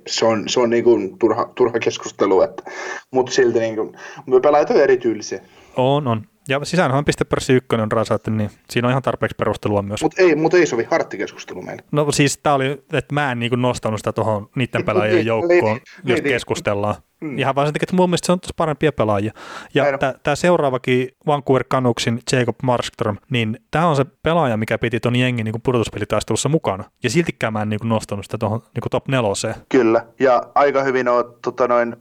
se 0.08 0.26
on, 0.26 0.44
se 0.50 0.60
on 0.60 0.70
niin 0.70 0.84
kuin 0.84 1.20
turha, 1.20 1.52
turha 1.56 1.80
keskustelu, 1.80 2.42
että, 2.42 2.64
mutta 3.12 3.32
silti 3.32 3.60
niin 3.60 3.76
kuin, 3.76 3.98
me 4.26 4.40
pelaajat 4.40 4.70
on 4.70 4.82
erityylisiä. 4.82 5.42
On, 5.78 6.08
on. 6.08 6.22
Ja 6.48 6.60
sisäänhän 6.64 7.06
pistepörssi 7.06 7.54
ykkönen 7.54 7.84
on 7.84 7.92
rasaatti, 7.92 8.32
niin 8.32 8.50
siinä 8.70 8.88
on 8.88 8.92
ihan 8.92 9.04
tarpeeksi 9.04 9.36
perustelua 9.36 9.82
myös. 9.82 10.02
Mutta 10.02 10.22
ei, 10.22 10.36
mut 10.36 10.54
ei 10.54 10.66
sovi 10.66 10.84
harttikeskustelu 10.84 11.62
meille. 11.62 11.84
No 11.92 12.12
siis 12.12 12.38
tämä 12.38 12.56
oli, 12.56 12.66
että 12.94 13.14
mä 13.14 13.32
en 13.32 13.40
niin 13.40 13.62
nostanut 13.62 14.00
sitä 14.00 14.14
tuohon 14.14 14.50
niiden 14.56 14.86
pelaajien 14.86 15.26
joukkoon, 15.26 15.80
jos 16.04 16.22
keskustellaan. 16.22 16.96
Mm. 17.24 17.40
Ihan 17.40 17.56
vaan 17.56 17.68
sen 17.68 17.74
takia, 17.74 17.86
että 17.86 17.96
mun 17.96 18.10
mielestä 18.10 18.26
se 18.26 18.32
on 18.32 18.40
parempia 18.58 18.92
pelaajia. 18.92 19.34
Ja 19.74 19.86
tämä 20.24 20.36
seuraavakin 20.36 21.08
Vancouver 21.28 21.64
Canucksin 21.64 22.20
Jacob 22.32 22.56
Markström, 22.64 23.18
niin 23.30 23.60
tämä 23.72 23.88
on 23.88 23.96
se 23.96 24.06
pelaaja, 24.24 24.58
mikä 24.58 24.78
piti 24.78 25.00
ton 25.00 25.16
jengin 25.16 25.44
niin 25.44 25.62
pudotuspelitaistelussa 25.64 26.50
mukana. 26.50 26.84
Ja 27.04 27.10
siltikään 27.10 27.54
mä 27.54 27.62
en 27.62 27.70
niin 27.70 27.80
nostanut 27.84 28.26
sitä 28.26 28.38
tuohon 28.38 28.60
niin 28.60 28.84
top 28.92 29.08
neloseen. 29.08 29.56
Kyllä, 29.70 30.06
ja 30.20 30.44
aika 30.56 30.84
hyvin 30.84 31.08
on, 31.08 31.36
tota 31.42 31.68
noin, 31.68 31.96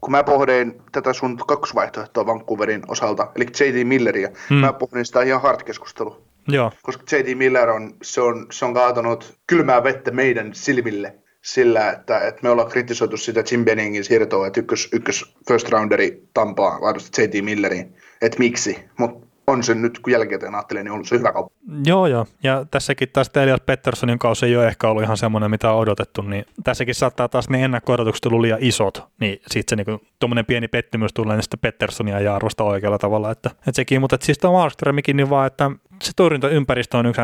kun 0.00 0.10
mä 0.10 0.24
pohdin 0.24 0.82
tätä 0.92 1.12
sun 1.12 1.38
kaksi 1.46 1.74
vaihtoehtoa 1.74 2.26
Vancouverin 2.26 2.82
osalta, 2.88 3.28
eli 3.36 3.46
J.D. 3.60 3.84
Milleria, 3.84 4.28
mm. 4.50 4.56
mä 4.56 4.72
pohdin 4.72 5.06
sitä 5.06 5.22
ihan 5.22 5.42
hard-keskustelua. 5.42 6.20
Joo. 6.48 6.72
Koska 6.82 7.02
J.D. 7.12 7.34
Miller 7.34 7.70
on, 7.70 7.94
se 8.02 8.20
on, 8.20 8.46
se 8.50 8.64
on 8.64 8.74
kaatanut 8.74 9.34
kylmää 9.46 9.84
vettä 9.84 10.10
meidän 10.10 10.50
silmille 10.54 11.14
sillä, 11.42 11.90
että, 11.90 12.18
että 12.18 12.40
me 12.42 12.50
ollaan 12.50 12.68
kritisoitu 12.68 13.16
sitä 13.16 13.44
Jim 13.50 13.64
Benningin 13.64 14.04
siirtoa, 14.04 14.46
että 14.46 14.60
ykkös, 14.60 14.88
ykkös 14.92 15.34
first 15.48 15.68
rounderi 15.68 16.22
Tampaa 16.34 16.80
vaihdosti 16.80 17.22
J.T. 17.22 17.44
Milleriin, 17.44 17.96
että 18.22 18.38
miksi, 18.38 18.78
mutta 18.98 19.26
on 19.46 19.62
se 19.62 19.74
nyt, 19.74 19.98
kun 19.98 20.12
jälkikäteen 20.12 20.54
ajattelin, 20.54 20.84
niin 20.84 20.92
on 20.92 21.04
se 21.04 21.18
hyvä 21.18 21.32
kauppa. 21.32 21.54
Joo, 21.84 22.06
joo. 22.06 22.26
Ja 22.42 22.66
tässäkin 22.70 23.08
taas 23.08 23.30
Elias 23.42 23.60
Petterssonin 23.66 24.18
kausi 24.18 24.46
ei 24.46 24.56
ole 24.56 24.66
ehkä 24.66 24.88
ollut 24.88 25.02
ihan 25.02 25.16
semmoinen, 25.16 25.50
mitä 25.50 25.72
on 25.72 25.78
odotettu, 25.78 26.22
niin 26.22 26.44
tässäkin 26.64 26.94
saattaa 26.94 27.28
taas 27.28 27.48
ne 27.48 27.64
ennakko-odotukset 27.64 28.26
ollut 28.26 28.40
liian 28.40 28.58
isot, 28.60 29.04
niin 29.20 29.40
sitten 29.46 29.78
se 29.78 29.84
niinku, 29.84 30.06
tuommoinen 30.18 30.46
pieni 30.46 30.68
pettymys 30.68 31.12
tulee, 31.14 31.36
niin 31.36 31.42
sitten 31.42 31.60
Petterssonia 31.60 32.20
ja 32.20 32.36
arvosta 32.36 32.64
oikealla 32.64 32.98
tavalla. 32.98 33.30
Että, 33.30 33.50
että 33.50 33.72
sekin, 33.72 34.00
mutta 34.00 34.14
että 34.14 34.26
siis 34.26 34.38
tuo 34.38 34.52
Markströmikin 34.52 35.16
niin 35.16 35.30
vaan, 35.30 35.46
että 35.46 35.70
se 36.02 36.12
torjuntaympäristö 36.16 36.98
on 36.98 37.06
yksi 37.06 37.22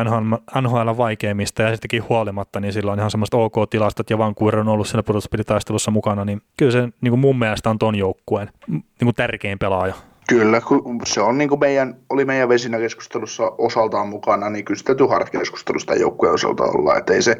NHL 0.61 0.97
vaikeimmista 0.97 1.61
ja 1.61 1.71
sittenkin 1.71 2.09
huolimatta, 2.09 2.59
niin 2.59 2.73
sillä 2.73 2.91
on 2.91 2.99
ihan 2.99 3.11
semmoista 3.11 3.37
OK-tilastot 3.37 4.09
ja 4.09 4.17
Vancouver 4.17 4.59
on 4.59 4.67
ollut 4.67 4.87
siinä 4.87 5.03
pudotuspelitaistelussa 5.03 5.91
mukana, 5.91 6.25
niin 6.25 6.41
kyllä 6.57 6.71
se 6.71 6.81
niin 7.01 7.11
kuin 7.11 7.19
mun 7.19 7.39
mielestä 7.39 7.69
on 7.69 7.79
ton 7.79 7.95
joukkueen 7.95 8.49
niin 8.67 8.83
kuin 9.03 9.15
tärkein 9.15 9.59
pelaaja. 9.59 9.93
Kyllä, 10.29 10.61
kun 10.61 11.01
se 11.05 11.21
on 11.21 11.37
niin 11.37 11.49
kuin 11.49 11.59
meidän, 11.59 11.95
oli 12.09 12.25
meidän 12.25 12.49
vesinäkeskustelussa 12.49 13.51
osaltaan 13.57 14.07
mukana, 14.07 14.49
niin 14.49 14.65
kyllä 14.65 14.77
sitä 14.77 14.93
Hart-keskustelusta 15.09 15.95
joukkueen 15.95 16.33
osalta 16.33 16.63
olla. 16.63 16.97
Että 16.97 17.13
ei, 17.13 17.21
se, 17.21 17.37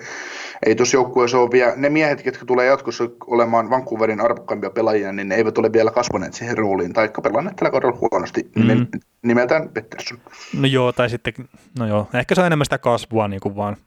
ei 0.66 0.76
tuossa 0.76 0.98
joukkueessa 0.98 1.40
ole 1.40 1.52
vielä, 1.52 1.74
ne 1.76 1.90
miehet, 1.90 2.26
jotka 2.26 2.45
tulee 2.45 2.66
jatkossa 2.66 3.03
olemaan 3.28 3.70
Vancouverin 3.70 4.22
arvokkaimpia 4.22 4.70
pelaajia, 4.70 5.11
niin 5.11 5.30
ne 5.30 5.36
eivät 5.36 5.57
ole 5.57 5.74
vielä 5.74 5.91
kasvaneet 5.91 6.34
siihen 6.34 6.57
rooliin, 6.57 6.94
tai 6.94 7.10
pelanneet 7.24 7.56
tällä 7.56 7.72
kaudella 7.72 7.98
huonosti, 8.02 8.52
mm. 8.56 8.88
nimeltään 9.22 9.70
Pettersson. 9.70 10.18
No 10.60 10.68
joo, 10.68 10.91
tai 10.91 11.10
sitten, 11.10 11.34
no 11.80 11.88
joo, 11.88 12.07
ehkä 12.14 12.36
se 12.36 12.41
on 12.41 12.48
enemmän 12.48 12.66
sitä 12.66 12.78
kasvua 12.78 13.28
niin 13.28 13.41
kuin 13.41 13.56
vaan, 13.56 13.78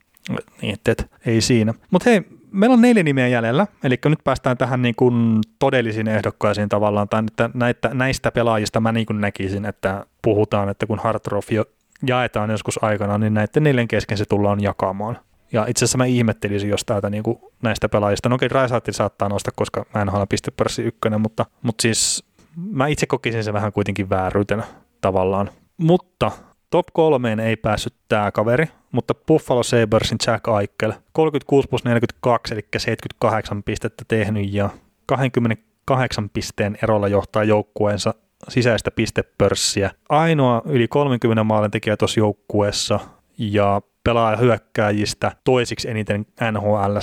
niin, 0.63 0.75
että, 0.75 0.93
että 0.93 1.05
ei 1.27 1.41
siinä. 1.41 1.75
Mutta 1.91 2.11
hei, 2.11 2.23
meillä 2.53 2.75
on 2.75 2.81
neljä 2.81 3.03
nimeä 3.03 3.29
jäljellä, 3.29 3.67
eli 3.85 3.99
nyt 4.05 4.25
päästään 4.25 4.59
tähän 4.59 4.83
niin 4.83 4.95
kuin 4.95 5.39
todellisiin 5.59 6.09
ehdokkaisiin 6.09 6.69
tavallaan, 6.69 7.09
tai 7.09 7.23
että 7.29 7.51
näitä, 7.55 7.91
näistä 7.95 8.33
pelaajista 8.33 8.81
mä 8.81 8.93
niin 8.93 9.07
kuin 9.07 9.21
näkisin, 9.21 9.65
että 9.65 10.07
puhutaan, 10.23 10.69
että 10.69 10.87
kun 10.87 10.99
Hard 10.99 11.21
jo 11.51 11.65
jaetaan 12.07 12.51
joskus 12.51 12.85
aikana, 12.85 13.19
niin 13.19 13.35
näiden 13.35 13.63
neljän 13.63 13.89
kesken 13.89 14.19
se 14.19 14.25
tullaan 14.25 14.63
jakamaan. 14.63 15.19
Ja 15.53 15.67
itse 15.69 15.85
asiassa 15.85 15.99
mä 15.99 16.05
ihmettelisin, 16.05 16.71
jos 16.71 16.85
täältä 16.85 17.11
niin 17.11 17.23
kuin 17.23 17.39
näistä 17.63 17.89
pelaajista, 17.89 18.29
no 18.29 18.35
okei, 18.35 18.49
Raisaatti 18.49 18.93
saattaa 18.93 19.29
nostaa, 19.29 19.53
koska 19.57 19.87
mä 19.95 20.03
en 20.03 20.09
halua 20.09 20.27
pistepörssi 20.27 20.83
ykkönen, 20.83 21.21
mutta, 21.21 21.47
mutta 21.63 21.83
siis 21.83 22.25
mä 22.57 22.87
itse 22.87 23.07
kokisin 23.07 23.45
se 23.45 23.53
vähän 23.53 23.73
kuitenkin 23.73 24.11
vääryytenä 24.11 24.63
tavallaan. 25.01 25.51
Mutta 25.77 26.31
Top 26.73 26.87
kolmeen 26.93 27.41
ei 27.41 27.57
päässyt 27.57 27.95
tämä 28.09 28.33
kaveri, 28.33 28.67
mutta 28.93 29.15
Buffalo 29.15 29.63
Sabersin 29.63 30.19
Jack 30.27 30.45
Eichel, 30.61 30.93
36 31.13 31.69
plus 31.69 31.85
42, 31.85 32.55
eli 32.55 32.63
78 32.77 33.63
pistettä 33.63 34.05
tehnyt 34.09 34.53
ja 34.55 34.71
28 35.07 36.31
pisteen 36.31 36.79
erolla 36.83 37.09
johtaa 37.09 37.45
joukkueensa 37.45 38.15
sisäistä 38.49 38.91
pistepörssiä. 38.91 39.91
Ainoa 40.09 40.63
yli 40.65 40.89
30 40.89 41.45
maalin 41.45 41.71
tekijä 41.71 41.97
tuossa 41.97 42.21
joukkueessa 42.21 43.01
ja 43.39 43.83
pelaa 44.05 44.37
hyökkääjistä 44.37 45.33
toisiksi 45.45 45.91
eniten 45.91 46.27
nhl 46.53 46.97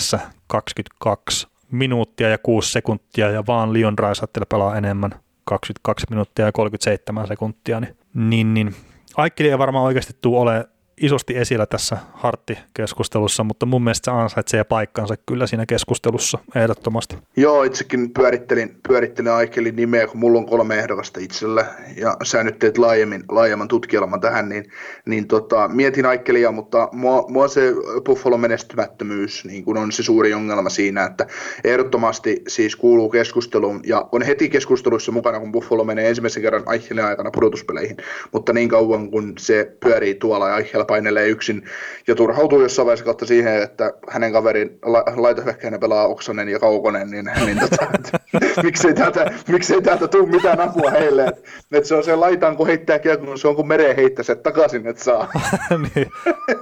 22 0.48 1.48
minuuttia 1.72 2.30
ja 2.30 2.38
6 2.38 2.72
sekuntia 2.72 3.32
ja 3.32 3.44
vaan 3.48 3.74
Leon 3.74 3.98
Draisaitl 3.98 4.42
pelaa 4.50 4.78
enemmän 4.78 5.12
22 5.44 6.06
minuuttia 6.10 6.46
ja 6.46 6.52
37 6.52 7.28
sekuntia, 7.28 7.80
niin, 7.80 7.96
niin, 8.14 8.54
niin 8.54 8.76
Aikkeli 9.18 9.50
ei 9.50 9.58
varmaan 9.58 9.86
oikeasti 9.86 10.14
tule 10.22 10.40
ole 10.40 10.70
isosti 11.02 11.38
esillä 11.38 11.66
tässä 11.66 11.98
Hartti-keskustelussa, 12.14 13.44
mutta 13.44 13.66
mun 13.66 13.84
mielestä 13.84 14.06
se 14.06 14.12
ansaitsee 14.12 14.64
paikkansa 14.64 15.16
kyllä 15.26 15.48
siinä 15.48 15.66
keskustelussa 15.66 16.40
ehdottomasti. 16.56 17.18
Joo, 17.38 17.64
itsekin 17.64 18.12
pyörittelin, 18.14 18.78
pyörittelin 18.88 19.32
Aikelin 19.32 19.76
nimeä, 19.76 20.08
kun 20.08 20.20
mulla 20.20 20.40
on 20.40 20.46
kolme 20.46 20.80
ehdokasta 20.80 21.20
itsellä, 21.20 21.66
ja 21.96 22.18
sä 22.24 22.44
nyt 22.44 22.60
teet 22.60 22.78
laajemmin, 22.78 23.24
laajemman 23.30 23.68
tutkielman 23.68 24.22
tähän, 24.22 24.50
niin, 24.50 24.66
niin 25.06 25.28
tota, 25.28 25.68
mietin 25.68 26.06
Aikelia, 26.06 26.52
mutta 26.52 26.90
mua, 26.92 27.26
mua 27.28 27.48
se 27.48 27.74
Buffalo 28.06 28.38
menestymättömyys 28.38 29.46
niin 29.46 29.66
kun 29.66 29.78
on 29.78 29.92
se 29.92 30.04
suuri 30.04 30.34
ongelma 30.34 30.70
siinä, 30.70 31.04
että 31.04 31.28
ehdottomasti 31.64 32.42
siis 32.48 32.76
kuuluu 32.76 33.10
keskusteluun, 33.10 33.82
ja 33.86 34.08
on 34.12 34.22
heti 34.22 34.50
keskusteluissa 34.50 35.12
mukana, 35.12 35.40
kun 35.40 35.52
Buffalo 35.52 35.84
menee 35.84 36.10
ensimmäisen 36.10 36.44
kerran 36.44 36.64
Aikelin 36.66 37.06
aikana 37.06 37.32
pudotuspeleihin, 37.32 37.98
mutta 38.32 38.54
niin 38.54 38.70
kauan 38.70 39.12
kun 39.12 39.34
se 39.38 39.78
pyörii 39.80 40.16
tuolla 40.16 40.50
ja 40.50 40.56
painelee 40.90 41.28
yksin 41.28 41.64
ja 42.08 42.16
turhautuu 42.16 42.62
jossain 42.62 42.86
vaiheessa 42.86 43.06
kautta 43.06 43.26
siihen, 43.26 43.64
että 43.64 43.94
hänen 44.10 44.32
kaverin 44.32 44.80
la, 44.84 45.04
laitohyökkäinen 45.16 45.80
pelaa 45.80 46.08
Oksanen 46.08 46.50
ja 46.50 46.60
Kaukonen, 46.60 47.12
niin, 47.12 47.32
niin 47.46 47.60
tota, 47.60 47.88
miksei, 48.64 48.94
täältä, 48.94 49.32
miksei 49.48 49.82
täältä 49.82 50.08
tule 50.08 50.30
mitään 50.30 50.60
apua 50.60 50.92
heille. 50.92 51.26
Että 51.26 51.42
et 51.72 51.86
se 51.86 51.96
on 51.96 52.04
se 52.04 52.16
laitaan, 52.16 52.58
kun 52.58 52.68
heittää 52.68 53.00
kiekon, 53.00 53.40
se 53.40 53.48
on 53.48 53.56
kuin 53.56 53.68
mereen 53.68 53.96
heittäisi, 53.96 54.32
että 54.32 54.44
takaisin, 54.44 54.88
että 54.88 55.04
saa. 55.04 55.32
niin. 55.96 56.08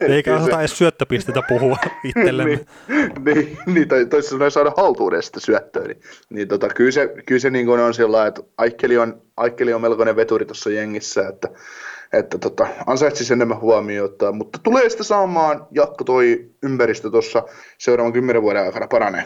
Eikä 0.01 0.35
osata 0.35 0.59
edes 0.59 0.77
syöttöpisteitä 0.77 1.41
puhua 1.49 1.77
itsellemme. 2.03 2.55
niin, 3.25 3.25
niin, 3.25 3.57
niin, 3.65 4.09
tai 4.09 4.21
sanoen 4.21 4.51
saada 4.51 4.71
haltuuden 4.77 5.23
sitä 5.23 5.39
syöttöä. 5.39 5.83
Niin, 5.83 6.01
niin 6.29 6.47
tota, 6.47 6.69
kyllä 6.69 6.91
se, 6.91 7.13
kyllä 7.25 7.39
se 7.39 7.49
niin 7.49 7.69
on 7.69 7.93
sillä 7.93 8.27
että 8.27 8.41
Aikkeli 8.57 8.97
on, 8.97 9.21
Aikkeli 9.37 9.73
on 9.73 9.81
melkoinen 9.81 10.15
veturi 10.15 10.45
tuossa 10.45 10.69
jengissä, 10.69 11.27
että 11.27 11.49
että 12.13 12.38
tota, 12.38 12.67
ansaitsisi 12.85 13.34
enemmän 13.34 13.59
huomiota, 13.59 14.31
mutta 14.31 14.59
tulee 14.63 14.89
sitä 14.89 15.03
saamaan, 15.03 15.67
jakko 15.71 16.03
toi 16.03 16.49
ympäristö 16.63 17.09
tuossa 17.09 17.43
seuraavan 17.77 18.13
kymmenen 18.13 18.41
vuoden 18.41 18.63
aikana 18.63 18.88
paranee. 18.88 19.23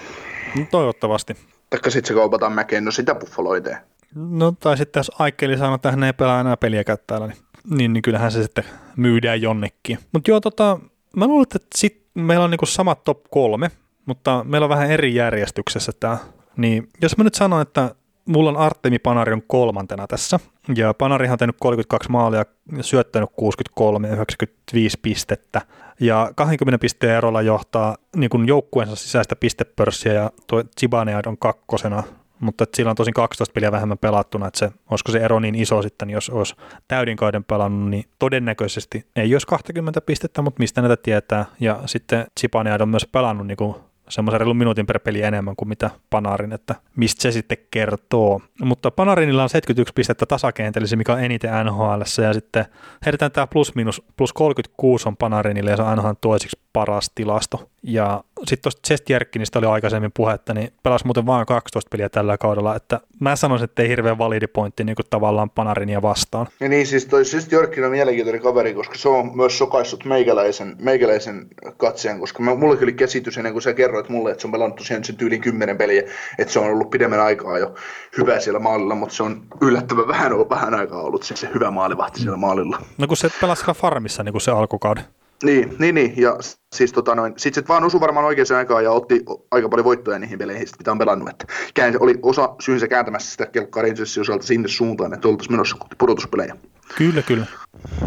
No, 0.57 0.65
toivottavasti. 0.71 1.35
Taikka 1.69 1.89
sitten 1.89 2.07
se 2.07 2.13
kaupataan 2.13 2.53
mäkeen, 2.53 2.85
no 2.85 2.91
sitä 2.91 3.15
buffaloiteen. 3.15 3.77
No 4.15 4.53
tai 4.59 4.77
sitten 4.77 4.99
jos 4.99 5.11
Aikkeli 5.19 5.57
sanoo, 5.57 5.75
että 5.75 5.91
hän 5.91 6.03
ei 6.03 6.13
pelaa 6.13 6.41
enää 6.41 6.57
peliä 6.57 6.83
täällä, 7.07 7.27
niin, 7.27 7.37
niin, 7.69 7.93
niin 7.93 8.01
kyllähän 8.01 8.31
se 8.31 8.43
sitten 8.43 8.63
myydään 8.97 9.41
jonnekin. 9.41 9.99
Mutta 10.11 10.31
joo, 10.31 10.39
tota, 10.39 10.79
mä 11.15 11.27
luulen, 11.27 11.43
että 11.43 11.59
sit 11.75 12.01
meillä 12.13 12.43
on 12.45 12.51
niinku 12.51 12.65
samat 12.65 13.03
top 13.03 13.23
kolme, 13.29 13.71
mutta 14.05 14.45
meillä 14.47 14.65
on 14.65 14.69
vähän 14.69 14.91
eri 14.91 15.15
järjestyksessä 15.15 15.91
tämä. 15.99 16.17
Niin 16.57 16.89
jos 17.01 17.17
mä 17.17 17.23
nyt 17.23 17.35
sanon, 17.35 17.61
että 17.61 17.95
mulla 18.31 18.49
on 18.49 18.57
Artemi 18.57 18.99
Panari 18.99 19.33
on 19.33 19.41
kolmantena 19.47 20.07
tässä, 20.07 20.39
ja 20.75 20.93
Panarihan 20.93 21.33
on 21.33 21.39
tehnyt 21.39 21.55
32 21.59 22.11
maalia, 22.11 22.45
syöttänyt 22.81 23.29
63 23.35 24.07
ja 24.07 24.13
95 24.13 24.99
pistettä, 25.01 25.61
ja 25.99 26.31
20 26.35 26.77
pisteen 26.81 27.17
erolla 27.17 27.41
johtaa 27.41 27.97
niin 28.15 28.29
kuin 28.29 28.47
joukkueensa 28.47 28.95
sisäistä 28.95 29.35
pistepörssiä, 29.35 30.13
ja 30.13 30.31
tuo 30.47 30.63
Zibanead 30.79 31.25
on 31.25 31.37
kakkosena, 31.37 32.03
mutta 32.39 32.65
sillä 32.75 32.89
on 32.89 32.95
tosin 32.95 33.13
12 33.13 33.53
peliä 33.53 33.71
vähemmän 33.71 33.97
pelattuna, 33.97 34.47
että 34.47 34.59
se, 34.59 34.71
olisiko 34.89 35.11
se 35.11 35.19
ero 35.19 35.39
niin 35.39 35.55
iso 35.55 35.81
sitten, 35.81 36.09
jos 36.09 36.29
olisi 36.29 36.55
täydinkauden 36.87 37.43
pelannut, 37.43 37.89
niin 37.89 38.05
todennäköisesti 38.19 39.05
ei 39.15 39.35
olisi 39.35 39.47
20 39.47 40.01
pistettä, 40.01 40.41
mutta 40.41 40.59
mistä 40.59 40.81
näitä 40.81 40.97
tietää, 40.97 41.45
ja 41.59 41.79
sitten 41.85 42.25
Zibanead 42.39 42.81
on 42.81 42.89
myös 42.89 43.07
pelannut 43.11 43.47
niin 43.47 43.57
kuin 43.57 43.75
semmoisen 44.11 44.39
reilun 44.39 44.57
minuutin 44.57 44.85
per 44.85 44.99
peli 44.99 45.21
enemmän 45.21 45.55
kuin 45.55 45.69
mitä 45.69 45.89
Panarin, 46.09 46.53
että 46.53 46.75
mistä 46.95 47.21
se 47.21 47.31
sitten 47.31 47.57
kertoo. 47.71 48.41
Mutta 48.61 48.91
Panarinilla 48.91 49.43
on 49.43 49.49
71 49.49 49.93
pistettä 49.93 50.25
tasakentällisi, 50.25 50.95
mikä 50.95 51.13
on 51.13 51.23
eniten 51.23 51.65
NHL, 51.65 52.23
ja 52.23 52.33
sitten 52.33 52.65
heitetään 53.05 53.31
tämä 53.31 53.47
plus 53.47 53.75
minus, 53.75 54.03
plus 54.17 54.33
36 54.33 55.07
on 55.07 55.17
Panarinille, 55.17 55.71
ja 55.71 55.77
se 55.77 55.83
on 55.83 55.97
NHL 55.97 56.11
toisiksi 56.21 56.59
paras 56.73 57.11
tilasto. 57.15 57.69
Ja 57.83 58.23
sitten 58.39 58.61
tuosta 58.61 58.81
Chest 58.87 59.09
Jerkkinistä 59.09 59.59
oli 59.59 59.67
aikaisemmin 59.67 60.11
puhetta, 60.13 60.53
niin 60.53 60.73
pelasi 60.83 61.05
muuten 61.05 61.25
vain 61.25 61.45
12 61.45 61.89
peliä 61.89 62.09
tällä 62.09 62.37
kaudella, 62.37 62.75
että 62.75 62.99
mä 63.19 63.35
sanoisin, 63.35 63.65
että 63.65 63.81
ei 63.81 63.89
hirveän 63.89 64.17
validi 64.17 64.47
pointti 64.47 64.83
niin 64.83 64.95
tavallaan 65.09 65.49
Panarinia 65.49 66.01
vastaan. 66.01 66.47
Ja 66.59 66.69
niin, 66.69 66.87
siis 66.87 67.05
toi 67.05 67.23
Chest 67.23 67.51
Jerkkin 67.51 67.83
on 67.83 67.91
mielenkiintoinen 67.91 68.41
kaveri, 68.41 68.73
koska 68.73 68.95
se 68.97 69.09
on 69.09 69.37
myös 69.37 69.57
sokaissut 69.57 70.05
meikäläisen, 70.05 70.75
meikäläisen 70.79 71.47
katseen, 71.77 72.19
koska 72.19 72.43
mä, 72.43 72.55
mulla 72.55 72.77
oli 72.81 72.93
käsitys 72.93 73.37
ennen 73.37 73.53
kuin 73.53 73.63
sä 73.63 73.73
kerroit 73.73 74.09
mulle, 74.09 74.31
että 74.31 74.41
se 74.41 74.47
on 74.47 74.51
pelannut 74.51 74.77
tosiaan 74.77 75.03
sen 75.03 75.15
tyylin 75.15 75.41
kymmenen 75.41 75.77
peliä, 75.77 76.03
että 76.39 76.53
se 76.53 76.59
on 76.59 76.67
ollut 76.67 76.89
pidemmän 76.89 77.19
aikaa 77.19 77.57
jo 77.57 77.75
hyvä 78.17 78.39
siellä 78.39 78.59
maalilla, 78.59 78.95
mutta 78.95 79.15
se 79.15 79.23
on 79.23 79.41
yllättävän 79.61 80.07
vähän, 80.07 80.31
vähän 80.49 80.73
aikaa 80.73 81.01
ollut 81.01 81.23
se, 81.23 81.35
se 81.35 81.49
hyvä 81.53 81.71
maalivahti 81.71 82.19
siellä 82.19 82.37
maalilla. 82.37 82.81
No 82.97 83.07
kun 83.07 83.17
se 83.17 83.29
pelasi 83.41 83.65
farmissa 83.75 84.23
niin 84.23 84.33
kuin 84.33 84.41
se 84.41 84.51
alkukauden. 84.51 85.03
Niin, 85.43 85.75
niin, 85.79 85.95
niin. 85.95 86.13
ja 86.17 86.37
siis 86.75 86.93
tota 86.93 87.15
noin, 87.15 87.33
sit 87.37 87.53
se 87.53 87.63
vaan 87.67 87.83
osui 87.83 87.99
varmaan 87.99 88.25
oikeaan 88.25 88.57
aikaan 88.57 88.83
ja 88.83 88.91
otti 88.91 89.23
aika 89.51 89.69
paljon 89.69 89.85
voittoja 89.85 90.19
niihin 90.19 90.39
peleihin, 90.39 90.67
mitä 90.77 90.91
on 90.91 90.97
pelannut, 90.97 91.29
että 91.29 91.45
käänsi, 91.73 91.97
oli 92.01 92.19
osa 92.21 92.55
syynsä 92.59 92.87
kääntämässä 92.87 93.31
sitä 93.31 93.45
kelkkaa 93.45 93.83
Rangersin 93.83 94.21
osalta 94.21 94.45
sinne 94.45 94.67
suuntaan, 94.67 95.13
että 95.13 95.27
oltaisiin 95.27 95.53
menossa 95.53 95.77
pudotuspelejä. 95.97 96.55
Kyllä, 96.97 97.21
kyllä. 97.21 97.45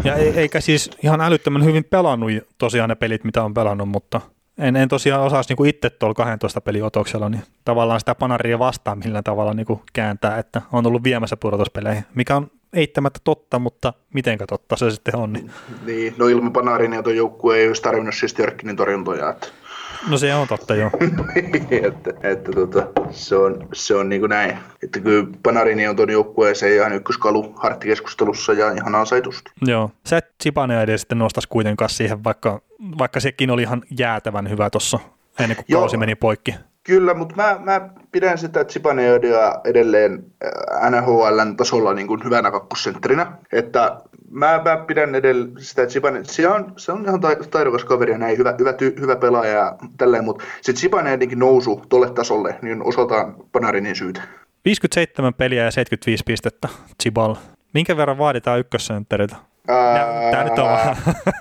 Ja 0.03 0.15
eikä 0.15 0.61
siis 0.61 0.91
ihan 1.03 1.21
älyttömän 1.21 1.65
hyvin 1.65 1.83
pelannut 1.83 2.31
tosiaan 2.57 2.89
ne 2.89 2.95
pelit, 2.95 3.23
mitä 3.23 3.43
on 3.43 3.53
pelannut, 3.53 3.89
mutta 3.89 4.21
en, 4.57 4.75
en 4.75 4.89
tosiaan 4.89 5.21
osaisi 5.21 5.53
niin 5.53 5.67
itse 5.67 5.89
tuolla 5.89 6.13
12 6.13 6.61
peliotoksella, 6.61 7.29
niin 7.29 7.43
tavallaan 7.65 7.99
sitä 7.99 8.15
panaria 8.15 8.59
vastaan 8.59 8.99
millä 8.99 9.23
tavalla 9.23 9.53
niin 9.53 9.65
kuin 9.65 9.79
kääntää, 9.93 10.37
että 10.37 10.61
on 10.71 10.87
ollut 10.87 11.03
viemässä 11.03 11.37
pudotuspeleihin, 11.37 12.03
mikä 12.15 12.35
on 12.35 12.51
eittämättä 12.75 13.19
totta, 13.23 13.59
mutta 13.59 13.93
mitenkä 14.13 14.47
totta 14.47 14.75
se 14.75 14.91
sitten 14.91 15.15
on. 15.15 15.33
Niin, 15.33 15.51
niin 15.85 16.15
no 16.17 16.27
ilman 16.27 16.53
Panarin 16.53 16.93
ja 16.93 17.03
tuo 17.03 17.13
joukkue 17.13 17.57
ei 17.57 17.67
olisi 17.67 17.81
tarvinnut 17.81 18.15
siis 18.15 18.39
Jörkkinin 18.39 18.75
torjuntoja. 18.75 19.29
Että... 19.29 19.47
No 20.09 20.17
se 20.17 20.35
on 20.35 20.47
totta, 20.47 20.75
joo. 20.75 20.91
että, 21.87 22.13
että 22.23 22.51
tota, 22.51 22.87
se 23.11 23.35
on, 23.35 23.67
se 23.73 23.95
on 23.95 24.09
niin 24.09 24.21
kuin 24.21 24.29
näin. 24.29 24.57
Että 24.83 24.99
kyllä 24.99 25.27
Panarini 25.43 25.87
on 25.87 25.95
tuon 25.95 26.09
joukkueeseen 26.09 26.75
ihan 26.75 26.93
ykköskalu 26.93 27.53
harttikeskustelussa 27.55 28.53
ja 28.53 28.71
ihan 28.71 28.95
ansaitusta. 28.95 29.51
Joo. 29.61 29.91
Sä 30.05 30.17
et 30.17 30.25
Chipane 30.43 30.81
edes 30.81 31.01
sitten 31.01 31.19
nostaisi 31.19 31.49
kuitenkaan 31.49 31.89
siihen, 31.89 32.23
vaikka, 32.23 32.61
vaikka 32.97 33.19
sekin 33.19 33.51
oli 33.51 33.61
ihan 33.61 33.83
jäätävän 33.99 34.49
hyvä 34.49 34.69
tuossa 34.69 34.99
ennen 35.39 35.55
kuin 35.55 35.65
kausi 35.71 35.97
meni 35.97 36.15
poikki. 36.15 36.55
Kyllä, 36.85 37.13
mutta 37.13 37.35
mä, 37.35 37.59
mä 37.63 37.89
pidän 38.11 38.37
sitä 38.37 38.63
Zibaneodia 38.63 39.55
edelleen 39.63 40.25
äh, 40.45 40.91
NHLn 40.91 41.55
tasolla 41.57 41.93
niin 41.93 42.07
kuin 42.07 42.23
hyvänä 42.23 42.51
kakkosentterinä. 42.51 43.31
Että 43.51 43.97
mä, 44.29 44.61
mä 44.65 44.77
pidän 44.77 45.15
edelleen 45.15 45.53
sitä 45.57 45.85
Zibane, 45.85 46.19
se 46.23 46.47
on, 46.47 46.73
se 46.77 46.91
on 46.91 47.05
ihan 47.05 47.21
taidokas 47.51 47.85
kaveri 47.85 48.11
ja 48.11 48.17
näin, 48.17 48.37
hyvä, 48.37 48.55
hyvä, 48.59 48.73
ty, 48.73 48.95
hyvä 48.99 49.15
pelaaja 49.15 49.51
ja 49.51 49.75
tälleen, 49.97 50.23
mutta 50.23 50.43
se 50.61 50.73
Zibaneodinkin 50.73 51.39
nousu 51.39 51.81
tolle 51.89 52.09
tasolle, 52.09 52.55
niin 52.61 52.83
osaltaan 52.83 53.35
Panarinin 53.51 53.95
syytä. 53.95 54.21
57 54.65 55.33
peliä 55.33 55.63
ja 55.63 55.71
75 55.71 56.23
pistettä 56.23 56.67
Zibal. 57.03 57.35
Minkä 57.73 57.97
verran 57.97 58.17
vaaditaan 58.17 58.59
ykkössentteriltä? 58.59 59.35
Tämä 60.31 60.43
nyt 60.43 60.59
on 60.59 60.67
vähän. 60.67 60.95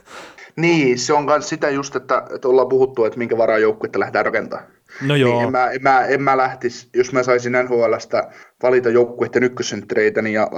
Niin, 0.56 0.98
se 0.98 1.12
on 1.12 1.24
myös 1.24 1.48
sitä 1.48 1.70
just, 1.70 1.96
että, 1.96 2.22
että 2.34 2.48
ollaan 2.48 2.68
puhuttu, 2.68 3.04
että 3.04 3.18
minkä 3.18 3.38
varaa 3.38 3.58
joukkuetta 3.58 4.00
lähdetään 4.00 4.24
rakentamaan. 4.24 4.73
No 5.02 5.16
joo. 5.16 5.32
Niin 5.32 5.46
en, 5.46 5.52
mä, 5.52 5.70
en, 5.70 5.82
mä, 5.82 6.00
en 6.00 6.22
mä 6.22 6.36
lähtisi, 6.36 6.88
jos 6.94 7.12
mä 7.12 7.22
saisin 7.22 7.52
NHLstä 7.52 8.30
valita 8.62 8.90
joukkueiden 8.90 9.42
ykkössenttereitä, 9.42 10.22
niin 10.22 10.34
ja 10.34 10.48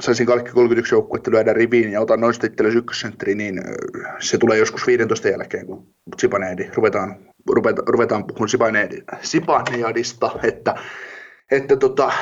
saisin 0.00 0.26
kaikki 0.26 0.50
31 0.50 0.94
joukkuetta 0.94 1.30
lyödä 1.30 1.52
riviin 1.52 1.92
ja 1.92 2.00
otan 2.00 2.20
noista 2.20 2.46
itsellesi 2.46 2.78
ykkössentteri, 2.78 3.34
niin 3.34 3.60
se 4.18 4.38
tulee 4.38 4.58
joskus 4.58 4.86
15 4.86 5.28
jälkeen, 5.28 5.66
kun 5.66 5.94
Sipaneedi 6.18 6.70
ruvetaan, 6.74 7.16
ruvetaan, 7.50 7.88
ruvetaan 7.88 8.24
puhumaan 8.26 8.48
Sipaneadista, 9.22 10.30
että, 10.42 10.74
että 11.50 11.76
tota... 11.76 12.12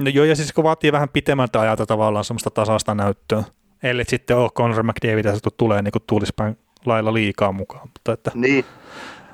No 0.00 0.10
joo, 0.10 0.24
ja 0.24 0.36
siis 0.36 0.52
kun 0.52 0.64
vaatii 0.64 0.92
vähän 0.92 1.08
pitemmältä 1.08 1.60
ajalta 1.60 1.86
tavallaan 1.86 2.24
semmoista 2.24 2.50
tasasta 2.50 2.94
näyttöä, 2.94 3.44
ellei 3.82 4.04
sitten 4.08 4.36
ole 4.36 4.50
Conor 4.50 4.82
McDavid 4.82 5.24
ja 5.24 5.34
se 5.34 5.40
tulee 5.56 5.82
niin 5.82 5.92
kuin 5.92 6.54
lailla 6.86 7.14
liikaa 7.14 7.52
mukaan. 7.52 7.88
Mutta, 7.88 8.12
että, 8.12 8.30
niin. 8.34 8.64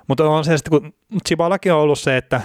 Mutta 0.09 0.29
on 0.29 0.45
se 0.45 0.57
sitten, 0.57 0.81
kun 0.81 0.93
Chibalakin 1.29 1.73
on 1.73 1.81
ollut 1.81 1.99
se, 1.99 2.17
että 2.17 2.41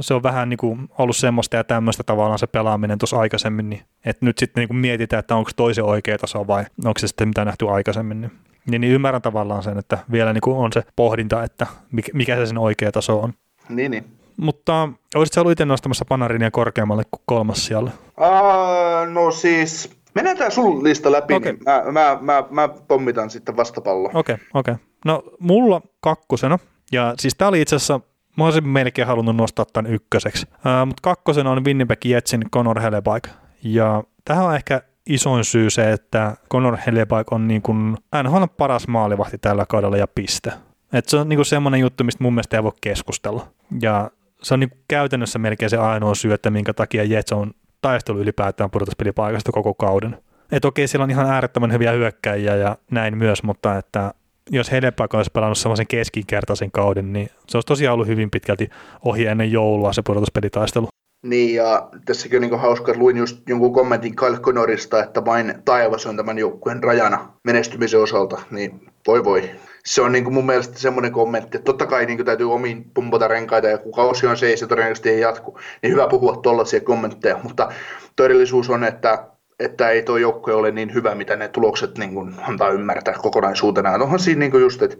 se 0.00 0.14
on 0.14 0.22
vähän 0.22 0.48
niin 0.48 0.58
kuin 0.58 0.88
ollut 0.98 1.16
semmoista 1.16 1.56
ja 1.56 1.64
tämmöistä 1.64 2.02
tavallaan 2.02 2.38
se 2.38 2.46
pelaaminen 2.46 2.98
tuossa 2.98 3.18
aikaisemmin, 3.18 3.70
niin 3.70 3.82
että 4.04 4.26
nyt 4.26 4.38
sitten 4.38 4.60
niin 4.60 4.68
kuin 4.68 4.78
mietitään, 4.78 5.20
että 5.20 5.36
onko 5.36 5.50
toisen 5.56 5.84
oikea 5.84 6.18
taso 6.18 6.46
vai 6.46 6.64
onko 6.84 6.98
se 6.98 7.08
sitten 7.08 7.28
mitä 7.28 7.44
nähty 7.44 7.68
aikaisemmin. 7.68 8.20
Niin, 8.20 8.30
niin, 8.70 8.80
niin 8.80 8.92
ymmärrän 8.92 9.22
tavallaan 9.22 9.62
sen, 9.62 9.78
että 9.78 9.98
vielä 10.12 10.32
niin 10.32 10.40
kuin 10.40 10.56
on 10.56 10.72
se 10.72 10.82
pohdinta, 10.96 11.44
että 11.44 11.66
mikä 12.12 12.36
se 12.36 12.46
sen 12.46 12.58
oikea 12.58 12.92
taso 12.92 13.20
on. 13.20 13.32
Niin, 13.68 13.90
niin. 13.90 14.04
Mutta 14.36 14.88
olisitko 15.14 15.40
ollut 15.40 15.52
itse 15.52 15.64
nostamassa 15.64 16.04
Panarinia 16.04 16.50
korkeammalle 16.50 17.02
kuin 17.10 17.22
kolmas 17.26 17.66
siellä? 17.66 17.90
Uh, 18.20 19.12
no 19.12 19.30
siis 19.30 20.00
Mennään 20.14 20.36
tämä 20.36 20.50
sun 20.50 20.84
lista 20.84 21.12
läpi, 21.12 21.34
okay. 21.34 21.52
niin 21.52 21.64
mä, 21.64 21.82
mä, 21.92 22.18
mä, 22.20 22.44
mä 22.50 22.68
pommitan 22.68 23.30
sitten 23.30 23.56
vastapallo. 23.56 24.10
Okei, 24.14 24.34
okay, 24.34 24.46
okei. 24.54 24.74
Okay. 24.74 24.84
No 25.04 25.22
mulla 25.38 25.82
kakkosena, 26.00 26.58
ja 26.92 27.14
siis 27.18 27.34
tää 27.34 27.48
oli 27.48 27.60
itse 27.60 27.76
asiassa, 27.76 28.00
mä 28.36 28.44
olisin 28.44 28.68
melkein 28.68 29.08
halunnut 29.08 29.36
nostaa 29.36 29.64
tämän 29.72 29.92
ykköseksi, 29.92 30.46
uh, 30.52 30.86
mutta 30.86 31.00
kakkosena 31.02 31.50
on 31.50 31.64
Winnipeg 31.64 32.04
Jetsin 32.04 32.50
Conor 32.54 32.80
Hellebaik, 32.80 33.28
ja 33.62 34.04
tähän 34.24 34.44
on 34.44 34.54
ehkä 34.54 34.82
isoin 35.06 35.44
syy 35.44 35.70
se, 35.70 35.92
että 35.92 36.36
Conor 36.52 36.76
Hellebaik 36.86 37.32
on 37.32 37.48
niin 37.48 37.62
kuin 37.62 37.96
NHL 38.22 38.44
paras 38.56 38.88
maalivahti 38.88 39.38
tällä 39.38 39.66
kaudella 39.66 39.96
ja 39.96 40.06
piste. 40.06 40.52
Et 40.92 41.08
se 41.08 41.16
on 41.16 41.28
niin 41.28 41.36
kuin 41.36 41.46
semmoinen 41.46 41.80
juttu, 41.80 42.04
mistä 42.04 42.24
mun 42.24 42.34
mielestä 42.34 42.56
ei 42.56 42.62
voi 42.62 42.72
keskustella. 42.80 43.46
Ja 43.80 44.10
se 44.42 44.54
on 44.54 44.60
niin 44.60 44.70
kuin 44.70 44.84
käytännössä 44.88 45.38
melkein 45.38 45.70
se 45.70 45.76
ainoa 45.76 46.14
syy, 46.14 46.32
että 46.32 46.50
minkä 46.50 46.74
takia 46.74 47.04
Jets 47.04 47.32
on 47.32 47.50
taistelu 47.82 48.18
ylipäätään 48.18 48.70
pudotuspelipaikasta 48.70 49.52
koko 49.52 49.74
kauden. 49.74 50.18
Et 50.52 50.64
okei, 50.64 50.88
siellä 50.88 51.04
on 51.04 51.10
ihan 51.10 51.30
äärettömän 51.30 51.72
hyviä 51.72 51.92
hyökkäjiä 51.92 52.56
ja 52.56 52.76
näin 52.90 53.18
myös, 53.18 53.42
mutta 53.42 53.78
että 53.78 54.14
jos 54.50 54.72
Hedepak 54.72 55.14
olisi 55.14 55.30
pelannut 55.34 55.58
semmoisen 55.58 55.86
keskinkertaisen 55.86 56.70
kauden, 56.70 57.12
niin 57.12 57.28
se 57.48 57.56
olisi 57.56 57.66
tosiaan 57.66 57.94
ollut 57.94 58.06
hyvin 58.06 58.30
pitkälti 58.30 58.68
ohi 59.04 59.26
ennen 59.26 59.52
joulua 59.52 59.92
se 59.92 60.02
pudotuspelitaistelu. 60.06 60.88
Niin, 61.22 61.54
ja 61.54 61.88
tässäkin 62.04 62.36
on 62.36 62.50
niin 62.50 62.60
hauska, 62.60 62.94
luin 62.96 63.16
just 63.16 63.48
jonkun 63.48 63.72
kommentin 63.72 64.16
Kyle 64.16 64.38
Connorista, 64.38 65.02
että 65.02 65.24
vain 65.24 65.54
taivas 65.64 66.06
on 66.06 66.16
tämän 66.16 66.38
joukkueen 66.38 66.82
rajana 66.82 67.32
menestymisen 67.44 68.00
osalta, 68.00 68.42
niin 68.50 68.80
voi 69.06 69.24
voi. 69.24 69.50
Se 69.84 70.02
on 70.02 70.12
niin 70.12 70.24
kuin 70.24 70.34
mun 70.34 70.46
mielestä 70.46 70.78
semmoinen 70.78 71.12
kommentti, 71.12 71.56
että 71.56 71.64
totta 71.64 71.86
kai 71.86 72.06
niin 72.06 72.18
kuin 72.18 72.26
täytyy 72.26 72.52
omiin 72.52 72.90
pumpata 72.94 73.28
renkaita, 73.28 73.68
ja 73.68 73.78
kun 73.78 73.92
kausi 73.92 74.26
on 74.26 74.36
se, 74.36 74.56
se 74.56 74.66
todennäköisesti 74.66 75.08
ei 75.08 75.20
jatku, 75.20 75.58
niin 75.82 75.92
hyvä 75.92 76.08
puhua 76.08 76.36
tuollaisia 76.36 76.80
kommentteja, 76.80 77.40
mutta 77.42 77.68
todellisuus 78.16 78.70
on, 78.70 78.84
että 78.84 79.26
että 79.60 79.88
ei 79.88 80.02
tuo 80.02 80.16
joukkue 80.16 80.54
ole 80.54 80.70
niin 80.70 80.94
hyvä, 80.94 81.14
mitä 81.14 81.36
ne 81.36 81.48
tulokset 81.48 81.98
niin 81.98 82.14
kuin 82.14 82.34
antaa 82.48 82.68
ymmärtää 82.68 83.14
kokonaisuutena. 83.14 83.90
Onhan 83.90 84.18
siinä 84.18 84.38
niin 84.38 84.50
kuin 84.50 84.60
just, 84.60 84.82
että 84.82 84.96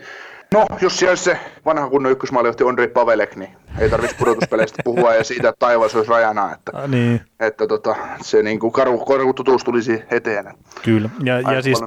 No, 0.55 0.66
jos 0.81 0.97
siellä 0.99 1.11
olisi 1.11 1.24
se 1.24 1.39
vanha 1.65 1.89
kunnon 1.89 2.12
ykkösmaaliohti 2.12 2.65
Andrei 2.65 2.89
Pavelek, 2.89 3.37
niin 3.37 3.51
ei 3.78 3.91
tarvitsisi 3.91 4.19
pudotuspeleistä 4.19 4.82
puhua 4.85 5.15
ja 5.15 5.24
siitä, 5.24 5.49
että 5.49 5.59
taivas 5.59 5.95
olisi 5.95 6.11
rajana. 6.11 6.53
Että, 6.53 6.73
A, 6.74 6.87
niin. 6.87 7.20
että 7.41 7.66
tota, 7.66 7.97
se 8.20 8.43
niin 8.43 8.61
kuin 8.61 8.73
karu, 8.73 8.99
karu 8.99 9.32
tutuus 9.32 9.65
tulisi 9.65 10.03
eteen. 10.11 10.55
Kyllä. 10.82 11.11
Ja, 11.24 11.41
ja 11.41 11.62
siis, 11.62 11.78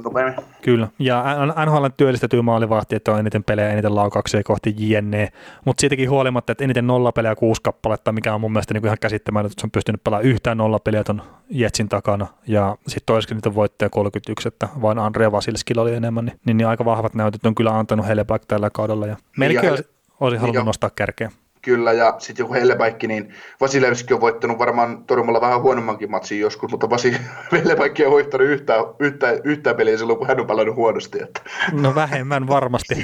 kyllä. 0.62 0.88
Ja 0.98 1.24
NHL 1.66 1.86
työllistetty 1.96 2.42
maalivahti, 2.42 2.96
että 2.96 3.12
on 3.12 3.18
eniten 3.18 3.44
pelejä, 3.44 3.70
eniten 3.70 3.94
laukauksia 3.94 4.42
kohti 4.42 4.74
JNE, 4.78 5.28
mutta 5.64 5.80
siitäkin 5.80 6.10
huolimatta, 6.10 6.52
että 6.52 6.64
eniten 6.64 6.86
nollapelejä 6.86 7.36
kuusi 7.36 7.62
kappaletta, 7.62 8.12
mikä 8.12 8.34
on 8.34 8.40
mun 8.40 8.52
mielestä 8.52 8.74
niin 8.74 8.82
kuin 8.82 8.88
ihan 8.88 8.98
käsittämätöntä, 9.00 9.52
että 9.52 9.60
se 9.60 9.66
on 9.66 9.70
pystynyt 9.70 10.04
pelaamaan 10.04 10.30
yhtään 10.30 10.58
nollapeliä 10.58 11.04
ton 11.04 11.22
Jetsin 11.54 11.88
takana. 11.88 12.26
Ja 12.46 12.76
sitten 12.86 13.06
toisaalta 13.06 13.34
niitä 13.34 13.54
voittoja 13.54 13.90
31, 13.90 14.48
että 14.48 14.68
vain 14.82 14.98
Andrea 14.98 15.32
Vasilskilla 15.32 15.82
oli 15.82 15.94
enemmän, 15.94 16.24
niin, 16.24 16.40
niin, 16.46 16.56
niin 16.56 16.66
aika 16.66 16.84
vahvat 16.84 17.14
näytöt 17.14 17.46
on 17.46 17.54
kyllä 17.54 17.78
antanut 17.78 18.06
heille 18.06 18.24
tällä 18.48 18.70
kaudella 18.70 19.06
ja 19.06 19.16
melkein 19.36 19.70
olisi, 19.70 19.88
olisi 20.20 20.40
halunnut 20.40 20.60
niin 20.60 20.66
nostaa 20.66 20.90
kärkeä. 20.90 21.30
Kyllä, 21.62 21.92
ja 21.92 22.14
sitten 22.18 22.44
joku 22.44 22.54
Hellepäikki, 22.54 23.06
niin 23.06 23.34
Vasilevski 23.60 24.14
on 24.14 24.20
voittanut 24.20 24.58
varmaan 24.58 25.04
torjumalla 25.04 25.40
vähän 25.40 25.62
huonommankin 25.62 26.10
matsin 26.10 26.40
joskus, 26.40 26.70
mutta 26.70 26.90
Vasi, 26.90 27.16
Hellepäikki 27.52 28.04
on 28.04 28.12
voittanut 28.12 28.46
yhtään, 28.48 28.84
yhtään, 28.98 29.40
yhtään 29.44 29.76
peliä 29.76 29.96
silloin, 29.96 30.18
kun 30.18 30.26
hän 30.28 30.40
on 30.40 30.46
pelannut 30.46 30.76
huonosti. 30.76 31.22
Että. 31.22 31.40
No 31.72 31.94
vähemmän 31.94 32.46
varmasti. 32.46 32.94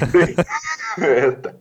Niin. 1.01 1.23
että, 1.23 1.53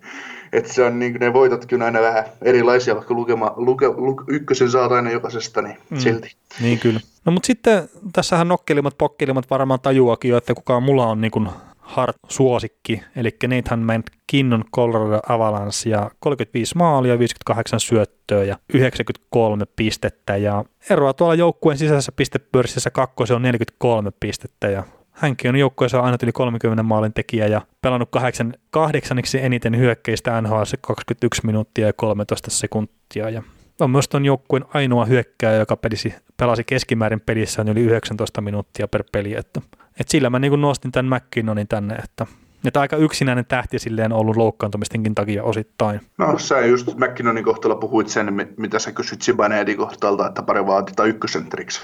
että 0.53 0.73
se 0.73 0.85
on 0.85 0.99
niin, 0.99 1.17
ne 1.21 1.33
voitot 1.33 1.67
kyllä 1.67 1.85
aina 1.85 2.01
vähän 2.01 2.25
erilaisia, 2.43 2.95
vaikka 2.95 3.15
lukema, 3.15 3.53
luke, 3.57 3.89
luke, 3.89 4.25
ykkösen 4.29 4.71
saat 4.71 4.93
aina 4.93 5.11
jokaisesta, 5.11 5.63
niin 5.63 5.77
mm. 5.91 5.99
silti. 5.99 6.37
Niin 6.61 6.79
kyllä. 6.79 7.01
No 7.25 7.33
mutta 7.33 7.47
sitten 7.47 7.89
tässähän 8.13 8.49
nokkelimat, 8.49 8.99
pokkelimat 8.99 9.51
varmaan 9.51 9.81
tajuakin 9.81 10.31
jo, 10.31 10.37
että 10.37 10.55
kuka 10.55 10.81
mulla 10.81 11.07
on 11.07 11.21
niin 11.21 11.31
kuin 11.31 11.49
Hart-suosikki, 11.79 13.03
eli 13.17 13.37
Nathan 13.49 13.81
McKinnon 13.81 14.65
Colorado 14.77 15.21
Avalanche 15.29 15.91
ja 15.91 16.11
35 16.21 16.77
maalia, 16.77 17.19
58 17.19 17.81
syöttöä 17.81 18.45
ja 18.45 18.57
93 18.75 19.65
pistettä 19.77 20.37
ja 20.37 20.65
eroa 20.91 21.13
tuolla 21.13 21.35
joukkueen 21.35 21.79
sisäisessä 21.79 22.13
pistepörssissä 22.13 22.91
kakkosen 22.91 23.37
on 23.37 23.43
43 23.43 24.11
pistettä 24.21 24.69
ja 24.69 24.83
hänkin 25.21 25.49
on 25.49 25.57
joukkueessa 25.57 26.01
aina 26.01 26.19
yli 26.23 26.33
30 26.33 26.83
maalin 26.83 27.13
tekijä 27.13 27.47
ja 27.47 27.61
pelannut 27.83 28.09
kahdeksan, 28.13 28.55
kahdeksanneksi 28.71 29.45
eniten 29.45 29.77
hyökkäistä 29.77 30.41
NHL 30.41 30.63
21 30.81 31.47
minuuttia 31.47 31.87
ja 31.87 31.93
13 31.93 32.51
sekuntia. 32.51 33.31
Ja 33.31 33.43
on 33.81 33.91
myös 33.91 34.09
tuon 34.09 34.25
joukkueen 34.25 34.65
ainoa 34.75 35.05
hyökkääjä, 35.05 35.59
joka 35.59 35.77
pelisi, 35.77 36.15
pelasi 36.37 36.65
keskimäärin 36.65 37.21
pelissä 37.21 37.65
yli 37.71 37.81
19 37.81 38.41
minuuttia 38.41 38.89
per 38.89 39.05
peli, 39.13 39.35
että 39.35 39.61
et 40.01 40.09
sillä 40.09 40.31
mä 40.31 40.39
niin 40.39 40.61
nostin 40.61 40.93
tämän 40.93 41.17
McKinnonin 41.17 41.69
tänne, 41.69 41.95
että 41.95 42.27
että 42.69 42.81
aika 42.81 42.97
yksinäinen 42.97 43.47
tähti 43.47 43.79
silleen 43.79 44.13
ollut 44.13 44.37
loukkaantumistenkin 44.37 45.15
takia 45.15 45.45
osittain. 45.45 46.01
No 46.19 46.39
sä 46.39 46.61
just 46.61 46.89
McKinnonin 46.97 47.45
kohtalla 47.45 47.77
puhuit 47.77 48.09
sen, 48.09 48.55
mitä 48.57 48.79
sä 48.79 48.93
kysyt 48.93 49.23
Sibanedin 49.23 49.77
kohtalta, 49.77 50.27
että 50.27 50.43
pari 50.43 50.67
vaatita 50.67 51.05
ykkösentriksi. 51.05 51.81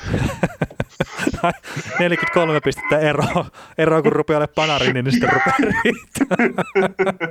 43 1.99 2.61
pistettä 2.65 2.99
eroa, 2.99 3.47
eroa 3.79 4.03
kun 4.03 4.13
rupeaa 4.13 4.39
olemaan 4.39 4.55
panari, 4.55 4.93
niin 4.93 5.11
sitten 5.11 5.31
rupeaa 5.33 5.57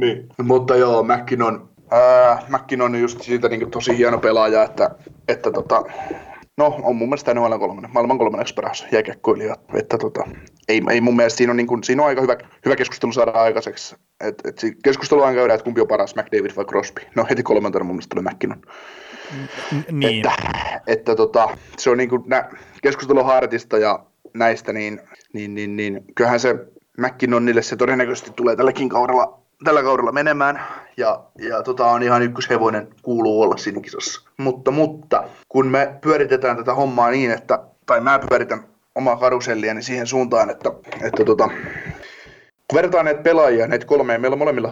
niin, 0.00 0.28
mutta 0.42 0.76
joo, 0.76 1.02
McKinnon, 1.02 1.68
äh, 1.92 2.44
McKinnon 2.48 2.94
on 2.94 3.00
just 3.00 3.22
siitä 3.22 3.48
niin 3.48 3.70
tosi 3.70 3.98
hieno 3.98 4.18
pelaaja, 4.18 4.62
että, 4.62 4.90
että 5.28 5.50
tota, 5.50 5.82
No, 6.60 6.80
on 6.82 6.96
mun 6.96 7.08
mielestä 7.08 7.34
NHL 7.34 7.58
kolmannen, 7.58 7.90
maailman 7.92 8.18
kolmanneksi 8.18 8.54
paras 8.54 8.86
jääkiekkoilija. 8.92 9.56
Että 9.74 9.98
tota, 9.98 10.22
ei, 10.70 10.82
ei, 10.90 11.00
mun 11.00 11.16
mielestä 11.16 11.36
siinä 11.36 11.50
on, 11.50 11.56
niin 11.56 11.66
kuin, 11.66 11.84
siinä 11.84 12.02
on 12.02 12.08
aika 12.08 12.20
hyvä, 12.20 12.36
hyvä 12.64 12.76
keskustelu 12.76 13.12
saada 13.12 13.30
aikaiseksi. 13.30 13.96
Et, 14.20 14.34
et 14.44 14.60
keskustelu 14.84 15.22
on 15.22 15.34
käydä, 15.34 15.54
että 15.54 15.64
kumpi 15.64 15.80
on 15.80 15.88
paras, 15.88 16.14
McDavid 16.16 16.56
vai 16.56 16.64
Crosby. 16.64 17.00
No 17.14 17.26
heti 17.30 17.42
kolmantena 17.42 17.84
mun 17.84 17.94
mielestä 17.94 18.16
tulee 18.16 18.32
McKinnon. 18.32 18.62
Niin. 19.90 20.26
Että, 20.26 20.32
että 20.86 21.16
tota, 21.16 21.56
se 21.78 21.90
on 21.90 21.98
niin 21.98 22.10
kuin, 22.10 22.22
nä, 22.26 22.50
keskustelu 22.82 23.24
Hartista 23.24 23.78
ja 23.78 24.04
näistä, 24.34 24.72
niin, 24.72 25.00
niin, 25.32 25.54
niin, 25.54 25.76
niin 25.76 26.04
kyllähän 26.14 26.40
se 26.40 26.54
McKinnonille 26.98 27.62
se 27.62 27.76
todennäköisesti 27.76 28.30
tulee 28.36 28.56
tälläkin 28.56 28.88
kaudella 28.88 29.40
tällä 29.64 29.82
kaudella 29.82 30.12
menemään 30.12 30.60
ja, 30.96 31.24
ja 31.38 31.62
tota 31.62 31.86
on 31.86 32.02
ihan 32.02 32.22
ykköshevonen 32.22 32.88
kuuluu 33.02 33.42
olla 33.42 33.56
siinä 33.56 33.80
kisassa. 33.80 34.30
Mutta, 34.36 34.70
mutta 34.70 35.24
kun 35.48 35.66
me 35.66 35.94
pyöritetään 36.00 36.56
tätä 36.56 36.74
hommaa 36.74 37.10
niin, 37.10 37.30
että, 37.30 37.58
tai 37.86 38.00
mä 38.00 38.20
pyöritän 38.28 38.64
omaa 39.00 39.16
karusellia 39.16 39.74
niin 39.74 39.82
siihen 39.82 40.06
suuntaan, 40.06 40.50
että, 40.50 40.70
että 41.02 41.24
tota, 41.24 41.48
kun 42.68 42.76
vertaan 42.76 43.04
näitä 43.04 43.22
pelaajia, 43.22 43.66
näitä 43.66 43.86
kolme, 43.86 44.18
meillä 44.18 44.34
on 44.34 44.38
molemmilla 44.38 44.70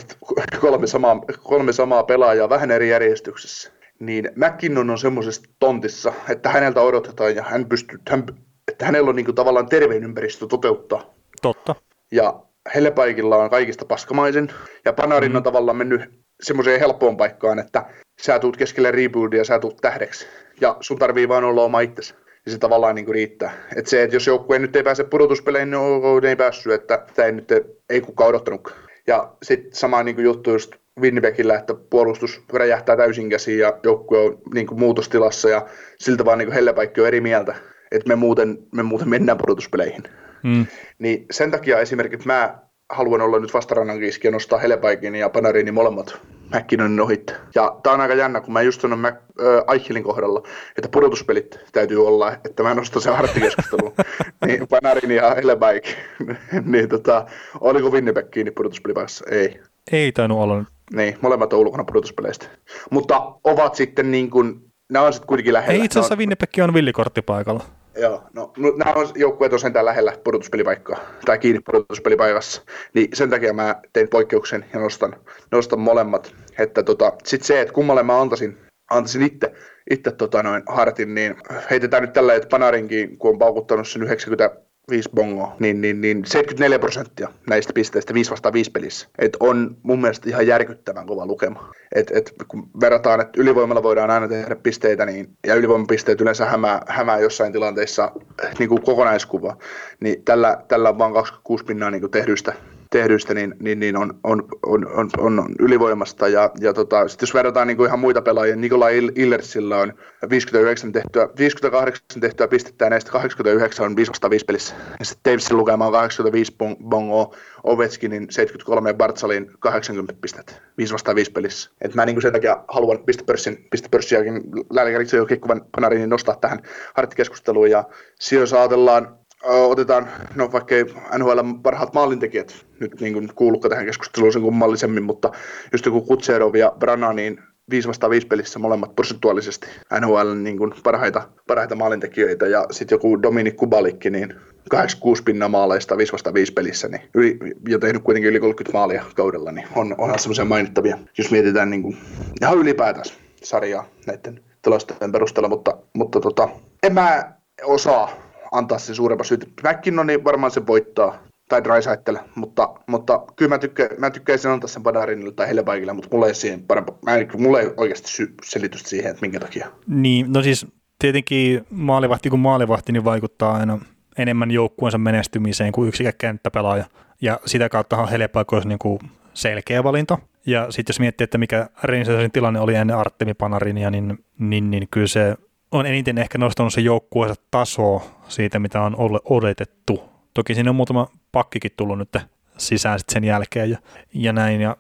kolme 0.61 0.87
samaa, 0.87 1.21
kolme 1.43 1.73
samaa 1.73 2.03
pelaajaa 2.03 2.49
vähän 2.49 2.71
eri 2.71 2.91
järjestyksessä, 2.91 3.73
niin 3.99 4.31
McKinnon 4.37 4.91
on 4.91 4.99
semmoisessa 4.99 5.43
tontissa, 5.59 6.13
että 6.29 6.49
häneltä 6.49 6.81
odotetaan 6.81 7.37
ja 7.37 7.43
hän 7.43 7.69
pystyy, 7.69 7.99
hän, 8.11 8.25
että 8.69 8.87
hänellä 8.87 9.11
on 9.11 9.17
niin 9.17 9.25
kuin 9.25 9.35
tavallaan 9.35 9.69
terveen 9.69 10.05
ympäristö 10.05 10.47
toteuttaa. 10.47 11.15
Totta. 11.43 11.75
Ja 12.13 12.41
Hellepaikilla 12.75 13.37
on 13.37 13.51
kaikista 13.51 13.85
paskamaisen, 13.85 14.49
ja 14.85 14.93
Panarin 14.93 15.33
mm. 15.33 15.37
on 15.37 15.43
tavallaan 15.43 15.77
mennyt 15.77 16.01
semmoiseen 16.43 16.81
helppoon 16.81 17.17
paikkaan, 17.17 17.59
että 17.59 17.85
sä 18.21 18.39
tuut 18.39 18.57
keskelle 18.57 18.91
reboodia, 18.91 19.45
sä 19.45 19.59
tuut 19.59 19.77
tähdeksi, 19.77 20.27
ja 20.61 20.77
sun 20.81 20.99
tarvii 20.99 21.29
vaan 21.29 21.45
olla 21.45 21.63
oma 21.63 21.81
itsesi. 21.81 22.15
Ja 22.47 22.52
se 22.52 22.59
tavallaan 22.59 22.94
niin 22.94 23.05
kuin 23.05 23.15
riittää. 23.15 23.52
Et 23.77 23.86
se, 23.86 24.02
että 24.02 24.16
jos 24.16 24.27
joukkue 24.27 24.59
nyt 24.59 24.77
ei 24.77 24.82
pääse 24.82 25.05
pudotuspeleihin, 25.05 25.70
niin 25.70 26.23
ne 26.23 26.28
ei 26.28 26.36
päässyt, 26.36 26.73
että 26.73 27.06
tämä 27.15 27.27
ei 27.27 27.32
nyt 27.32 27.52
ei 27.90 28.01
kukaan 28.01 28.28
odottanut. 28.28 28.74
Ja 29.06 29.32
sitten 29.43 29.73
sama 29.73 30.02
niin 30.02 30.15
kuin 30.15 30.24
juttu 30.24 30.51
just 30.51 30.74
Winnipegillä, 31.01 31.59
että 31.59 31.74
puolustus 31.74 32.43
räjähtää 32.52 32.97
täysin 32.97 33.31
käsiin 33.31 33.59
ja 33.59 33.78
joukkue 33.82 34.19
on 34.19 34.39
niin 34.55 34.66
kuin 34.66 34.78
muutostilassa 34.78 35.48
ja 35.48 35.66
siltä 35.98 36.24
vaan 36.24 36.39
niin 36.39 36.52
Hellepaikki 36.52 37.01
on 37.01 37.06
eri 37.06 37.20
mieltä, 37.20 37.55
että 37.93 38.09
me 38.09 38.16
muuten, 38.16 38.59
me 38.73 38.82
muuten 38.82 39.09
mennään 39.09 39.39
pudotuspeleihin. 39.39 40.02
Mm. 40.43 40.66
Niin 40.98 41.27
sen 41.31 41.51
takia 41.51 41.81
esimerkiksi 41.81 42.27
mä 42.27 42.59
haluan 42.93 43.20
olla 43.20 43.39
nyt 43.39 43.55
vastarannan 43.55 44.01
kiski 44.01 44.27
ja 44.27 44.31
nostaa 44.31 44.59
Helepaikin 44.59 45.15
ja 45.15 45.28
Panarini 45.28 45.73
molemmat 45.73 46.20
McKinnonin 46.55 47.01
ohitte. 47.01 47.35
Ja 47.55 47.77
tää 47.82 47.93
on 47.93 48.01
aika 48.01 48.15
jännä, 48.15 48.40
kun 48.40 48.52
mä 48.52 48.62
just 48.62 48.81
sanon 48.81 48.98
Mac, 48.98 49.15
äh, 49.15 49.47
Aichelin 49.66 50.02
kohdalla, 50.02 50.43
että 50.77 50.89
pudotuspelit 50.89 51.60
täytyy 51.73 52.06
olla, 52.06 52.32
että 52.44 52.62
mä 52.62 52.74
nostan 52.74 53.02
sen 53.02 53.16
harttikeskusteluun. 53.16 53.93
niin 54.47 54.69
Panarini 54.69 55.15
ja 55.15 55.35
Helepaik. 55.35 55.85
niin 56.73 56.89
tota, 56.89 57.27
oliko 57.60 57.90
Winnipeg 57.90 58.31
kiinni 58.31 58.51
pudotuspelipaikassa? 58.51 59.24
Ei. 59.31 59.60
Ei 59.93 60.12
tainnut 60.12 60.39
olla. 60.39 60.65
Niin, 60.93 61.19
molemmat 61.20 61.52
on 61.52 61.59
ulkona 61.59 61.85
pudotuspeleistä. 61.85 62.47
Mutta 62.90 63.32
ovat 63.44 63.74
sitten 63.74 64.10
niin 64.10 64.31
kuin, 64.31 64.60
nämä 64.93 65.06
on 65.06 65.12
sitten 65.12 65.28
kuitenkin 65.28 65.52
lähellä. 65.52 65.74
Ei 65.74 65.85
itse 65.85 65.98
asiassa 65.98 66.15
on... 66.15 66.19
Winnipeg 66.19 66.51
on 66.62 66.74
villikorttipaikalla. 66.74 67.65
Joo, 67.97 68.23
no, 68.35 68.52
no 68.56 68.73
nämä 68.77 68.93
on 68.93 69.09
joukkueet 69.15 69.52
on 69.52 69.60
sentään 69.60 69.85
lähellä 69.85 70.12
pudotuspelipaikkaa, 70.24 70.98
tai 71.24 71.39
kiinni 71.39 71.60
pudotuspelipaikassa, 71.60 72.62
niin 72.94 73.09
sen 73.15 73.31
takia 73.31 73.52
mä 73.52 73.77
tein 73.93 74.09
poikkeuksen 74.09 74.65
ja 74.73 74.81
nostan, 74.81 75.16
nostan 75.51 75.81
molemmat. 75.81 76.35
Että 76.59 76.82
tota, 76.82 77.12
sit 77.24 77.43
se, 77.43 77.60
että 77.60 77.74
kummalle 77.74 78.02
mä 78.02 78.20
antaisin, 78.20 78.59
antaisin 78.90 79.23
itse, 79.23 79.52
itse 79.90 80.10
tota 80.10 80.43
noin 80.43 80.62
hartin, 80.66 81.15
niin 81.15 81.36
heitetään 81.70 82.02
nyt 82.02 82.12
tällä, 82.12 82.35
että 82.35 82.48
Panarinkin, 82.48 83.19
kun 83.19 83.31
on 83.31 83.39
paukuttanut 83.39 83.89
sen 83.89 84.02
90 84.02 84.68
5 84.90 85.09
bongoa, 85.15 85.56
niin, 85.59 85.81
niin, 85.81 86.01
niin 86.01 86.24
74 86.24 86.78
prosenttia 86.78 87.28
näistä 87.48 87.73
pisteistä 87.73 88.15
5 88.15 88.31
vastaan 88.31 88.52
5 88.52 88.70
pelissä. 88.70 89.09
Et 89.19 89.36
on 89.40 89.77
mun 89.82 90.01
mielestä 90.01 90.28
ihan 90.28 90.47
järkyttävän 90.47 91.06
kova 91.06 91.27
lukema. 91.27 91.73
Et, 91.94 92.10
et 92.15 92.35
kun 92.48 92.70
verrataan, 92.81 93.20
että 93.20 93.40
ylivoimalla 93.40 93.82
voidaan 93.82 94.10
aina 94.10 94.28
tehdä 94.28 94.56
pisteitä, 94.56 95.06
niin, 95.06 95.28
ja 95.47 95.55
ylivoimapisteet 95.55 96.20
yleensä 96.20 96.47
hämää, 96.47 96.82
hämää 96.89 97.19
jossain 97.19 97.52
tilanteissa 97.52 98.12
niin 98.59 98.69
kuin 98.69 98.82
kokonaiskuva, 98.82 99.56
niin 100.01 100.24
tällä, 100.24 100.59
tällä 100.69 100.89
on 100.89 100.98
vain 100.98 101.12
26 101.12 101.65
pinnaa 101.65 101.90
niin 101.90 102.01
kuin 102.01 102.10
tehdyistä 102.10 102.52
tehdyistä 102.90 103.35
niin, 103.35 103.55
niin, 103.60 103.81
niin 103.81 103.97
on, 103.97 104.19
on, 104.24 104.48
on, 104.66 104.86
on, 104.90 105.10
on, 105.19 105.55
ylivoimasta. 105.59 106.28
Ja, 106.28 106.51
ja 106.60 106.74
tota, 106.74 107.09
sitten 107.09 107.27
jos 107.27 107.35
verrataan 107.35 107.66
niin 107.66 107.77
kuin 107.77 107.86
ihan 107.86 107.98
muita 107.98 108.23
pelaajia, 108.23 108.56
Nikola 108.56 108.89
Illersillä 109.15 109.78
on 109.78 109.93
59 110.31 110.93
tehtyä, 110.93 111.28
58 111.39 112.20
tehtyä 112.20 112.48
pistettä 112.48 112.85
ja 112.85 112.90
näistä 112.90 113.10
89 113.10 113.86
on 113.86 113.97
5 113.97 114.12
5 114.31 114.44
pelissä. 114.44 114.74
Ja 114.98 115.05
sitten 115.05 115.32
Davisin 115.32 115.56
lukema 115.56 115.86
on 115.86 115.93
85 115.93 116.56
bongoa, 116.85 117.36
Ovechkinin 117.65 118.27
73 118.31 118.90
ja 118.90 118.94
Bartsalin 118.94 119.51
80 119.59 120.15
pistettä 120.20 120.52
5 120.78 120.93
vastaan 120.93 121.15
5 121.15 121.32
pelissä. 121.32 121.70
Et 121.81 121.94
mä 121.94 122.06
niin 122.06 122.23
sen 122.23 122.32
takia 122.32 122.65
haluan 122.69 122.98
pistepörssin, 122.98 123.66
pistepörssiäkin 123.70 124.43
lääkäriksi 124.70 125.16
jo 125.16 125.27
kikkuvan 125.27 125.65
panarin 125.74 126.09
nostaa 126.09 126.36
tähän 126.36 126.62
harttikeskusteluun. 126.94 127.70
Ja 127.70 127.85
jos 128.32 128.52
ajatellaan 128.52 129.19
otetaan, 129.44 130.09
no 130.35 130.52
vaikka 130.52 130.74
ei 130.74 130.85
NHL 131.19 131.40
parhaat 131.62 131.94
maalintekijät 131.94 132.66
nyt 132.81 133.01
niin 133.01 133.12
kuin 133.12 133.28
kuulukka 133.35 133.69
tähän 133.69 133.86
keskusteluun 133.86 134.32
sen 134.32 134.43
kummallisemmin, 134.43 135.02
mutta 135.02 135.32
just 135.73 135.86
joku 135.86 136.01
Kutserov 136.01 136.55
ja 136.55 136.73
Brana, 136.78 137.12
niin 137.12 137.40
5 137.70 137.89
vastaan 137.89 138.10
5 138.10 138.27
pelissä 138.27 138.59
molemmat 138.59 138.97
prosentuaalisesti 138.97 139.66
NHL 140.01 140.35
niin 140.35 140.59
kuin 140.59 140.74
parhaita, 140.82 141.28
parhaita 141.47 141.74
maalintekijöitä. 141.74 142.47
Ja 142.47 142.66
sitten 142.70 142.97
joku 142.97 143.23
Dominik 143.23 143.56
Kubalikki, 143.56 144.10
niin 144.10 144.35
86 144.70 145.23
pinnan 145.23 145.51
maaleista 145.51 145.97
5 145.97 146.12
vastaan 146.12 146.35
5 146.35 146.52
pelissä, 146.52 146.89
niin 146.89 147.02
yli, 147.15 147.39
ja 147.69 147.78
tehnyt 147.78 148.02
kuitenkin 148.02 148.31
yli 148.31 148.40
30 148.40 148.78
maalia 148.78 149.05
kaudella, 149.16 149.52
niin 149.52 149.66
on, 149.77 149.94
onhan 149.98 150.19
semmoisia 150.19 150.44
mainittavia, 150.44 150.98
jos 151.19 151.31
mietitään 151.31 151.70
niin 151.70 151.82
kuin, 151.82 151.97
ihan 152.40 152.59
ylipäätään 152.59 153.05
sarjaa 153.43 153.89
näiden 154.06 154.40
tilastojen 154.62 155.12
perusteella, 155.12 155.48
mutta, 155.48 155.77
mutta 155.94 156.20
tota, 156.20 156.48
en 156.82 156.94
mä 156.94 157.32
osaa 157.65 158.28
antaa 158.53 158.79
se 158.79 158.95
suurempa 158.95 159.25
syyt. 159.25 159.53
McKinnoni 159.62 160.25
varmaan 160.25 160.51
se 160.51 160.66
voittaa, 160.66 161.19
tai 161.49 161.65
Drysaitel, 161.65 162.19
mutta, 162.35 162.75
mutta 162.87 163.23
kyllä 163.37 163.49
mä, 163.49 163.59
tykkään, 163.59 163.91
mä 163.99 164.11
tykkäisin 164.11 164.51
antaa 164.51 164.69
sen 164.69 164.83
Padarinille 164.83 165.33
tai 165.33 165.49
Hellebaikille, 165.49 165.93
mutta 165.93 166.09
mulla 166.12 166.27
ei, 166.27 166.35
siihen 166.35 166.62
parempa, 166.62 166.95
mä 167.05 167.16
en, 167.16 167.29
mulla 167.39 167.61
ei 167.61 167.70
oikeasti 167.77 168.09
sy- 168.09 168.35
selitystä 168.45 168.89
siihen, 168.89 169.11
että 169.11 169.20
minkä 169.20 169.41
takia. 169.41 169.69
Niin, 169.87 170.33
no 170.33 170.43
siis 170.43 170.66
tietenkin 170.99 171.66
maalivahti 171.70 172.31
kuin 172.31 172.41
maalivahti 172.41 172.93
niin 172.93 173.05
vaikuttaa 173.05 173.55
aina 173.55 173.79
enemmän 174.19 174.51
joukkueensa 174.51 174.99
menestymiseen 174.99 175.73
kuin 175.73 175.89
yksikään 175.89 176.15
kenttäpelaaja. 176.19 176.85
Ja 177.20 177.41
sitä 177.47 177.69
kauttahan 177.69 178.09
Hellebaik 178.09 178.53
olisi 178.53 178.69
niin 178.69 178.79
kuin 178.79 178.99
selkeä 179.35 179.85
valinta. 179.85 180.19
Ja 180.47 180.66
sitten 180.70 180.93
jos 180.93 181.01
miettii, 181.01 181.25
että 181.25 181.39
mikä 181.39 181.69
Rangersin 181.83 182.33
tilanne 182.33 182.61
oli 182.61 182.75
ennen 182.75 182.97
Artemi 182.97 183.35
Panarinia, 183.35 183.91
niin, 183.91 184.25
niin, 184.39 184.70
niin 184.70 184.89
kyllä 184.91 185.07
se 185.07 185.37
on 185.73 185.87
eniten 185.87 186.19
ehkä 186.19 186.39
nostanut 186.39 186.73
se 186.73 186.81
joukkueensa 186.81 187.43
tasoa 187.51 188.03
siitä, 188.29 188.59
mitä 188.59 188.83
on 188.83 188.97
odotettu. 189.25 190.03
Toki 190.35 190.55
siinä 190.55 190.71
on 190.71 190.77
muutama 190.77 191.09
pakkikin 191.33 191.71
tullut 191.77 191.99
nyt 191.99 192.17
sisään 192.57 192.99
sen 193.09 193.25
jälkeen 193.25 193.71
ja, 193.71 193.79
ja 194.15 194.33
näin. 194.33 194.61
Ja 194.61 194.77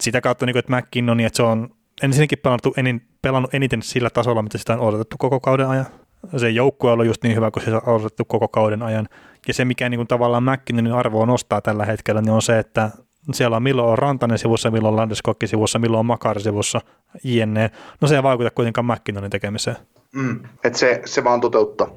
sitä 0.00 0.20
kautta, 0.20 0.46
niin 0.46 0.54
kuin, 0.54 0.58
että 0.58 0.76
McKinnon, 0.76 1.20
että 1.20 1.36
se 1.36 1.42
on 1.42 1.70
ensinnäkin 2.02 2.38
pelannut, 2.38 2.78
enin, 2.78 3.02
pelannut 3.22 3.54
eniten 3.54 3.82
sillä 3.82 4.10
tasolla, 4.10 4.42
mitä 4.42 4.58
sitä 4.58 4.72
on 4.72 4.80
odotettu 4.80 5.16
koko 5.18 5.40
kauden 5.40 5.68
ajan. 5.68 5.86
Se 6.36 6.50
joukkue 6.50 6.90
on 6.90 6.94
ollut 6.94 7.06
just 7.06 7.22
niin 7.22 7.36
hyvä 7.36 7.50
kuin 7.50 7.64
se 7.64 7.74
on 7.74 7.88
odotettu 7.88 8.24
koko 8.24 8.48
kauden 8.48 8.82
ajan. 8.82 9.08
Ja 9.48 9.54
se, 9.54 9.64
mikä 9.64 9.88
niin 9.88 9.98
kuin 9.98 10.08
tavallaan 10.08 10.42
McKinnonin 10.42 10.92
arvoa 10.92 11.26
nostaa 11.26 11.60
tällä 11.60 11.84
hetkellä, 11.84 12.20
niin 12.20 12.32
on 12.32 12.42
se, 12.42 12.58
että 12.58 12.90
siellä 13.32 13.56
on 13.56 13.62
milloin 13.62 13.88
on 13.88 13.98
Rantanen 13.98 14.38
sivussa, 14.38 14.70
milloin 14.70 14.92
on 14.92 14.96
Landeskogki 14.96 15.46
sivussa, 15.46 15.78
milloin 15.78 16.00
on 16.00 16.06
Makar 16.06 16.40
sivussa, 16.40 16.80
jne. 17.24 17.70
No 18.00 18.08
se 18.08 18.16
ei 18.16 18.22
vaikuta 18.22 18.50
kuitenkaan 18.50 18.86
McKinnonin 18.86 19.30
tekemiseen. 19.30 19.76
Mm, 20.14 20.40
että 20.64 20.78
se, 20.78 21.02
se 21.04 21.24
vaan 21.24 21.40
toteuttaa. 21.40 21.88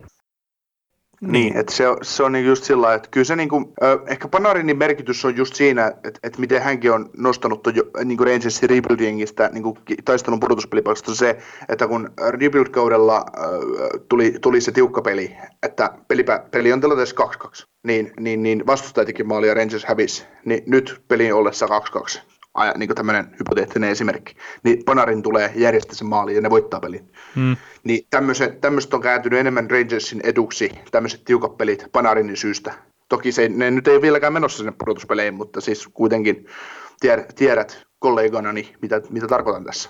Niin, 1.28 1.58
että 1.58 1.74
se, 1.74 1.84
se 2.02 2.24
on 2.24 2.32
niin 2.32 2.46
just 2.46 2.64
sillä 2.64 2.94
että 2.94 3.10
kyllä 3.12 3.24
se 3.24 3.36
niin 3.36 3.50
kuin, 3.50 3.66
ehkä 4.08 4.28
Panarinin 4.28 4.78
merkitys 4.78 5.26
on 5.26 5.38
just 5.38 5.56
siinä, 5.56 5.88
että, 5.88 6.20
että 6.24 6.40
miten 6.40 6.62
hänkin 6.62 6.92
on 6.92 7.10
nostanut 7.18 7.64
tuon 7.64 7.76
niin 8.06 8.18
kuin 8.18 8.28
Rangersin 8.28 8.70
rebuildingistä 8.70 9.50
niin 9.54 9.64
kuin 9.64 9.78
taistelun 10.06 10.40
pudotuspelipaikasta 10.40 11.16
se, 11.16 11.38
että 11.70 11.88
kun 11.88 12.10
rebuild-kaudella 12.30 13.18
äh, 13.18 13.46
tuli, 14.10 14.36
tuli 14.42 14.62
se 14.62 14.72
tiukka 14.72 15.02
peli, 15.02 15.36
että 15.64 15.90
peli, 16.08 16.26
peli 16.52 16.74
on 16.74 16.82
tilanteessa 16.82 17.16
2-2, 17.64 17.66
niin, 17.84 18.14
niin, 18.20 18.44
niin 18.44 18.68
vastustaja 18.68 19.06
teki 19.06 19.24
maali 19.24 19.48
ja 19.48 19.54
Rangers 19.54 19.86
hävisi, 19.86 20.26
niin 20.46 20.64
nyt 20.68 21.02
pelin 21.08 21.34
ollessa 21.34 21.66
2-2 21.66 22.33
niin 22.78 22.88
kuin 22.88 22.96
tämmöinen 22.96 23.36
hypoteettinen 23.40 23.90
esimerkki, 23.90 24.36
niin 24.64 24.84
Panarin 24.86 25.24
tulee 25.24 25.52
järjestää 25.56 25.96
sen 25.96 26.08
maali 26.08 26.36
ja 26.36 26.42
ne 26.42 26.50
voittaa 26.50 26.80
pelin. 26.80 27.12
Hmm. 27.36 27.58
Niin 27.84 28.08
tämmöiset 28.62 28.94
on 28.94 29.02
kääntynyt 29.02 29.40
enemmän 29.40 29.72
Rangersin 29.72 30.22
eduksi, 30.24 30.72
tämmöiset 30.92 31.24
tiukat 31.26 31.58
pelit 31.58 31.86
Panarinin 31.92 32.38
syystä. 32.38 32.74
Toki 33.10 33.32
se, 33.32 33.50
ne 33.50 33.72
nyt 33.72 33.88
ei 33.88 34.02
vieläkään 34.02 34.34
menossa 34.34 34.58
sinne 34.58 34.74
pudotuspeleihin, 34.80 35.34
mutta 35.34 35.62
siis 35.62 35.88
kuitenkin 35.94 36.48
tiedät, 37.00 37.36
tiedät 37.36 37.84
kolleganani, 38.00 38.76
mitä, 38.82 39.02
mitä 39.10 39.28
tarkoitan 39.28 39.64
tässä. 39.64 39.90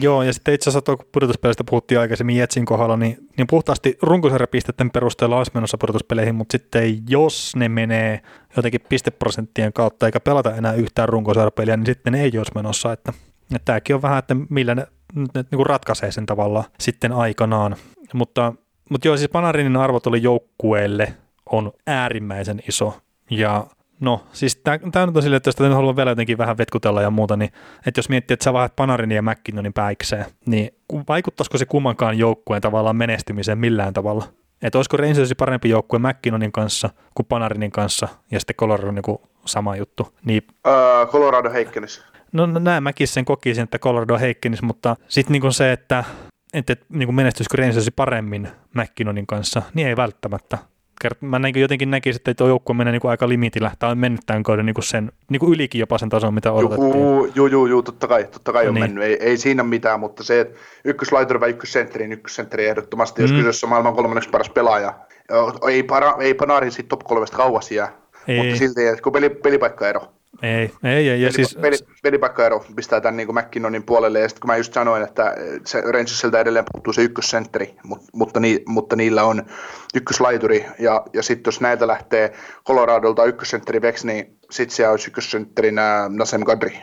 Joo, 0.00 0.22
ja 0.22 0.32
sitten 0.32 0.54
itse 0.54 0.70
asiassa 0.70 0.96
kun 0.96 1.06
pudotuspeleistä 1.12 1.64
puhuttiin 1.64 2.00
aikaisemmin 2.00 2.36
Jetsin 2.36 2.64
kohdalla, 2.64 2.96
niin, 2.96 3.16
niin 3.36 3.46
puhtaasti 3.46 3.98
runkosarjapisteiden 4.02 4.90
perusteella 4.90 5.38
olisi 5.38 5.50
menossa 5.54 5.78
pudotuspeleihin, 5.78 6.34
mutta 6.34 6.52
sitten 6.52 7.02
jos 7.08 7.56
ne 7.56 7.68
menee 7.68 8.20
jotenkin 8.56 8.80
pisteprosenttien 8.88 9.72
kautta 9.72 10.06
eikä 10.06 10.20
pelata 10.20 10.54
enää 10.54 10.72
yhtään 10.72 11.08
runkosarjapeliä, 11.08 11.76
niin 11.76 11.86
sitten 11.86 12.12
ne 12.12 12.22
ei 12.22 12.38
olisi 12.38 12.52
menossa. 12.54 12.92
Että, 12.92 13.12
että 13.54 13.64
tämäkin 13.64 13.96
on 13.96 14.02
vähän, 14.02 14.18
että 14.18 14.36
millä 14.48 14.74
ne, 14.74 14.86
ne 15.14 15.24
ne 15.34 15.44
niin 15.50 15.66
ratkaisee 15.66 16.12
sen 16.12 16.26
tavallaan 16.26 16.64
sitten 16.80 17.12
aikanaan. 17.12 17.76
Mutta, 18.14 18.52
mutta 18.90 19.08
joo, 19.08 19.16
siis 19.16 19.30
Panarinin 19.30 19.76
arvot 19.76 20.06
oli 20.06 20.22
joukkueelle 20.22 21.14
on 21.50 21.72
äärimmäisen 21.86 22.62
iso. 22.68 23.00
Ja 23.30 23.66
No, 24.00 24.26
siis 24.32 24.56
tämä 24.56 25.06
nyt 25.06 25.16
on 25.16 25.22
silleen, 25.22 25.36
että 25.36 25.48
jos 25.48 25.56
tätä 25.56 25.74
haluan 25.74 25.96
vielä 25.96 26.10
jotenkin 26.10 26.38
vähän 26.38 26.58
vetkutella 26.58 27.02
ja 27.02 27.10
muuta, 27.10 27.36
niin 27.36 27.52
että 27.86 27.98
jos 27.98 28.08
miettii, 28.08 28.34
että 28.34 28.44
sä 28.44 28.52
vaihdat 28.52 28.76
Panarin 28.76 29.12
ja 29.12 29.22
McKinnonin 29.22 29.72
päikseen, 29.72 30.24
niin 30.46 30.70
vaikuttaisiko 31.08 31.58
se 31.58 31.66
kummankaan 31.66 32.18
joukkueen 32.18 32.62
tavallaan 32.62 32.96
menestymiseen 32.96 33.58
millään 33.58 33.92
tavalla? 33.92 34.24
Että 34.62 34.78
olisiko 34.78 34.96
Rangersin 34.96 35.36
parempi 35.36 35.68
joukkue 35.68 35.98
McKinnonin 35.98 36.52
kanssa 36.52 36.90
kuin 37.14 37.26
Panarinin 37.26 37.70
kanssa 37.70 38.08
ja 38.30 38.40
sitten 38.40 38.56
Colorado 38.56 38.92
niin 38.92 39.18
sama 39.44 39.76
juttu? 39.76 40.14
Niin, 40.24 40.42
uh, 40.48 41.10
Colorado 41.10 41.50
heikkenis. 41.50 42.04
No, 42.32 42.46
no 42.46 42.58
näin 42.58 42.82
mäkin 42.82 43.08
sen 43.08 43.24
kokisin, 43.24 43.64
että 43.64 43.78
Colorado 43.78 44.18
heikkenis, 44.18 44.62
mutta 44.62 44.96
sitten 45.08 45.32
niin 45.32 45.52
se, 45.52 45.72
että, 45.72 46.04
että 46.54 46.76
niin 46.88 47.14
menestyisikö 47.14 47.56
Rangersin 47.56 47.92
paremmin 47.96 48.48
McKinnonin 48.74 49.26
kanssa, 49.26 49.62
niin 49.74 49.88
ei 49.88 49.96
välttämättä 49.96 50.58
mä 51.20 51.38
näin, 51.38 51.60
jotenkin 51.60 51.90
näkisin, 51.90 52.20
että 52.20 52.34
tuo 52.34 52.48
joukkue 52.48 52.76
menee 52.76 52.92
niin 52.92 53.10
aika 53.10 53.28
limitillä, 53.28 53.70
tai 53.78 53.90
on 53.90 53.98
mennyt 53.98 54.20
tämän 54.26 54.42
kauden 54.42 54.66
niin 54.66 54.74
sen, 54.80 55.12
niin 55.30 55.40
kuin 55.40 55.54
ylikin 55.54 55.78
jopa 55.78 55.98
sen 55.98 56.08
tason, 56.08 56.34
mitä 56.34 56.52
odotettiin. 56.52 57.04
Joo, 57.34 57.46
joo, 57.46 57.66
joo, 57.66 57.82
totta 57.82 58.06
kai, 58.06 58.24
totta 58.24 58.52
kai 58.52 58.68
on 58.68 58.74
niin. 58.74 58.82
mennyt, 58.82 59.04
ei, 59.04 59.16
ei, 59.20 59.36
siinä 59.36 59.62
mitään, 59.62 60.00
mutta 60.00 60.22
se, 60.22 60.40
että 60.40 60.58
ykköslaituri 60.84 61.40
vai 61.40 61.50
ykkössentteri, 61.50 62.04
niin 62.04 62.18
ykkössentteri 62.18 62.66
ehdottomasti, 62.66 63.22
jos 63.22 63.30
mm. 63.30 63.36
kyseessä 63.36 63.66
on 63.66 63.70
maailman 63.70 63.94
kolmanneksi 63.94 64.30
paras 64.30 64.50
pelaaja, 64.50 64.94
ei, 65.68 65.82
para, 65.82 66.16
ei 66.20 66.34
Panarin 66.34 66.72
siitä 66.72 66.88
top 66.88 67.04
kolmesta 67.04 67.36
kauas 67.36 67.70
jää, 67.70 67.92
ei. 68.28 68.36
mutta 68.36 68.56
silti, 68.56 68.80
kun 69.02 69.12
peli, 69.12 69.30
pelipaikkaero, 69.30 70.12
ei, 70.42 70.70
ei, 70.84 71.08
ei. 71.08 71.22
Ja 71.22 71.32
siis... 71.32 71.58
peli, 71.60 71.76
pelipaikkaero 72.02 72.64
pistää 72.76 73.00
tämän 73.00 73.16
niin 73.16 73.34
McKinnonin 73.34 73.82
puolelle, 73.82 74.20
ja 74.20 74.28
sitten 74.28 74.40
kun 74.40 74.48
mä 74.48 74.56
just 74.56 74.72
sanoin, 74.72 75.02
että 75.02 75.34
se 75.64 75.80
Rangersilta 75.80 76.40
edelleen 76.40 76.64
puuttuu 76.72 76.92
se 76.92 77.02
ykkössentteri, 77.02 77.74
mutta, 77.82 78.06
mutta, 78.12 78.40
ni, 78.40 78.62
mutta 78.66 78.96
niillä 78.96 79.24
on 79.24 79.42
ykköslaituri, 79.94 80.66
ja, 80.78 81.04
ja 81.12 81.22
sitten 81.22 81.48
jos 81.48 81.60
näitä 81.60 81.86
lähtee 81.86 82.32
Coloradolta 82.66 83.24
ykkössentteri 83.24 83.82
veksi, 83.82 84.06
niin 84.06 84.36
sitten 84.50 84.76
siellä 84.76 84.90
olisi 84.90 85.08
ykkössentterinä 85.08 86.08
Nasem 86.08 86.44
Kadri. 86.44 86.78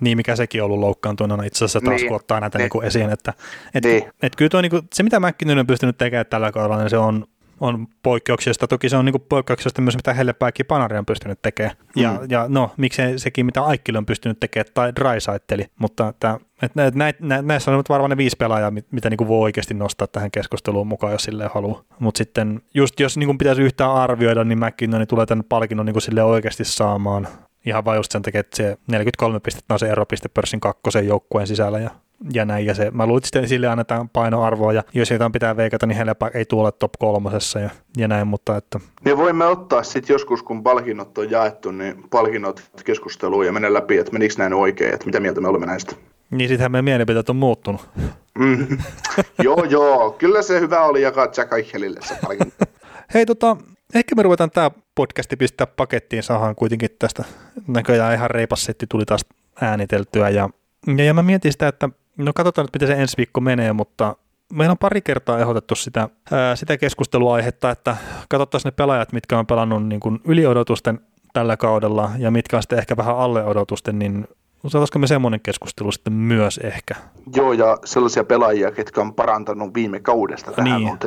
Niin, 0.00 0.16
mikä 0.16 0.36
sekin 0.36 0.62
on 0.62 0.66
ollut 0.66 0.80
loukkaantuneena 0.80 1.44
itse 1.44 1.58
asiassa 1.64 1.80
taas, 1.80 2.00
niin, 2.00 2.08
kun 2.08 2.16
ottaa 2.16 2.40
näitä 2.40 2.58
niin. 2.58 2.70
Niin 2.74 2.84
esiin. 2.84 3.10
Että, 3.10 3.32
et, 3.74 3.84
niin. 3.84 4.04
et 4.22 4.36
kyllä 4.36 4.48
tuo, 4.48 4.60
niin 4.60 4.70
kuin, 4.70 4.82
se, 4.94 5.02
mitä 5.02 5.20
McKinnon 5.20 5.58
on 5.58 5.66
pystynyt 5.66 5.98
tekemään 5.98 6.26
tällä 6.26 6.52
kaudella, 6.52 6.78
niin 6.78 6.90
se 6.90 6.98
on 6.98 7.26
on 7.64 7.86
poikkeuksesta. 8.02 8.66
Toki 8.66 8.88
se 8.88 8.96
on 8.96 9.04
niin 9.04 9.20
poikkeuksesta 9.28 9.82
myös, 9.82 9.96
mitä 9.96 10.14
Hellepäikki 10.14 10.64
Panari 10.64 10.98
on 10.98 11.06
pystynyt 11.06 11.42
tekemään. 11.42 11.76
Mm. 11.96 12.02
Ja, 12.02 12.20
ja 12.28 12.46
no, 12.48 12.70
miksei 12.76 13.18
sekin, 13.18 13.46
mitä 13.46 13.62
Aikkili 13.62 13.98
on 13.98 14.06
pystynyt 14.06 14.40
tekemään, 14.40 14.72
tai 14.74 14.92
Drysaitteli. 14.96 15.64
Mutta 15.78 16.08
että, 16.08 16.40
että 16.62 16.90
näit, 16.94 17.20
nä, 17.20 17.42
näissä 17.42 17.70
on 17.70 17.84
varmaan 17.88 18.10
ne 18.10 18.16
viisi 18.16 18.36
pelaajaa, 18.36 18.72
mitä 18.90 19.10
niin 19.10 19.28
voi 19.28 19.40
oikeasti 19.40 19.74
nostaa 19.74 20.06
tähän 20.06 20.30
keskusteluun 20.30 20.86
mukaan, 20.86 21.12
jos 21.12 21.22
silleen 21.22 21.50
haluaa. 21.54 21.82
Mutta 21.98 22.18
sitten 22.18 22.62
just 22.74 23.00
jos 23.00 23.16
niin 23.16 23.38
pitäisi 23.38 23.62
yhtään 23.62 23.94
arvioida, 23.94 24.44
niin 24.44 24.58
McKinnon 24.58 25.00
niin 25.00 25.08
tulee 25.08 25.26
tämän 25.26 25.44
palkinnon 25.48 25.86
niin 25.86 26.00
sille 26.00 26.22
oikeasti 26.22 26.64
saamaan. 26.64 27.28
Ihan 27.66 27.84
vain 27.84 27.96
just 27.96 28.12
sen 28.12 28.22
takia, 28.22 28.40
että 28.40 28.56
se 28.56 28.78
43 28.86 29.40
pistettä 29.40 29.74
on 29.74 29.78
se 29.78 29.88
eropiste 29.88 30.28
pörssin 30.28 30.60
kakkosen 30.60 31.06
joukkueen 31.06 31.46
sisällä 31.46 31.78
ja 31.78 31.90
ja 32.32 32.44
näin. 32.44 32.66
Ja 32.66 32.74
se, 32.74 32.90
mä 32.90 33.06
luulen, 33.06 33.22
että 33.24 33.48
sille 33.48 33.66
annetaan 33.66 34.08
painoarvoa, 34.08 34.72
ja 34.72 34.82
jos 34.94 35.10
jotain 35.10 35.32
pitää 35.32 35.56
veikata, 35.56 35.86
niin 35.86 35.96
heillä 35.96 36.14
ei 36.34 36.44
tule 36.44 36.72
top 36.72 36.92
kolmosessa 36.98 37.58
ja, 37.60 37.70
ja 37.96 38.08
näin, 38.08 38.26
mutta 38.26 38.56
että... 38.56 38.80
Niin 39.04 39.16
voimme 39.16 39.44
ottaa 39.44 39.82
sitten 39.82 40.14
joskus, 40.14 40.42
kun 40.42 40.62
palkinnot 40.62 41.18
on 41.18 41.30
jaettu, 41.30 41.70
niin 41.70 42.04
palkinnot 42.10 42.62
keskusteluun 42.84 43.46
ja 43.46 43.52
mennä 43.52 43.72
läpi, 43.72 43.98
että 43.98 44.12
menikö 44.12 44.34
näin 44.38 44.54
oikein, 44.54 44.94
että 44.94 45.06
mitä 45.06 45.20
mieltä 45.20 45.40
me 45.40 45.48
olemme 45.48 45.66
näistä. 45.66 45.96
Niin 46.30 46.48
sittenhän 46.48 46.72
meidän 46.72 46.84
mielipiteet 46.84 47.30
on 47.30 47.36
muuttunut. 47.36 47.88
Mm. 48.38 48.78
joo, 49.44 49.64
joo. 49.64 50.10
Kyllä 50.10 50.42
se 50.42 50.60
hyvä 50.60 50.84
oli 50.84 51.02
jakaa 51.02 51.28
Jack 51.36 51.52
Eichelille 51.52 52.00
se 52.02 52.14
palkinto. 52.22 52.64
Hei 53.14 53.26
tota, 53.26 53.56
ehkä 53.94 54.14
me 54.14 54.22
ruvetaan 54.22 54.50
tämä 54.50 54.70
podcasti 54.94 55.36
pistää 55.36 55.66
pakettiin, 55.66 56.22
saadaan 56.22 56.54
kuitenkin 56.54 56.90
tästä 56.98 57.24
näköjään 57.68 58.14
ihan 58.14 58.30
reipas 58.30 58.64
setti 58.64 58.86
tuli 58.86 59.04
taas 59.04 59.24
ääniteltyä 59.60 60.28
ja, 60.28 60.48
ja, 60.96 61.04
ja 61.04 61.14
mä 61.14 61.22
mietin 61.22 61.52
sitä, 61.52 61.68
että 61.68 61.88
no 62.18 62.32
katsotaan 62.34 62.64
nyt 62.64 62.74
miten 62.74 62.88
se 62.88 63.02
ensi 63.02 63.16
viikko 63.16 63.40
menee, 63.40 63.72
mutta 63.72 64.16
meillä 64.52 64.72
on 64.72 64.78
pari 64.78 65.02
kertaa 65.02 65.38
ehdotettu 65.38 65.74
sitä, 65.74 66.08
ää, 66.32 66.56
sitä 66.56 66.76
keskusteluaihetta, 66.78 67.70
että 67.70 67.96
katsottaisiin 68.28 68.70
ne 68.70 68.74
pelaajat, 68.76 69.12
mitkä 69.12 69.38
on 69.38 69.46
pelannut 69.46 69.86
niin 69.86 70.00
kuin 70.00 70.20
yli 70.24 70.46
odotusten 70.46 71.00
tällä 71.32 71.56
kaudella 71.56 72.10
ja 72.18 72.30
mitkä 72.30 72.56
on 72.56 72.62
sitten 72.62 72.78
ehkä 72.78 72.96
vähän 72.96 73.16
alle 73.16 73.44
odotusten, 73.44 73.98
niin 73.98 74.28
saataisiko 74.66 74.98
me 74.98 75.06
semmoinen 75.06 75.40
keskustelu 75.40 75.92
sitten 75.92 76.12
myös 76.12 76.58
ehkä? 76.58 76.94
Joo, 77.36 77.52
ja 77.52 77.78
sellaisia 77.84 78.24
pelaajia, 78.24 78.70
ketkä 78.70 79.00
on 79.00 79.14
parantanut 79.14 79.74
viime 79.74 80.00
kaudesta 80.00 80.52
tähän 80.52 80.80
Niin. 80.80 80.88
on 80.88 80.98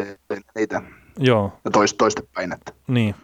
niitä 0.56 0.82
Joo, 1.20 1.54
ja 1.66 1.72
toista, 1.72 1.98
toistepäin. 1.98 2.54
Että. 2.54 2.72
niin. 2.88 3.16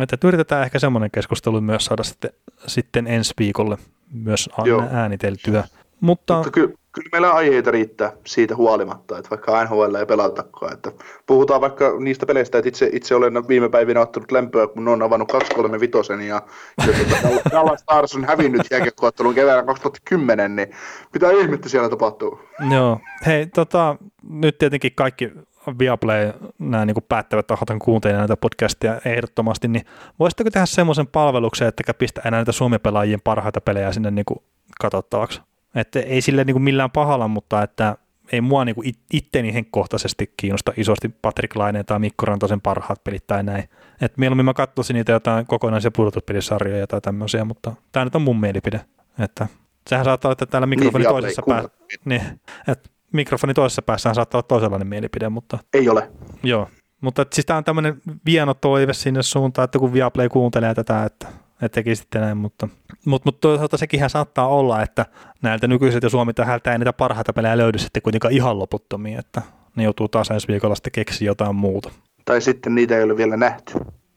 Että 0.00 0.28
yritetään 0.28 0.62
ehkä 0.62 0.78
semmoinen 0.78 1.10
keskustelu 1.10 1.60
myös 1.60 1.84
saada 1.84 2.02
sitten, 2.02 2.30
sitten 2.66 3.06
ensi 3.06 3.34
viikolle 3.38 3.78
myös 4.12 4.50
Joo. 4.64 4.82
ääniteltyä. 4.90 5.64
Mutta, 6.00 6.34
Mutta 6.36 6.50
ky, 6.50 6.74
kyllä 6.92 7.08
meillä 7.12 7.32
aiheita 7.32 7.70
riittää 7.70 8.12
siitä 8.26 8.56
huolimatta, 8.56 9.18
että 9.18 9.30
vaikka 9.30 9.64
NHL 9.64 9.94
ei 9.94 10.06
pelatakaan. 10.06 10.72
Että 10.72 10.92
puhutaan 11.26 11.60
vaikka 11.60 11.92
niistä 11.98 12.26
peleistä, 12.26 12.58
että 12.58 12.68
itse, 12.68 12.90
itse 12.92 13.14
olen 13.14 13.48
viime 13.48 13.68
päivinä 13.68 14.00
ottanut 14.00 14.32
lämpöä, 14.32 14.66
kun 14.66 14.88
on 14.88 15.02
avannut 15.02 15.32
235 15.32 16.12
ja, 16.12 16.42
ja 16.86 16.92
tuota, 16.92 17.50
Dallas 17.50 17.80
Stars 17.80 18.16
on 18.16 18.24
hävinnyt 18.24 18.62
jääkiekkoottelun 18.70 19.34
keväällä 19.34 19.62
2010, 19.62 20.56
niin 20.56 20.70
mitä 21.12 21.30
ihmettä 21.30 21.68
siellä 21.68 21.88
tapahtuu? 21.88 22.40
joo. 22.70 23.00
Hei, 23.26 23.46
tota, 23.46 23.96
nyt 24.28 24.58
tietenkin 24.58 24.92
kaikki 24.94 25.30
Viaplay, 25.78 26.32
nämä 26.58 26.84
niin 26.86 26.96
päättävät 27.08 27.46
tahot 27.46 27.70
on 27.70 27.78
kuuntelemaan 27.78 28.20
näitä 28.20 28.36
podcastia 28.36 29.00
ehdottomasti, 29.04 29.68
niin 29.68 29.84
voisitteko 30.18 30.50
tehdä 30.50 30.66
semmoisen 30.66 31.06
palveluksen, 31.06 31.68
että 31.68 31.94
pistää 31.94 32.22
enää 32.26 32.38
näitä 32.38 32.52
Suomi-pelaajien 32.52 33.20
parhaita 33.24 33.60
pelejä 33.60 33.92
sinne 33.92 34.10
niin 34.10 34.24
kuin 34.24 34.38
katsottavaksi? 34.80 35.40
Että 35.74 36.00
ei 36.00 36.20
sille 36.20 36.44
niin 36.44 36.54
kuin 36.54 36.62
millään 36.62 36.90
pahalla, 36.90 37.28
mutta 37.28 37.62
että 37.62 37.96
ei 38.32 38.40
mua 38.40 38.64
niin 38.64 38.74
kuin 38.74 38.88
it- 38.88 39.00
itteni 39.12 39.54
henkkohtaisesti 39.54 40.34
kiinnosta 40.36 40.72
isosti 40.76 41.08
Patrick 41.22 41.56
Laineen 41.56 41.84
tai 41.86 41.98
Mikko 41.98 42.26
Rantasen 42.26 42.60
parhaat 42.60 43.04
pelit 43.04 43.26
tai 43.26 43.42
näin. 43.42 43.64
Et 44.00 44.18
mieluummin 44.18 44.44
mä 44.44 44.54
katsoisin 44.54 44.94
niitä 44.94 45.12
jotain 45.12 45.46
kokonaisia 45.46 45.90
pudotuspelisarjoja 45.90 46.86
tai 46.86 47.00
tämmöisiä, 47.00 47.44
mutta 47.44 47.72
tämä 47.92 48.04
nyt 48.04 48.14
on 48.14 48.22
mun 48.22 48.40
mielipide. 48.40 48.80
Että 49.18 49.46
sehän 49.88 50.04
saattaa 50.04 50.28
olla, 50.28 50.32
että 50.32 50.46
täällä 50.46 50.66
mikrofoni 50.66 51.02
Viaplay, 51.02 51.22
toisessa 51.22 51.42
päässä, 51.48 51.70
niin, 52.04 52.22
että 52.68 52.90
mikrofoni 53.12 53.54
toisessa 53.54 53.82
päässään 53.82 54.14
saattaa 54.14 54.38
olla 54.38 54.46
toisenlainen 54.48 54.88
mielipide, 54.88 55.28
mutta 55.28 55.58
Ei 55.74 55.88
ole. 55.88 56.10
joo. 56.42 56.68
Mutta 57.00 57.26
siis 57.32 57.46
tämä 57.46 57.56
on 57.56 57.64
tämmöinen 57.64 58.00
vieno 58.26 58.54
toive 58.54 58.92
sinne 58.92 59.22
suuntaan, 59.22 59.64
että 59.64 59.78
kun 59.78 59.92
Viaplay 59.92 60.28
kuuntelee 60.28 60.74
tätä, 60.74 61.04
että, 61.04 61.28
että 61.62 61.74
tekisitte 61.74 62.18
näin, 62.18 62.36
mutta, 62.36 62.68
mutta, 63.04 63.28
mutta 63.28 63.40
toisaalta 63.40 63.76
sekinhän 63.76 64.10
saattaa 64.10 64.48
olla, 64.48 64.82
että 64.82 65.06
näiltä 65.42 65.66
nykyisiltä 65.66 66.08
Suomi 66.08 66.34
tähältä 66.34 66.72
ei 66.72 66.78
niitä 66.78 66.92
parhaita 66.92 67.32
pelejä 67.32 67.56
löydy 67.58 67.78
sitten 67.78 68.02
kuitenkaan 68.02 68.34
ihan 68.34 68.58
loputtomia, 68.58 69.18
että 69.18 69.42
ne 69.76 69.84
joutuu 69.84 70.08
taas 70.08 70.30
ensi 70.30 70.48
viikolla 70.48 70.74
sitten 70.74 70.92
keksiä 70.92 71.26
jotain 71.26 71.56
muuta, 71.56 71.90
Tai 72.24 72.40
sitten 72.40 72.74
niitä 72.74 72.96
ei 72.96 73.02
ole 73.04 73.16
vielä 73.16 73.36
nähty. 73.36 73.72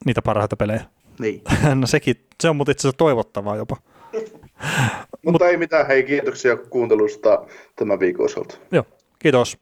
niitä 0.06 0.22
parhaita 0.22 0.56
pelejä. 0.56 0.86
Niin. 1.20 1.42
No 1.82 1.88
sekin, 1.88 2.16
se 2.42 2.50
on 2.50 2.56
mutta 2.56 2.72
itse 2.72 2.82
asiassa 2.82 2.98
toivottavaa 2.98 3.56
jopa. 3.56 3.78
Mutta 5.26 5.48
ei 5.48 5.58
mitään, 5.58 5.88
hei 5.88 6.04
kiitoksia 6.04 6.58
kuuntelusta 6.58 7.46
tämän 7.76 8.00
viikon 8.00 8.26
osalta. 8.26 8.58
Joo, 8.72 8.84
kiitos. 9.20 9.58